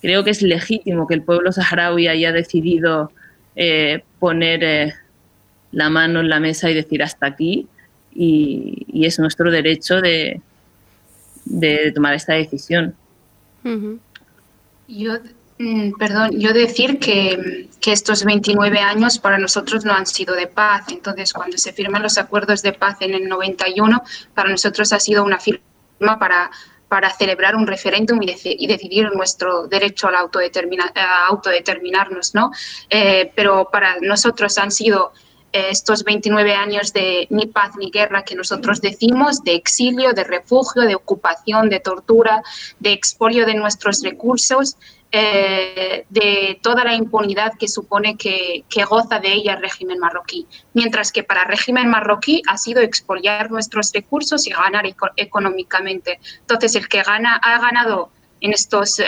creo 0.00 0.24
que 0.24 0.30
es 0.30 0.42
legítimo 0.42 1.06
que 1.06 1.14
el 1.14 1.22
pueblo 1.22 1.50
saharaui 1.52 2.08
haya 2.08 2.32
decidido 2.32 3.10
eh, 3.56 4.02
poner 4.18 4.64
eh, 4.64 4.94
la 5.74 5.90
mano 5.90 6.20
en 6.20 6.28
la 6.28 6.40
mesa 6.40 6.70
y 6.70 6.74
decir 6.74 7.02
hasta 7.02 7.26
aquí 7.26 7.66
y, 8.14 8.86
y 8.92 9.06
es 9.06 9.18
nuestro 9.18 9.50
derecho 9.50 10.00
de, 10.00 10.40
de 11.44 11.92
tomar 11.92 12.14
esta 12.14 12.34
decisión. 12.34 12.94
Yo, 14.86 15.14
mm, 15.58 15.92
perdón, 15.98 16.38
yo 16.38 16.52
decir 16.52 16.98
que, 16.98 17.68
que 17.80 17.92
estos 17.92 18.24
29 18.24 18.78
años 18.78 19.18
para 19.18 19.38
nosotros 19.38 19.84
no 19.84 19.92
han 19.92 20.06
sido 20.06 20.34
de 20.34 20.46
paz. 20.46 20.84
Entonces, 20.90 21.32
cuando 21.32 21.56
se 21.58 21.72
firman 21.72 22.02
los 22.02 22.18
acuerdos 22.18 22.62
de 22.62 22.72
paz 22.72 22.98
en 23.00 23.14
el 23.14 23.28
91, 23.28 24.02
para 24.34 24.50
nosotros 24.50 24.92
ha 24.92 25.00
sido 25.00 25.24
una 25.24 25.38
firma 25.38 26.18
para, 26.18 26.50
para 26.88 27.10
celebrar 27.10 27.56
un 27.56 27.66
referéndum 27.66 28.22
y, 28.22 28.26
deci- 28.26 28.56
y 28.58 28.66
decidir 28.66 29.10
nuestro 29.14 29.66
derecho 29.66 30.08
a, 30.08 30.12
la 30.12 30.20
autodetermina- 30.20 30.92
a 30.94 31.26
autodeterminarnos, 31.28 32.34
¿no? 32.34 32.50
Eh, 32.90 33.32
pero 33.34 33.68
para 33.72 33.96
nosotros 34.00 34.56
han 34.58 34.70
sido 34.70 35.12
estos 35.54 36.02
29 36.04 36.54
años 36.54 36.92
de 36.92 37.26
ni 37.30 37.46
paz 37.46 37.76
ni 37.78 37.90
guerra 37.90 38.24
que 38.24 38.34
nosotros 38.34 38.80
decimos, 38.80 39.42
de 39.44 39.54
exilio, 39.54 40.12
de 40.12 40.24
refugio, 40.24 40.82
de 40.82 40.94
ocupación, 40.96 41.68
de 41.70 41.80
tortura, 41.80 42.42
de 42.80 42.92
expolio 42.92 43.46
de 43.46 43.54
nuestros 43.54 44.02
recursos, 44.02 44.76
eh, 45.12 46.06
de 46.10 46.58
toda 46.60 46.82
la 46.82 46.94
impunidad 46.94 47.52
que 47.56 47.68
supone 47.68 48.16
que, 48.16 48.64
goza 48.88 49.20
de 49.20 49.32
ella 49.32 49.54
el 49.54 49.62
régimen 49.62 50.00
marroquí. 50.00 50.46
Mientras 50.72 51.12
que 51.12 51.22
para 51.22 51.42
el 51.42 51.48
régimen 51.48 51.88
marroquí 51.88 52.42
ha 52.48 52.56
sido 52.58 52.80
expoliar 52.82 53.50
nuestros 53.50 53.92
recursos 53.92 54.46
y 54.48 54.50
ganar 54.50 54.86
eco- 54.86 55.10
económicamente. 55.16 56.18
Entonces, 56.40 56.74
el 56.74 56.88
que 56.88 57.02
gana, 57.04 57.36
ha 57.36 57.60
ganado 57.60 58.10
en 58.40 58.52
estos 58.52 58.98
eh, 58.98 59.04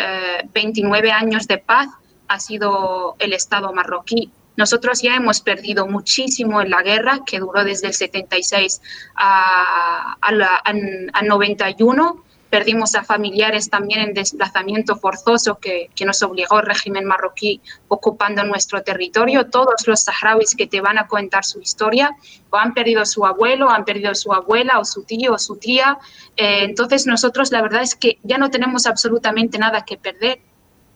29 0.54 1.10
años 1.10 1.48
de 1.48 1.58
paz 1.58 1.88
ha 2.28 2.38
sido 2.38 3.16
el 3.18 3.32
Estado 3.32 3.72
marroquí. 3.72 4.30
Nosotros 4.56 5.02
ya 5.02 5.14
hemos 5.16 5.40
perdido 5.40 5.86
muchísimo 5.86 6.60
en 6.62 6.70
la 6.70 6.82
guerra, 6.82 7.20
que 7.26 7.38
duró 7.40 7.64
desde 7.64 7.88
el 7.88 7.94
76 7.94 8.80
a, 9.14 10.16
a 10.20 10.32
la- 10.32 10.60
an- 10.64 11.10
al 11.12 11.26
91. 11.26 12.22
Perdimos 12.48 12.94
a 12.94 13.02
familiares 13.02 13.68
también 13.68 14.00
en 14.00 14.14
desplazamiento 14.14 14.96
forzoso 14.96 15.58
que, 15.58 15.90
que 15.96 16.04
nos 16.04 16.22
obligó 16.22 16.60
el 16.60 16.66
régimen 16.66 17.04
marroquí 17.04 17.60
ocupando 17.88 18.44
nuestro 18.44 18.82
territorio. 18.82 19.46
Todos 19.50 19.86
los 19.86 20.04
saharauis 20.04 20.54
que 20.54 20.66
te 20.68 20.80
van 20.80 20.96
a 20.96 21.08
contar 21.08 21.44
su 21.44 21.60
historia 21.60 22.10
o 22.50 22.56
han 22.56 22.72
perdido 22.72 23.04
su 23.04 23.26
abuelo, 23.26 23.68
han 23.68 23.84
perdido 23.84 24.14
su 24.14 24.32
abuela 24.32 24.78
o 24.78 24.84
su 24.84 25.02
tío 25.02 25.34
o 25.34 25.38
su 25.38 25.56
tía. 25.56 25.98
Eh, 26.36 26.60
entonces 26.62 27.06
nosotros 27.06 27.50
la 27.50 27.62
verdad 27.62 27.82
es 27.82 27.96
que 27.96 28.18
ya 28.22 28.38
no 28.38 28.48
tenemos 28.48 28.86
absolutamente 28.86 29.58
nada 29.58 29.84
que 29.84 29.96
perder. 29.98 30.38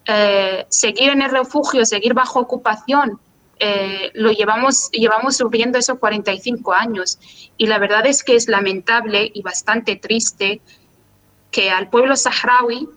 Eh, 0.06 0.66
seguir 0.70 1.10
en 1.10 1.20
el 1.20 1.30
refugio, 1.30 1.84
seguir 1.84 2.14
bajo 2.14 2.38
ocupación, 2.40 3.20
eh, 3.60 4.10
lo 4.14 4.32
llevamos, 4.32 4.90
llevamos 4.90 5.36
sufriendo 5.36 5.78
eso 5.78 5.98
45 5.98 6.72
años. 6.72 7.18
Y 7.58 7.66
la 7.66 7.78
verdad 7.78 8.06
es 8.06 8.24
que 8.24 8.34
es 8.34 8.48
lamentable 8.48 9.30
y 9.32 9.42
bastante 9.42 9.96
triste 9.96 10.60
que 11.50 11.70
al 11.70 11.90
pueblo 11.90 12.16
saharaui 12.16 12.88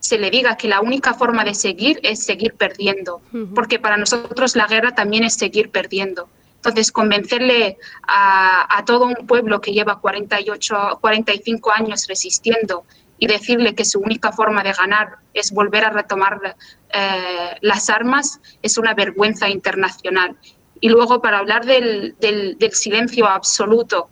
se 0.00 0.18
le 0.18 0.30
diga 0.30 0.56
que 0.56 0.66
la 0.66 0.80
única 0.80 1.14
forma 1.14 1.44
de 1.44 1.54
seguir 1.54 2.00
es 2.02 2.24
seguir 2.24 2.54
perdiendo, 2.54 3.20
porque 3.54 3.78
para 3.78 3.98
nosotros 3.98 4.56
la 4.56 4.66
guerra 4.66 4.94
también 4.94 5.24
es 5.24 5.34
seguir 5.34 5.70
perdiendo. 5.70 6.28
Entonces, 6.56 6.90
convencerle 6.90 7.78
a, 8.06 8.78
a 8.78 8.84
todo 8.84 9.06
un 9.06 9.26
pueblo 9.26 9.60
que 9.60 9.72
lleva 9.72 10.00
48, 10.00 10.98
45 11.00 11.72
años 11.74 12.06
resistiendo 12.06 12.84
y 13.20 13.26
decirle 13.26 13.74
que 13.74 13.84
su 13.84 14.00
única 14.00 14.32
forma 14.32 14.64
de 14.64 14.72
ganar 14.72 15.18
es 15.34 15.52
volver 15.52 15.84
a 15.84 15.90
retomar 15.90 16.56
eh, 16.92 17.56
las 17.60 17.90
armas 17.90 18.40
es 18.62 18.78
una 18.78 18.94
vergüenza 18.94 19.48
internacional. 19.48 20.36
Y 20.80 20.88
luego, 20.88 21.20
para 21.20 21.38
hablar 21.38 21.66
del, 21.66 22.16
del, 22.18 22.56
silencio 22.72 23.28
absoluto 23.28 24.08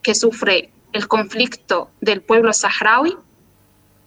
que 0.00 0.14
sufre 0.14 0.70
el 0.92 1.08
conflicto 1.08 1.90
del 2.00 2.22
pueblo 2.22 2.52
saharaui, 2.52 3.16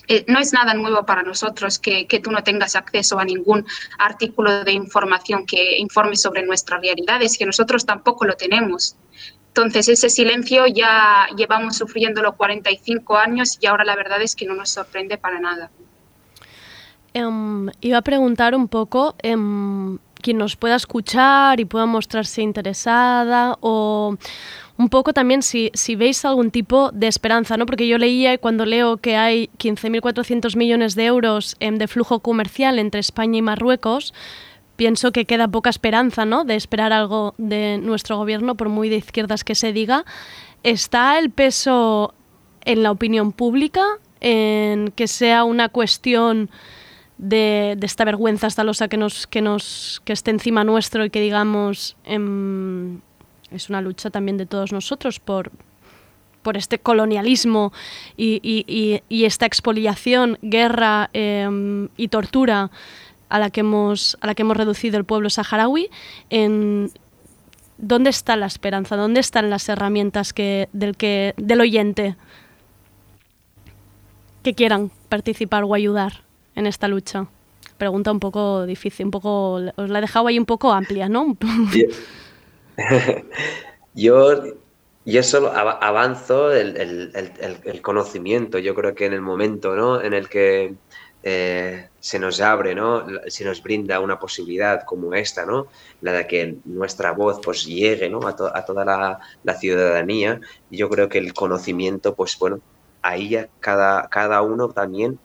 eh, 0.07 0.23
no 0.29 0.39
es 0.39 0.53
nada 0.53 0.73
nuevo 0.73 1.05
para 1.05 1.23
nosotros 1.23 1.77
que, 1.77 2.07
que, 2.07 2.19
tú 2.19 2.31
no 2.31 2.41
tengas 2.43 2.77
acceso 2.77 3.19
a 3.19 3.25
ningún 3.25 3.65
artículo 3.97 4.63
de 4.63 4.71
información 4.71 5.45
que 5.45 5.77
informe 5.79 6.15
sobre 6.15 6.43
nuestra 6.43 6.77
realidad, 6.77 7.21
es 7.21 7.37
que 7.37 7.45
nosotros 7.45 7.85
tampoco 7.85 8.23
lo 8.23 8.35
tenemos. 8.35 8.95
Entonces, 9.55 9.87
ese 9.87 10.09
silencio 10.09 10.67
ya 10.67 11.27
llevamos 11.37 11.77
sufriéndolo 11.77 12.35
45 12.35 13.15
años 13.15 13.57
y 13.61 13.67
ahora 13.67 13.85
la 13.85 13.95
verdad 13.95 14.21
es 14.21 14.35
que 14.35 14.45
no 14.45 14.53
nos 14.53 14.69
sorprende 14.69 15.17
para 15.17 15.39
nada. 15.39 15.71
Um, 17.13 17.69
iba 17.79 17.99
a 17.99 18.01
preguntar 18.01 18.53
un 18.53 18.67
poco, 18.67 19.15
um, 19.23 19.97
quien 20.21 20.37
nos 20.39 20.57
pueda 20.57 20.75
escuchar 20.75 21.61
y 21.61 21.65
pueda 21.65 21.85
mostrarse 21.85 22.41
interesada 22.41 23.57
o, 23.61 24.17
un 24.75 24.89
poco 24.89 25.13
también 25.13 25.41
si, 25.41 25.71
si 25.73 25.95
veis 25.95 26.25
algún 26.25 26.51
tipo 26.51 26.91
de 26.91 27.07
esperanza, 27.07 27.55
¿no? 27.55 27.65
Porque 27.65 27.87
yo 27.87 27.97
leía 27.97 28.33
y 28.33 28.37
cuando 28.37 28.65
leo 28.65 28.97
que 28.97 29.15
hay 29.15 29.49
15.400 29.57 30.57
millones 30.57 30.95
de 30.95 31.05
euros 31.05 31.55
em, 31.61 31.77
de 31.77 31.87
flujo 31.87 32.19
comercial 32.19 32.77
entre 32.77 32.99
España 32.99 33.37
y 33.37 33.41
Marruecos, 33.41 34.13
pienso 34.75 35.11
que 35.11 35.25
queda 35.25 35.47
poca 35.47 35.69
esperanza, 35.69 36.25
¿no? 36.25 36.43
De 36.45 36.55
esperar 36.55 36.91
algo 36.93 37.33
de 37.37 37.77
nuestro 37.81 38.17
gobierno, 38.17 38.55
por 38.55 38.69
muy 38.69 38.89
de 38.89 38.97
izquierdas 38.97 39.43
que 39.43 39.55
se 39.55 39.73
diga. 39.73 40.05
¿Está 40.63 41.17
el 41.19 41.29
peso 41.29 42.13
en 42.65 42.83
la 42.83 42.91
opinión 42.91 43.31
pública, 43.31 43.83
en 44.21 44.91
que 44.95 45.07
sea 45.07 45.43
una 45.43 45.69
cuestión 45.69 46.49
de, 47.17 47.75
de 47.77 47.85
esta 47.85 48.03
vergüenza 48.05 48.47
estalosa 48.47 48.87
que 48.87 48.97
nos, 48.97 49.27
que 49.27 49.41
nos 49.41 50.01
que 50.03 50.13
esté 50.13 50.31
encima 50.31 50.63
nuestro 50.63 51.05
y 51.05 51.09
que 51.09 51.21
digamos 51.21 51.95
em, 52.03 52.99
es 53.51 53.69
una 53.69 53.81
lucha 53.81 54.09
también 54.09 54.37
de 54.37 54.45
todos 54.45 54.73
nosotros 54.73 55.19
por, 55.19 55.51
por 56.41 56.57
este 56.57 56.79
colonialismo 56.79 57.71
y, 58.17 58.39
y- 58.43 58.65
y- 58.67 59.01
y 59.07 59.25
esta 59.25 59.45
expoliación, 59.45 60.37
guerra 60.41 61.09
em, 61.13 61.87
y 61.95 62.07
tortura 62.09 62.71
a 63.35 63.39
la 63.39 63.49
que 63.49 63.61
hemos 63.61 64.17
a 64.21 64.27
la 64.27 64.35
que 64.35 64.43
hemos 64.43 64.57
reducido 64.57 64.97
el 64.97 65.05
pueblo 65.05 65.29
saharaui 65.29 65.89
en 66.29 66.91
dónde 67.77 68.09
está 68.09 68.35
la 68.35 68.45
esperanza 68.45 68.95
dónde 68.95 69.19
están 69.19 69.49
las 69.49 69.67
herramientas 69.69 70.33
que 70.33 70.69
del 70.73 70.95
que 70.95 71.33
del 71.37 71.61
oyente 71.61 72.15
que 74.43 74.53
quieran 74.53 74.91
participar 75.09 75.63
o 75.63 75.73
ayudar 75.73 76.23
en 76.55 76.67
esta 76.67 76.87
lucha 76.87 77.27
pregunta 77.77 78.11
un 78.11 78.19
poco 78.19 78.65
difícil 78.65 79.07
un 79.07 79.11
poco 79.11 79.53
os 79.75 79.89
la 79.89 79.97
he 79.99 80.01
dejado 80.01 80.27
ahí 80.27 80.39
un 80.39 80.45
poco 80.45 80.71
amplia 80.71 81.09
no 81.09 81.35
Yo, 83.93 84.43
solo 85.23 85.47
av- 85.53 85.77
avanzo 85.81 86.51
el- 86.51 86.75
el- 86.75 87.11
el- 87.15 87.59
el 87.63 87.81
conocimiento. 87.81 88.59
Yo 88.59 88.75
creo 88.75 88.93
que 88.95 89.05
en 89.05 89.13
el 89.13 89.21
momento 89.21 89.75
¿no? 89.75 90.01
en 90.01 90.13
el 90.13 90.27
que 90.27 90.73
eh, 91.27 91.89
se 91.99 92.19
nos 92.19 92.39
abre, 92.39 92.75
¿no? 92.75 93.03
se 93.27 93.43
nos 93.43 93.61
brinda 93.63 93.99
una 93.99 94.19
posibilidad 94.19 94.83
como 94.85 95.11
esta, 95.15 95.43
¿no? 95.43 95.65
la 96.01 96.11
de 96.13 96.27
que 96.27 96.57
nuestra 96.65 97.13
voz 97.13 97.41
pues, 97.43 97.65
llegue 97.65 98.07
¿no? 98.09 98.19
a, 98.27 98.35
to- 98.35 98.55
a 98.55 98.63
toda 98.63 98.85
la, 98.85 99.55
ciudadanía, 99.55 100.39
yo 100.69 100.87
creo 100.87 101.09
que 101.09 101.17
el 101.17 101.33
conocimiento, 101.33 102.13
pues 102.13 102.37
bueno, 102.37 102.59
ahí 103.01 103.35
cada, 103.59 104.07
cada 104.07 104.43
uno 104.43 104.69
también 104.69 105.17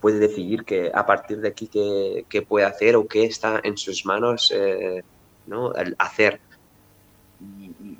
puede 0.00 0.18
decidir 0.18 0.64
que 0.64 0.90
a 0.94 1.04
partir 1.04 1.42
de 1.42 1.48
aquí 1.48 1.68
qué, 1.68 2.24
qué 2.30 2.40
puede 2.40 2.64
hacer 2.64 2.96
o 2.96 3.06
qué 3.06 3.24
está 3.24 3.60
en 3.62 3.76
sus 3.76 4.06
manos 4.06 4.50
eh, 4.56 5.02
¿no? 5.46 5.74
hacer. 5.98 6.40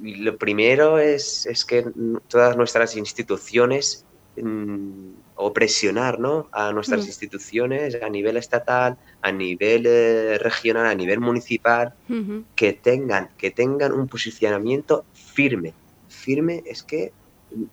Y, 0.03 0.15
lo 0.17 0.39
primero 0.39 0.99
es, 0.99 1.45
es 1.45 1.67
que 1.67 1.85
todas 2.29 2.57
nuestras 2.57 2.97
instituciones 2.97 4.07
mm, 4.37 5.24
o 5.37 5.53
presionar 5.53 6.19
¿no? 6.21 6.49
a 6.53 6.73
nuestras 6.73 7.03
Mm. 7.05 7.07
instituciones 7.09 7.99
a 8.03 8.09
nivel 8.09 8.37
estatal, 8.37 8.97
a 9.21 9.33
nivel 9.33 9.85
eh, 9.87 10.39
regional, 10.39 10.87
a 10.87 10.95
nivel 10.95 11.21
municipal, 11.21 11.95
que 12.55 12.73
tengan, 12.73 13.31
que 13.37 13.51
tengan 13.51 13.93
un 13.93 14.07
posicionamiento 14.09 15.05
firme. 15.13 15.75
Firme 16.09 16.63
es 16.67 16.83
que 16.83 17.13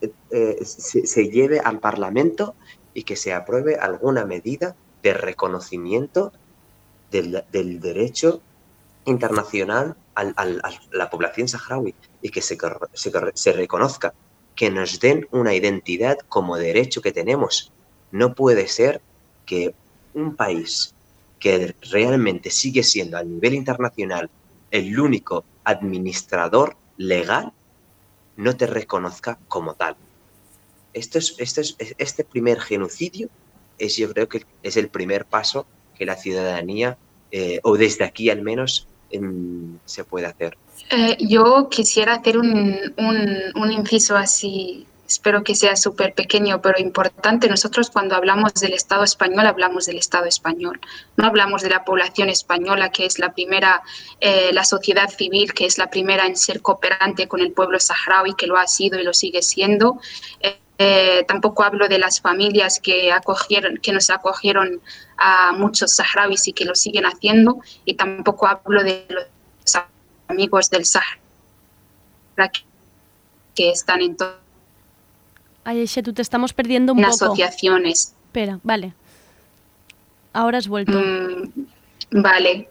eh, 0.02 0.12
eh, 0.32 0.58
se, 0.66 1.06
se 1.06 1.30
lleve 1.30 1.60
al 1.60 1.80
Parlamento 1.80 2.56
y 2.94 3.04
que 3.04 3.16
se 3.16 3.34
apruebe 3.34 3.76
alguna 3.76 4.26
medida 4.26 4.76
de 5.04 5.14
reconocimiento 5.14 6.32
del, 7.12 7.44
del 7.52 7.80
derecho 7.80 8.42
internacional 9.06 9.96
al- 10.16 10.34
al- 10.38 10.62
a 10.64 10.72
la 10.92 11.10
población 11.10 11.48
saharaui 11.48 11.96
y 12.22 12.30
que 12.30 12.42
se, 12.42 12.58
se 12.94 13.12
se 13.34 13.52
reconozca, 13.54 14.14
que 14.56 14.70
nos 14.72 15.00
den 15.00 15.28
una 15.32 15.54
identidad 15.54 16.18
como 16.30 16.58
derecho 16.58 17.02
que 17.02 17.12
tenemos. 17.12 17.72
No 18.12 18.36
puede 18.36 18.68
ser 18.68 19.02
que 19.46 19.74
un 20.14 20.36
país 20.36 20.94
que 21.40 21.76
realmente 21.92 22.52
sigue 22.52 22.84
siendo 22.84 23.18
a 23.18 23.24
nivel 23.24 23.54
internacional 23.56 24.30
el 24.70 25.00
único 25.00 25.44
administrador 25.64 26.78
legal 26.98 27.52
no 28.38 28.56
te 28.58 28.68
reconozca 28.68 29.40
como 29.48 29.74
tal. 29.76 29.96
Esto 30.94 31.18
es, 31.20 31.36
esto 31.38 31.62
es- 31.62 31.76
este 31.98 32.24
primer 32.24 32.60
genocidio 32.60 33.30
es, 33.78 33.96
yo 33.98 34.12
creo 34.14 34.28
que 34.30 34.46
es 34.64 34.78
el 34.78 34.90
primer 34.90 35.26
paso 35.26 35.66
que 35.98 36.06
la 36.06 36.16
ciudadanía, 36.16 36.98
eh, 37.32 37.60
o 37.64 37.78
desde 37.78 38.04
aquí 38.06 38.30
al 38.30 38.42
menos, 38.42 38.88
em, 39.12 39.78
se 39.86 40.04
puede 40.04 40.26
hacer. 40.26 40.58
Eh, 40.90 41.18
yo 41.20 41.70
quisiera 41.70 42.16
hacer 42.16 42.38
un, 42.38 42.76
un, 42.98 43.28
un 43.56 43.72
inciso 43.72 44.18
así, 44.18 44.86
espero 45.12 45.44
que 45.44 45.56
sea 45.56 45.76
súper 45.76 46.14
pequeño, 46.14 46.62
pero 46.62 46.80
importante. 46.80 47.50
Nosotros 47.50 47.90
cuando 47.90 48.16
hablamos 48.16 48.54
del 48.54 48.74
Estado 48.74 49.04
español, 49.04 49.46
hablamos 49.46 49.86
del 49.86 49.98
Estado 49.98 50.26
español. 50.26 50.80
No 51.18 51.26
hablamos 51.26 51.62
de 51.62 51.70
la 51.70 51.84
población 51.84 52.30
española, 52.30 52.92
que 52.92 53.06
es 53.06 53.20
la 53.20 53.34
primera, 53.34 53.82
eh, 54.22 54.52
la 54.54 54.64
sociedad 54.64 55.10
civil, 55.10 55.54
que 55.54 55.66
es 55.66 55.78
la 55.78 55.90
primera 55.90 56.26
en 56.26 56.38
ser 56.38 56.62
cooperante 56.62 57.28
con 57.28 57.42
el 57.42 57.52
pueblo 57.52 57.80
saharaui, 57.80 58.36
que 58.36 58.48
lo 58.48 58.58
ha 58.58 58.68
sido 58.68 59.00
y 59.00 59.04
lo 59.04 59.14
sigue 59.14 59.42
siendo. 59.42 60.00
Eh, 60.40 60.61
eh, 60.84 61.24
tampoco 61.28 61.64
hablo 61.64 61.88
de 61.88 62.00
las 62.00 62.20
familias 62.22 62.80
que, 62.80 63.12
acogieron, 63.12 63.78
que 63.78 63.92
nos 63.92 64.10
acogieron 64.10 64.82
a 65.18 65.52
muchos 65.52 65.92
saharauis 65.96 66.48
y 66.48 66.54
que 66.54 66.66
lo 66.66 66.74
siguen 66.76 67.06
haciendo. 67.06 67.60
Y 67.86 67.94
tampoco 67.96 68.48
hablo 68.48 68.84
de 68.84 69.06
los 69.10 69.84
amigos 70.28 70.70
del 70.70 70.86
Sahara 70.86 71.20
que- 73.56 73.70
están 73.72 74.02
en 74.02 74.16
todas 74.18 74.38
Ay, 75.64 75.82
Aisha, 75.82 76.02
tú 76.02 76.12
te 76.14 76.24
estamos 76.24 76.52
perdiendo 76.54 76.94
un 76.94 77.02
poco. 77.04 77.14
asociaciones. 77.14 78.16
Espera, 78.26 78.60
vale. 78.64 78.94
Ahora 80.34 80.58
has 80.58 80.68
vuelto. 80.68 80.94
Mm, 80.94 81.52
vale. 82.24 82.68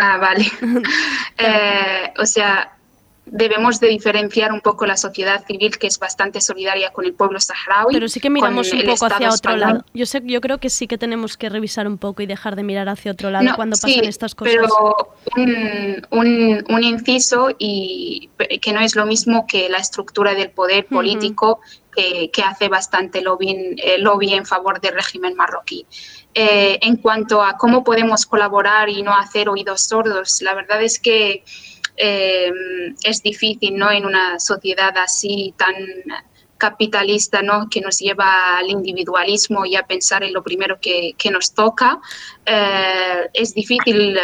Ah, 0.00 0.16
vale. 0.18 0.50
Eh, 1.38 2.12
o 2.18 2.24
sea, 2.26 2.75
debemos 3.26 3.80
de 3.80 3.88
diferenciar 3.88 4.52
un 4.52 4.60
poco 4.60 4.86
la 4.86 4.96
sociedad 4.96 5.44
civil, 5.46 5.76
que 5.78 5.88
es 5.88 5.98
bastante 5.98 6.40
solidaria 6.40 6.92
con 6.92 7.04
el 7.04 7.12
pueblo 7.12 7.40
saharaui. 7.40 7.92
Pero 7.92 8.08
sí 8.08 8.20
que 8.20 8.30
miramos 8.30 8.72
un 8.72 8.82
poco 8.84 9.06
hacia 9.06 9.16
otro 9.28 9.34
español. 9.34 9.60
lado. 9.60 9.84
Yo 9.94 10.06
sé, 10.06 10.22
yo 10.24 10.40
creo 10.40 10.58
que 10.58 10.70
sí 10.70 10.86
que 10.86 10.96
tenemos 10.96 11.36
que 11.36 11.48
revisar 11.48 11.88
un 11.88 11.98
poco 11.98 12.22
y 12.22 12.26
dejar 12.26 12.54
de 12.56 12.62
mirar 12.62 12.88
hacia 12.88 13.12
otro 13.12 13.30
lado 13.30 13.44
No, 13.44 13.56
cuando 13.56 13.74
sí, 13.76 13.82
pasan 13.94 14.04
estas 14.04 14.34
cosas. 14.34 14.54
Pero 14.54 14.96
un, 15.36 16.06
un- 16.10 16.64
un 16.68 16.84
inciso 16.84 17.48
y 17.58 18.30
que 18.62 18.72
no 18.72 18.80
es 18.80 18.94
lo 18.94 19.06
mismo 19.06 19.46
que 19.46 19.68
la 19.68 19.78
estructura 19.78 20.34
del 20.34 20.50
poder 20.50 20.86
político 20.86 21.60
que, 21.94 22.30
que 22.30 22.42
hace 22.42 22.68
bastante 22.68 23.22
lobby, 23.22 23.50
en- 23.50 23.74
eh, 23.78 23.98
lobby 23.98 24.34
en 24.34 24.46
favor 24.46 24.80
del 24.80 24.94
régimen 24.94 25.34
marroquí. 25.34 25.84
Eh, 26.34 26.78
en 26.82 26.96
cuanto 26.96 27.42
a 27.42 27.56
cómo 27.56 27.82
podemos 27.82 28.26
colaborar 28.26 28.88
y 28.90 29.02
no 29.02 29.16
hacer 29.16 29.48
oídos 29.48 29.84
sordos, 29.84 30.42
la 30.42 30.54
verdad 30.54 30.82
es 30.82 30.98
que 30.98 31.42
eh, 31.96 32.50
es 33.04 33.22
difícil 33.22 33.76
¿no? 33.76 33.90
en 33.90 34.04
una 34.06 34.38
sociedad 34.40 34.96
así 34.98 35.54
tan 35.56 35.74
capitalista 36.58 37.42
¿no? 37.42 37.68
que 37.70 37.80
nos 37.80 37.98
lleva 37.98 38.56
al 38.58 38.70
individualismo 38.70 39.66
y 39.66 39.76
a 39.76 39.86
pensar 39.86 40.24
en 40.24 40.32
lo 40.32 40.42
primero 40.42 40.78
que, 40.80 41.12
que 41.18 41.30
nos 41.30 41.52
toca. 41.52 42.00
Eh, 42.46 43.28
es 43.34 43.54
difícil 43.54 44.18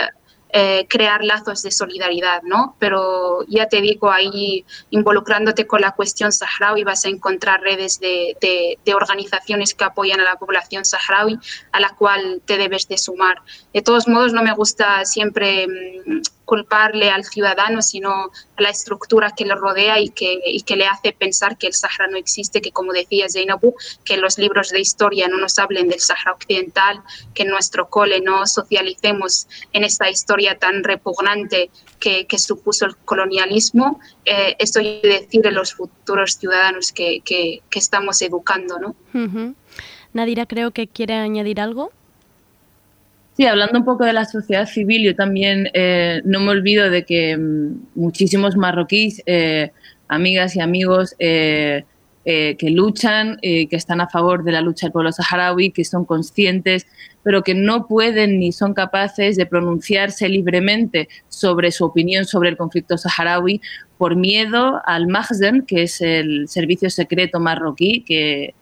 eh, 0.54 0.86
crear 0.88 1.24
lazos 1.24 1.62
de 1.62 1.70
solidaridad, 1.70 2.42
¿no? 2.42 2.76
Pero 2.78 3.42
ya 3.48 3.68
te 3.68 3.80
digo, 3.80 4.10
ahí 4.10 4.66
involucrándote 4.90 5.66
con 5.66 5.80
la 5.80 5.92
cuestión 5.92 6.30
saharaui 6.30 6.84
vas 6.84 7.06
a 7.06 7.08
encontrar 7.08 7.62
redes 7.62 7.98
de, 8.00 8.36
de- 8.38 8.78
de 8.84 8.94
organizaciones 8.94 9.72
que 9.72 9.84
apoyan 9.84 10.20
a 10.20 10.24
la 10.24 10.36
población 10.36 10.84
saharaui 10.84 11.38
a 11.72 11.80
la 11.80 11.90
cual 11.96 12.42
te 12.44 12.58
debes 12.58 12.86
de 12.86 12.98
sumar. 12.98 13.40
De 13.72 13.80
todos 13.80 14.06
modos, 14.08 14.34
no 14.34 14.42
me 14.42 14.52
gusta 14.52 15.06
siempre 15.06 15.66
mm, 15.68 16.20
culparle 16.44 17.10
al 17.10 17.24
ciudadano, 17.24 17.82
sino 17.82 18.10
a 18.10 18.30
la 18.62 18.70
estructura 18.70 19.30
que 19.36 19.44
le 19.44 19.54
rodea 19.54 20.00
y 20.00 20.08
que, 20.10 20.38
y 20.44 20.62
que 20.62 20.76
le 20.76 20.86
hace 20.86 21.12
pensar 21.12 21.56
que 21.56 21.66
el 21.68 21.72
Sahara 21.74 22.08
no 22.10 22.16
existe, 22.16 22.60
que 22.60 22.72
como 22.72 22.92
decía 22.92 23.26
Zainabu, 23.28 23.74
que 24.04 24.16
los 24.16 24.38
libros 24.38 24.70
de 24.70 24.80
historia 24.80 25.28
no 25.28 25.38
nos 25.38 25.58
hablen 25.58 25.88
del 25.88 26.00
Sahara 26.00 26.32
occidental, 26.32 27.02
que 27.34 27.44
en 27.44 27.48
nuestro 27.50 27.88
cole 27.88 28.20
no 28.20 28.46
socialicemos 28.46 29.46
en 29.72 29.84
esta 29.84 30.10
historia 30.10 30.58
tan 30.58 30.82
repugnante 30.84 31.70
que, 32.00 32.26
que 32.26 32.38
supuso 32.38 32.86
el 32.86 32.96
colonialismo. 32.96 34.00
Eh, 34.24 34.56
esto 34.58 34.80
quiere 34.80 35.20
decir 35.20 35.46
en 35.46 35.54
los 35.54 35.74
futuros 35.74 36.36
ciudadanos 36.38 36.92
que, 36.92 37.20
que- 37.24 37.62
que 37.70 37.78
estamos 37.78 38.20
educando, 38.22 38.78
¿no? 38.78 38.96
Ujú. 39.14 39.54
Nadira 40.12 40.46
creo 40.46 40.72
que 40.72 40.88
quiere 40.88 41.14
añadir 41.14 41.60
algo. 41.60 41.92
Sí, 43.42 43.48
hablando 43.48 43.76
un 43.76 43.84
poco 43.84 44.04
de 44.04 44.12
la 44.12 44.24
sociedad 44.24 44.68
civil, 44.68 45.02
yo 45.02 45.16
también 45.16 45.68
eh, 45.74 46.22
no 46.24 46.38
me 46.38 46.50
olvido 46.50 46.88
de 46.90 47.04
que 47.04 47.36
mm, 47.36 47.88
muchísimos 47.96 48.56
marroquíes, 48.56 49.20
eh, 49.26 49.72
amigas 50.06 50.54
y 50.54 50.60
amigos, 50.60 51.16
eh, 51.18 51.84
eh, 52.24 52.54
que 52.56 52.70
luchan, 52.70 53.38
que 53.42 53.66
están 53.72 54.00
a 54.00 54.08
favor 54.08 54.44
de 54.44 54.52
la 54.52 54.60
lucha 54.60 54.86
del 54.86 54.92
pueblo 54.92 55.10
saharaui, 55.10 55.72
que 55.72 55.84
son 55.84 56.04
conscientes, 56.04 56.86
pero 57.24 57.42
que 57.42 57.56
no 57.56 57.88
pueden 57.88 58.38
ni 58.38 58.52
son 58.52 58.74
capaces 58.74 59.34
de 59.34 59.44
pronunciarse 59.44 60.28
libremente 60.28 61.08
sobre 61.28 61.72
su 61.72 61.84
opinión 61.84 62.26
sobre 62.26 62.48
el 62.48 62.56
conflicto 62.56 62.96
saharaui 62.96 63.60
por 63.98 64.14
miedo 64.14 64.80
al 64.86 65.08
Mahzen, 65.08 65.62
que 65.62 65.82
es 65.82 66.00
el 66.00 66.46
servicio 66.46 66.90
secreto 66.90 67.40
marroquí, 67.40 68.04
que, 68.06 68.54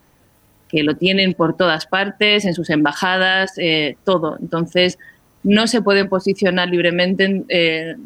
que 0.71 0.83
lo 0.83 0.97
tienen 0.97 1.35
por 1.35 1.57
todas 1.57 1.87
partes, 1.87 2.45
en 2.45 2.55
sus 2.55 2.71
embajadas, 2.71 3.53
eh, 3.59 3.97
todo. 4.05 4.37
Entonces, 4.41 4.99
no 5.43 5.67
se 5.67 5.83
pueden 5.83 6.09
posicionar 6.09 6.69
libremente. 6.69 7.45
eh, 7.49 7.97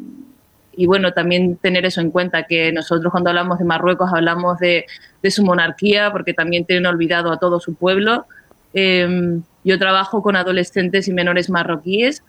y 0.77 0.87
bueno, 0.87 1.13
también 1.13 1.55
tener 1.55 1.85
eso 1.85 2.01
en 2.01 2.11
cuenta, 2.11 2.43
que 2.43 2.73
nosotros 2.73 3.09
cuando 3.09 3.29
hablamos 3.29 3.59
de 3.59 3.65
Marruecos 3.65 4.11
hablamos 4.13 4.59
de, 4.59 4.85
de 5.23 5.31
su 5.31 5.43
monarquía, 5.43 6.11
porque 6.11 6.33
también 6.33 6.65
tienen 6.65 6.85
olvidado 6.85 7.31
a 7.31 7.39
todo 7.39 7.61
su 7.61 7.75
pueblo. 7.75 8.25
Eh, 8.73 9.39
yo 9.63 9.79
trabajo 9.79 10.21
con 10.21 10.35
adolescentes 10.35 11.07
y 11.07 11.13
menores 11.13 11.49
marroquíes 11.49 12.23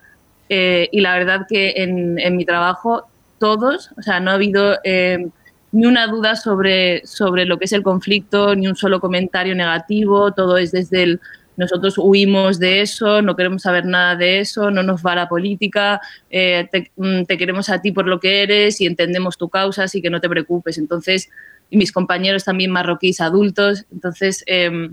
eh, 0.49 0.89
y 0.93 1.01
la 1.01 1.15
verdad 1.19 1.47
que 1.49 1.75
en, 1.77 2.19
en, 2.19 2.37
mi 2.37 2.45
trabajo 2.45 3.09
todos, 3.39 3.91
o 3.99 4.03
sea, 4.03 4.21
no 4.21 4.31
ha 4.31 4.35
habido 4.35 4.79
eh, 4.85 5.29
ni 5.73 5.87
una 5.87 6.07
duda 6.07 6.37
sobre, 6.37 7.07
sobre 7.07 7.45
lo 7.45 7.59
que 7.59 7.67
es 7.67 7.73
el 7.73 7.83
conflicto, 7.83 8.55
ni 8.55 8.67
un 8.67 8.77
solo 8.77 9.01
comentario 9.01 9.55
negativo, 9.55 10.33
todo 10.33 10.57
es 10.59 10.73
desde 10.73 11.03
el 11.03 11.21
nosotros 11.57 11.95
huimos 11.97 12.59
de 12.59 12.83
eso, 12.83 13.23
no 13.23 13.35
queremos 13.35 13.63
saber 13.63 13.87
nada 13.87 14.15
de 14.15 14.41
eso, 14.41 14.71
no 14.71 14.83
nos 14.83 15.03
va 15.03 15.15
la 15.15 15.29
política, 15.29 16.01
eh, 16.31 16.69
te, 16.71 16.91
te, 17.27 17.39
queremos 17.39 17.71
a 17.71 17.81
ti 17.81 17.93
por 17.93 18.07
lo 18.07 18.21
que 18.21 18.43
eres 18.43 18.81
y 18.81 18.87
entendemos 18.87 19.39
tu 19.39 19.49
causa, 19.49 19.85
así 19.85 20.03
que 20.03 20.11
no 20.11 20.21
te 20.21 20.29
preocupes. 20.29 20.77
Entonces, 20.77 21.31
y 21.71 21.79
mis 21.79 21.93
compañeros 21.93 22.45
también 22.45 22.71
marroquíes 22.71 23.21
adultos, 23.21 23.87
entonces, 23.91 24.45
eh, 24.47 24.91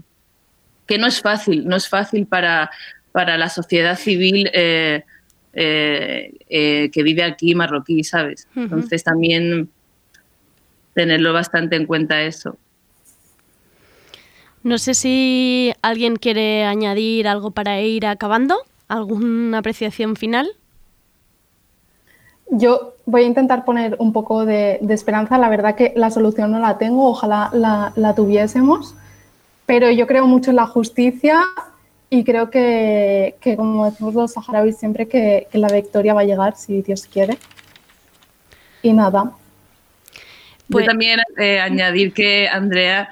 que 0.88 0.98
no 0.98 1.08
es 1.08 1.22
fácil, 1.22 1.68
no 1.68 1.76
es 1.76 1.90
fácil 1.90 2.28
para, 2.28 2.72
para 3.12 3.38
la 3.38 3.50
sociedad 3.50 3.98
civil 3.98 4.50
eh, 4.54 5.04
que 5.54 7.04
vive 7.04 7.24
aquí 7.24 7.56
marroquí, 7.56 8.04
¿sabes? 8.04 8.48
Entonces, 8.56 9.04
también 9.04 9.70
tenerlo 10.94 11.34
bastante 11.34 11.76
en 11.76 11.86
cuenta 11.86 12.22
eso. 12.22 12.58
No 14.64 14.78
sé 14.78 14.94
si 14.94 15.74
alguien 15.82 16.16
quiere 16.16 16.64
añadir 16.64 17.28
algo 17.28 17.52
para 17.52 17.82
ir 17.82 18.06
acabando, 18.06 18.60
alguna 18.88 19.58
apreciación 19.58 20.16
final. 20.16 20.50
Yo 22.50 22.94
voy 23.06 23.24
a 23.24 23.28
intentar 23.28 23.66
poner 23.66 23.98
un 24.00 24.14
poco 24.14 24.46
de, 24.46 24.78
de 24.82 24.94
esperanza. 24.94 25.38
La 25.38 25.50
verdad 25.50 25.76
que 25.76 25.92
la 25.96 26.12
solución 26.12 26.52
no 26.52 26.60
la 26.60 26.78
tengo, 26.78 27.10
ojalá 27.10 27.50
la, 27.52 27.92
la, 27.96 28.16
tuviésemos, 28.16 28.96
pero 29.66 29.92
yo 29.92 30.08
creo 30.08 30.28
mucho 30.28 30.52
en 30.52 30.58
la 30.58 30.68
justicia 30.68 31.42
y 32.10 32.24
creo 32.24 32.50
que, 32.50 33.36
que 33.42 33.58
como 33.58 33.86
decimos 33.86 34.14
los 34.14 34.34
saharauis 34.34 34.78
siempre, 34.78 35.08
que, 35.08 35.48
que, 35.52 35.58
la 35.58 35.68
victoria 35.68 36.14
va 36.14 36.22
a 36.22 36.26
llegar 36.26 36.56
si 36.56 36.82
Dios 36.82 37.06
quiere. 37.06 37.38
Y 38.82 38.94
nada. 38.94 39.32
Pues, 40.74 40.86
yo 40.86 40.92
también 40.92 41.20
eh, 41.38 41.60
añadir 41.60 42.12
que 42.14 42.48
Andrea 42.48 43.10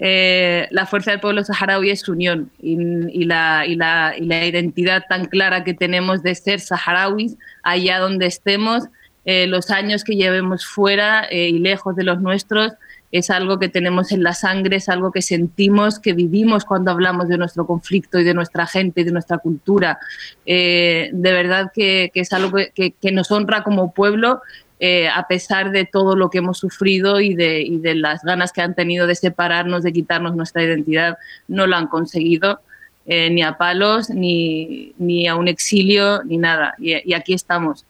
eh, 0.00 0.68
la 0.70 0.86
fuerza 0.86 1.10
del 1.10 1.18
pueblo 1.18 1.42
saharaui 1.42 1.90
es 1.90 2.02
su 2.02 2.12
unión 2.12 2.52
y, 2.62 2.78
y, 3.10 3.24
la, 3.24 3.66
y, 3.66 3.74
la, 3.74 4.14
y, 4.16 4.26
la, 4.26 4.46
identidad 4.46 5.02
tan 5.08 5.24
clara 5.24 5.64
que 5.64 5.74
tenemos 5.74 6.22
de 6.22 6.36
ser 6.36 6.60
saharauis 6.60 7.36
allá 7.64 7.98
donde 7.98 8.26
estemos, 8.26 8.84
eh, 9.24 9.48
los 9.48 9.72
años 9.72 10.04
que 10.04 10.14
llevemos 10.14 10.64
fuera 10.64 11.26
eh, 11.28 11.48
y 11.48 11.58
lejos 11.58 11.96
de 11.96 12.04
los 12.04 12.20
nuestros, 12.20 12.74
es 13.10 13.28
algo 13.30 13.58
que 13.58 13.68
tenemos 13.68 14.12
en 14.12 14.22
la 14.22 14.34
sangre, 14.34 14.76
es 14.76 14.88
algo 14.88 15.10
que 15.10 15.22
sentimos, 15.22 15.98
que 15.98 16.12
vivimos 16.12 16.64
cuando 16.64 16.92
hablamos 16.92 17.28
de 17.28 17.36
nuestro 17.36 17.66
conflicto 17.66 18.20
y 18.20 18.24
de 18.24 18.34
nuestra 18.34 18.66
gente 18.66 19.00
y 19.00 19.04
de 19.04 19.12
nuestra 19.12 19.38
cultura. 19.38 19.98
de 20.46 21.10
verdad 21.12 21.72
que, 21.74 22.10
que 22.14 22.20
es 22.20 22.32
algo 22.32 22.56
que, 22.74 22.92
que 22.92 23.10
nos 23.10 23.32
honra 23.32 23.64
como 23.64 23.92
pueblo 23.92 24.42
eh, 24.80 25.08
a 25.08 25.26
pesar 25.26 25.72
de 25.72 25.84
todo 25.84 26.14
lo 26.14 26.30
que 26.30 26.38
hemos 26.38 26.58
sufrido 26.58 27.20
y 27.20 27.34
de, 27.34 27.94
las 27.96 28.22
ganas 28.22 28.52
que 28.52 28.62
han 28.62 28.74
tenido 28.74 29.08
de 29.08 29.16
separarnos, 29.16 29.82
de 29.82 29.92
quitarnos 29.92 30.36
nuestra 30.36 30.62
identidad, 30.62 31.18
no 31.48 31.66
lo 31.66 31.76
han 31.76 31.88
conseguido, 31.88 32.60
eh, 33.06 33.28
ni 33.30 33.42
a 33.42 33.58
palos, 33.58 34.08
ni, 34.08 34.92
ni, 34.98 35.26
a 35.26 35.34
un 35.34 35.48
exilio, 35.48 36.22
ni 36.22 36.36
nada. 36.36 36.74
Y, 36.78 37.12
aquí 37.12 37.34
estamos. 37.34 37.84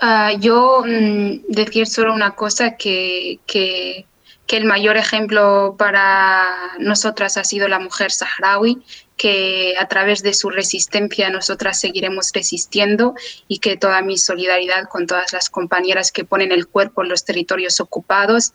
Uh, 0.00 0.38
yo 0.38 0.84
mm, 0.86 1.46
decir 1.48 1.86
solo 1.86 2.14
una 2.14 2.30
cosa, 2.32 2.76
que, 2.76 3.40
que, 3.46 4.06
el 4.48 4.64
mayor 4.64 4.96
ejemplo 4.96 5.76
para 5.78 6.44
nosotras 6.80 7.36
ha 7.36 7.44
sido 7.44 7.68
la 7.68 7.78
mujer 7.78 8.10
saharaui, 8.10 8.82
que 9.20 9.74
a 9.78 9.86
través 9.86 10.22
de 10.22 10.32
su 10.32 10.48
resistencia 10.48 11.28
nosotras 11.28 11.78
seguiremos 11.78 12.30
resistiendo 12.32 13.12
y 13.48 13.58
que 13.58 13.76
toda 13.76 14.00
mi 14.00 14.16
solidaridad 14.16 14.88
con 14.88 15.06
todas 15.06 15.34
las 15.34 15.50
compañeras 15.50 16.10
que 16.10 16.24
ponen 16.24 16.52
el 16.52 16.66
cuerpo 16.66 17.02
en 17.02 17.10
los 17.10 17.22
territorios 17.26 17.80
ocupados 17.80 18.54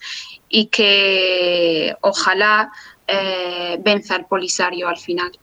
y 0.50 0.66
que 0.70 1.96
ojalá 2.02 2.72
eh, 3.06 3.78
venza 3.80 4.16
el 4.16 4.26
Polisario 4.26 4.88
al 4.88 4.98
final. 4.98 5.38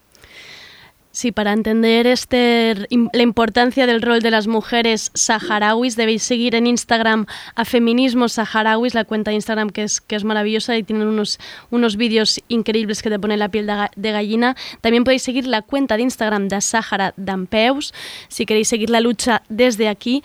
Sí, 1.14 1.30
para 1.30 1.52
entender 1.52 2.06
este, 2.06 2.74
la 3.12 3.22
importancia 3.22 3.86
del 3.86 4.01
rol 4.01 4.20
de 4.22 4.30
las 4.30 4.47
mujeres 4.47 5.10
saharauis 5.12 5.94
debéis 5.94 6.22
seguir 6.22 6.55
en 6.55 6.66
Instagram 6.66 7.26
a 7.55 7.66
Feminismos 7.66 8.32
Saharauis, 8.32 8.94
la 8.94 9.05
cuenta 9.05 9.30
de 9.30 9.34
Instagram 9.34 9.68
que 9.68 9.82
es, 9.82 10.01
que 10.01 10.16
es 10.16 10.24
maravillosa 10.24 10.74
y 10.74 10.82
tienen 10.82 11.06
unos, 11.06 11.39
unos 11.68 11.97
vídeos 11.97 12.40
increíbles 12.48 13.02
que 13.02 13.10
te 13.10 13.18
ponen 13.18 13.40
la 13.40 13.51
piel 13.51 13.66
de, 13.66 13.90
de, 13.94 14.12
gallina. 14.12 14.56
También 14.80 15.05
podéis 15.05 15.22
seguir 15.22 15.47
la 15.47 15.60
cuenta 15.60 15.98
de 15.98 16.05
Instagram 16.05 16.48
de 16.48 16.62
Sahara 16.62 17.12
Dampeus 17.18 17.93
si 18.28 18.47
queréis 18.47 18.68
seguir 18.68 18.89
la 18.89 19.01
lucha 19.01 19.43
desde 19.51 19.89
aquí. 19.89 20.22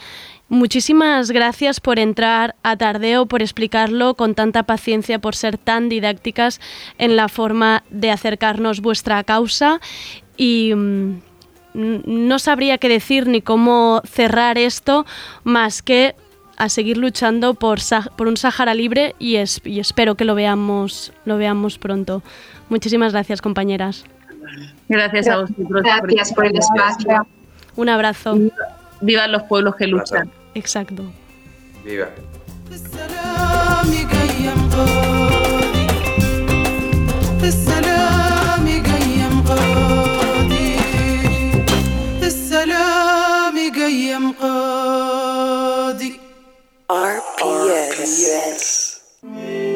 Muchísimas 0.50 1.32
gracias 1.32 1.82
por 1.82 2.00
entrar 2.00 2.56
a 2.64 2.78
Tardeo, 2.78 3.26
por 3.26 3.42
explicarlo 3.42 4.14
con 4.14 4.34
tanta 4.34 4.64
paciencia, 4.64 5.20
por 5.20 5.36
ser 5.36 5.58
tan 5.58 5.90
didácticas 5.90 6.62
en 6.98 7.18
la 7.18 7.28
forma 7.28 7.84
de 7.90 8.12
acercarnos 8.12 8.80
vuestra 8.80 9.22
causa 9.26 9.82
y 10.37 10.75
mmm, 10.75 11.21
no 11.75 12.39
sabría 12.39 12.79
qué 12.79 12.89
decir 12.89 13.27
ni 13.27 13.41
cómo 13.41 14.03
cerrar 14.05 14.59
esto 14.59 15.07
más 15.45 15.83
que 15.83 16.15
a 16.57 16.69
seguir 16.69 16.99
luchando 16.99 17.55
por, 17.55 17.79
por 18.17 18.29
un 18.29 18.37
Sahara 18.37 18.75
libre 18.75 19.15
y, 19.19 19.37
es, 19.37 19.61
y, 19.65 19.81
espero 19.81 20.15
que 20.15 20.25
lo 20.25 20.35
veamos, 20.35 21.13
lo 21.25 21.39
veamos 21.39 21.79
pronto. 21.79 22.23
Muchísimas 22.69 23.13
gracias, 23.13 23.41
compañeras. 23.41 24.05
Gracias 24.89 25.29
a 25.29 25.39
vosotros. 25.39 25.83
Gracias 25.83 26.33
por 26.35 26.47
el 26.47 26.57
espacio. 26.57 27.27
Un 27.77 27.89
abrazo. 27.89 28.39
Vivan 29.01 29.33
los 29.33 29.43
pueblos 29.45 29.75
que 29.77 29.87
luchan. 29.87 30.31
Exacto. 30.55 31.03
Viva. 31.85 32.09
قيم 38.83 39.43
RPS. 48.08 49.02
Nos 49.22 49.67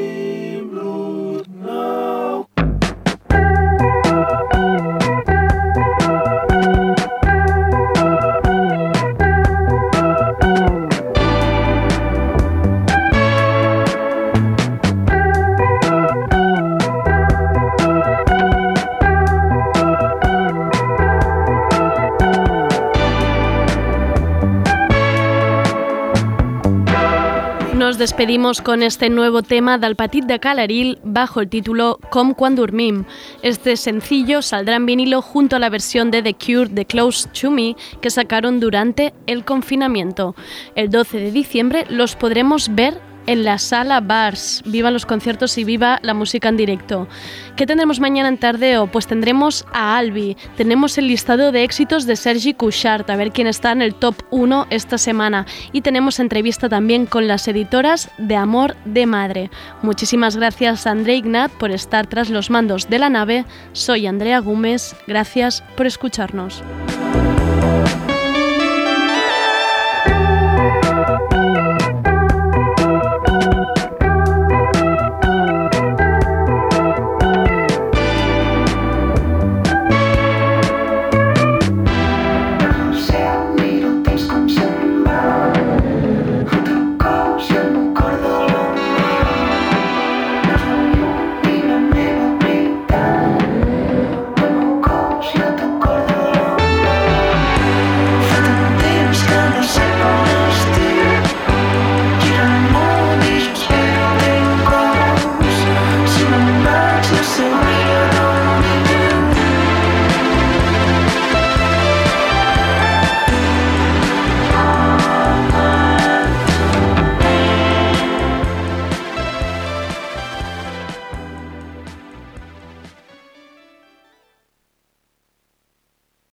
despedimos 28.02 28.62
con 28.64 28.82
este 28.82 29.12
nuevo 29.12 29.44
tema 29.44 29.78
del 29.78 29.96
Petit 29.96 30.26
de 30.26 30.40
Calaril 30.40 30.98
bajo 31.04 31.40
el 31.40 31.50
título 31.50 32.00
Com 32.10 32.34
quan 32.34 32.56
dormim. 32.56 33.06
Este 33.44 33.78
sencillo 33.78 34.42
saldrá 34.42 34.78
en 34.78 34.88
vinilo 34.88 35.22
junto 35.22 35.56
a 35.56 35.60
la 35.60 35.70
versión 35.70 36.10
de 36.10 36.24
The 36.24 36.34
Cure 36.34 36.66
de 36.66 36.86
Close 36.86 37.30
to 37.30 37.52
Me 37.52 37.76
que 38.02 38.10
sacaron 38.10 38.60
durante 38.60 39.14
el 39.28 39.46
confinamiento. 39.46 40.34
El 40.74 40.90
12 40.90 41.20
de 41.20 41.32
diciembre 41.32 41.86
los 41.90 42.16
podremos 42.16 42.74
ver 42.74 43.11
en 43.28 43.44
la 43.44 43.58
sala 43.58 44.00
Bars. 44.00 44.62
Viva 44.66 44.92
los 44.92 45.06
conciertos 45.06 45.58
y 45.58 45.64
viva 45.64 46.00
la 46.02 46.14
música 46.14 46.50
en 46.50 46.58
directo. 46.58 47.08
¿Qué 47.56 47.66
tendremos 47.66 48.00
mañana 48.00 48.30
en 48.30 48.38
Tardeo? 48.38 48.88
Pues 48.88 49.08
tendremos 49.08 49.66
a 49.74 49.98
Albi, 49.98 50.38
tenemos 50.58 50.98
el 50.98 51.08
listado 51.08 51.52
de 51.52 51.64
éxitos 51.64 52.06
de 52.06 52.16
Sergi 52.16 52.54
Couchard, 52.54 53.10
a 53.10 53.16
ver 53.16 53.32
quién 53.32 53.48
está 53.48 53.72
en 53.72 53.82
el 53.82 53.94
top 53.94 54.16
1 54.32 54.68
esta 54.70 54.98
semana. 54.98 55.46
Y 55.72 55.82
tenemos 55.82 56.20
entrevista 56.20 56.70
también 56.70 57.06
con 57.06 57.28
las 57.28 57.48
editoras 57.48 58.10
de 58.18 58.36
Amor 58.36 58.76
de 58.86 59.06
Madre. 59.06 59.50
Muchísimas 59.82 60.36
gracias 60.36 60.88
a 60.88 60.92
André 60.92 61.16
Ignat 61.16 61.52
por 61.52 61.72
estar 61.72 62.08
tras 62.08 62.30
los 62.30 62.50
mandos 62.50 62.90
de 62.90 63.00
la 63.00 63.10
nave. 63.10 63.46
Soy 63.74 64.08
Andrea 64.08 64.40
Gómez, 64.40 64.96
gracias 65.08 65.64
por 65.76 65.86
escucharnos. 65.86 66.64